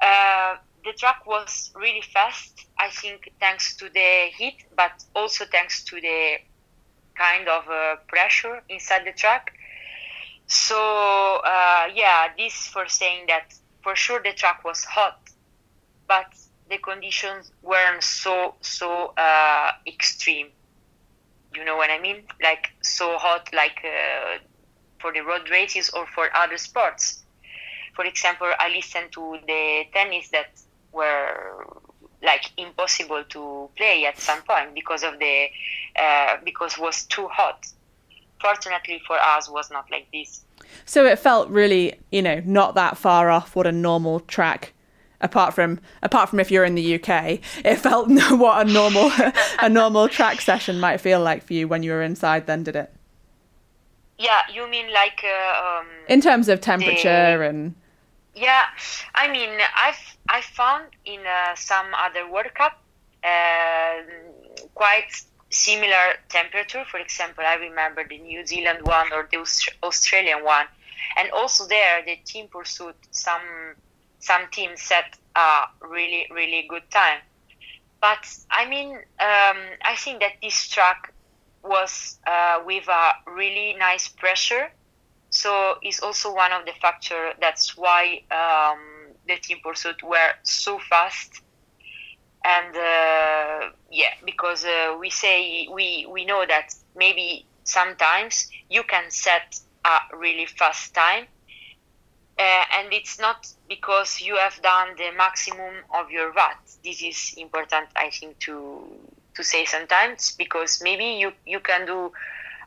Uh, 0.00 0.56
the 0.84 0.92
track 0.92 1.26
was 1.26 1.70
really 1.74 2.00
fast, 2.00 2.66
I 2.78 2.88
think, 2.90 3.30
thanks 3.38 3.76
to 3.76 3.90
the 3.90 4.30
heat, 4.36 4.64
but 4.76 4.92
also 5.14 5.44
thanks 5.44 5.84
to 5.84 6.00
the 6.00 6.38
kind 7.20 7.48
of 7.48 7.68
uh, 7.68 7.96
pressure 8.08 8.62
inside 8.70 9.04
the 9.06 9.12
track. 9.12 9.52
So 10.48 11.40
uh, 11.44 11.88
yeah, 11.94 12.28
this 12.36 12.68
for 12.68 12.88
saying 12.88 13.26
that 13.28 13.54
for 13.82 13.96
sure 13.96 14.20
the 14.22 14.32
track 14.32 14.64
was 14.64 14.84
hot, 14.84 15.18
but 16.08 16.26
the 16.70 16.78
conditions 16.78 17.52
weren't 17.62 18.02
so 18.02 18.56
so 18.62 19.14
uh, 19.16 19.72
extreme. 19.86 20.48
You 21.54 21.64
know 21.64 21.76
what 21.76 21.90
I 21.90 21.98
mean? 22.00 22.26
Like 22.42 22.70
so 22.82 23.18
hot, 23.18 23.50
like 23.52 23.78
uh, 23.84 24.38
for 25.00 25.12
the 25.12 25.20
road 25.20 25.50
races 25.50 25.90
or 25.90 26.06
for 26.06 26.28
other 26.34 26.58
sports. 26.58 27.24
For 27.94 28.04
example, 28.06 28.50
I 28.58 28.68
listened 28.70 29.12
to 29.12 29.38
the 29.46 29.84
tennis 29.94 30.30
that 30.30 30.60
were 30.92 31.66
like 32.22 32.50
impossible 32.56 33.24
to 33.30 33.68
play 33.76 34.04
at 34.06 34.18
some 34.18 34.42
point 34.42 34.74
because 34.74 35.02
of 35.02 35.18
the 35.18 35.46
uh, 36.00 36.36
because 36.44 36.74
it 36.74 36.80
was 36.80 37.04
too 37.04 37.28
hot. 37.28 37.66
Fortunately 38.40 39.00
for 39.06 39.18
us, 39.18 39.50
was 39.50 39.70
not 39.70 39.90
like 39.90 40.06
this. 40.12 40.44
So 40.84 41.04
it 41.04 41.18
felt 41.18 41.48
really, 41.48 41.94
you 42.10 42.22
know, 42.22 42.42
not 42.44 42.74
that 42.74 42.96
far 42.96 43.30
off 43.30 43.54
what 43.56 43.66
a 43.66 43.72
normal 43.72 44.20
track. 44.20 44.72
Apart 45.22 45.52
from 45.52 45.80
apart 46.02 46.30
from 46.30 46.40
if 46.40 46.50
you're 46.50 46.64
in 46.64 46.74
the 46.74 46.94
UK, 46.94 47.40
it 47.64 47.76
felt 47.76 48.08
what 48.30 48.66
a 48.66 48.72
normal 48.72 49.10
a 49.60 49.68
normal 49.68 50.08
track 50.08 50.40
session 50.40 50.80
might 50.80 50.98
feel 50.98 51.20
like 51.20 51.44
for 51.44 51.52
you 51.52 51.68
when 51.68 51.82
you 51.82 51.92
were 51.92 52.02
inside. 52.02 52.46
Then 52.46 52.62
did 52.62 52.76
it? 52.76 52.92
Yeah, 54.18 54.40
you 54.52 54.68
mean 54.68 54.92
like 54.92 55.22
uh, 55.24 55.80
um, 55.80 55.86
in 56.08 56.22
terms 56.22 56.48
of 56.48 56.60
temperature 56.62 57.38
the... 57.38 57.48
and 57.48 57.74
yeah, 58.34 58.64
I 59.14 59.30
mean, 59.30 59.50
I've 59.76 60.16
I 60.30 60.40
found 60.42 60.92
in 61.04 61.26
uh, 61.26 61.54
some 61.56 61.94
other 61.94 62.30
World 62.30 62.54
Cup 62.54 62.72
uh, 63.24 64.02
quite 64.74 65.10
similar 65.50 66.14
temperature. 66.30 66.84
For 66.90 66.98
example, 67.00 67.44
I 67.46 67.56
remember 67.56 68.04
the 68.08 68.18
New 68.18 68.46
Zealand 68.46 68.84
one 68.84 69.12
or 69.12 69.28
the 69.30 69.38
Aust- 69.38 69.70
Australian 69.82 70.44
one, 70.44 70.66
and 71.18 71.30
also 71.32 71.66
there 71.66 72.02
the 72.06 72.16
team 72.24 72.48
pursued 72.50 72.94
some 73.10 73.76
some 74.20 74.48
teams 74.52 74.82
set 74.82 75.06
a 75.36 75.64
really 75.82 76.26
really 76.32 76.66
good 76.68 76.90
time. 76.90 77.20
But 78.00 78.26
I 78.50 78.66
mean, 78.68 78.94
um, 78.96 79.58
I 79.82 79.96
think 79.96 80.20
that 80.20 80.34
this 80.42 80.68
track 80.68 81.12
was 81.62 82.18
uh, 82.26 82.60
with 82.64 82.88
a 82.88 83.12
really 83.26 83.74
nice 83.78 84.08
pressure 84.08 84.70
so 85.30 85.76
it's 85.82 86.00
also 86.00 86.34
one 86.34 86.52
of 86.52 86.64
the 86.66 86.72
factor 86.80 87.32
that's 87.40 87.76
why 87.76 88.22
um, 88.30 88.80
the 89.26 89.36
team 89.36 89.58
pursuit 89.62 90.02
were 90.02 90.32
so 90.42 90.78
fast. 90.78 91.42
And 92.44 92.74
uh, 92.76 93.70
yeah, 93.90 94.14
because 94.24 94.64
uh, 94.64 94.96
we 94.98 95.10
say 95.10 95.68
we 95.72 96.06
we 96.10 96.24
know 96.24 96.44
that 96.46 96.74
maybe 96.94 97.46
sometimes 97.64 98.48
you 98.68 98.82
can 98.84 99.10
set 99.10 99.58
a 99.84 100.16
really 100.16 100.46
fast 100.46 100.94
time, 100.94 101.26
uh, 102.38 102.64
and 102.78 102.92
it's 102.92 103.18
not 103.18 103.46
because 103.68 104.20
you 104.20 104.36
have 104.36 104.60
done 104.62 104.88
the 104.96 105.10
maximum 105.16 105.74
of 105.94 106.10
your 106.10 106.32
watt. 106.32 106.56
This 106.84 107.02
is 107.02 107.34
important, 107.36 107.88
I 107.96 108.10
think, 108.10 108.38
to 108.40 108.82
to 109.34 109.44
say 109.44 109.64
sometimes 109.64 110.34
because 110.36 110.80
maybe 110.82 111.04
you 111.22 111.32
you 111.46 111.60
can 111.60 111.86
do 111.86 112.12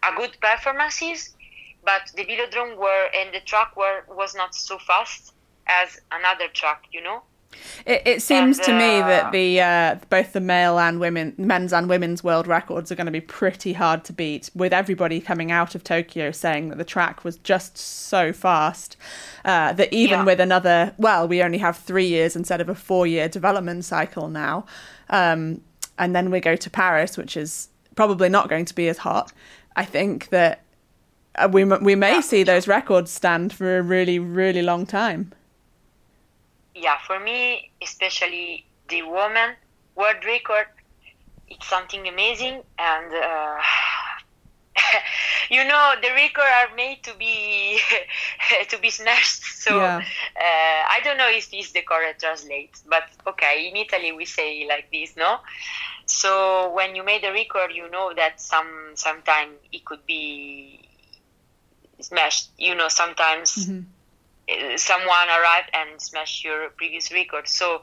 a 0.03 0.15
good 0.15 0.37
performances 0.41 1.35
but 1.83 2.01
the 2.15 2.25
velodrome 2.25 2.77
were 2.77 3.09
and 3.15 3.33
the 3.33 3.41
track 3.41 3.75
were 3.77 4.03
was 4.09 4.33
not 4.35 4.55
so 4.55 4.77
fast 4.79 5.32
as 5.67 5.99
another 6.11 6.47
track, 6.53 6.83
you 6.91 7.01
know. 7.01 7.23
It, 7.85 8.01
it 8.05 8.21
seems 8.21 8.57
and, 8.59 8.65
to 8.65 8.71
me 8.73 8.99
that 8.99 9.25
uh, 9.25 9.31
the 9.31 9.61
uh, 9.61 9.95
both 10.09 10.33
the 10.33 10.39
male 10.39 10.79
and 10.79 10.99
women, 10.99 11.33
men's 11.37 11.73
and 11.73 11.87
women's 11.89 12.23
world 12.23 12.47
records 12.47 12.91
are 12.91 12.95
going 12.95 13.05
to 13.05 13.11
be 13.11 13.21
pretty 13.21 13.73
hard 13.73 14.03
to 14.05 14.13
beat. 14.13 14.49
With 14.55 14.73
everybody 14.73 15.19
coming 15.19 15.51
out 15.51 15.75
of 15.75 15.83
Tokyo 15.83 16.31
saying 16.31 16.69
that 16.69 16.77
the 16.77 16.83
track 16.83 17.23
was 17.23 17.37
just 17.37 17.77
so 17.77 18.33
fast 18.33 18.97
uh, 19.45 19.73
that 19.73 19.91
even 19.93 20.19
yeah. 20.19 20.25
with 20.25 20.39
another, 20.39 20.93
well, 20.97 21.27
we 21.27 21.43
only 21.43 21.59
have 21.59 21.77
three 21.77 22.07
years 22.07 22.35
instead 22.35 22.61
of 22.61 22.69
a 22.69 22.75
four-year 22.75 23.29
development 23.29 23.85
cycle 23.85 24.29
now, 24.29 24.65
um, 25.09 25.61
and 25.97 26.15
then 26.15 26.31
we 26.31 26.39
go 26.39 26.55
to 26.55 26.69
Paris, 26.69 27.17
which 27.17 27.37
is 27.37 27.69
probably 27.95 28.29
not 28.29 28.49
going 28.49 28.65
to 28.65 28.75
be 28.75 28.87
as 28.87 28.99
hot. 28.99 29.31
I 29.75 29.85
think 29.85 30.29
that 30.29 30.61
uh, 31.35 31.49
we 31.51 31.63
we 31.65 31.95
may 31.95 32.21
see 32.21 32.43
those 32.43 32.67
records 32.67 33.11
stand 33.11 33.53
for 33.53 33.77
a 33.77 33.81
really 33.81 34.19
really 34.19 34.61
long 34.61 34.85
time. 34.85 35.33
Yeah, 36.75 36.97
for 37.05 37.19
me, 37.19 37.71
especially 37.81 38.65
the 38.89 39.03
woman 39.03 39.55
world 39.95 40.25
record, 40.25 40.67
it's 41.47 41.67
something 41.67 42.07
amazing, 42.07 42.63
and 42.79 43.13
uh, 43.13 43.59
you 45.49 45.63
know 45.65 45.93
the 46.01 46.09
record 46.09 46.43
are 46.43 46.75
made 46.75 47.03
to 47.03 47.13
be 47.15 47.79
to 48.69 48.77
be 48.79 48.89
smashed. 48.89 49.43
So 49.63 49.77
yeah. 49.77 49.97
uh, 49.97 50.01
I 50.41 50.99
don't 51.03 51.17
know 51.17 51.29
if 51.29 51.51
this 51.51 51.71
the 51.71 51.81
correct 51.83 52.21
translate, 52.21 52.71
but 52.89 53.03
okay, 53.27 53.69
in 53.69 53.75
Italy 53.75 54.11
we 54.11 54.25
say 54.25 54.65
like 54.67 54.91
this, 54.91 55.15
no? 55.15 55.37
So 56.05 56.71
when 56.73 56.95
you 56.95 57.03
made 57.03 57.23
a 57.23 57.31
record, 57.31 57.71
you 57.73 57.89
know 57.89 58.13
that 58.15 58.41
some 58.41 58.91
sometime 58.95 59.49
it 59.71 59.85
could 59.85 60.05
be 60.05 60.89
smashed. 61.99 62.49
You 62.57 62.75
know, 62.75 62.87
sometimes 62.89 63.55
mm-hmm. 63.55 63.81
Someone 64.77 65.27
arrived 65.29 65.69
and 65.73 66.01
smashed 66.01 66.43
your 66.43 66.69
previous 66.69 67.11
record. 67.11 67.47
So 67.47 67.81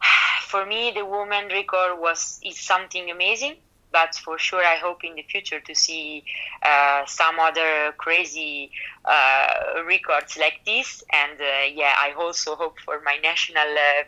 for 0.42 0.64
me, 0.66 0.92
the 0.94 1.04
woman 1.04 1.48
record 1.48 1.98
was 1.98 2.40
is 2.44 2.58
something 2.58 3.10
amazing. 3.10 3.56
But 3.92 4.16
for 4.16 4.40
sure, 4.40 4.64
I 4.64 4.74
hope 4.74 5.04
in 5.04 5.14
the 5.14 5.22
future 5.22 5.60
to 5.60 5.74
see 5.74 6.24
uh, 6.64 7.06
some 7.06 7.38
other 7.38 7.94
crazy 7.96 8.72
uh, 9.04 9.84
records 9.86 10.36
like 10.36 10.64
this. 10.66 11.04
And 11.12 11.40
uh, 11.40 11.70
yeah, 11.72 11.94
I 11.96 12.12
also 12.18 12.56
hope 12.56 12.80
for 12.80 13.00
my 13.04 13.18
national, 13.22 13.62
uh, 13.62 14.02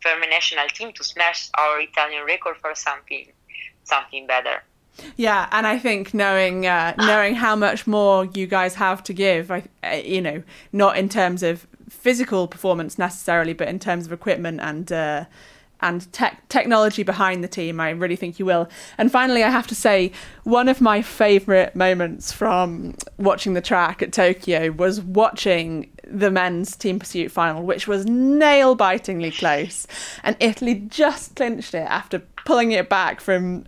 for 0.00 0.16
my 0.20 0.26
national 0.26 0.68
team 0.68 0.92
to 0.92 1.02
smash 1.02 1.50
our 1.58 1.80
Italian 1.80 2.24
record 2.24 2.58
for 2.58 2.76
something, 2.76 3.32
something 3.82 4.28
better. 4.28 4.62
Yeah, 5.16 5.48
and 5.52 5.66
I 5.66 5.78
think 5.78 6.14
knowing 6.14 6.66
uh, 6.66 6.94
knowing 6.98 7.34
how 7.34 7.56
much 7.56 7.86
more 7.86 8.26
you 8.26 8.46
guys 8.46 8.74
have 8.76 9.02
to 9.04 9.12
give, 9.12 9.50
I, 9.50 9.64
uh, 9.82 9.96
you 9.96 10.20
know, 10.20 10.42
not 10.72 10.96
in 10.96 11.08
terms 11.08 11.42
of 11.42 11.66
physical 11.88 12.46
performance 12.46 12.98
necessarily, 12.98 13.52
but 13.52 13.68
in 13.68 13.78
terms 13.78 14.06
of 14.06 14.12
equipment 14.12 14.60
and 14.60 14.92
uh, 14.92 15.24
and 15.80 16.10
tech 16.12 16.48
technology 16.48 17.02
behind 17.02 17.44
the 17.44 17.48
team, 17.48 17.78
I 17.80 17.90
really 17.90 18.16
think 18.16 18.38
you 18.38 18.46
will. 18.46 18.68
And 18.96 19.12
finally, 19.12 19.44
I 19.44 19.50
have 19.50 19.66
to 19.66 19.74
say, 19.74 20.12
one 20.44 20.68
of 20.68 20.80
my 20.80 21.02
favourite 21.02 21.76
moments 21.76 22.32
from 22.32 22.94
watching 23.18 23.54
the 23.54 23.60
track 23.60 24.00
at 24.00 24.12
Tokyo 24.12 24.70
was 24.70 25.00
watching 25.00 25.90
the 26.06 26.30
men's 26.30 26.76
team 26.76 26.98
pursuit 26.98 27.30
final, 27.30 27.62
which 27.62 27.86
was 27.86 28.06
nail 28.06 28.74
bitingly 28.74 29.30
close. 29.30 29.86
And 30.22 30.36
Italy 30.40 30.74
just 30.74 31.36
clinched 31.36 31.74
it 31.74 31.86
after 31.88 32.22
pulling 32.44 32.72
it 32.72 32.88
back 32.90 33.20
from 33.20 33.62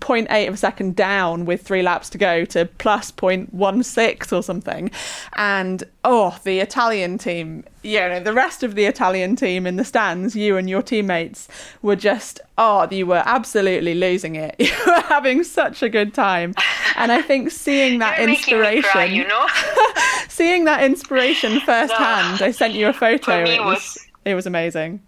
0.8 0.00 0.48
of 0.48 0.54
a 0.54 0.56
second 0.56 0.96
down 0.96 1.44
with 1.44 1.62
three 1.62 1.82
laps 1.82 2.08
to 2.10 2.18
go 2.18 2.44
to 2.46 2.64
plus 2.78 3.12
0.16 3.12 4.32
or 4.36 4.42
something. 4.42 4.90
And 5.34 5.84
oh, 6.04 6.38
the 6.44 6.60
Italian 6.60 7.18
team, 7.18 7.64
you 7.82 8.00
know, 8.00 8.20
the 8.20 8.32
rest 8.32 8.62
of 8.62 8.74
the 8.74 8.86
Italian 8.86 9.36
team 9.36 9.66
in 9.66 9.76
the 9.76 9.84
stands, 9.84 10.34
you 10.34 10.56
and 10.56 10.68
your 10.68 10.80
teammates 10.82 11.46
were 11.82 11.96
just, 11.96 12.40
oh, 12.56 12.88
you 12.90 13.06
were 13.06 13.22
absolutely 13.26 13.94
losing 13.94 14.34
it. 14.36 14.54
You 14.62 14.72
were 14.86 15.00
having 15.02 15.44
such 15.44 15.82
a 15.82 15.88
good 15.90 16.14
time. 16.14 16.54
And 16.96 17.12
I 17.12 17.20
think 17.20 17.50
seeing 17.50 17.98
that 17.98 18.18
inspiration, 18.28 18.82
cry, 18.90 19.04
you 19.04 19.26
know. 19.28 19.46
seeing 20.28 20.64
that 20.64 20.82
inspiration 20.82 21.60
firsthand, 21.60 22.40
I 22.40 22.50
sent 22.50 22.72
you 22.74 22.88
a 22.88 22.92
photo. 22.92 23.44
It 23.44 23.60
was- 23.60 23.76
was, 23.76 23.98
it 24.24 24.34
was 24.34 24.46
amazing. 24.46 25.00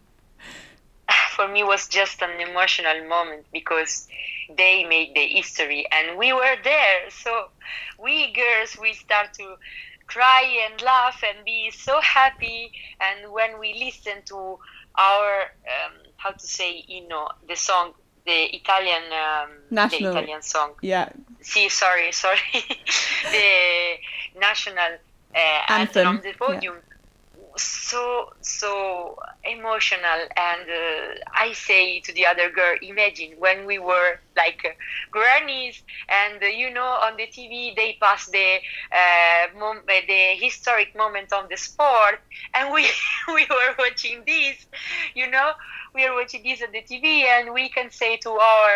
For 1.31 1.49
me 1.49 1.63
was 1.65 1.89
just 1.89 2.23
an 2.23 2.41
emotional 2.41 3.07
moment 3.09 3.47
because 3.53 4.09
they 4.57 4.85
made 4.85 5.15
the 5.15 5.27
history 5.27 5.87
and 5.93 6.19
we 6.19 6.33
were 6.33 6.57
there. 6.63 7.11
So 7.11 7.47
we 8.03 8.33
girls 8.33 8.77
we 8.81 8.93
start 8.95 9.33
to 9.35 9.57
cry 10.07 10.43
and 10.71 10.81
laugh 10.83 11.23
and 11.27 11.45
be 11.45 11.71
so 11.71 12.01
happy. 12.01 12.71
And 13.01 13.33
when 13.33 13.59
we 13.59 13.75
listen 13.85 14.23
to 14.27 14.59
our 14.97 15.41
um, 15.43 15.93
how 16.17 16.31
to 16.33 16.47
say 16.47 16.85
you 16.87 17.09
know 17.09 17.29
the 17.49 17.57
song 17.57 17.93
the 18.27 18.55
italian 18.55 19.03
um, 19.13 19.51
National- 19.71 20.13
the 20.13 20.19
italian 20.19 20.43
song. 20.43 20.71
Yeah. 20.83 21.09
see 21.41 21.69
sorry 21.69 22.13
sorry. 22.13 22.39
The 23.33 23.97
national 24.39 24.93
uh, 25.35 25.39
anthem, 25.69 25.79
Anthem, 25.79 26.07
on 26.07 26.21
the 26.23 26.33
podium 26.39 26.77
so 27.57 28.31
so 28.41 29.17
emotional. 29.45 30.21
And 30.37 30.69
uh, 30.69 31.15
i 31.37 31.53
say 31.53 32.01
to 32.01 32.13
the 32.13 32.27
other 32.27 32.51
girl 32.51 32.77
imagine 32.83 33.33
when 33.39 33.67
we 33.67 33.79
were 33.79 34.19
like 34.37 34.63
uh, 34.65 34.71
grannies 35.11 35.83
and 36.09 36.43
uh, 36.43 36.47
you 36.47 36.71
know 36.73 36.99
on 37.07 37.17
the 37.17 37.27
tv 37.27 37.75
they 37.77 37.97
pass 38.01 38.27
the 38.27 38.59
uh, 38.93 39.59
mom- 39.59 39.83
uh, 39.89 40.01
the 40.09 40.37
historic 40.41 40.95
moment 40.97 41.33
on 41.33 41.47
the 41.51 41.57
sport. 41.57 42.21
And 42.55 42.73
we 42.73 42.89
we 43.29 43.47
were 43.49 43.75
watching 43.79 44.23
this 44.27 44.67
you 45.15 45.31
know 45.31 45.53
we 45.95 46.05
are 46.05 46.15
watching 46.15 46.43
this 46.43 46.63
on 46.63 46.73
the 46.73 46.83
tv 46.83 47.25
and 47.25 47.53
we 47.53 47.69
can 47.69 47.91
say 47.91 48.17
to 48.19 48.31
our 48.31 48.73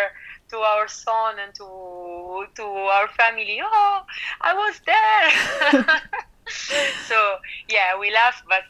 to 0.49 0.57
our 0.57 0.87
son 0.87 1.35
and 1.43 1.53
to 1.55 2.45
to 2.55 2.63
our 2.63 3.07
family 3.09 3.59
oh 3.63 4.01
i 4.41 4.53
was 4.53 4.79
there 4.85 6.01
so 7.07 7.35
yeah 7.69 7.97
we 7.99 8.11
laugh 8.11 8.41
but 8.47 8.63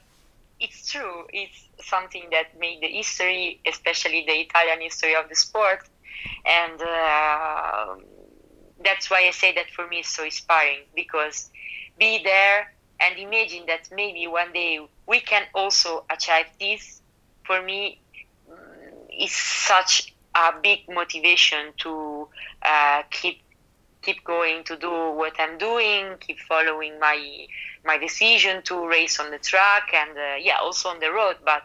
it's 0.59 0.91
true. 0.91 1.23
It's 1.31 1.69
something 1.87 2.23
that 2.31 2.59
made 2.59 2.81
the 2.81 2.87
history 2.89 3.61
especially 3.65 4.25
the 4.27 4.33
italian 4.33 4.81
history 4.81 5.15
of 5.15 5.29
the 5.29 5.35
sport. 5.35 5.79
And 6.45 6.81
uh, 6.81 7.95
that's 8.83 9.09
why 9.09 9.23
i 9.27 9.31
say 9.31 9.53
that 9.53 9.69
for 9.75 9.87
me 9.87 9.99
is 9.99 10.07
so 10.07 10.23
inspiring 10.23 10.79
because 10.95 11.49
be 11.97 12.21
there 12.23 12.67
and 12.99 13.17
imagine 13.17 13.65
that 13.67 13.89
maybe 13.95 14.27
one 14.27 14.51
day 14.53 14.79
we 15.07 15.19
can 15.19 15.43
also 15.53 16.05
achieve 16.09 16.45
this 16.59 17.01
for 17.45 17.61
me 17.61 18.01
mm, 18.49 19.25
is 19.25 19.31
such 19.31 20.13
a 20.35 20.51
big 20.61 20.79
motivation 20.89 21.73
to 21.77 22.27
uh, 22.63 23.03
keep 23.11 23.41
keep 24.01 24.23
going 24.23 24.63
to 24.65 24.77
do 24.77 24.89
what 24.89 25.33
I'm 25.39 25.57
doing, 25.57 26.15
keep 26.19 26.39
following 26.39 26.99
my 26.99 27.47
my 27.85 27.97
decision 27.97 28.61
to 28.63 28.87
race 28.87 29.19
on 29.19 29.31
the 29.31 29.37
track 29.37 29.93
and 29.93 30.17
uh, 30.17 30.35
yeah, 30.39 30.57
also 30.61 30.89
on 30.89 30.99
the 30.99 31.11
road. 31.11 31.37
But 31.43 31.63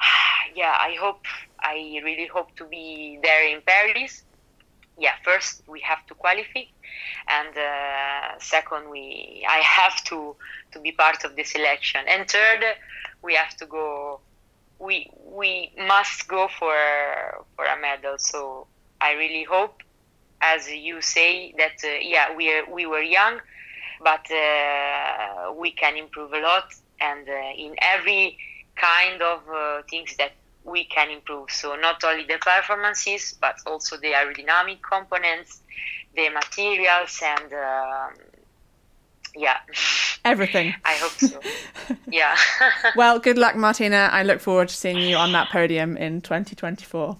yeah, 0.54 0.76
I 0.78 0.96
hope 1.00 1.24
I 1.60 2.00
really 2.04 2.28
hope 2.32 2.54
to 2.56 2.64
be 2.66 3.18
there 3.22 3.46
in 3.48 3.60
Paris. 3.66 4.22
Yeah, 4.96 5.14
first 5.24 5.62
we 5.66 5.80
have 5.80 6.06
to 6.06 6.14
qualify, 6.14 6.64
and 7.28 7.56
uh, 7.56 8.38
second 8.38 8.90
we 8.90 9.44
I 9.48 9.58
have 9.80 10.02
to 10.04 10.36
to 10.72 10.80
be 10.80 10.92
part 10.92 11.24
of 11.24 11.36
the 11.36 11.44
selection, 11.44 12.02
and 12.08 12.28
third 12.28 12.62
we 13.22 13.34
have 13.34 13.56
to 13.56 13.66
go. 13.66 14.20
We 14.78 15.10
we 15.24 15.72
must 15.78 16.28
go 16.28 16.48
for 16.58 16.74
for 17.56 17.64
a 17.64 17.80
medal. 17.80 18.16
So 18.18 18.66
I 19.00 19.12
really 19.12 19.44
hope 19.44 19.83
as 20.52 20.70
you 20.70 21.00
say 21.00 21.54
that 21.56 21.76
uh, 21.84 21.88
yeah 22.00 22.34
we 22.36 22.52
are, 22.52 22.64
we 22.72 22.86
were 22.86 23.00
young 23.02 23.40
but 24.02 24.24
uh, 24.30 25.52
we 25.52 25.70
can 25.70 25.96
improve 25.96 26.32
a 26.32 26.40
lot 26.40 26.68
and 27.00 27.28
uh, 27.28 27.32
in 27.56 27.74
every 27.80 28.36
kind 28.76 29.22
of 29.22 29.40
uh, 29.48 29.82
things 29.88 30.16
that 30.16 30.32
we 30.64 30.84
can 30.84 31.10
improve 31.10 31.50
so 31.50 31.74
not 31.76 32.02
only 32.04 32.24
the 32.24 32.38
performances 32.40 33.34
but 33.40 33.56
also 33.66 33.96
the 33.96 34.12
aerodynamic 34.12 34.78
components 34.82 35.60
the 36.16 36.28
materials 36.30 37.20
and 37.24 37.52
um, 37.52 38.12
yeah 39.34 39.58
Everything. 40.24 40.74
i 40.84 40.94
hope 40.94 41.12
so 41.12 41.40
yeah 42.10 42.36
well, 42.96 43.18
good 43.26 43.38
luck, 43.38 43.56
Martina. 43.56 44.08
I 44.12 44.22
look 44.22 44.40
forward 44.40 44.68
to 44.68 44.74
seeing 44.74 44.98
you 45.00 45.16
on 45.16 45.32
that 45.32 45.50
podium 45.50 45.96
in 45.96 46.20
2024. 46.20 47.16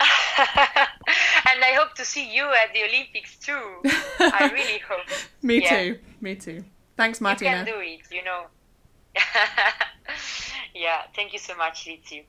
and 1.50 1.64
i 1.64 1.72
hope 1.76 1.94
to 1.94 2.04
see 2.04 2.34
you 2.34 2.44
at 2.44 2.72
the 2.74 2.82
olympics 2.84 3.36
too 3.38 3.80
i 4.20 4.50
really 4.52 4.78
hope 4.88 5.06
Me 5.42 5.60
Yeah. 5.62 5.76
too. 5.78 5.98
Me 6.20 6.34
too. 6.36 6.64
Thanks, 6.96 7.20
Martina. 7.20 7.50
You 7.50 7.56
Martina. 7.56 7.72
can 7.72 7.86
do 7.86 7.92
it, 7.94 8.00
you 8.16 8.24
know. 8.24 8.46
yeah, 10.74 11.02
thank 11.14 11.32
you 11.32 11.38
so 11.38 11.54
much, 11.56 11.86
Lizzy. 11.86 12.26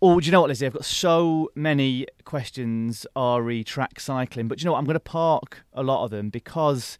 Oh, 0.00 0.20
do 0.20 0.26
you 0.26 0.32
know 0.32 0.40
what, 0.42 0.48
Lizzy? 0.48 0.66
I've 0.66 0.72
got 0.72 0.84
so 0.84 1.50
many 1.54 2.06
questions 2.24 3.06
re 3.16 3.64
track 3.64 4.00
cycling, 4.00 4.48
but 4.48 4.58
do 4.58 4.62
you 4.62 4.66
know 4.66 4.72
what? 4.72 4.78
I'm 4.78 4.84
going 4.84 4.94
to 4.94 5.00
park 5.00 5.64
a 5.72 5.82
lot 5.82 6.04
of 6.04 6.10
them 6.10 6.28
because 6.30 6.98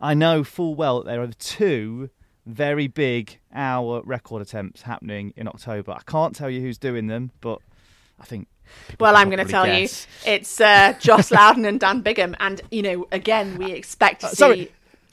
I 0.00 0.14
know 0.14 0.42
full 0.44 0.74
well 0.74 1.02
that 1.02 1.10
there 1.10 1.22
are 1.22 1.28
two 1.28 2.10
very 2.46 2.86
big 2.88 3.38
hour 3.54 4.02
record 4.04 4.42
attempts 4.42 4.82
happening 4.82 5.32
in 5.36 5.48
October. 5.48 5.92
I 5.92 6.02
can't 6.06 6.34
tell 6.34 6.50
you 6.50 6.60
who's 6.60 6.78
doing 6.78 7.06
them, 7.06 7.30
but 7.40 7.58
I 8.20 8.24
think. 8.24 8.48
People 8.88 9.04
Well, 9.06 9.16
I'm 9.16 9.30
going 9.30 9.44
to 9.44 9.50
tell 9.50 9.64
guess. 9.66 10.06
you, 10.26 10.32
it's 10.32 10.60
uh, 10.60 10.94
Joss 11.00 11.30
Lowden 11.30 11.64
and 11.64 11.80
Dan 11.80 12.00
Bigham, 12.02 12.36
and 12.40 12.60
you 12.70 12.82
know, 12.82 13.06
again, 13.12 13.58
we 13.58 13.72
expect 13.72 14.20
to 14.22 14.26
Uh, 14.28 14.30
see. 14.30 14.70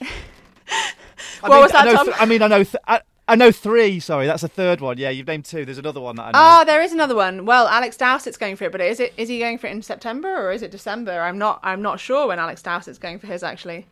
what 1.40 1.50
mean, 1.50 1.60
was 1.62 1.72
that, 1.72 1.88
I 1.88 2.04
th- 2.04 2.16
I 2.18 2.24
mean, 2.26 2.42
I 2.42 2.48
know. 2.48 2.64
Th- 2.64 2.82
I, 2.86 3.00
I 3.28 3.36
know 3.36 3.52
three. 3.52 4.00
Sorry, 4.00 4.26
that's 4.26 4.42
a 4.42 4.48
third 4.48 4.80
one. 4.80 4.98
Yeah, 4.98 5.10
you've 5.10 5.26
named 5.26 5.44
two. 5.44 5.64
There's 5.64 5.78
another 5.78 6.00
one 6.00 6.16
that 6.16 6.22
I 6.22 6.26
know. 6.32 6.60
Oh, 6.62 6.64
there 6.64 6.82
is 6.82 6.92
another 6.92 7.14
one. 7.14 7.44
Well, 7.46 7.68
Alex 7.68 7.96
Dowsett's 7.96 8.36
going 8.36 8.56
for 8.56 8.64
it, 8.64 8.72
but 8.72 8.80
is 8.80 9.00
it 9.00 9.12
is 9.16 9.28
he 9.28 9.38
going 9.38 9.58
for 9.58 9.68
it 9.68 9.70
in 9.70 9.82
September 9.82 10.28
or 10.46 10.52
is 10.52 10.62
it 10.62 10.70
December? 10.70 11.20
I'm 11.20 11.38
not 11.38 11.60
I'm 11.62 11.82
not 11.82 12.00
sure 12.00 12.26
when 12.26 12.38
Alex 12.38 12.62
Dowsett's 12.62 12.98
going 12.98 13.18
for 13.18 13.28
his 13.28 13.42
actually. 13.42 13.86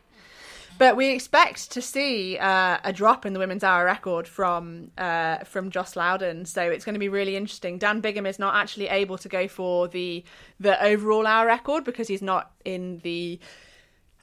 But 0.81 0.97
we 0.97 1.11
expect 1.11 1.73
to 1.73 1.82
see 1.82 2.39
uh, 2.39 2.78
a 2.82 2.90
drop 2.90 3.27
in 3.27 3.35
the 3.35 3.39
women's 3.39 3.62
hour 3.62 3.85
record 3.85 4.27
from 4.27 4.90
uh, 4.97 5.44
from 5.44 5.70
Joss 5.70 5.94
Lowden, 5.94 6.47
so 6.47 6.62
it's 6.62 6.86
going 6.86 6.94
to 6.94 6.98
be 6.98 7.11
really 7.11 7.36
interesting. 7.36 7.77
Dan 7.77 8.01
Bigham 8.01 8.24
is 8.24 8.39
not 8.39 8.55
actually 8.55 8.89
able 8.89 9.19
to 9.19 9.28
go 9.28 9.47
for 9.47 9.89
the 9.89 10.24
the 10.59 10.82
overall 10.82 11.27
hour 11.27 11.47
record 11.47 11.85
because 11.85 12.09
he's 12.09 12.23
not 12.23 12.52
in 12.65 12.98
the 13.01 13.39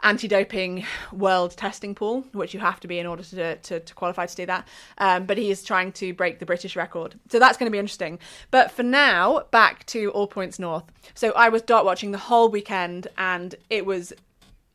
anti-doping 0.01 0.84
world 1.11 1.55
testing 1.55 1.93
pool, 1.93 2.25
which 2.31 2.55
you 2.55 2.59
have 2.59 2.79
to 2.79 2.88
be 2.88 2.97
in 2.97 3.05
order 3.05 3.21
to 3.21 3.57
to, 3.57 3.79
to 3.79 3.93
qualify 3.93 4.25
to 4.25 4.35
do 4.35 4.47
that. 4.47 4.67
Um, 4.97 5.27
but 5.27 5.38
he 5.38 5.51
is 5.51 5.63
trying 5.63 5.91
to 5.91 6.11
break 6.11 6.39
the 6.39 6.45
British 6.47 6.75
record, 6.75 7.19
so 7.29 7.38
that's 7.38 7.59
going 7.59 7.67
to 7.67 7.71
be 7.71 7.77
interesting. 7.77 8.17
But 8.49 8.71
for 8.71 8.81
now, 8.81 9.43
back 9.51 9.85
to 9.93 10.09
All 10.09 10.25
Points 10.25 10.57
North. 10.57 10.85
So 11.13 11.34
I 11.34 11.49
was 11.49 11.61
dot 11.61 11.85
watching 11.85 12.13
the 12.13 12.17
whole 12.17 12.49
weekend, 12.49 13.09
and 13.15 13.53
it 13.69 13.85
was, 13.85 14.11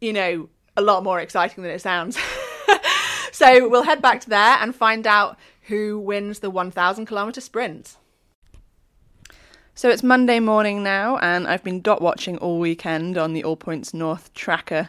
you 0.01 0.13
know, 0.13 0.49
a 0.77 0.83
lot 0.83 1.05
more 1.05 1.21
exciting 1.21 1.63
than 1.63 1.73
it 1.73 1.81
sounds. 1.81 2.19
so 3.33 3.69
we'll 3.69 3.83
head 3.83 4.03
back 4.03 4.21
to 4.23 4.31
there 4.31 4.57
and 4.61 4.75
find 4.75 5.07
out 5.07 5.39
who 5.63 5.99
wins 5.99 6.41
the 6.41 6.51
1,000 6.51 7.07
kilometer 7.07 7.41
sprint. 7.41 7.97
So 9.75 9.89
it's 9.89 10.03
Monday 10.03 10.39
morning 10.39 10.83
now, 10.83 11.17
and 11.19 11.47
I've 11.47 11.65
been 11.65 11.81
dot 11.81 12.03
watching 12.03 12.37
all 12.39 12.59
weekend 12.59 13.17
on 13.17 13.33
the 13.33 13.43
All 13.43 13.57
Points 13.57 13.95
North 13.95 14.33
tracker. 14.35 14.89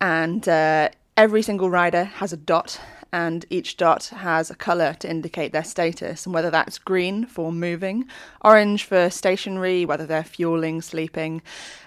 And 0.00 0.48
uh, 0.48 0.88
every 1.16 1.42
single 1.42 1.70
rider 1.70 2.04
has 2.04 2.32
a 2.32 2.36
dot, 2.36 2.80
and 3.12 3.44
each 3.50 3.76
dot 3.76 4.06
has 4.06 4.50
a 4.50 4.54
colour 4.54 4.94
to 5.00 5.10
indicate 5.10 5.52
their 5.52 5.64
status, 5.64 6.24
and 6.24 6.34
whether 6.34 6.50
that's 6.50 6.78
green 6.78 7.26
for 7.26 7.52
moving, 7.52 8.06
orange 8.42 8.84
for 8.84 9.10
stationary, 9.10 9.84
whether 9.84 10.06
they're 10.06 10.24
fueling, 10.24 10.80
sleeping, 10.80 11.42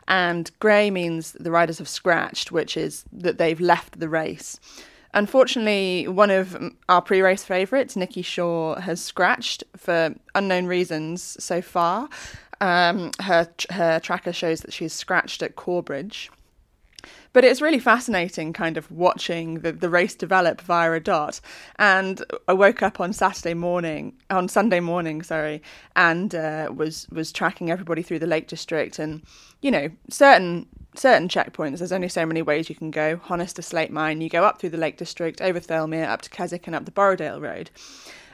and 0.07 0.51
grey 0.59 0.91
means 0.91 1.33
the 1.33 1.51
riders 1.51 1.79
have 1.79 1.89
scratched, 1.89 2.51
which 2.51 2.77
is 2.77 3.05
that 3.11 3.37
they've 3.37 3.59
left 3.59 3.99
the 3.99 4.09
race. 4.09 4.59
Unfortunately, 5.15 6.07
one 6.07 6.29
of 6.29 6.57
our 6.89 7.01
pre 7.01 7.21
race 7.21 7.43
favourites, 7.43 7.95
Nikki 7.95 8.21
Shaw, 8.21 8.75
has 8.75 9.01
scratched 9.01 9.63
for 9.75 10.13
unknown 10.35 10.65
reasons 10.65 11.37
so 11.39 11.61
far. 11.61 12.09
Um, 12.61 13.11
her, 13.21 13.49
her 13.69 13.99
tracker 13.99 14.33
shows 14.33 14.61
that 14.61 14.73
she's 14.73 14.93
scratched 14.93 15.41
at 15.41 15.55
Corbridge. 15.55 16.29
But 17.35 17.43
it's 17.43 17.61
really 17.61 17.79
fascinating 17.79 18.53
kind 18.53 18.77
of 18.77 18.89
watching 18.89 19.55
the, 19.55 19.73
the 19.73 19.89
race 19.89 20.15
develop 20.15 20.61
via 20.61 20.93
a 20.93 21.01
dot. 21.01 21.41
And 21.77 22.23
I 22.47 22.53
woke 22.53 22.81
up 22.81 23.01
on 23.01 23.11
Saturday 23.11 23.53
morning, 23.53 24.13
on 24.29 24.47
Sunday 24.47 24.79
morning, 24.79 25.21
sorry, 25.21 25.61
and 25.97 26.33
uh, 26.33 26.71
was, 26.73 27.09
was 27.11 27.33
tracking 27.33 27.69
everybody 27.69 28.03
through 28.03 28.19
the 28.19 28.25
Lake 28.25 28.47
District. 28.47 28.99
And, 28.99 29.21
you 29.61 29.69
know, 29.69 29.89
certain 30.09 30.65
certain 30.95 31.27
checkpoints, 31.27 31.79
there's 31.79 31.91
only 31.91 32.07
so 32.07 32.25
many 32.25 32.41
ways 32.41 32.69
you 32.69 32.75
can 32.75 32.89
go. 32.89 33.17
Honister 33.17 33.61
Slate 33.61 33.91
Mine, 33.91 34.21
you 34.21 34.29
go 34.29 34.45
up 34.45 34.57
through 34.57 34.69
the 34.69 34.77
Lake 34.77 34.95
District, 34.95 35.41
over 35.41 35.59
Thirlmere, 35.59 36.07
up 36.07 36.21
to 36.21 36.29
Keswick, 36.29 36.67
and 36.67 36.75
up 36.75 36.85
the 36.85 36.91
Borrowdale 36.91 37.41
Road. 37.41 37.69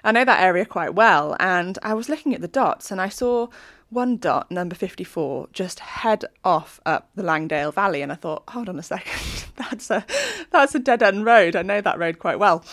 I 0.03 0.11
know 0.11 0.26
that 0.26 0.44
area 0.44 0.65
quite 0.65 0.94
well, 0.94 1.36
and 1.40 1.80
I 1.82 1.95
was 1.95 2.07
looking 2.07 2.36
at 2.36 2.41
the 2.41 2.48
dots, 2.48 2.91
and 2.91 3.02
I 3.02 3.10
saw 3.10 3.48
one 3.91 4.18
dot, 4.18 4.49
number 4.49 4.73
54, 4.73 5.49
just 5.51 5.80
head 5.80 6.26
off 6.43 6.80
up 6.85 7.09
the 7.15 7.23
Langdale 7.23 7.72
Valley, 7.72 8.01
and 8.01 8.11
I 8.11 8.15
thought, 8.15 8.43
hold 8.49 8.69
on 8.69 8.80
a 8.80 8.84
second, 8.84 9.45
that's 9.57 9.91
a 9.91 10.05
that's 10.51 10.73
a 10.73 10.80
dead 10.80 11.03
end 11.03 11.26
road. 11.26 11.55
I 11.55 11.61
know 11.61 11.81
that 11.81 11.99
road 11.99 12.18
quite 12.18 12.39
well. 12.39 12.63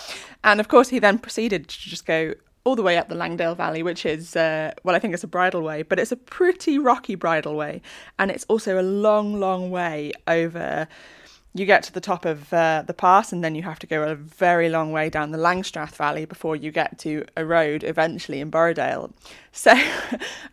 And 0.45 0.61
of 0.61 0.69
course, 0.69 0.89
he 0.89 0.99
then 0.99 1.19
proceeded 1.19 1.69
to 1.69 1.78
just 1.78 2.07
go 2.07 2.35
all 2.65 2.77
the 2.77 2.82
way 2.82 2.99
up 2.99 3.09
the 3.09 3.15
Langdale 3.15 3.55
Valley, 3.55 3.82
which 3.82 4.05
is, 4.05 4.36
uh, 4.36 4.73
well, 4.85 4.95
I 4.95 4.99
think 4.99 5.15
it's 5.15 5.24
a 5.24 5.28
bridleway, 5.28 5.89
but 5.89 5.99
it's 5.99 6.12
a 6.12 6.16
pretty 6.16 6.78
rocky 6.78 7.16
bridleway. 7.16 7.81
And 8.19 8.31
it's 8.31 8.45
also 8.45 8.81
a 8.81 8.82
long, 8.82 9.40
long 9.40 9.70
way 9.70 10.12
over. 10.27 10.86
You 11.59 11.66
get 11.66 11.82
to 11.85 11.93
the 11.93 12.01
top 12.01 12.24
of 12.24 12.52
uh, 12.52 12.85
the 12.86 12.94
pass, 12.94 13.32
and 13.32 13.43
then 13.43 13.56
you 13.56 13.64
have 13.64 13.80
to 13.80 13.86
go 13.89 14.05
a 14.05 14.14
very 14.14 14.68
long 14.68 14.93
way 14.93 15.10
down 15.10 15.32
the 15.32 15.39
Langstrath 15.39 15.97
Valley 15.97 16.24
before 16.24 16.55
you 16.55 16.70
get 16.70 17.01
to 17.01 17.24
a 17.36 17.44
road 17.44 17.82
eventually 17.82 18.40
in 18.40 18.51
Borrowdale. 18.51 19.12
So 19.51 19.74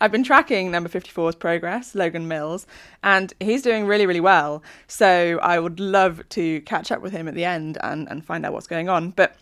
I've 0.01 0.11
been 0.11 0.23
tracking 0.23 0.71
number 0.71 0.89
54's 0.89 1.35
progress, 1.35 1.93
Logan 1.93 2.27
Mills, 2.27 2.65
and 3.03 3.31
he's 3.39 3.61
doing 3.61 3.85
really, 3.85 4.07
really 4.07 4.19
well. 4.19 4.63
So 4.87 5.37
I 5.43 5.59
would 5.59 5.79
love 5.79 6.27
to 6.29 6.61
catch 6.61 6.91
up 6.91 7.03
with 7.03 7.11
him 7.11 7.27
at 7.27 7.35
the 7.35 7.45
end 7.45 7.77
and, 7.83 8.09
and 8.09 8.25
find 8.25 8.43
out 8.43 8.53
what's 8.53 8.65
going 8.65 8.89
on. 8.89 9.11
But 9.11 9.35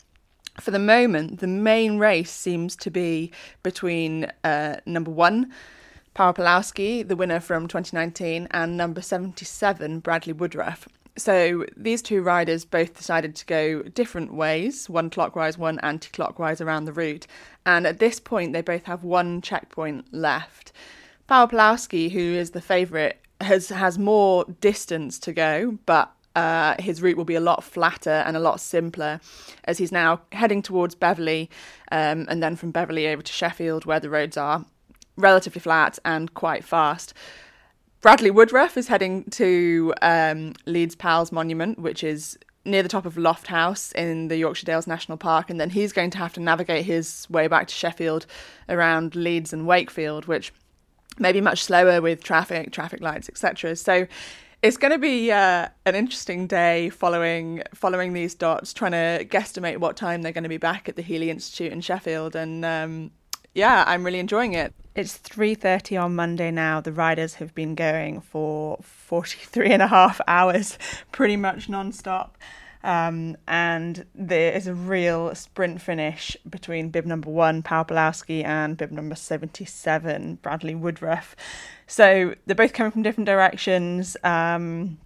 for 0.60 0.72
the 0.72 0.80
moment, 0.80 1.40
the 1.40 1.48
main 1.48 1.98
race 1.98 2.32
seems 2.32 2.76
to 2.78 2.92
be 2.92 3.32
between 3.62 4.30
uh, 4.44 4.82
number 4.86 5.12
one, 5.12 5.54
Paweł 6.14 6.36
Pawlowski, 6.36 7.08
the 7.08 7.16
winner 7.16 7.40
from 7.40 7.70
2019, 7.70 8.50
and 8.52 8.76
number 8.76 9.02
77, 9.02 10.00
Bradley 10.00 10.34
Woodruff. 10.34 10.90
So 11.16 11.66
these 11.78 12.02
two 12.02 12.24
riders 12.24 12.66
both 12.66 12.96
decided 12.96 13.36
to 13.36 13.46
go 13.46 13.84
different 13.84 14.34
ways, 14.34 14.90
one 14.90 15.10
clockwise, 15.10 15.58
one 15.58 15.80
anti 15.80 16.10
clockwise 16.10 16.60
around 16.60 16.86
the 16.86 16.94
route. 16.94 17.28
And 17.66 17.86
at 17.86 18.00
this 18.00 18.20
point, 18.20 18.54
they 18.54 18.62
both 18.62 18.86
have 18.86 19.04
one 19.04 19.42
checkpoint 19.42 20.12
left. 20.12 20.72
Paweł 21.30 21.52
Pawlowski, 21.52 22.12
who 22.12 22.20
is 22.20 22.52
the 22.52 22.62
favourite, 22.62 23.18
has 23.42 23.70
has 23.70 24.00
more 24.00 24.46
distance 24.60 25.20
to 25.20 25.34
go, 25.34 25.78
but 25.86 26.12
uh, 26.36 26.76
his 26.80 27.02
route 27.02 27.18
will 27.18 27.26
be 27.26 27.36
a 27.36 27.40
lot 27.40 27.64
flatter 27.64 28.24
and 28.26 28.36
a 28.36 28.40
lot 28.40 28.60
simpler 28.60 29.20
as 29.66 29.78
he's 29.78 29.92
now 29.92 30.20
heading 30.32 30.62
towards 30.62 30.96
Beverley 30.96 31.50
um, 31.92 32.26
and 32.28 32.42
then 32.42 32.56
from 32.56 32.72
Beverley 32.72 33.08
over 33.08 33.22
to 33.22 33.32
Sheffield, 33.32 33.86
where 33.86 34.00
the 34.00 34.10
roads 34.10 34.36
are 34.36 34.66
relatively 35.16 35.62
flat 35.62 36.00
and 36.04 36.34
quite 36.34 36.64
fast. 36.64 37.14
Bradley 38.04 38.32
Woodruff 38.32 38.76
is 38.76 38.90
heading 38.90 39.24
to 39.32 39.94
um, 40.02 40.52
Leeds 40.66 40.94
Pals 40.94 41.32
Monument, 41.32 41.80
which 41.80 42.04
is 42.04 42.38
near 42.66 42.84
the 42.84 42.90
top 42.90 43.06
of 43.06 43.16
Lofthouse 43.16 43.96
in 43.96 44.28
the 44.28 44.36
Yorkshire 44.36 44.66
Dales 44.66 44.88
National 44.88 45.18
Park, 45.18 45.50
and 45.50 45.58
then 45.58 45.70
he's 45.70 45.94
going 45.94 46.10
to 46.10 46.18
have 46.18 46.34
to 46.34 46.42
navigate 46.42 46.84
his 46.84 47.26
way 47.30 47.48
back 47.48 47.68
to 47.68 47.74
Sheffield 47.74 48.26
around 48.68 49.16
Leeds 49.16 49.54
and 49.54 49.66
Wakefield, 49.66 50.26
which 50.26 50.52
may 51.18 51.32
be 51.32 51.40
much 51.40 51.64
slower 51.64 52.02
with 52.02 52.22
traffic, 52.22 52.74
traffic 52.74 53.00
lights, 53.00 53.30
etc. 53.30 53.74
So 53.78 54.06
it's 54.62 54.76
going 54.76 54.92
to 54.92 55.00
be 55.00 55.32
uh, 55.32 55.70
an 55.86 55.96
interesting 55.96 56.46
day 56.46 56.90
following 56.90 57.64
following 57.74 58.12
these 58.12 58.36
dots, 58.36 58.74
trying 58.74 58.92
to 58.92 59.24
guesstimate 59.24 59.78
what 59.78 59.96
time 59.96 60.24
they're 60.24 60.34
going 60.34 60.44
to 60.44 60.50
be 60.50 60.58
back 60.58 60.90
at 60.90 60.98
the 60.98 61.04
Heeley 61.04 61.30
Institute 61.30 61.72
in 61.72 61.80
Sheffield, 61.80 62.36
and 62.36 62.66
um, 62.66 63.12
yeah, 63.54 63.84
I'm 63.88 64.04
really 64.04 64.20
enjoying 64.20 64.54
it. 64.54 64.74
It's 64.96 65.18
3:30 65.18 65.98
on 65.98 66.16
Monday 66.16 66.52
now. 66.52 66.82
The 66.82 66.92
riders 66.92 67.36
have 67.36 67.54
been 67.56 67.76
going 67.76 68.22
for 68.22 68.78
43 68.82 69.72
and 69.72 69.82
a 69.82 69.88
half 69.88 70.22
hours, 70.28 70.78
pretty 71.12 71.38
much 71.38 71.70
non-stop. 71.70 72.38
Um, 72.84 73.38
and 73.48 74.06
there 74.14 74.52
is 74.52 74.68
a 74.68 74.74
real 74.74 75.34
sprint 75.36 75.82
finish 75.82 76.36
between 76.50 76.90
bib 76.90 77.06
number 77.06 77.30
one, 77.30 77.64
Paweł 77.64 77.88
Pawlowski, 77.88 78.44
and 78.44 78.76
bib 78.76 78.92
number 78.92 79.16
77, 79.16 80.36
Bradley 80.42 80.76
Woodruff. 80.76 81.36
So 81.88 82.36
they're 82.46 82.56
both 82.56 82.74
coming 82.74 82.92
from 82.92 83.02
different 83.02 83.26
directions. 83.26 84.18
Um, 84.24 84.98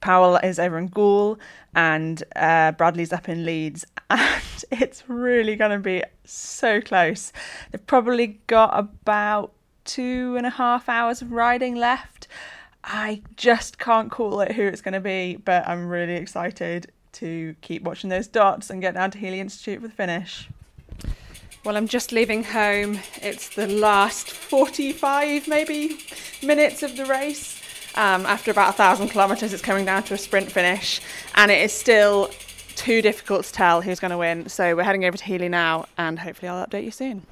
Paweł 0.00 0.42
is 0.44 0.58
over 0.58 0.78
in 0.78 0.88
Goole 0.88 1.38
and 1.74 2.22
uh, 2.36 2.72
Bradley's 2.72 3.12
up 3.12 3.28
in 3.28 3.44
Leeds. 3.44 3.84
And 4.10 4.42
it's 4.70 5.04
really 5.06 5.54
going 5.54 5.70
to 5.70 5.78
be 5.78 6.02
so 6.24 6.80
close. 6.80 7.30
They've 7.70 7.86
probably 7.86 8.40
got 8.46 8.78
about 8.78 9.52
two 9.84 10.34
and 10.36 10.46
a 10.46 10.50
half 10.50 10.88
hours 10.88 11.20
of 11.20 11.30
riding 11.30 11.74
left. 11.74 12.26
I 12.82 13.22
just 13.36 13.78
can't 13.78 14.10
call 14.10 14.40
it 14.40 14.52
who 14.52 14.62
it's 14.62 14.80
going 14.80 14.94
to 14.94 15.00
be, 15.00 15.36
but 15.36 15.68
I'm 15.68 15.88
really 15.88 16.14
excited 16.14 16.90
to 17.12 17.54
keep 17.60 17.82
watching 17.82 18.08
those 18.08 18.28
dots 18.28 18.70
and 18.70 18.80
get 18.80 18.94
down 18.94 19.10
to 19.10 19.18
Heeley 19.18 19.38
Institute 19.38 19.80
for 19.80 19.88
the 19.88 19.94
finish. 19.94 20.48
Well, 21.64 21.76
I'm 21.76 21.88
just 21.88 22.12
leaving 22.12 22.44
home. 22.44 23.00
It's 23.20 23.54
the 23.54 23.66
last 23.66 24.30
45 24.30 25.48
maybe 25.48 25.98
minutes 26.42 26.82
of 26.82 26.96
the 26.96 27.04
race. 27.04 27.57
Um, 27.98 28.26
after 28.26 28.52
about 28.52 28.70
a 28.70 28.72
thousand 28.74 29.08
kilometres, 29.08 29.52
it's 29.52 29.60
coming 29.60 29.84
down 29.84 30.04
to 30.04 30.14
a 30.14 30.18
sprint 30.18 30.52
finish, 30.52 31.00
and 31.34 31.50
it 31.50 31.60
is 31.60 31.72
still 31.72 32.30
too 32.76 33.02
difficult 33.02 33.44
to 33.44 33.52
tell 33.52 33.82
who's 33.82 33.98
going 33.98 34.12
to 34.12 34.16
win. 34.16 34.48
So 34.48 34.76
we're 34.76 34.84
heading 34.84 35.04
over 35.04 35.16
to 35.16 35.24
Heeley 35.24 35.50
now, 35.50 35.86
and 35.98 36.16
hopefully 36.16 36.48
I'll 36.48 36.64
update 36.64 36.84
you 36.84 36.92
soon. 36.92 37.26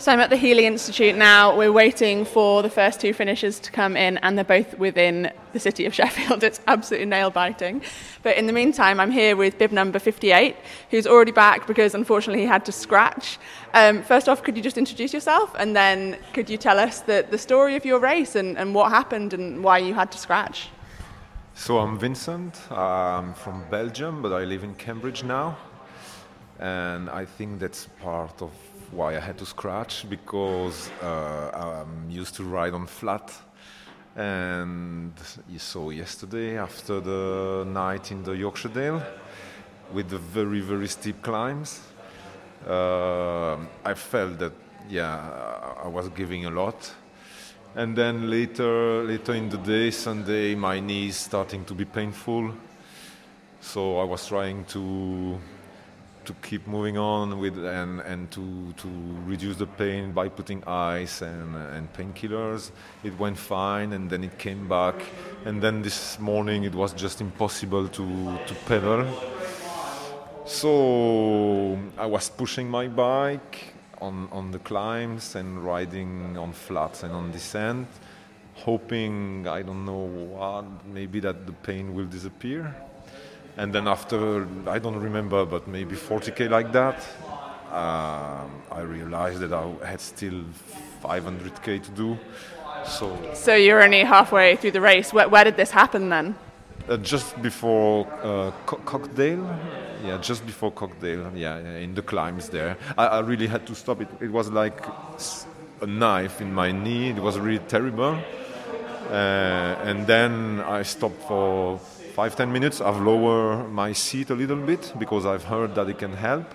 So 0.00 0.12
I'm 0.12 0.20
at 0.20 0.30
the 0.30 0.36
Heeley 0.36 0.62
Institute 0.62 1.16
now. 1.16 1.56
We're 1.56 1.72
waiting 1.72 2.24
for 2.24 2.62
the 2.62 2.70
first 2.70 3.00
two 3.00 3.12
finishers 3.12 3.58
to 3.58 3.72
come 3.72 3.96
in, 3.96 4.16
and 4.18 4.38
they're 4.38 4.44
both 4.44 4.78
within 4.78 5.32
the 5.52 5.58
city 5.58 5.86
of 5.86 5.92
Sheffield. 5.92 6.44
It's 6.48 6.60
absolutely 6.68 7.06
nail 7.06 7.30
biting. 7.30 7.82
But 8.22 8.36
in 8.36 8.46
the 8.46 8.52
meantime, 8.52 9.00
I'm 9.00 9.10
here 9.10 9.34
with 9.34 9.58
bib 9.58 9.72
number 9.72 9.98
58, 9.98 10.54
who's 10.92 11.08
already 11.08 11.32
back 11.32 11.66
because 11.66 11.96
unfortunately 11.96 12.42
he 12.42 12.46
had 12.46 12.64
to 12.66 12.72
scratch. 12.72 13.40
Um, 13.74 14.04
first 14.04 14.28
off, 14.28 14.44
could 14.44 14.56
you 14.56 14.62
just 14.62 14.78
introduce 14.78 15.12
yourself, 15.12 15.52
and 15.58 15.74
then 15.74 16.16
could 16.32 16.48
you 16.48 16.58
tell 16.58 16.78
us 16.78 17.00
the, 17.00 17.26
the 17.28 17.38
story 17.38 17.74
of 17.74 17.84
your 17.84 17.98
race 17.98 18.36
and, 18.36 18.56
and 18.56 18.76
what 18.76 18.92
happened 18.92 19.34
and 19.34 19.64
why 19.64 19.78
you 19.78 19.94
had 19.94 20.12
to 20.12 20.18
scratch? 20.18 20.68
So 21.54 21.78
I'm 21.78 21.98
Vincent. 21.98 22.54
I'm 22.70 23.34
from 23.34 23.64
Belgium, 23.68 24.22
but 24.22 24.32
I 24.32 24.44
live 24.44 24.62
in 24.62 24.76
Cambridge 24.76 25.24
now. 25.24 25.58
And 26.60 27.10
I 27.10 27.24
think 27.24 27.58
that's 27.58 27.88
part 28.00 28.42
of 28.42 28.52
why 28.90 29.16
I 29.16 29.20
had 29.20 29.38
to 29.38 29.46
scratch 29.46 30.08
because 30.08 30.90
uh, 31.02 31.84
I'm 31.84 32.10
used 32.10 32.34
to 32.36 32.44
ride 32.44 32.74
on 32.74 32.86
flat. 32.86 33.32
And 34.16 35.12
you 35.48 35.58
saw 35.58 35.90
yesterday 35.90 36.58
after 36.58 37.00
the 37.00 37.64
night 37.66 38.10
in 38.10 38.22
the 38.22 38.32
Yorkshire 38.32 38.70
Dale 38.70 39.02
with 39.92 40.08
the 40.08 40.18
very, 40.18 40.60
very 40.60 40.88
steep 40.88 41.22
climbs, 41.22 41.80
uh, 42.66 43.56
I 43.84 43.94
felt 43.94 44.38
that, 44.38 44.52
yeah, 44.88 45.74
I 45.84 45.88
was 45.88 46.08
giving 46.08 46.46
a 46.46 46.50
lot. 46.50 46.92
And 47.76 47.94
then 47.94 48.28
later, 48.28 49.04
later 49.04 49.34
in 49.34 49.48
the 49.48 49.58
day, 49.58 49.90
Sunday, 49.90 50.54
my 50.54 50.80
knees 50.80 51.16
starting 51.16 51.64
to 51.66 51.74
be 51.74 51.84
painful. 51.84 52.52
So 53.60 53.98
I 53.98 54.04
was 54.04 54.26
trying 54.26 54.64
to 54.66 55.38
to 56.28 56.34
keep 56.48 56.66
moving 56.66 56.96
on 56.96 57.38
with 57.40 57.56
and, 57.58 58.00
and 58.12 58.30
to, 58.30 58.72
to 58.82 58.88
reduce 59.26 59.56
the 59.56 59.66
pain 59.66 60.12
by 60.12 60.28
putting 60.28 60.62
ice 60.64 61.22
and, 61.22 61.56
and 61.76 61.92
painkillers. 61.92 62.70
It 63.02 63.18
went 63.18 63.36
fine 63.36 63.92
and 63.92 64.08
then 64.08 64.22
it 64.22 64.38
came 64.38 64.68
back. 64.68 64.94
And 65.44 65.60
then 65.60 65.82
this 65.82 66.18
morning 66.18 66.64
it 66.64 66.74
was 66.74 66.92
just 66.92 67.20
impossible 67.20 67.88
to, 67.88 68.38
to 68.46 68.54
pedal. 68.66 69.06
So 70.46 71.78
I 71.98 72.06
was 72.06 72.30
pushing 72.30 72.70
my 72.70 72.86
bike. 72.88 73.74
on, 74.00 74.28
on 74.30 74.50
the 74.50 74.58
climbs 74.58 75.34
and 75.34 75.64
riding 75.64 76.36
on 76.38 76.52
flats 76.52 77.02
and 77.02 77.12
on 77.12 77.30
descent, 77.32 77.88
hoping, 78.54 79.46
I 79.48 79.62
don't 79.62 79.84
know 79.84 80.06
what, 80.06 80.86
maybe 80.86 81.20
that 81.20 81.46
the 81.46 81.52
pain 81.52 81.94
will 81.94 82.06
disappear. 82.06 82.74
And 83.58 83.72
then 83.72 83.88
after, 83.88 84.46
I 84.66 84.78
don't 84.78 85.00
remember, 85.00 85.44
but 85.44 85.66
maybe 85.66 85.96
40k 85.96 86.48
like 86.48 86.70
that, 86.72 87.04
um, 87.72 88.50
I 88.70 88.80
realized 88.82 89.40
that 89.40 89.52
I 89.52 89.86
had 89.86 90.00
still 90.00 90.44
500k 91.02 91.82
to 91.82 91.90
do. 91.90 92.18
So, 92.86 93.16
So 93.34 93.54
you're 93.54 93.82
only 93.82 94.04
halfway 94.04 94.56
through 94.56 94.70
the 94.70 94.80
race. 94.80 95.12
Where, 95.12 95.28
where 95.28 95.44
did 95.44 95.56
this 95.56 95.70
happen 95.72 96.08
then? 96.08 96.34
uh, 96.88 96.96
just 96.96 97.40
before 97.42 98.06
uh, 98.22 98.50
Co- 98.64 98.80
Cockdale, 98.86 99.44
yeah, 100.04 100.16
just 100.18 100.46
before 100.46 100.70
Cockdale, 100.72 101.30
yeah, 101.34 101.58
in 101.58 101.94
the 101.94 102.02
climbs 102.02 102.48
there. 102.48 102.76
I, 102.96 103.06
I 103.06 103.20
really 103.20 103.46
had 103.46 103.66
to 103.66 103.74
stop 103.74 104.00
it. 104.00 104.08
It 104.20 104.30
was 104.30 104.48
like 104.50 104.80
a 105.82 105.86
knife 105.86 106.40
in 106.40 106.54
my 106.54 106.72
knee. 106.72 107.10
It 107.10 107.18
was 107.18 107.38
really 107.38 107.64
terrible. 107.68 108.16
Uh, 109.10 109.74
and 109.84 110.06
then 110.06 110.60
I 110.60 110.82
stopped 110.82 111.20
for 111.26 111.78
five 112.18 112.34
ten 112.34 112.50
minutes. 112.52 112.80
I've 112.80 113.00
lowered 113.00 113.70
my 113.70 113.92
seat 113.92 114.30
a 114.30 114.34
little 114.34 114.56
bit 114.56 114.92
because 114.98 115.24
I've 115.24 115.44
heard 115.44 115.76
that 115.76 115.88
it 115.88 115.98
can 115.98 116.12
help. 116.12 116.52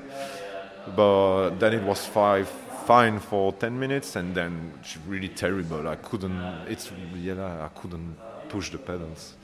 But 0.93 1.51
then 1.51 1.71
it 1.71 1.83
was 1.83 2.05
five 2.05 2.49
fine 2.85 3.17
for 3.19 3.53
ten 3.53 3.79
minutes, 3.79 4.17
and 4.17 4.35
then 4.35 4.73
it's 4.81 4.97
really 5.07 5.29
terrible. 5.29 5.87
I 5.87 5.95
couldn't. 5.95 6.37
It's 6.67 6.91
yeah, 7.15 7.67
I 7.67 7.69
couldn't 7.79 8.17
push 8.49 8.71
the 8.71 8.77
pedals. 8.77 9.35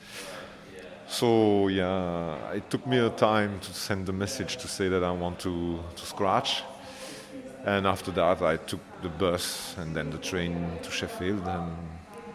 So 1.08 1.68
yeah, 1.68 2.52
it 2.52 2.68
took 2.68 2.86
me 2.86 2.98
a 2.98 3.08
time 3.08 3.58
to 3.60 3.72
send 3.72 4.04
the 4.04 4.12
message 4.12 4.58
to 4.58 4.68
say 4.68 4.90
that 4.90 5.02
I 5.02 5.12
want 5.12 5.38
to, 5.38 5.80
to 5.96 6.04
scratch. 6.04 6.62
And 7.64 7.86
after 7.86 8.10
that, 8.12 8.42
I 8.42 8.58
took 8.58 8.82
the 9.00 9.08
bus 9.08 9.74
and 9.78 9.96
then 9.96 10.10
the 10.10 10.18
train 10.18 10.78
to 10.82 10.90
Sheffield, 10.90 11.48
and 11.48 11.72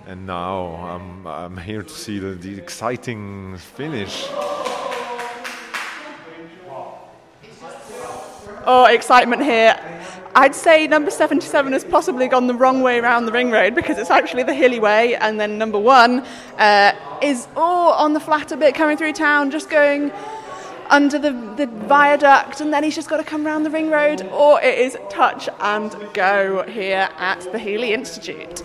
and 0.07 0.25
now 0.25 0.75
I'm 0.75 1.27
I'm 1.27 1.57
here 1.57 1.83
to 1.83 1.89
see 1.89 2.19
the, 2.19 2.29
the 2.29 2.57
exciting 2.57 3.57
finish. 3.57 4.27
Oh, 8.67 8.87
excitement 8.89 9.43
here. 9.43 9.79
I'd 10.33 10.55
say 10.55 10.87
number 10.87 11.11
77 11.11 11.71
has 11.73 11.85
possibly 11.85 12.27
gone 12.27 12.47
the 12.47 12.55
wrong 12.55 12.81
way 12.81 12.99
around 12.99 13.25
the 13.25 13.31
ring 13.31 13.51
road 13.51 13.73
because 13.73 13.97
it's 13.97 14.09
actually 14.09 14.43
the 14.43 14.53
hilly 14.53 14.79
way, 14.79 15.15
and 15.15 15.39
then 15.39 15.57
number 15.57 15.79
one 15.79 16.25
uh, 16.57 17.19
is 17.21 17.47
oh 17.55 17.91
on 17.91 18.13
the 18.13 18.19
flat 18.19 18.51
a 18.51 18.57
bit 18.57 18.75
coming 18.75 18.97
through 18.97 19.13
town, 19.13 19.49
just 19.49 19.69
going 19.69 20.11
under 20.89 21.17
the, 21.17 21.31
the 21.57 21.65
viaduct, 21.87 22.61
and 22.61 22.71
then 22.71 22.83
he's 22.83 22.95
just 22.95 23.09
got 23.09 23.17
to 23.17 23.23
come 23.23 23.45
round 23.45 23.65
the 23.65 23.69
ring 23.69 23.89
road, 23.89 24.21
or 24.31 24.61
it 24.61 24.77
is 24.77 24.97
touch 25.09 25.49
and 25.59 25.95
go 26.13 26.63
here 26.63 27.09
at 27.17 27.39
the 27.51 27.57
Heeley 27.57 27.89
Institute. 27.89 28.61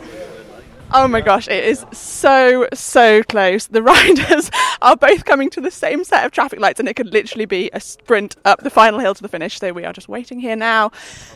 Oh 0.92 1.06
my 1.06 1.20
gosh, 1.20 1.46
it 1.46 1.62
is 1.62 1.86
so, 1.92 2.66
so 2.74 3.22
close. 3.22 3.68
The 3.68 3.80
riders 3.84 4.50
are 4.82 4.96
both 4.96 5.24
coming 5.24 5.48
to 5.50 5.60
the 5.60 5.70
same 5.70 6.02
set 6.02 6.26
of 6.26 6.32
traffic 6.32 6.58
lights, 6.58 6.80
and 6.80 6.88
it 6.88 6.94
could 6.94 7.12
literally 7.12 7.44
be 7.44 7.70
a 7.72 7.78
sprint 7.78 8.34
up 8.44 8.64
the 8.64 8.70
final 8.70 8.98
hill 8.98 9.14
to 9.14 9.22
the 9.22 9.28
finish. 9.28 9.60
So 9.60 9.72
we 9.72 9.84
are 9.84 9.92
just 9.92 10.08
waiting 10.08 10.40
here 10.40 10.56
now. 10.56 10.90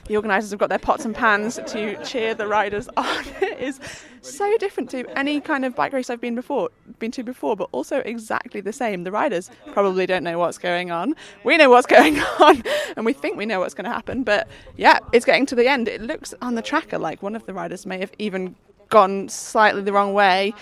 The 0.07 0.17
organisers 0.17 0.51
have 0.51 0.59
got 0.59 0.71
their 0.71 0.81
pots 0.81 1.05
and 1.05 1.15
pans 1.15 1.61
to 1.69 2.05
cheer 2.05 2.35
the 2.35 2.49
riders 2.49 2.89
on. 2.97 3.25
It 3.41 3.61
is 3.61 3.79
so 4.23 4.59
different 4.59 4.91
to 4.91 5.07
any 5.17 5.41
kind 5.41 5.65
of 5.65 5.77
bike 5.77 5.93
race 5.93 6.11
I've 6.11 6.21
been 6.21 6.35
before, 6.35 6.71
been 6.99 7.13
to 7.13 7.23
before, 7.23 7.55
but 7.55 7.69
also 7.71 7.99
exactly 7.99 8.61
the 8.61 8.73
same. 8.73 9.05
The 9.05 9.13
riders 9.13 9.53
probably 9.73 10.05
don't 10.07 10.25
know 10.25 10.41
what's 10.41 10.59
going 10.59 10.91
on. 10.91 11.15
We 11.45 11.57
know 11.59 11.71
what's 11.71 11.87
going 11.99 12.19
on, 12.41 12.65
and 12.97 13.07
we 13.07 13.13
think 13.13 13.37
we 13.37 13.47
know 13.47 13.61
what's 13.61 13.75
going 13.75 13.85
to 13.85 13.93
happen. 13.93 14.25
But 14.25 14.49
yeah, 14.77 14.99
it's 15.13 15.25
getting 15.25 15.47
to 15.47 15.55
the 15.55 15.69
end. 15.69 15.87
It 15.87 16.01
looks 16.01 16.35
on 16.43 16.57
the 16.57 16.63
tracker 16.63 16.99
like 16.99 17.23
one 17.23 17.37
of 17.37 17.47
the 17.47 17.55
riders 17.55 17.87
may 17.87 17.99
have 17.99 18.11
even 18.19 18.57
gone 18.89 19.29
slightly 19.29 19.83
the 19.83 19.93
wrong 19.93 20.15
way. 20.15 20.55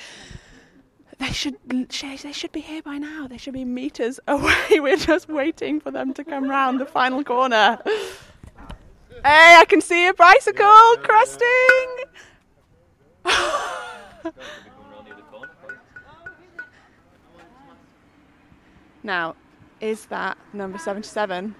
They 1.18 1.30
should 1.30 1.56
they 1.68 2.32
should 2.32 2.52
be 2.52 2.60
here 2.60 2.82
by 2.82 2.98
now. 2.98 3.28
They 3.28 3.36
should 3.36 3.54
be 3.54 3.64
meters 3.64 4.18
away. 4.26 4.80
We're 4.80 4.96
just 4.96 5.28
waiting 5.28 5.78
for 5.80 5.90
them 5.92 6.12
to 6.14 6.24
come 6.24 6.50
round 6.50 6.80
the 6.80 6.86
final 6.86 7.22
corner. 7.22 7.78
Hey, 9.24 9.56
I 9.60 9.64
can 9.68 9.80
see 9.80 10.08
a 10.08 10.14
bicycle 10.14 10.96
cresting. 11.04 11.86
now, 19.04 19.36
is 19.80 20.06
that 20.06 20.36
number 20.52 20.78
77? 20.78 21.54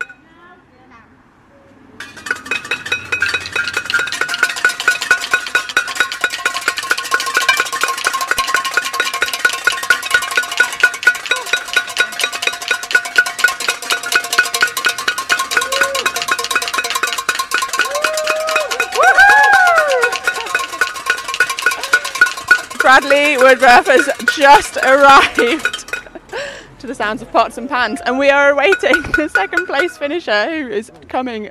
Bradley 22.93 23.39
Woodruff 23.39 23.87
has 23.87 24.07
just 24.37 24.77
arrived 24.77 25.39
to 26.79 26.87
the 26.87 26.95
sounds 26.95 27.23
of 27.23 27.33
pots 27.33 27.57
and 27.57 27.67
pans, 27.67 28.03
and 28.05 28.19
we 28.19 28.29
are 28.29 28.51
awaiting 28.51 29.01
the 29.17 29.31
second 29.33 29.65
place 29.65 29.97
finisher 29.97 30.45
who 30.45 30.69
is 30.69 30.93
coming. 31.09 31.49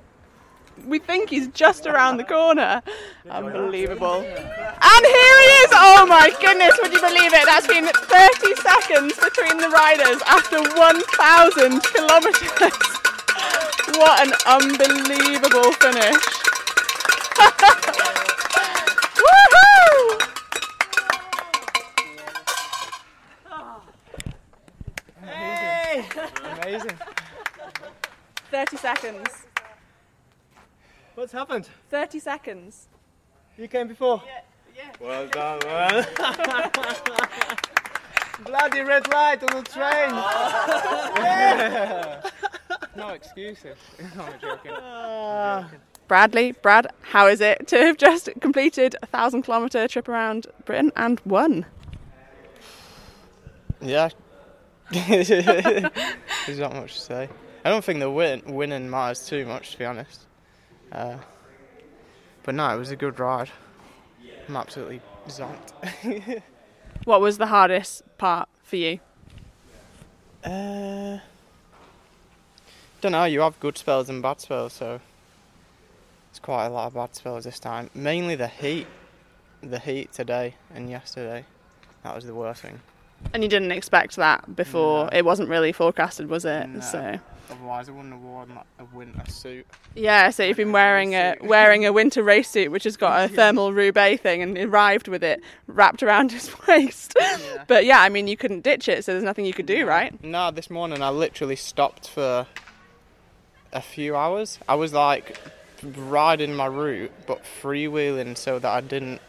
We 0.85 0.99
think 0.99 1.31
he's 1.31 1.47
just 1.47 1.87
around 1.87 2.17
the 2.17 2.25
corner. 2.25 2.83
Unbelievable. 3.27 4.17
And 4.17 5.05
here 5.05 5.37
he 5.41 5.49
is! 5.65 5.71
Oh 5.73 6.05
my 6.07 6.31
goodness, 6.39 6.77
would 6.79 6.93
you 6.93 7.01
believe 7.01 7.33
it? 7.33 7.45
That's 7.47 7.65
been 7.65 7.87
30 7.87 8.55
seconds 8.57 9.15
between 9.15 9.57
the 9.57 9.69
riders 9.69 10.21
after 10.27 10.61
1,000 10.61 11.81
kilometres. 11.81 12.97
What 13.97 14.25
an 14.25 14.33
unbelievable 14.45 15.71
finish. 15.73 16.15
Seconds. 28.95 29.29
What's 31.15 31.31
happened? 31.31 31.67
30 31.89 32.19
seconds. 32.19 32.87
You 33.57 33.67
came 33.67 33.87
before? 33.87 34.21
Yeah, 34.25 34.41
yeah. 34.75 34.91
Well 34.99 35.27
done, 35.27 35.59
man. 35.65 36.05
Bloody 38.45 38.81
red 38.81 39.07
light 39.09 39.43
on 39.43 39.63
the 39.63 39.69
train. 39.69 40.09
Yeah. 41.23 42.21
No 42.93 43.07
excuses. 43.09 43.77
No, 44.17 44.23
I'm 44.23 44.33
joking. 44.33 44.41
I'm 44.41 44.41
joking. 44.41 44.71
Ah. 44.81 45.69
Bradley, 46.09 46.51
Brad, 46.51 46.87
how 47.03 47.27
is 47.27 47.39
it 47.39 47.65
to 47.67 47.77
have 47.77 47.95
just 47.97 48.27
completed 48.41 48.97
a 49.01 49.05
thousand 49.05 49.43
kilometre 49.43 49.87
trip 49.87 50.09
around 50.09 50.47
Britain 50.65 50.91
and 50.97 51.21
won? 51.23 51.65
Yeah. 53.79 54.09
There's 54.91 55.29
not 56.59 56.73
much 56.73 56.95
to 56.95 56.99
say. 56.99 57.29
I 57.63 57.69
don't 57.69 57.83
think 57.83 57.99
the 57.99 58.09
win 58.09 58.41
winning 58.45 58.89
matters 58.89 59.25
too 59.27 59.45
much, 59.45 59.71
to 59.71 59.77
be 59.79 59.85
honest. 59.85 60.21
Uh, 60.91 61.17
but 62.43 62.55
no, 62.55 62.73
it 62.73 62.77
was 62.77 62.91
a 62.91 62.95
good 62.95 63.19
ride. 63.19 63.49
I'm 64.47 64.55
absolutely 64.55 65.01
zonked. 65.27 66.41
What 67.03 67.19
was 67.19 67.39
the 67.39 67.47
hardest 67.47 68.03
part 68.19 68.47
for 68.61 68.75
you? 68.75 68.99
uh, 70.43 71.17
don't 73.01 73.11
know. 73.11 73.23
You 73.23 73.41
have 73.41 73.59
good 73.59 73.75
spells 73.77 74.07
and 74.07 74.21
bad 74.21 74.39
spells, 74.39 74.73
so 74.73 74.99
it's 76.29 76.37
quite 76.37 76.67
a 76.67 76.69
lot 76.69 76.87
of 76.87 76.93
bad 76.93 77.15
spells 77.15 77.45
this 77.45 77.59
time. 77.59 77.89
Mainly 77.95 78.35
the 78.35 78.47
heat. 78.47 78.85
The 79.63 79.79
heat 79.79 80.11
today 80.11 80.55
and 80.73 80.89
yesterday. 80.91 81.45
That 82.03 82.13
was 82.15 82.25
the 82.25 82.35
worst 82.35 82.61
thing. 82.61 82.79
And 83.33 83.41
you 83.41 83.49
didn't 83.49 83.71
expect 83.71 84.15
that 84.17 84.55
before. 84.55 85.09
It 85.11 85.25
wasn't 85.25 85.49
really 85.49 85.71
forecasted, 85.71 86.29
was 86.29 86.45
it? 86.45 86.67
No. 86.67 86.81
So 86.81 87.19
Otherwise, 87.51 87.89
I 87.89 87.91
wouldn't 87.91 88.13
have 88.13 88.21
worn 88.23 88.55
like, 88.55 88.65
a 88.79 88.85
winter 88.95 89.29
suit. 89.29 89.67
yeah, 89.93 90.29
so 90.29 90.43
you've 90.43 90.57
been 90.57 90.71
wearing 90.71 91.15
a 91.15 91.35
wearing 91.41 91.85
a 91.85 91.91
winter 91.91 92.23
race 92.23 92.49
suit, 92.49 92.71
which 92.71 92.85
has 92.85 92.95
got 92.97 93.25
a 93.25 93.27
thermal 93.35 93.73
Roubaix 93.73 94.21
thing, 94.21 94.41
and 94.41 94.57
arrived 94.57 95.07
with 95.07 95.23
it 95.23 95.41
wrapped 95.67 96.01
around 96.01 96.31
his 96.31 96.49
waist. 96.67 97.17
But 97.67 97.85
yeah, 97.85 97.99
I 98.01 98.09
mean, 98.09 98.27
you 98.27 98.37
couldn't 98.37 98.61
ditch 98.61 98.87
it, 98.87 99.03
so 99.03 99.11
there's 99.11 99.23
nothing 99.23 99.45
you 99.45 99.53
could 99.53 99.65
do, 99.65 99.85
right? 99.85 100.21
No, 100.23 100.49
this 100.51 100.69
morning 100.69 101.01
I 101.01 101.09
literally 101.09 101.55
stopped 101.57 102.07
for 102.07 102.47
a 103.73 103.81
few 103.81 104.15
hours. 104.15 104.59
I 104.67 104.75
was 104.75 104.93
like 104.93 105.37
riding 105.83 106.55
my 106.55 106.67
route, 106.67 107.11
but 107.27 107.43
freewheeling 107.61 108.37
so 108.37 108.59
that 108.59 108.71
I 108.71 108.81
didn't 108.81 109.21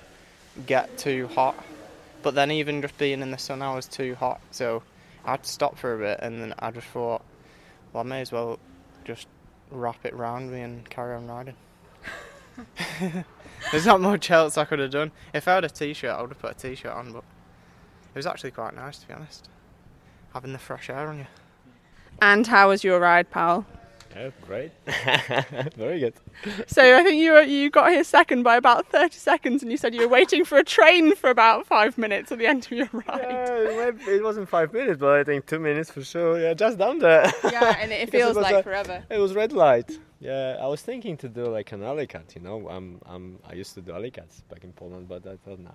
get 0.66 0.96
too 0.98 1.28
hot. 1.28 1.56
But 2.22 2.34
then, 2.36 2.52
even 2.52 2.82
just 2.82 2.96
being 2.98 3.20
in 3.20 3.32
the 3.32 3.38
sun, 3.38 3.62
I 3.62 3.74
was 3.74 3.86
too 3.86 4.14
hot. 4.14 4.40
So 4.52 4.82
I 5.24 5.32
had 5.32 5.42
to 5.42 5.50
stop 5.50 5.76
for 5.76 5.94
a 5.94 5.98
bit, 5.98 6.20
and 6.22 6.40
then 6.40 6.54
I 6.58 6.70
just 6.70 6.86
thought, 6.88 7.22
well, 7.92 8.02
I 8.02 8.06
may 8.06 8.20
as 8.20 8.32
well 8.32 8.58
just 9.04 9.28
wrap 9.70 10.04
it 10.04 10.14
round 10.14 10.50
me 10.50 10.60
and 10.60 10.88
carry 10.88 11.14
on 11.14 11.26
riding. 11.26 11.56
There's 13.70 13.86
not 13.86 14.00
much 14.00 14.30
else 14.30 14.58
I 14.58 14.64
could 14.64 14.78
have 14.78 14.90
done. 14.90 15.12
If 15.32 15.48
I 15.48 15.54
had 15.54 15.64
a 15.64 15.68
t-shirt, 15.68 16.10
I 16.10 16.20
would 16.20 16.30
have 16.30 16.38
put 16.38 16.50
a 16.52 16.54
t-shirt 16.54 16.92
on, 16.92 17.12
but 17.12 17.24
it 18.14 18.16
was 18.16 18.26
actually 18.26 18.50
quite 18.50 18.74
nice 18.74 18.98
to 18.98 19.08
be 19.08 19.14
honest. 19.14 19.48
Having 20.34 20.52
the 20.52 20.58
fresh 20.58 20.90
air 20.90 21.08
on 21.08 21.18
you. 21.18 21.26
And 22.20 22.46
how 22.46 22.68
was 22.68 22.84
your 22.84 23.00
ride, 23.00 23.30
pal? 23.30 23.66
Yeah, 24.14 24.30
great. 24.46 24.72
Very 25.76 26.00
good. 26.00 26.14
So 26.66 26.96
I 26.96 27.02
think 27.02 27.16
you 27.22 27.32
were, 27.32 27.42
you 27.42 27.70
got 27.70 27.90
here 27.90 28.04
second 28.04 28.42
by 28.42 28.56
about 28.56 28.86
30 28.88 29.16
seconds, 29.16 29.62
and 29.62 29.70
you 29.70 29.76
said 29.78 29.94
you 29.94 30.02
were 30.02 30.08
waiting 30.08 30.44
for 30.44 30.58
a 30.58 30.64
train 30.64 31.14
for 31.16 31.30
about 31.30 31.66
five 31.66 31.96
minutes 31.96 32.30
at 32.30 32.38
the 32.38 32.46
end 32.46 32.66
of 32.66 32.72
your 32.72 32.88
ride. 32.92 33.04
Yeah, 33.08 33.90
it 34.12 34.22
wasn't 34.22 34.48
five 34.48 34.72
minutes, 34.72 34.98
but 34.98 35.18
I 35.20 35.24
think 35.24 35.46
two 35.46 35.58
minutes 35.58 35.90
for 35.90 36.02
sure. 36.04 36.38
Yeah, 36.40 36.54
just 36.54 36.78
down 36.78 36.98
there. 36.98 37.32
Yeah, 37.44 37.76
and 37.80 37.90
it 38.02 38.10
feels 38.10 38.36
was 38.36 38.42
like 38.42 38.56
a- 38.56 38.62
forever. 38.62 39.02
It 39.10 39.18
was 39.18 39.34
red 39.34 39.52
light. 39.52 39.98
Yeah, 40.20 40.56
I 40.60 40.66
was 40.66 40.82
thinking 40.82 41.16
to 41.18 41.28
do 41.28 41.46
like 41.46 41.72
an 41.72 41.82
alley 41.82 42.06
cut. 42.06 42.34
You 42.36 42.42
know, 42.42 42.68
I'm, 42.68 43.00
I'm, 43.06 43.38
I 43.48 43.54
used 43.54 43.74
to 43.74 43.80
do 43.80 43.92
alley 43.92 44.10
cuts 44.10 44.42
back 44.42 44.62
in 44.62 44.72
Poland, 44.72 45.08
but 45.08 45.26
I 45.26 45.36
thought, 45.36 45.58
nah, 45.58 45.70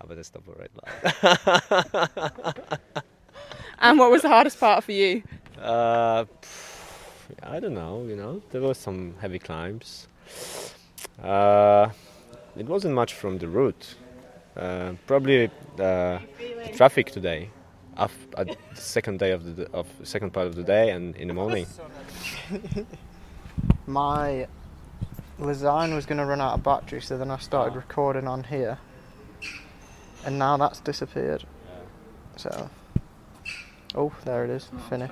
I 0.00 0.06
better 0.06 0.24
stop 0.24 0.42
at 0.48 0.58
red 0.58 0.70
light. 0.82 2.78
And 3.82 3.98
what 3.98 4.10
was 4.10 4.22
the 4.22 4.28
hardest 4.28 4.60
part 4.60 4.84
for 4.84 4.92
you? 4.92 5.22
Uh, 5.58 6.26
I 7.42 7.60
don't 7.60 7.74
know. 7.74 8.04
You 8.06 8.16
know, 8.16 8.42
there 8.50 8.60
were 8.60 8.74
some 8.74 9.14
heavy 9.20 9.38
climbs. 9.38 10.08
Uh, 11.22 11.90
it 12.56 12.66
wasn't 12.66 12.94
much 12.94 13.14
from 13.14 13.38
the 13.38 13.48
route. 13.48 13.94
Uh, 14.56 14.92
probably 15.06 15.44
uh, 15.46 15.48
the 15.78 16.20
traffic 16.74 17.10
today, 17.10 17.50
af- 17.96 18.26
at 18.36 18.48
the 18.48 18.56
second 18.74 19.18
day 19.18 19.30
of 19.30 19.56
the 19.56 19.70
of 19.72 19.86
second 20.02 20.32
part 20.32 20.46
of 20.46 20.54
the 20.54 20.64
day 20.64 20.90
and 20.90 21.16
in 21.16 21.28
the 21.28 21.34
morning. 21.34 21.66
My 23.86 24.46
Lezyne 25.38 25.94
was 25.94 26.06
going 26.06 26.18
to 26.18 26.24
run 26.26 26.40
out 26.40 26.54
of 26.54 26.62
battery, 26.62 27.00
so 27.00 27.16
then 27.16 27.30
I 27.30 27.38
started 27.38 27.76
recording 27.76 28.26
on 28.28 28.44
here, 28.44 28.78
and 30.24 30.38
now 30.38 30.56
that's 30.56 30.80
disappeared. 30.80 31.44
So, 32.36 32.68
oh, 33.94 34.12
there 34.24 34.44
it 34.44 34.50
is, 34.50 34.68
finish. 34.88 35.10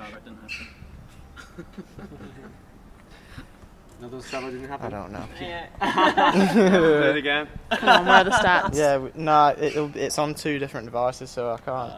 No, 4.01 4.07
those 4.07 4.29
travel 4.29 4.49
didn't 4.49 4.69
happen. 4.69 4.93
I 4.93 4.97
don't 4.97 5.11
know. 5.11 5.25
Do 6.53 7.09
it 7.09 7.17
again. 7.17 7.49
Come 7.69 7.89
on, 7.89 8.05
where 8.05 8.15
are 8.15 8.23
the 8.23 8.29
stats? 8.31 8.75
Yeah, 8.75 8.93
w- 8.93 9.11
no, 9.15 9.53
it'll, 9.59 9.91
it's 9.93 10.17
on 10.17 10.35
two 10.35 10.57
different 10.57 10.85
devices, 10.85 11.29
so 11.29 11.51
I 11.51 11.57
can't. 11.57 11.93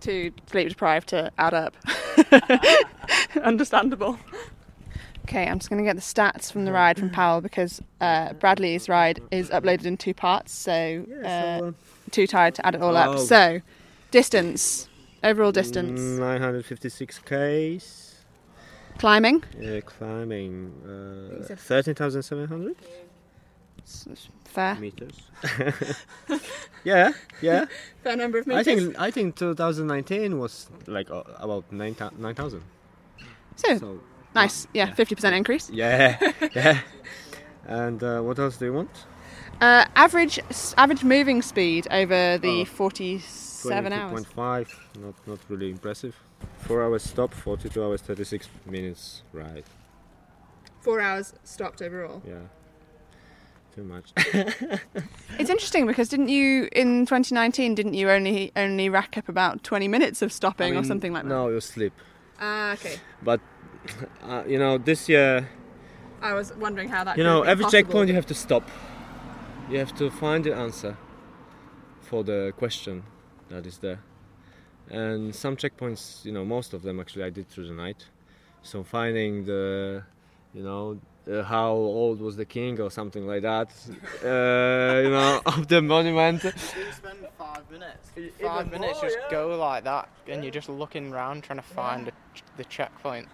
Too 0.00 0.32
sleep 0.46 0.68
deprived 0.68 1.08
to 1.08 1.32
add 1.36 1.52
up. 1.54 1.74
Understandable. 3.42 4.18
Okay, 5.24 5.48
I'm 5.48 5.58
just 5.58 5.68
going 5.68 5.82
to 5.82 5.84
get 5.84 5.96
the 5.96 6.00
stats 6.02 6.52
from 6.52 6.64
the 6.64 6.70
ride 6.72 6.96
from 6.96 7.10
Paweł 7.10 7.42
because 7.42 7.82
uh, 8.00 8.34
Bradley's 8.34 8.88
ride 8.88 9.20
is 9.32 9.50
uploaded 9.50 9.84
in 9.84 9.96
two 9.96 10.14
parts, 10.14 10.52
so, 10.52 11.04
uh, 11.24 11.72
too 12.12 12.28
tired 12.28 12.54
to 12.54 12.64
add 12.64 12.76
it 12.76 12.82
all 12.82 12.96
up. 12.96 13.16
Oh. 13.16 13.18
So, 13.18 13.60
distance, 14.12 14.88
overall 15.24 15.50
distance, 15.52 16.00
956 16.00 17.18
k's. 17.18 18.07
Climbing, 18.98 19.42
Yeah, 19.60 19.80
climbing. 19.80 20.72
Uh, 20.84 21.52
are- 21.52 21.56
13,700 21.56 22.76
fair. 24.44 24.74
meters. 24.76 25.14
yeah, 26.84 27.12
yeah. 27.42 27.66
Fair 28.02 28.16
number 28.16 28.38
of 28.38 28.46
meters. 28.46 28.60
I 28.68 28.74
think 28.74 28.98
I 28.98 29.10
think 29.10 29.36
2019 29.36 30.38
was 30.38 30.68
like 30.86 31.10
uh, 31.10 31.22
about 31.38 31.64
9,000. 31.72 32.20
9,000. 32.20 32.62
So, 33.56 34.00
nice, 34.34 34.66
yeah, 34.74 34.94
50% 34.94 35.32
increase. 35.36 35.70
Yeah, 35.72 36.16
yeah. 36.54 36.80
And 37.66 38.02
uh, 38.02 38.20
what 38.20 38.38
else 38.38 38.56
do 38.56 38.64
you 38.66 38.72
want? 38.72 38.90
Uh, 39.60 39.84
average 39.96 40.38
average 40.76 41.02
moving 41.04 41.42
speed 41.42 41.86
over 41.90 42.38
the 42.38 42.60
Oh. 42.60 42.64
47 43.62 43.92
hours. 43.92 44.24
22.5. 44.24 45.02
Not 45.02 45.14
not 45.26 45.38
really 45.48 45.70
impressive. 45.70 46.14
Four 46.58 46.82
hours 46.84 47.02
stop, 47.02 47.34
42 47.34 47.82
hours 47.82 48.00
36 48.02 48.48
minutes 48.66 49.22
ride. 49.32 49.64
Four 50.80 51.00
hours 51.00 51.34
stopped 51.44 51.82
overall. 51.82 52.22
Yeah. 52.26 52.46
Too 53.74 53.84
much. 53.84 54.12
It's 55.38 55.50
interesting 55.50 55.86
because 55.86 56.08
didn't 56.08 56.28
you 56.28 56.68
in 56.72 57.06
2019 57.06 57.74
didn't 57.74 57.94
you 57.94 58.10
only 58.10 58.50
only 58.56 58.88
rack 58.88 59.16
up 59.16 59.28
about 59.28 59.62
20 59.62 59.86
minutes 59.86 60.20
of 60.22 60.32
stopping 60.32 60.76
I 60.76 60.80
or 60.80 60.84
something 60.84 61.12
like 61.12 61.22
that? 61.22 61.28
No, 61.28 61.48
you 61.48 61.60
sleep. 61.60 61.92
Ah, 62.40 62.72
okay. 62.72 62.96
But 63.22 63.40
uh, 64.24 64.42
you 64.46 64.58
know, 64.58 64.78
this 64.78 65.08
year, 65.08 65.48
I 66.20 66.34
was 66.34 66.52
wondering 66.56 66.88
how 66.88 67.04
that. 67.04 67.16
you 67.16 67.24
know, 67.24 67.42
every 67.42 67.64
possible. 67.64 67.82
checkpoint 67.82 68.08
you 68.08 68.14
have 68.14 68.26
to 68.26 68.34
stop. 68.34 68.68
You 69.70 69.78
have 69.78 69.94
to 69.96 70.10
find 70.10 70.44
the 70.44 70.54
answer 70.54 70.96
for 72.00 72.24
the 72.24 72.52
question 72.56 73.04
that 73.50 73.66
is 73.66 73.78
there. 73.78 74.00
And 74.90 75.34
some 75.34 75.56
checkpoints, 75.56 76.24
you 76.24 76.32
know, 76.32 76.44
most 76.44 76.72
of 76.72 76.82
them 76.82 77.00
actually 77.00 77.24
I 77.24 77.30
did 77.30 77.48
through 77.48 77.68
the 77.68 77.74
night. 77.74 78.06
So 78.62 78.82
finding 78.82 79.44
the, 79.44 80.02
you 80.54 80.62
know, 80.62 80.98
uh, 81.30 81.42
how 81.42 81.72
old 81.72 82.20
was 82.20 82.36
the 82.36 82.44
king 82.44 82.80
or 82.80 82.90
something 82.90 83.26
like 83.26 83.42
that, 83.42 83.68
uh, 84.24 85.02
you 85.04 85.10
know, 85.10 85.40
of 85.46 85.68
the 85.68 85.82
monument. 85.82 86.42
You 86.44 86.52
spend 86.92 87.26
five 87.36 87.70
minutes. 87.70 88.10
Five 88.40 88.70
minutes 88.70 89.00
just 89.00 89.18
go 89.30 89.56
like 89.58 89.84
that, 89.84 90.08
and 90.26 90.42
you're 90.42 90.52
just 90.52 90.68
looking 90.68 91.12
around 91.12 91.44
trying 91.44 91.58
to 91.58 91.64
find 91.64 92.06
the, 92.06 92.12
the 92.56 92.64
checkpoint. 92.64 93.28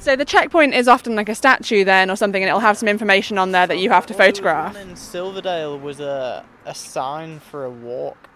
So 0.00 0.14
the 0.16 0.26
checkpoint 0.26 0.74
is 0.74 0.86
often 0.86 1.16
like 1.16 1.30
a 1.30 1.34
statue 1.34 1.84
then 1.84 2.10
or 2.10 2.16
something, 2.16 2.42
and 2.42 2.48
it'll 2.48 2.60
have 2.60 2.76
some 2.76 2.88
information 2.88 3.38
on 3.38 3.52
there 3.52 3.66
that 3.66 3.78
you 3.78 3.88
have 3.88 4.04
to 4.06 4.14
photograph. 4.14 4.74
One 4.74 4.90
in 4.90 4.96
Silverdale 4.96 5.78
was 5.78 6.00
a 6.00 6.44
a 6.66 6.74
sign 6.74 7.40
for 7.40 7.64
a 7.64 7.70
walk. 7.70 8.28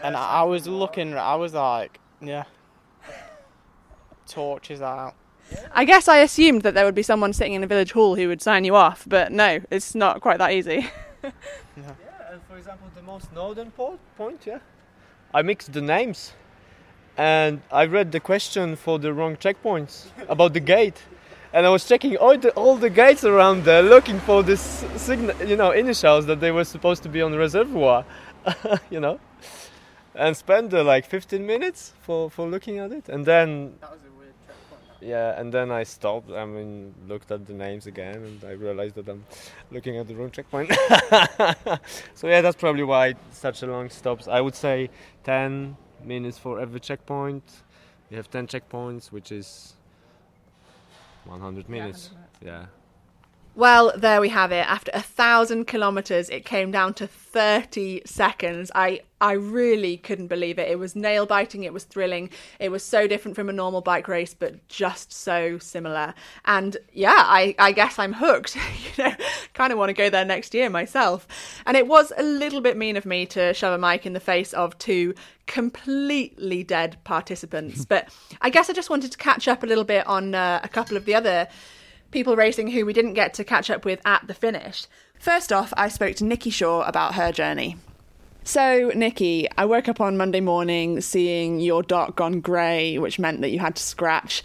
Yeah. 0.00 0.06
And 0.06 0.16
I, 0.16 0.40
I 0.40 0.42
was 0.42 0.66
looking. 0.66 1.14
I 1.14 1.34
was 1.36 1.54
like, 1.54 1.98
yeah. 2.20 2.44
Torches 4.26 4.82
out. 4.82 5.14
I 5.72 5.84
guess 5.84 6.08
I 6.08 6.18
assumed 6.18 6.62
that 6.62 6.74
there 6.74 6.84
would 6.84 6.94
be 6.94 7.02
someone 7.02 7.32
sitting 7.32 7.54
in 7.54 7.64
a 7.64 7.66
village 7.66 7.92
hall 7.92 8.16
who 8.16 8.28
would 8.28 8.42
sign 8.42 8.64
you 8.64 8.74
off, 8.76 9.04
but 9.08 9.32
no, 9.32 9.60
it's 9.70 9.94
not 9.94 10.20
quite 10.20 10.38
that 10.38 10.52
easy. 10.52 10.88
Yeah, 11.76 11.92
and 12.32 12.40
for 12.48 12.56
example, 12.56 12.88
the 12.94 13.02
most 13.02 13.32
northern 13.32 13.70
po- 13.70 13.98
point, 14.16 14.44
yeah. 14.46 14.58
I 15.32 15.42
mixed 15.42 15.72
the 15.72 15.80
names, 15.80 16.32
and 17.16 17.60
I 17.70 17.86
read 17.86 18.10
the 18.12 18.20
question 18.20 18.74
for 18.76 18.98
the 18.98 19.12
wrong 19.12 19.36
checkpoints 19.36 20.06
about 20.28 20.54
the 20.54 20.60
gate, 20.60 21.00
and 21.52 21.66
I 21.66 21.68
was 21.70 21.84
checking 21.86 22.16
all 22.16 22.36
the 22.36 22.50
all 22.50 22.76
the 22.76 22.90
gates 22.90 23.24
around 23.24 23.64
there, 23.64 23.82
looking 23.82 24.18
for 24.20 24.42
this 24.42 24.84
signal, 24.96 25.36
you 25.46 25.56
know, 25.56 25.70
initials 25.70 26.26
that 26.26 26.40
they 26.40 26.50
were 26.50 26.64
supposed 26.64 27.02
to 27.04 27.08
be 27.08 27.22
on 27.22 27.30
the 27.30 27.38
reservoir, 27.38 28.04
you 28.90 29.00
know, 29.00 29.18
and 30.18 30.36
spend 30.36 30.74
uh, 30.74 30.84
like 30.84 31.06
15 31.06 31.46
minutes 31.46 31.94
for 32.02 32.30
for 32.30 32.46
looking 32.46 32.78
at 32.78 32.92
it, 32.92 33.08
and 33.08 33.24
then. 33.24 33.74
Yeah, 35.00 35.38
and 35.40 35.54
then 35.54 35.70
I 35.70 35.84
stopped. 35.84 36.28
I 36.32 36.44
mean, 36.44 36.92
looked 37.06 37.30
at 37.30 37.46
the 37.46 37.52
names 37.52 37.86
again, 37.86 38.16
and 38.16 38.44
I 38.44 38.50
realized 38.50 38.96
that 38.96 39.08
I'm 39.08 39.24
looking 39.70 39.96
at 39.96 40.08
the 40.08 40.16
wrong 40.16 40.32
checkpoint. 40.32 40.72
so 42.14 42.26
yeah, 42.26 42.40
that's 42.40 42.56
probably 42.56 42.82
why 42.82 43.14
such 43.30 43.62
a 43.62 43.66
long 43.66 43.90
stops. 43.90 44.26
I 44.26 44.40
would 44.40 44.56
say 44.56 44.90
10 45.22 45.76
minutes 46.04 46.36
for 46.36 46.58
every 46.58 46.80
checkpoint. 46.80 47.44
You 48.10 48.16
have 48.16 48.28
10 48.28 48.48
checkpoints, 48.48 49.12
which 49.12 49.30
is 49.30 49.74
100 51.26 51.68
minutes. 51.68 52.10
Yeah. 52.44 52.66
Well, 53.58 53.90
there 53.96 54.20
we 54.20 54.28
have 54.28 54.52
it. 54.52 54.64
After 54.70 54.92
a 54.94 55.02
thousand 55.02 55.64
kilometres, 55.64 56.30
it 56.30 56.44
came 56.44 56.70
down 56.70 56.94
to 56.94 57.08
30 57.08 58.02
seconds. 58.06 58.70
I, 58.72 59.00
I 59.20 59.32
really 59.32 59.96
couldn't 59.96 60.28
believe 60.28 60.60
it. 60.60 60.70
It 60.70 60.78
was 60.78 60.94
nail 60.94 61.26
biting, 61.26 61.64
it 61.64 61.72
was 61.72 61.82
thrilling. 61.82 62.30
It 62.60 62.68
was 62.68 62.84
so 62.84 63.08
different 63.08 63.34
from 63.34 63.48
a 63.48 63.52
normal 63.52 63.80
bike 63.80 64.06
race, 64.06 64.32
but 64.32 64.68
just 64.68 65.12
so 65.12 65.58
similar. 65.58 66.14
And 66.44 66.76
yeah, 66.92 67.16
I, 67.16 67.56
I 67.58 67.72
guess 67.72 67.98
I'm 67.98 68.12
hooked. 68.12 68.54
you 68.96 69.02
know, 69.02 69.12
kind 69.54 69.72
of 69.72 69.78
want 69.80 69.88
to 69.88 69.92
go 69.92 70.08
there 70.08 70.24
next 70.24 70.54
year 70.54 70.70
myself. 70.70 71.26
And 71.66 71.76
it 71.76 71.88
was 71.88 72.12
a 72.16 72.22
little 72.22 72.60
bit 72.60 72.76
mean 72.76 72.96
of 72.96 73.06
me 73.06 73.26
to 73.26 73.52
shove 73.54 73.74
a 73.74 73.78
mic 73.78 74.06
in 74.06 74.12
the 74.12 74.20
face 74.20 74.54
of 74.54 74.78
two 74.78 75.14
completely 75.48 76.62
dead 76.62 76.96
participants. 77.02 77.84
but 77.88 78.08
I 78.40 78.50
guess 78.50 78.70
I 78.70 78.72
just 78.72 78.88
wanted 78.88 79.10
to 79.10 79.18
catch 79.18 79.48
up 79.48 79.64
a 79.64 79.66
little 79.66 79.82
bit 79.82 80.06
on 80.06 80.36
uh, 80.36 80.60
a 80.62 80.68
couple 80.68 80.96
of 80.96 81.06
the 81.06 81.16
other 81.16 81.48
people 82.10 82.36
racing 82.36 82.70
who 82.70 82.86
we 82.86 82.92
didn't 82.92 83.14
get 83.14 83.34
to 83.34 83.44
catch 83.44 83.70
up 83.70 83.84
with 83.84 84.00
at 84.04 84.26
the 84.26 84.34
finish. 84.34 84.86
First 85.18 85.52
off, 85.52 85.72
I 85.76 85.88
spoke 85.88 86.16
to 86.16 86.24
Nikki 86.24 86.50
Shaw 86.50 86.82
about 86.82 87.14
her 87.14 87.32
journey. 87.32 87.76
So, 88.44 88.90
Nikki, 88.94 89.46
I 89.58 89.66
woke 89.66 89.88
up 89.88 90.00
on 90.00 90.16
Monday 90.16 90.40
morning 90.40 91.00
seeing 91.00 91.60
your 91.60 91.82
dot 91.82 92.16
gone 92.16 92.40
grey, 92.40 92.96
which 92.98 93.18
meant 93.18 93.42
that 93.42 93.50
you 93.50 93.58
had 93.58 93.76
to 93.76 93.82
scratch. 93.82 94.42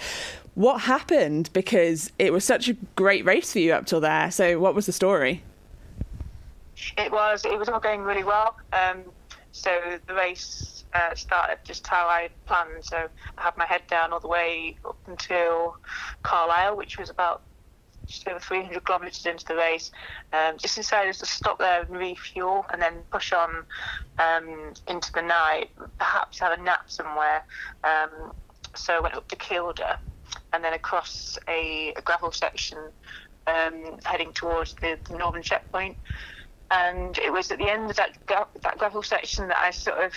What 0.55 0.81
happened? 0.81 1.49
Because 1.53 2.11
it 2.19 2.33
was 2.33 2.43
such 2.43 2.67
a 2.67 2.73
great 2.95 3.23
race 3.23 3.53
for 3.53 3.59
you 3.59 3.73
up 3.73 3.85
till 3.85 4.01
there. 4.01 4.29
So, 4.29 4.59
what 4.59 4.75
was 4.75 4.87
the 4.87 4.91
story? 4.91 5.43
It 6.97 7.11
was 7.11 7.45
it 7.45 7.57
was 7.57 7.69
all 7.69 7.79
going 7.79 8.01
really 8.01 8.23
well. 8.23 8.57
Um, 8.73 9.03
so 9.53 9.99
the 10.07 10.15
race 10.15 10.83
uh, 10.93 11.13
started 11.15 11.59
just 11.63 11.85
how 11.87 12.07
I 12.07 12.29
planned. 12.45 12.83
So 12.83 13.07
I 13.37 13.41
had 13.41 13.55
my 13.55 13.65
head 13.65 13.83
down 13.87 14.11
all 14.11 14.19
the 14.19 14.27
way 14.27 14.75
up 14.83 14.97
until 15.07 15.77
Carlisle, 16.23 16.75
which 16.75 16.97
was 16.97 17.09
about 17.09 17.41
over 18.27 18.39
300 18.39 18.85
kilometres 18.85 19.25
into 19.25 19.45
the 19.45 19.55
race, 19.55 19.91
um, 20.31 20.57
just 20.57 20.75
decided 20.75 21.13
to 21.15 21.25
stop 21.25 21.59
there 21.59 21.81
and 21.81 21.89
refuel 21.89 22.65
and 22.71 22.81
then 22.81 22.93
push 23.11 23.33
on 23.33 23.63
um, 24.19 24.73
into 24.87 25.11
the 25.13 25.21
night, 25.21 25.69
perhaps 25.97 26.39
have 26.39 26.57
a 26.57 26.61
nap 26.61 26.89
somewhere. 26.89 27.43
Um, 27.83 28.33
so 28.75 28.93
I 28.95 28.99
went 28.99 29.15
up 29.15 29.27
to 29.29 29.35
Kielder 29.35 29.97
and 30.51 30.63
then 30.63 30.73
across 30.73 31.37
a, 31.47 31.93
a 31.95 32.01
gravel 32.01 32.31
section 32.31 32.79
um, 33.47 33.97
heading 34.03 34.33
towards 34.33 34.73
the, 34.75 34.97
the, 35.09 35.17
northern 35.17 35.43
checkpoint. 35.43 35.97
And 36.71 37.17
it 37.19 37.31
was 37.31 37.51
at 37.51 37.59
the 37.59 37.69
end 37.69 37.89
of 37.89 37.97
that, 37.97 38.17
that 38.27 38.77
gravel 38.77 39.03
section 39.03 39.47
that 39.49 39.57
I 39.57 39.71
sort 39.71 39.99
of 39.99 40.13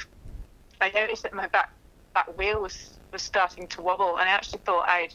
I 0.80 0.90
noticed 0.90 1.22
that 1.22 1.32
my 1.32 1.46
back 1.48 1.70
back 2.14 2.36
wheel 2.38 2.60
was 2.62 2.98
was 3.12 3.22
starting 3.22 3.66
to 3.68 3.82
wobble, 3.82 4.18
and 4.18 4.28
I 4.28 4.32
actually 4.32 4.60
thought 4.64 4.88
I'd 4.88 5.14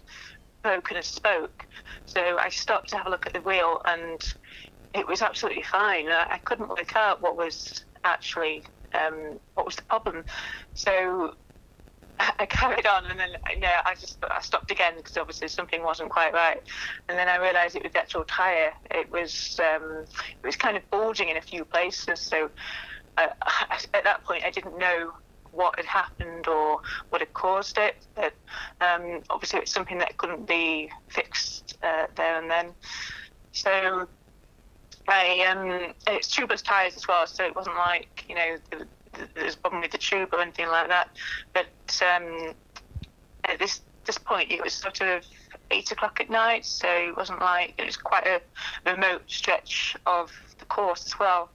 broken 0.63 0.97
a 0.97 1.03
spoke. 1.03 1.65
So 2.05 2.37
I 2.37 2.49
stopped 2.49 2.89
to 2.89 2.97
have 2.97 3.07
a 3.07 3.09
look 3.09 3.27
at 3.27 3.33
the 3.33 3.41
wheel, 3.41 3.81
and 3.85 4.19
it 4.93 5.07
was 5.07 5.21
absolutely 5.21 5.63
fine. 5.63 6.07
I, 6.09 6.25
I 6.31 6.37
couldn't 6.39 6.69
work 6.69 6.95
out 6.95 7.21
what 7.21 7.37
was 7.37 7.85
actually 8.03 8.63
um, 8.93 9.39
what 9.53 9.65
was 9.65 9.75
the 9.75 9.83
problem. 9.83 10.25
So 10.73 11.35
I 12.19 12.45
carried 12.45 12.85
on, 12.85 13.05
and 13.09 13.19
then 13.19 13.29
I 13.85 13.95
just 13.99 14.17
I 14.29 14.41
stopped 14.41 14.71
again 14.71 14.93
because 14.97 15.17
obviously 15.17 15.47
something 15.47 15.83
wasn't 15.83 16.09
quite 16.09 16.33
right. 16.33 16.59
And 17.09 17.17
then 17.17 17.27
I 17.27 17.37
realised 17.37 17.75
it 17.75 17.83
was 17.83 17.93
the 17.93 17.99
actual 17.99 18.25
tyre. 18.25 18.73
It 18.91 19.11
was 19.11 19.59
um, 19.59 20.05
it 20.43 20.45
was 20.45 20.55
kind 20.55 20.77
of 20.77 20.83
bulging 20.91 21.29
in 21.29 21.37
a 21.37 21.41
few 21.41 21.65
places. 21.65 22.19
So 22.19 22.49
uh, 23.17 23.27
at 23.93 24.03
that 24.03 24.23
point, 24.23 24.43
I 24.45 24.51
didn't 24.51 24.77
know 24.77 25.11
what 25.51 25.75
had 25.75 25.85
happened 25.85 26.47
or 26.47 26.81
what 27.09 27.21
had 27.21 27.33
caused 27.33 27.77
it. 27.77 27.95
But 28.15 28.33
um, 28.81 29.21
obviously, 29.29 29.59
it's 29.59 29.71
something 29.71 29.97
that 29.99 30.17
couldn't 30.17 30.47
be 30.47 30.89
fixed 31.09 31.77
uh, 31.83 32.07
there 32.15 32.41
and 32.41 32.49
then. 32.49 32.67
So 33.51 34.07
I 35.07 35.45
um, 35.49 35.93
it's 36.07 36.33
tubeless 36.35 36.63
tires 36.63 36.95
as 36.95 37.07
well, 37.07 37.27
so 37.27 37.43
it 37.43 37.55
wasn't 37.55 37.75
like 37.75 38.25
you 38.29 38.35
know 38.35 38.57
the, 38.69 38.77
the, 39.13 39.27
there's 39.35 39.55
a 39.55 39.57
problem 39.57 39.81
with 39.81 39.91
the 39.91 39.97
tube 39.97 40.29
or 40.31 40.41
anything 40.41 40.67
like 40.67 40.87
that. 40.87 41.09
But 41.53 42.01
um, 42.01 42.53
at 43.45 43.59
this 43.59 43.81
this 44.05 44.17
point, 44.17 44.51
it 44.51 44.63
was 44.63 44.73
sort 44.73 45.01
of 45.01 45.25
eight 45.71 45.91
o'clock 45.91 46.19
at 46.19 46.29
night, 46.29 46.65
so 46.65 46.87
it 46.87 47.15
wasn't 47.15 47.39
like 47.39 47.73
it 47.77 47.85
was 47.85 47.97
quite 47.97 48.27
a 48.27 48.41
remote 48.89 49.23
stretch 49.27 49.95
of 50.05 50.31
the 50.59 50.65
course 50.65 51.05
as 51.05 51.19
well. 51.19 51.49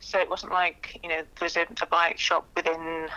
So 0.00 0.18
it 0.18 0.28
wasn't 0.28 0.52
like 0.52 0.98
you 1.02 1.08
know 1.08 1.22
there 1.38 1.46
was 1.46 1.56
a, 1.56 1.66
a 1.80 1.86
bike 1.86 2.18
shop 2.18 2.46
within 2.56 3.08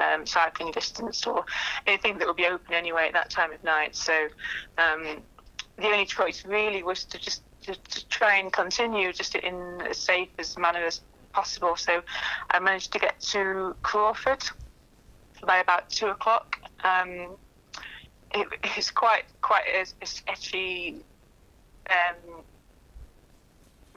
um, 0.00 0.26
cycling 0.26 0.72
distance 0.72 1.26
or 1.26 1.44
anything 1.86 2.18
that 2.18 2.26
would 2.26 2.36
be 2.36 2.46
open 2.46 2.74
anyway 2.74 3.06
at 3.06 3.12
that 3.12 3.30
time 3.30 3.52
of 3.52 3.62
night. 3.62 3.94
So 3.94 4.12
um, 4.78 5.22
the 5.76 5.86
only 5.86 6.06
choice 6.06 6.44
really 6.44 6.82
was 6.82 7.04
to 7.04 7.18
just 7.18 7.42
to, 7.62 7.74
to, 7.74 8.08
try 8.08 8.36
and 8.36 8.52
continue 8.52 9.12
just 9.12 9.34
in 9.34 9.82
as 9.82 9.98
safe 9.98 10.28
as 10.38 10.56
manner 10.56 10.84
as 10.84 11.02
possible. 11.32 11.76
So 11.76 12.02
I 12.50 12.58
managed 12.58 12.92
to 12.92 12.98
get 12.98 13.20
to 13.20 13.76
Corbridge 13.82 14.50
by 15.46 15.58
about 15.58 15.90
two 15.90 16.06
o'clock. 16.06 16.58
Um, 16.84 17.36
it, 18.32 18.48
it's 18.76 18.90
quite 18.90 19.24
quite 19.40 19.64
a, 19.74 19.84
a 20.02 20.06
sketchy 20.06 20.96
um, 21.90 22.42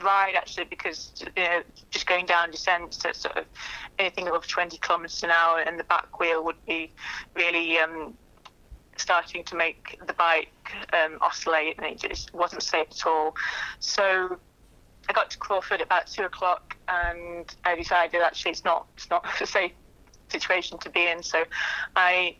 ride 0.01 0.35
actually 0.35 0.65
because 0.65 1.11
you 1.35 1.43
know 1.43 1.61
just 1.91 2.07
going 2.07 2.25
down 2.25 2.51
descents 2.51 3.05
at 3.05 3.15
sort 3.15 3.37
of 3.37 3.45
anything 3.99 4.27
above 4.27 4.47
20 4.47 4.77
kilometers 4.77 5.23
an 5.23 5.29
hour 5.29 5.59
and 5.59 5.79
the 5.79 5.83
back 5.83 6.19
wheel 6.19 6.43
would 6.43 6.63
be 6.65 6.91
really 7.35 7.77
um, 7.79 8.13
starting 8.97 9.43
to 9.43 9.55
make 9.55 9.99
the 10.05 10.13
bike 10.13 10.49
um, 10.93 11.17
oscillate 11.21 11.77
and 11.77 11.85
it 11.85 11.99
just 11.99 12.33
wasn't 12.33 12.61
safe 12.61 12.87
at 12.89 13.05
all. 13.05 13.35
So 13.79 14.37
I 15.09 15.13
got 15.13 15.29
to 15.31 15.37
Corbridge 15.37 15.81
at 15.81 15.85
about 15.85 16.07
two 16.07 16.23
o'clock 16.23 16.75
and 16.87 17.53
I 17.65 17.75
decided 17.75 18.21
actually 18.21 18.51
it's 18.51 18.63
not 18.63 18.87
it's 18.95 19.09
not 19.09 19.25
a 19.41 19.45
safe 19.45 19.71
situation 20.29 20.77
to 20.79 20.89
be 20.89 21.07
in. 21.07 21.23
So 21.23 21.43
I 21.95 22.35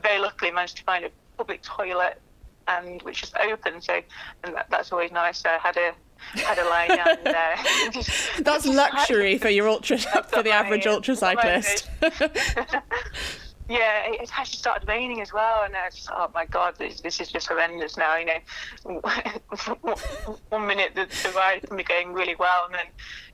very 0.00 0.18
luckily 0.18 0.50
managed 0.50 0.76
to 0.78 0.84
find 0.84 1.04
a 1.04 1.10
public 1.36 1.62
toilet 1.62 2.20
and 2.68 3.02
which 3.02 3.22
is 3.22 3.32
open 3.40 3.80
so 3.80 4.00
and 4.42 4.54
that, 4.54 4.66
that's 4.70 4.92
always 4.92 5.12
nice 5.12 5.44
I 5.44 5.58
had 5.58 5.76
a 5.76 5.94
had 6.32 6.58
a 6.58 6.64
lie 6.64 6.88
down 6.88 7.18
there. 7.24 7.56
That's 8.40 8.66
luxury 8.66 9.38
for 9.38 9.48
your 9.48 9.68
ultra 9.68 9.98
for 10.28 10.42
the 10.42 10.50
average 10.50 10.86
ultra 10.86 11.16
cyclist. 11.16 11.88
yeah, 13.68 14.10
it, 14.10 14.30
actually 14.36 14.58
started 14.58 14.88
raining 14.88 15.20
as 15.20 15.32
well, 15.32 15.64
and 15.64 15.76
I 15.76 15.86
was 15.86 15.94
just 15.94 16.10
oh 16.12 16.30
my 16.34 16.46
god, 16.46 16.76
this, 16.78 17.00
this 17.00 17.20
is 17.20 17.30
just 17.30 17.48
horrendous 17.48 17.96
now. 17.96 18.16
You 18.16 18.26
know, 18.26 19.00
one 20.48 20.66
minute 20.66 20.92
the, 20.94 21.06
the 21.22 21.32
ride 21.36 21.62
can 21.62 21.76
be 21.76 21.84
going 21.84 22.12
really 22.12 22.36
well, 22.36 22.66
and 22.66 22.74
then 22.74 22.86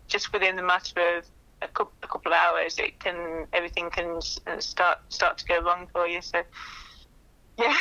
just 0.09 0.32
within 0.32 0.57
the 0.57 0.62
matter 0.62 1.19
of 1.19 1.24
a 1.62 1.69
couple, 1.69 1.93
a 2.02 2.07
couple 2.07 2.32
of 2.32 2.39
hours, 2.39 2.78
it 2.78 2.98
can 3.01 3.47
everything 3.52 3.90
can 3.90 4.20
uh, 4.47 4.59
start 4.59 4.98
start 5.09 5.39
to 5.39 5.44
go 5.47 5.61
wrong 5.61 5.86
for 5.93 6.07
you. 6.07 6.20
So 6.23 6.43
yeah. 7.61 7.74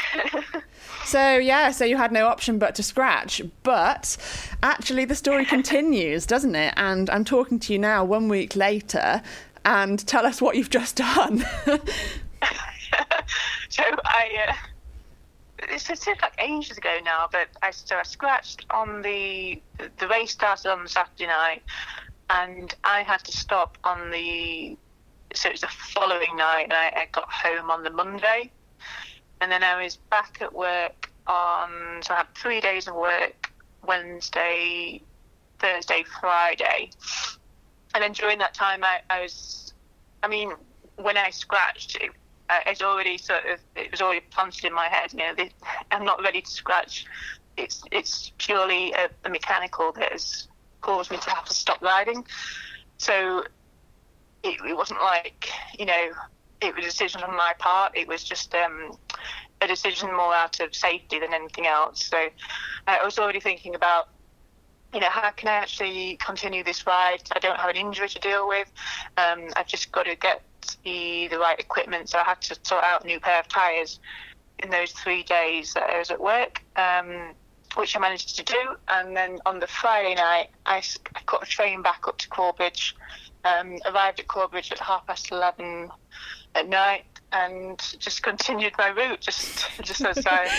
so 1.06 1.38
yeah, 1.38 1.72
so 1.72 1.86
you 1.86 1.98
had 1.98 2.12
no 2.12 2.28
option 2.28 2.60
but 2.60 2.76
to 2.76 2.84
scratch. 2.84 3.42
But 3.64 4.18
actually, 4.64 5.06
the 5.06 5.16
story 5.16 5.46
continues, 5.56 6.26
doesn't 6.26 6.56
it? 6.56 6.74
And 6.78 7.10
I'm 7.10 7.26
talking 7.26 7.60
to 7.60 7.74
you 7.74 7.80
now, 7.80 8.04
one 8.04 8.28
week 8.28 8.56
later, 8.56 9.22
and 9.66 10.06
tell 10.08 10.26
us 10.26 10.42
what 10.42 10.56
you've 10.56 10.70
just 10.70 10.96
done. 10.98 11.40
so 13.70 13.84
I. 14.06 14.48
Uh, 14.48 14.54
it 15.72 15.82
seems 15.82 16.22
like 16.22 16.34
ages 16.40 16.78
ago 16.78 17.00
now, 17.04 17.28
but 17.32 17.50
I 17.62 17.72
so 17.72 17.98
I 17.98 18.04
scratched 18.04 18.66
on 18.70 19.02
the 19.02 19.62
the 19.98 20.08
race 20.08 20.32
started 20.32 20.72
on 20.72 20.84
the 20.84 20.90
Saturday 20.90 21.28
night, 21.28 21.64
and 22.30 22.74
I 22.86 23.04
had 23.04 23.24
to 23.26 23.32
stop 23.32 23.78
on 23.84 24.10
the 24.10 24.78
so 25.34 25.50
it 25.50 25.54
was 25.54 25.62
the 25.62 25.68
following 25.68 26.36
night, 26.38 26.64
and 26.64 26.74
I, 26.74 26.94
I 26.96 27.08
got 27.12 27.30
home 27.30 27.70
on 27.70 27.84
the 27.84 27.90
Monday 27.90 28.52
and 29.42 29.52
then 29.52 29.64
I 29.64 29.82
was 29.82 29.98
back 30.10 30.38
at 30.42 30.54
work 30.54 31.12
on. 31.28 32.02
So 32.02 32.14
I 32.14 32.18
had 32.18 32.28
three 32.36 32.60
days 32.62 32.88
of 32.88 32.96
work: 32.96 33.52
Wednesday, 33.86 35.02
Thursday, 35.60 36.04
Friday, 36.20 36.92
and 37.94 38.04
then 38.04 38.12
during 38.12 38.40
that 38.40 38.54
time, 38.54 38.84
I, 38.84 39.00
I 39.10 39.22
was. 39.22 39.74
I 40.22 40.28
mean, 40.28 40.52
when 40.98 41.18
I 41.18 41.30
scratched, 41.30 41.96
it, 41.96 42.12
it's 42.68 42.82
already 42.82 43.18
sort 43.18 43.46
of 43.52 43.60
it 43.76 43.92
was 43.92 44.02
already 44.02 44.22
planted 44.32 44.66
in 44.66 44.74
my 44.74 44.88
head. 44.88 45.14
You 45.14 45.20
know, 45.20 45.36
this, 45.36 45.54
I'm 45.92 46.06
not 46.06 46.22
ready 46.24 46.42
to 46.42 46.50
scratch. 46.52 47.06
It's 47.58 47.84
it's 47.92 48.32
purely 48.38 48.94
a, 48.94 49.10
a 49.26 49.30
mechanical 49.30 49.92
that 49.94 50.12
has 50.12 50.48
caused 50.82 51.12
me 51.12 51.18
to 51.18 51.30
have 51.30 51.46
to 51.46 51.54
stop 51.54 51.82
riding. 51.82 52.26
So 52.98 53.44
it, 54.44 54.58
it 54.66 54.76
wasn't 54.76 55.02
like 55.02 55.50
you 55.78 55.86
know 55.86 56.12
it 56.62 56.76
was 56.76 56.86
a 56.86 56.88
decision 56.88 57.24
on 57.24 57.36
my 57.36 57.54
part. 57.58 57.98
It 57.98 58.08
was 58.08 58.24
just 58.24 58.54
um, 58.56 58.92
a 59.62 59.68
decision 59.68 60.14
more 60.14 60.34
out 60.34 60.60
of 60.60 60.76
safety 60.76 61.20
than 61.20 61.34
anything 61.34 61.68
else. 61.68 62.06
So 62.06 62.18
uh, 62.18 62.98
I 63.02 63.04
was 63.04 63.18
already 63.18 63.40
thinking 63.40 63.76
about, 63.76 64.10
you 64.94 65.00
know, 65.00 65.10
how 65.10 65.30
can 65.32 65.50
I 65.50 65.54
actually 65.54 66.18
continue 66.18 66.64
this 66.64 66.86
ride? 66.86 67.22
I 67.32 67.40
don't 67.40 67.60
have 67.60 67.70
an 67.70 67.76
injury 67.76 68.10
to 68.10 68.20
deal 68.20 68.48
with. 68.48 68.72
Um, 69.18 69.48
I've 69.56 69.68
just 69.68 69.92
got 69.92 70.04
to 70.04 70.16
get 70.16 70.42
the, 70.84 71.28
the 71.30 71.40
right 71.40 71.60
equipment. 71.60 72.10
So 72.10 72.20
I 72.20 72.24
had 72.24 72.42
to 72.42 72.58
sort 72.64 72.84
out 72.84 73.04
a 73.04 73.08
new 73.08 73.20
pair 73.20 73.40
of 73.40 73.48
tyres 73.48 74.00
in 74.62 74.70
those 74.70 74.92
three 74.92 75.24
days 75.24 75.74
that 75.74 75.90
I 75.90 76.00
was 76.00 76.12
at 76.12 76.20
work. 76.20 76.62
Um, 76.76 77.34
which 77.76 77.96
I 77.96 78.00
managed 78.00 78.36
to 78.38 78.44
do, 78.44 78.76
and 78.88 79.16
then 79.16 79.38
on 79.46 79.60
the 79.60 79.68
Friday 79.68 80.16
night, 80.16 80.50
I, 80.66 80.82
I 81.16 81.22
got 81.28 81.44
a 81.44 81.46
train 81.46 81.84
back 81.84 82.08
up 82.08 82.18
to 82.18 82.28
Corbridge, 82.28 82.96
um, 83.46 83.78
arrived 83.86 84.20
at 84.20 84.28
Corbridge 84.28 84.72
at 84.72 84.80
half 84.80 85.06
past 85.06 85.32
11 85.32 85.92
at 86.56 86.68
night 86.68 87.06
and 87.32 87.96
just 88.00 88.24
continued 88.24 88.74
my 88.78 88.90
route 88.90 89.22
just 89.22 89.70
just 89.84 90.04
as 90.04 90.26
I 90.26 90.50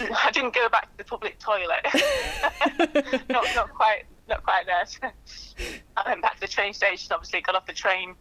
I 0.00 0.30
didn't 0.30 0.54
go 0.54 0.68
back 0.68 0.90
to 0.92 0.98
the 0.98 1.04
public 1.04 1.38
toilet. 1.38 1.84
Not 3.28 3.46
not 3.54 3.72
quite 3.74 4.04
not 4.28 4.42
quite 4.42 4.66
there. 4.66 5.12
I 5.96 6.10
went 6.10 6.22
back 6.22 6.34
to 6.34 6.40
the 6.40 6.48
train 6.48 6.72
station 6.74 7.12
obviously 7.12 7.40
got 7.40 7.54
off 7.54 7.66
the 7.66 7.72
train 7.72 8.14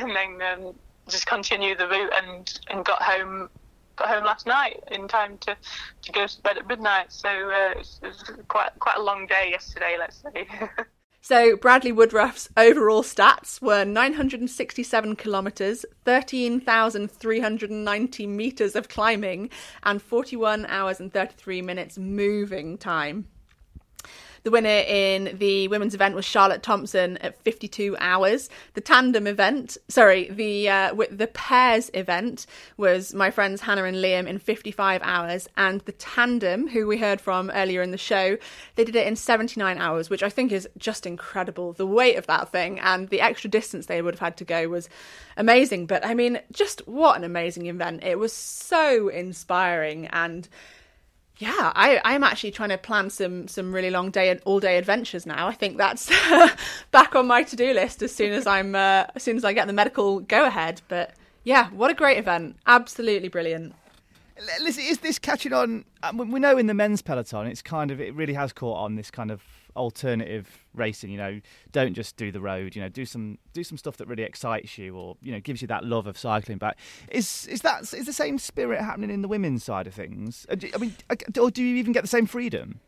and 0.00 0.14
then 0.14 0.40
um, 0.42 0.74
just 1.08 1.26
continued 1.26 1.78
the 1.78 1.88
route 1.88 2.12
and 2.22 2.60
and 2.70 2.84
got 2.84 3.02
home 3.02 3.48
got 3.96 4.08
home 4.08 4.24
last 4.24 4.46
night 4.46 4.82
in 4.90 5.08
time 5.08 5.38
to 5.38 5.56
to 6.02 6.12
go 6.12 6.26
to 6.26 6.42
bed 6.42 6.58
at 6.58 6.66
midnight. 6.66 7.12
So 7.12 7.28
uh, 7.28 7.70
it, 7.72 7.78
was, 7.78 8.00
it 8.02 8.06
was 8.06 8.24
quite 8.48 8.70
quite 8.78 8.96
a 8.96 9.02
long 9.02 9.26
day 9.26 9.48
yesterday 9.50 9.96
let's 9.98 10.22
say 10.22 10.46
So 11.28 11.58
Bradley 11.58 11.92
Woodruff's 11.92 12.48
overall 12.56 13.02
stats 13.02 13.60
were 13.60 13.84
967 13.84 15.14
kilometres, 15.16 15.84
13,390 16.06 18.26
metres 18.26 18.74
of 18.74 18.88
climbing, 18.88 19.50
and 19.82 20.00
41 20.00 20.64
hours 20.64 21.00
and 21.00 21.12
33 21.12 21.60
minutes 21.60 21.98
moving 21.98 22.78
time. 22.78 23.26
The 24.44 24.50
winner 24.50 24.68
in 24.68 25.36
the 25.38 25.68
women's 25.68 25.94
event 25.94 26.14
was 26.14 26.24
Charlotte 26.24 26.62
Thompson 26.62 27.16
at 27.18 27.40
52 27.42 27.96
hours. 27.98 28.48
The 28.74 28.80
tandem 28.80 29.26
event, 29.26 29.76
sorry, 29.88 30.30
the 30.30 30.68
uh, 30.68 30.94
with 30.94 31.16
the 31.16 31.26
pairs 31.28 31.90
event 31.94 32.46
was 32.76 33.14
my 33.14 33.30
friends 33.30 33.62
Hannah 33.62 33.84
and 33.84 33.96
Liam 33.96 34.26
in 34.26 34.38
55 34.38 35.00
hours, 35.02 35.48
and 35.56 35.80
the 35.82 35.92
tandem, 35.92 36.68
who 36.68 36.86
we 36.86 36.98
heard 36.98 37.20
from 37.20 37.50
earlier 37.50 37.82
in 37.82 37.90
the 37.90 37.98
show, 37.98 38.36
they 38.76 38.84
did 38.84 38.96
it 38.96 39.06
in 39.06 39.16
79 39.16 39.78
hours, 39.78 40.10
which 40.10 40.22
I 40.22 40.30
think 40.30 40.52
is 40.52 40.68
just 40.78 41.06
incredible. 41.06 41.72
The 41.72 41.86
weight 41.86 42.16
of 42.16 42.26
that 42.26 42.50
thing 42.50 42.78
and 42.80 43.08
the 43.08 43.20
extra 43.20 43.50
distance 43.50 43.86
they 43.86 44.02
would 44.02 44.14
have 44.14 44.20
had 44.20 44.36
to 44.38 44.44
go 44.44 44.68
was 44.68 44.88
amazing. 45.36 45.86
But 45.86 46.04
I 46.04 46.14
mean, 46.14 46.40
just 46.52 46.86
what 46.86 47.16
an 47.16 47.24
amazing 47.24 47.66
event! 47.66 48.04
It 48.04 48.18
was 48.18 48.32
so 48.32 49.08
inspiring 49.08 50.06
and 50.06 50.48
yeah, 51.38 51.72
I, 51.76 52.00
I'm 52.04 52.24
actually 52.24 52.50
trying 52.50 52.70
to 52.70 52.78
plan 52.78 53.10
some 53.10 53.46
some 53.46 53.72
really 53.72 53.90
long 53.90 54.10
day 54.10 54.28
and 54.28 54.40
all 54.44 54.58
day 54.58 54.76
adventures 54.76 55.24
now. 55.24 55.46
I 55.46 55.54
think 55.54 55.78
that's 55.78 56.10
back 56.90 57.14
on 57.14 57.28
my 57.28 57.44
to 57.44 57.56
do 57.56 57.72
list 57.72 58.02
as 58.02 58.12
soon 58.12 58.32
as 58.32 58.46
I'm 58.46 58.74
uh, 58.74 59.04
as 59.14 59.22
soon 59.22 59.36
as 59.36 59.44
I 59.44 59.52
get 59.52 59.68
the 59.68 59.72
medical 59.72 60.18
go 60.20 60.44
ahead. 60.44 60.82
But 60.88 61.14
yeah, 61.44 61.70
what 61.70 61.92
a 61.92 61.94
great 61.94 62.18
event! 62.18 62.56
Absolutely 62.66 63.28
brilliant. 63.28 63.74
Listen, 64.60 64.84
is 64.84 64.98
this 64.98 65.18
catching 65.18 65.52
on? 65.52 65.84
Uh, 66.02 66.12
we 66.14 66.40
know 66.40 66.58
in 66.58 66.66
the 66.66 66.74
men's 66.74 67.02
peloton, 67.02 67.46
it's 67.46 67.62
kind 67.62 67.92
of 67.92 68.00
it 68.00 68.14
really 68.14 68.34
has 68.34 68.52
caught 68.52 68.78
on 68.78 68.96
this 68.96 69.10
kind 69.10 69.30
of 69.30 69.42
alternative 69.76 70.66
racing. 70.74 71.10
You 71.10 71.18
know, 71.18 71.40
don't 71.72 71.94
just 71.94 72.16
do 72.16 72.30
the 72.32 72.40
road. 72.40 72.74
You 72.76 72.82
know, 72.82 72.88
do 72.88 73.04
some 73.04 73.38
do 73.52 73.64
some 73.64 73.78
stuff 73.78 73.96
that 73.98 74.08
really 74.08 74.22
excites 74.22 74.78
you, 74.78 74.96
or 74.96 75.16
you 75.22 75.32
know, 75.32 75.40
gives 75.40 75.62
you 75.62 75.68
that 75.68 75.84
love 75.84 76.06
of 76.06 76.18
cycling 76.18 76.58
back. 76.58 76.78
Is 77.10 77.46
is 77.46 77.60
that 77.62 77.82
is 77.92 78.06
the 78.06 78.12
same 78.12 78.38
spirit 78.38 78.80
happening 78.80 79.10
in 79.10 79.22
the 79.22 79.28
women's 79.28 79.64
side 79.64 79.86
of 79.86 79.94
things? 79.94 80.46
Uh, 80.50 80.56
I 80.74 80.78
mean, 80.78 80.94
or 81.40 81.50
do 81.50 81.62
you 81.62 81.76
even 81.76 81.92
get 81.92 82.02
the 82.02 82.08
same 82.08 82.26
freedom? 82.26 82.80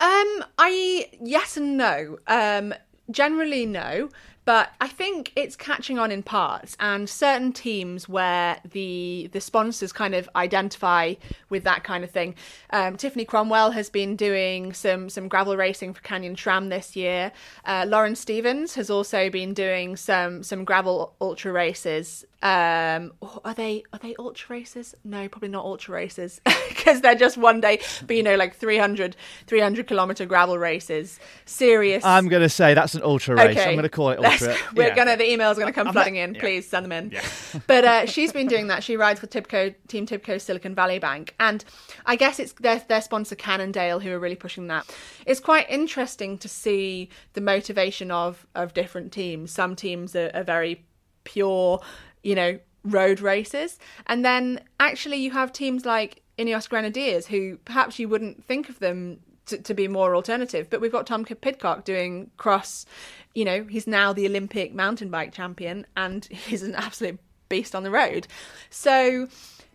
Um, 0.00 0.44
I 0.58 1.10
yes 1.20 1.56
and 1.56 1.76
no. 1.76 2.18
Um, 2.26 2.74
generally 3.10 3.66
no. 3.66 4.10
But 4.48 4.72
I 4.80 4.88
think 4.88 5.30
it's 5.36 5.56
catching 5.56 5.98
on 5.98 6.10
in 6.10 6.22
parts, 6.22 6.74
and 6.80 7.06
certain 7.06 7.52
teams 7.52 8.08
where 8.08 8.58
the 8.64 9.28
the 9.32 9.42
sponsors 9.42 9.92
kind 9.92 10.14
of 10.14 10.26
identify 10.34 11.16
with 11.50 11.64
that 11.64 11.84
kind 11.84 12.02
of 12.02 12.10
thing. 12.10 12.34
Um, 12.70 12.96
Tiffany 12.96 13.26
Cromwell 13.26 13.72
has 13.72 13.90
been 13.90 14.16
doing 14.16 14.72
some 14.72 15.10
some 15.10 15.28
gravel 15.28 15.54
racing 15.54 15.92
for 15.92 16.00
Canyon 16.00 16.34
SRAM 16.34 16.70
this 16.70 16.96
year. 16.96 17.30
Uh, 17.66 17.84
Lauren 17.86 18.16
Stevens 18.16 18.74
has 18.76 18.88
also 18.88 19.28
been 19.28 19.52
doing 19.52 19.96
some 19.96 20.42
some 20.42 20.64
gravel 20.64 21.14
ultra 21.20 21.52
races. 21.52 22.24
Um, 22.40 23.12
are 23.44 23.52
they 23.52 23.82
are 23.92 23.98
they 23.98 24.14
ultra 24.18 24.56
races? 24.56 24.94
No, 25.04 25.28
probably 25.28 25.48
not 25.48 25.64
ultra 25.64 25.92
races 25.92 26.40
because 26.68 27.00
they're 27.00 27.16
just 27.16 27.36
one 27.36 27.60
day. 27.60 27.80
But 28.06 28.14
you 28.14 28.22
know, 28.22 28.36
like 28.36 28.54
300, 28.54 29.16
300 29.46 29.86
kilometer 29.88 30.24
gravel 30.24 30.56
races. 30.56 31.18
Serious. 31.46 32.04
I'm 32.04 32.28
going 32.28 32.42
to 32.42 32.48
say 32.48 32.74
that's 32.74 32.94
an 32.94 33.02
ultra 33.02 33.34
race. 33.34 33.58
Okay. 33.58 33.68
I'm 33.68 33.74
going 33.74 33.82
to 33.82 33.88
call 33.88 34.10
it 34.10 34.18
ultra 34.18 34.37
we're 34.74 34.88
yeah. 34.88 34.94
gonna 34.94 35.16
the 35.16 35.24
emails 35.24 35.52
are 35.52 35.60
gonna 35.60 35.72
come 35.72 35.88
I'm 35.88 35.92
flooding 35.92 36.14
not, 36.14 36.20
in. 36.20 36.34
Yeah. 36.34 36.40
Please 36.40 36.68
send 36.68 36.84
them 36.84 36.92
in. 36.92 37.10
Yeah. 37.10 37.22
but 37.66 37.84
uh, 37.84 38.06
she's 38.06 38.32
been 38.32 38.46
doing 38.46 38.68
that. 38.68 38.82
She 38.82 38.96
rides 38.96 39.20
for 39.20 39.26
Tibco 39.26 39.74
Team 39.88 40.06
Tibco 40.06 40.40
Silicon 40.40 40.74
Valley 40.74 40.98
Bank, 40.98 41.34
and 41.40 41.64
I 42.06 42.16
guess 42.16 42.38
it's 42.38 42.52
their 42.54 42.80
their 42.88 43.02
sponsor 43.02 43.34
Cannondale 43.34 44.00
who 44.00 44.10
are 44.12 44.18
really 44.18 44.36
pushing 44.36 44.66
that. 44.68 44.86
It's 45.26 45.40
quite 45.40 45.68
interesting 45.68 46.38
to 46.38 46.48
see 46.48 47.08
the 47.32 47.40
motivation 47.40 48.10
of 48.10 48.46
of 48.54 48.74
different 48.74 49.12
teams. 49.12 49.52
Some 49.52 49.76
teams 49.76 50.14
are, 50.14 50.30
are 50.34 50.44
very 50.44 50.84
pure, 51.24 51.80
you 52.22 52.34
know, 52.34 52.58
road 52.84 53.20
races, 53.20 53.78
and 54.06 54.24
then 54.24 54.60
actually 54.80 55.16
you 55.18 55.30
have 55.32 55.52
teams 55.52 55.84
like 55.84 56.22
Ineos 56.38 56.68
Grenadiers 56.68 57.26
who 57.26 57.58
perhaps 57.64 57.98
you 57.98 58.08
wouldn't 58.08 58.44
think 58.44 58.68
of 58.68 58.78
them 58.78 59.18
to, 59.48 59.58
to, 59.58 59.74
be 59.74 59.88
more 59.88 60.14
alternative. 60.14 60.68
But 60.70 60.80
we've 60.80 60.92
got 60.92 61.06
Tom 61.06 61.24
Pidcock 61.24 61.84
doing 61.84 62.30
cross. 62.36 62.86
You 63.34 63.44
know, 63.44 63.64
he's 63.64 63.86
now 63.86 64.12
the 64.12 64.26
Olympic 64.26 64.74
mountain 64.74 65.10
bike 65.10 65.32
champion, 65.32 65.86
and 65.96 66.24
he's 66.30 66.62
an 66.62 66.74
absolute 66.74 67.18
beast 67.48 67.74
on 67.74 67.82
the 67.82 67.90
road. 67.90 68.26
So 68.70 69.28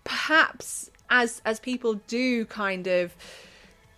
perhaps 0.03 0.89
as 1.09 1.41
as 1.45 1.59
people 1.59 1.95
do 2.07 2.45
kind 2.45 2.87
of 2.87 3.15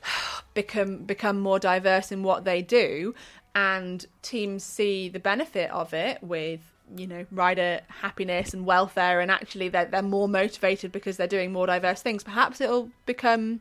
become 0.53 0.97
become 0.97 1.39
more 1.39 1.59
diverse 1.59 2.11
in 2.11 2.23
what 2.23 2.45
they 2.45 2.61
do, 2.61 3.13
and 3.53 4.05
teams 4.21 4.63
see 4.63 5.09
the 5.09 5.19
benefit 5.19 5.71
of 5.71 5.93
it 5.93 6.21
with 6.21 6.59
you 6.95 7.07
know 7.07 7.25
rider 7.31 7.81
happiness 7.87 8.53
and 8.53 8.65
welfare 8.65 9.19
and 9.19 9.31
actually 9.31 9.69
they're, 9.69 9.85
they're 9.85 10.03
more 10.03 10.27
motivated 10.27 10.91
because 10.91 11.17
they're 11.17 11.25
doing 11.25 11.51
more 11.51 11.65
diverse 11.65 12.03
things 12.03 12.23
perhaps 12.23 12.61
it'll 12.61 12.91
become 13.07 13.59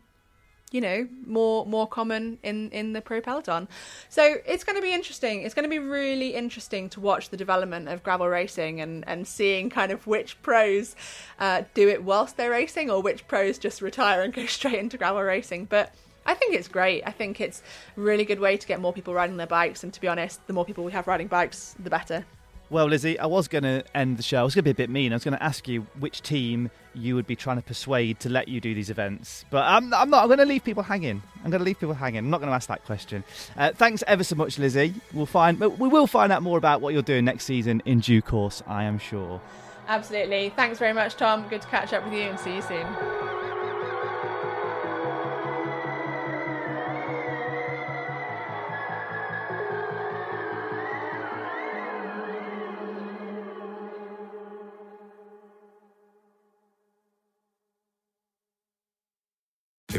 you 0.74 0.80
know 0.80 1.06
more 1.24 1.64
more 1.66 1.86
common 1.86 2.36
in 2.42 2.68
in 2.70 2.94
the 2.94 3.00
pro 3.00 3.20
peloton 3.20 3.68
so 4.08 4.34
it's 4.44 4.64
going 4.64 4.74
to 4.74 4.82
be 4.82 4.92
interesting 4.92 5.42
it's 5.42 5.54
going 5.54 5.62
to 5.62 5.70
be 5.70 5.78
really 5.78 6.34
interesting 6.34 6.88
to 6.90 6.98
watch 6.98 7.30
the 7.30 7.36
development 7.36 7.88
of 7.88 8.02
gravel 8.02 8.28
racing 8.28 8.80
and 8.80 9.04
and 9.06 9.28
seeing 9.28 9.70
kind 9.70 9.92
of 9.92 10.04
which 10.08 10.40
pros 10.42 10.96
uh, 11.38 11.62
do 11.74 11.88
it 11.88 12.02
whilst 12.02 12.36
they're 12.36 12.50
racing 12.50 12.90
or 12.90 13.00
which 13.00 13.26
pros 13.28 13.56
just 13.56 13.80
retire 13.80 14.22
and 14.22 14.34
go 14.34 14.44
straight 14.58 14.80
into 14.80 14.98
gravel 14.98 15.22
racing 15.22 15.64
but 15.64 15.94
I 16.26 16.32
think 16.32 16.54
it's 16.54 16.68
great. 16.68 17.02
I 17.04 17.10
think 17.10 17.38
it's 17.38 17.62
a 17.98 18.00
really 18.00 18.24
good 18.24 18.40
way 18.40 18.56
to 18.56 18.66
get 18.66 18.80
more 18.80 18.94
people 18.94 19.12
riding 19.12 19.36
their 19.36 19.46
bikes. 19.46 19.84
And 19.84 19.92
to 19.92 20.00
be 20.00 20.08
honest, 20.08 20.40
the 20.46 20.54
more 20.54 20.64
people 20.64 20.82
we 20.82 20.90
have 20.92 21.06
riding 21.06 21.26
bikes, 21.26 21.76
the 21.78 21.90
better. 21.90 22.24
Well, 22.70 22.86
Lizzy, 22.86 23.18
I 23.18 23.26
was 23.26 23.46
going 23.46 23.64
to 23.64 23.84
end 23.94 24.16
the 24.16 24.22
show. 24.22 24.40
I 24.40 24.42
was 24.42 24.54
going 24.54 24.64
to 24.64 24.68
be 24.68 24.70
a 24.70 24.86
bit 24.86 24.88
mean. 24.88 25.12
I 25.12 25.16
was 25.16 25.24
going 25.24 25.36
to 25.36 25.42
ask 25.42 25.68
you 25.68 25.86
which 25.98 26.22
team 26.22 26.70
you 26.94 27.14
would 27.14 27.26
be 27.26 27.36
trying 27.36 27.56
to 27.56 27.62
persuade 27.62 28.20
to 28.20 28.28
let 28.28 28.48
you 28.48 28.60
do 28.60 28.74
these 28.74 28.90
events, 28.90 29.44
but 29.50 29.64
I'm, 29.64 29.92
I'm 29.94 30.10
not. 30.10 30.22
I'm 30.22 30.28
going 30.28 30.38
to 30.38 30.44
leave 30.44 30.64
people 30.64 30.82
hanging. 30.82 31.22
I'm 31.44 31.50
going 31.50 31.60
to 31.60 31.64
leave 31.64 31.78
people 31.78 31.94
hanging. 31.94 32.18
I'm 32.18 32.30
not 32.30 32.40
going 32.40 32.50
to 32.50 32.54
ask 32.54 32.68
that 32.68 32.84
question. 32.84 33.24
Uh, 33.56 33.72
thanks 33.72 34.02
ever 34.06 34.24
so 34.24 34.36
much, 34.36 34.58
Lizzy. 34.58 34.94
We'll 35.12 35.26
find. 35.26 35.58
We 35.60 35.88
will 35.88 36.06
find 36.06 36.32
out 36.32 36.42
more 36.42 36.58
about 36.58 36.80
what 36.80 36.94
you're 36.94 37.02
doing 37.02 37.24
next 37.24 37.44
season 37.44 37.82
in 37.84 38.00
due 38.00 38.22
course. 38.22 38.62
I 38.66 38.84
am 38.84 38.98
sure. 38.98 39.40
Absolutely. 39.88 40.50
Thanks 40.56 40.78
very 40.78 40.92
much, 40.92 41.16
Tom. 41.16 41.46
Good 41.48 41.62
to 41.62 41.68
catch 41.68 41.92
up 41.92 42.04
with 42.04 42.14
you, 42.14 42.20
and 42.20 42.38
see 42.38 42.54
you 42.54 42.62
soon. 42.62 43.33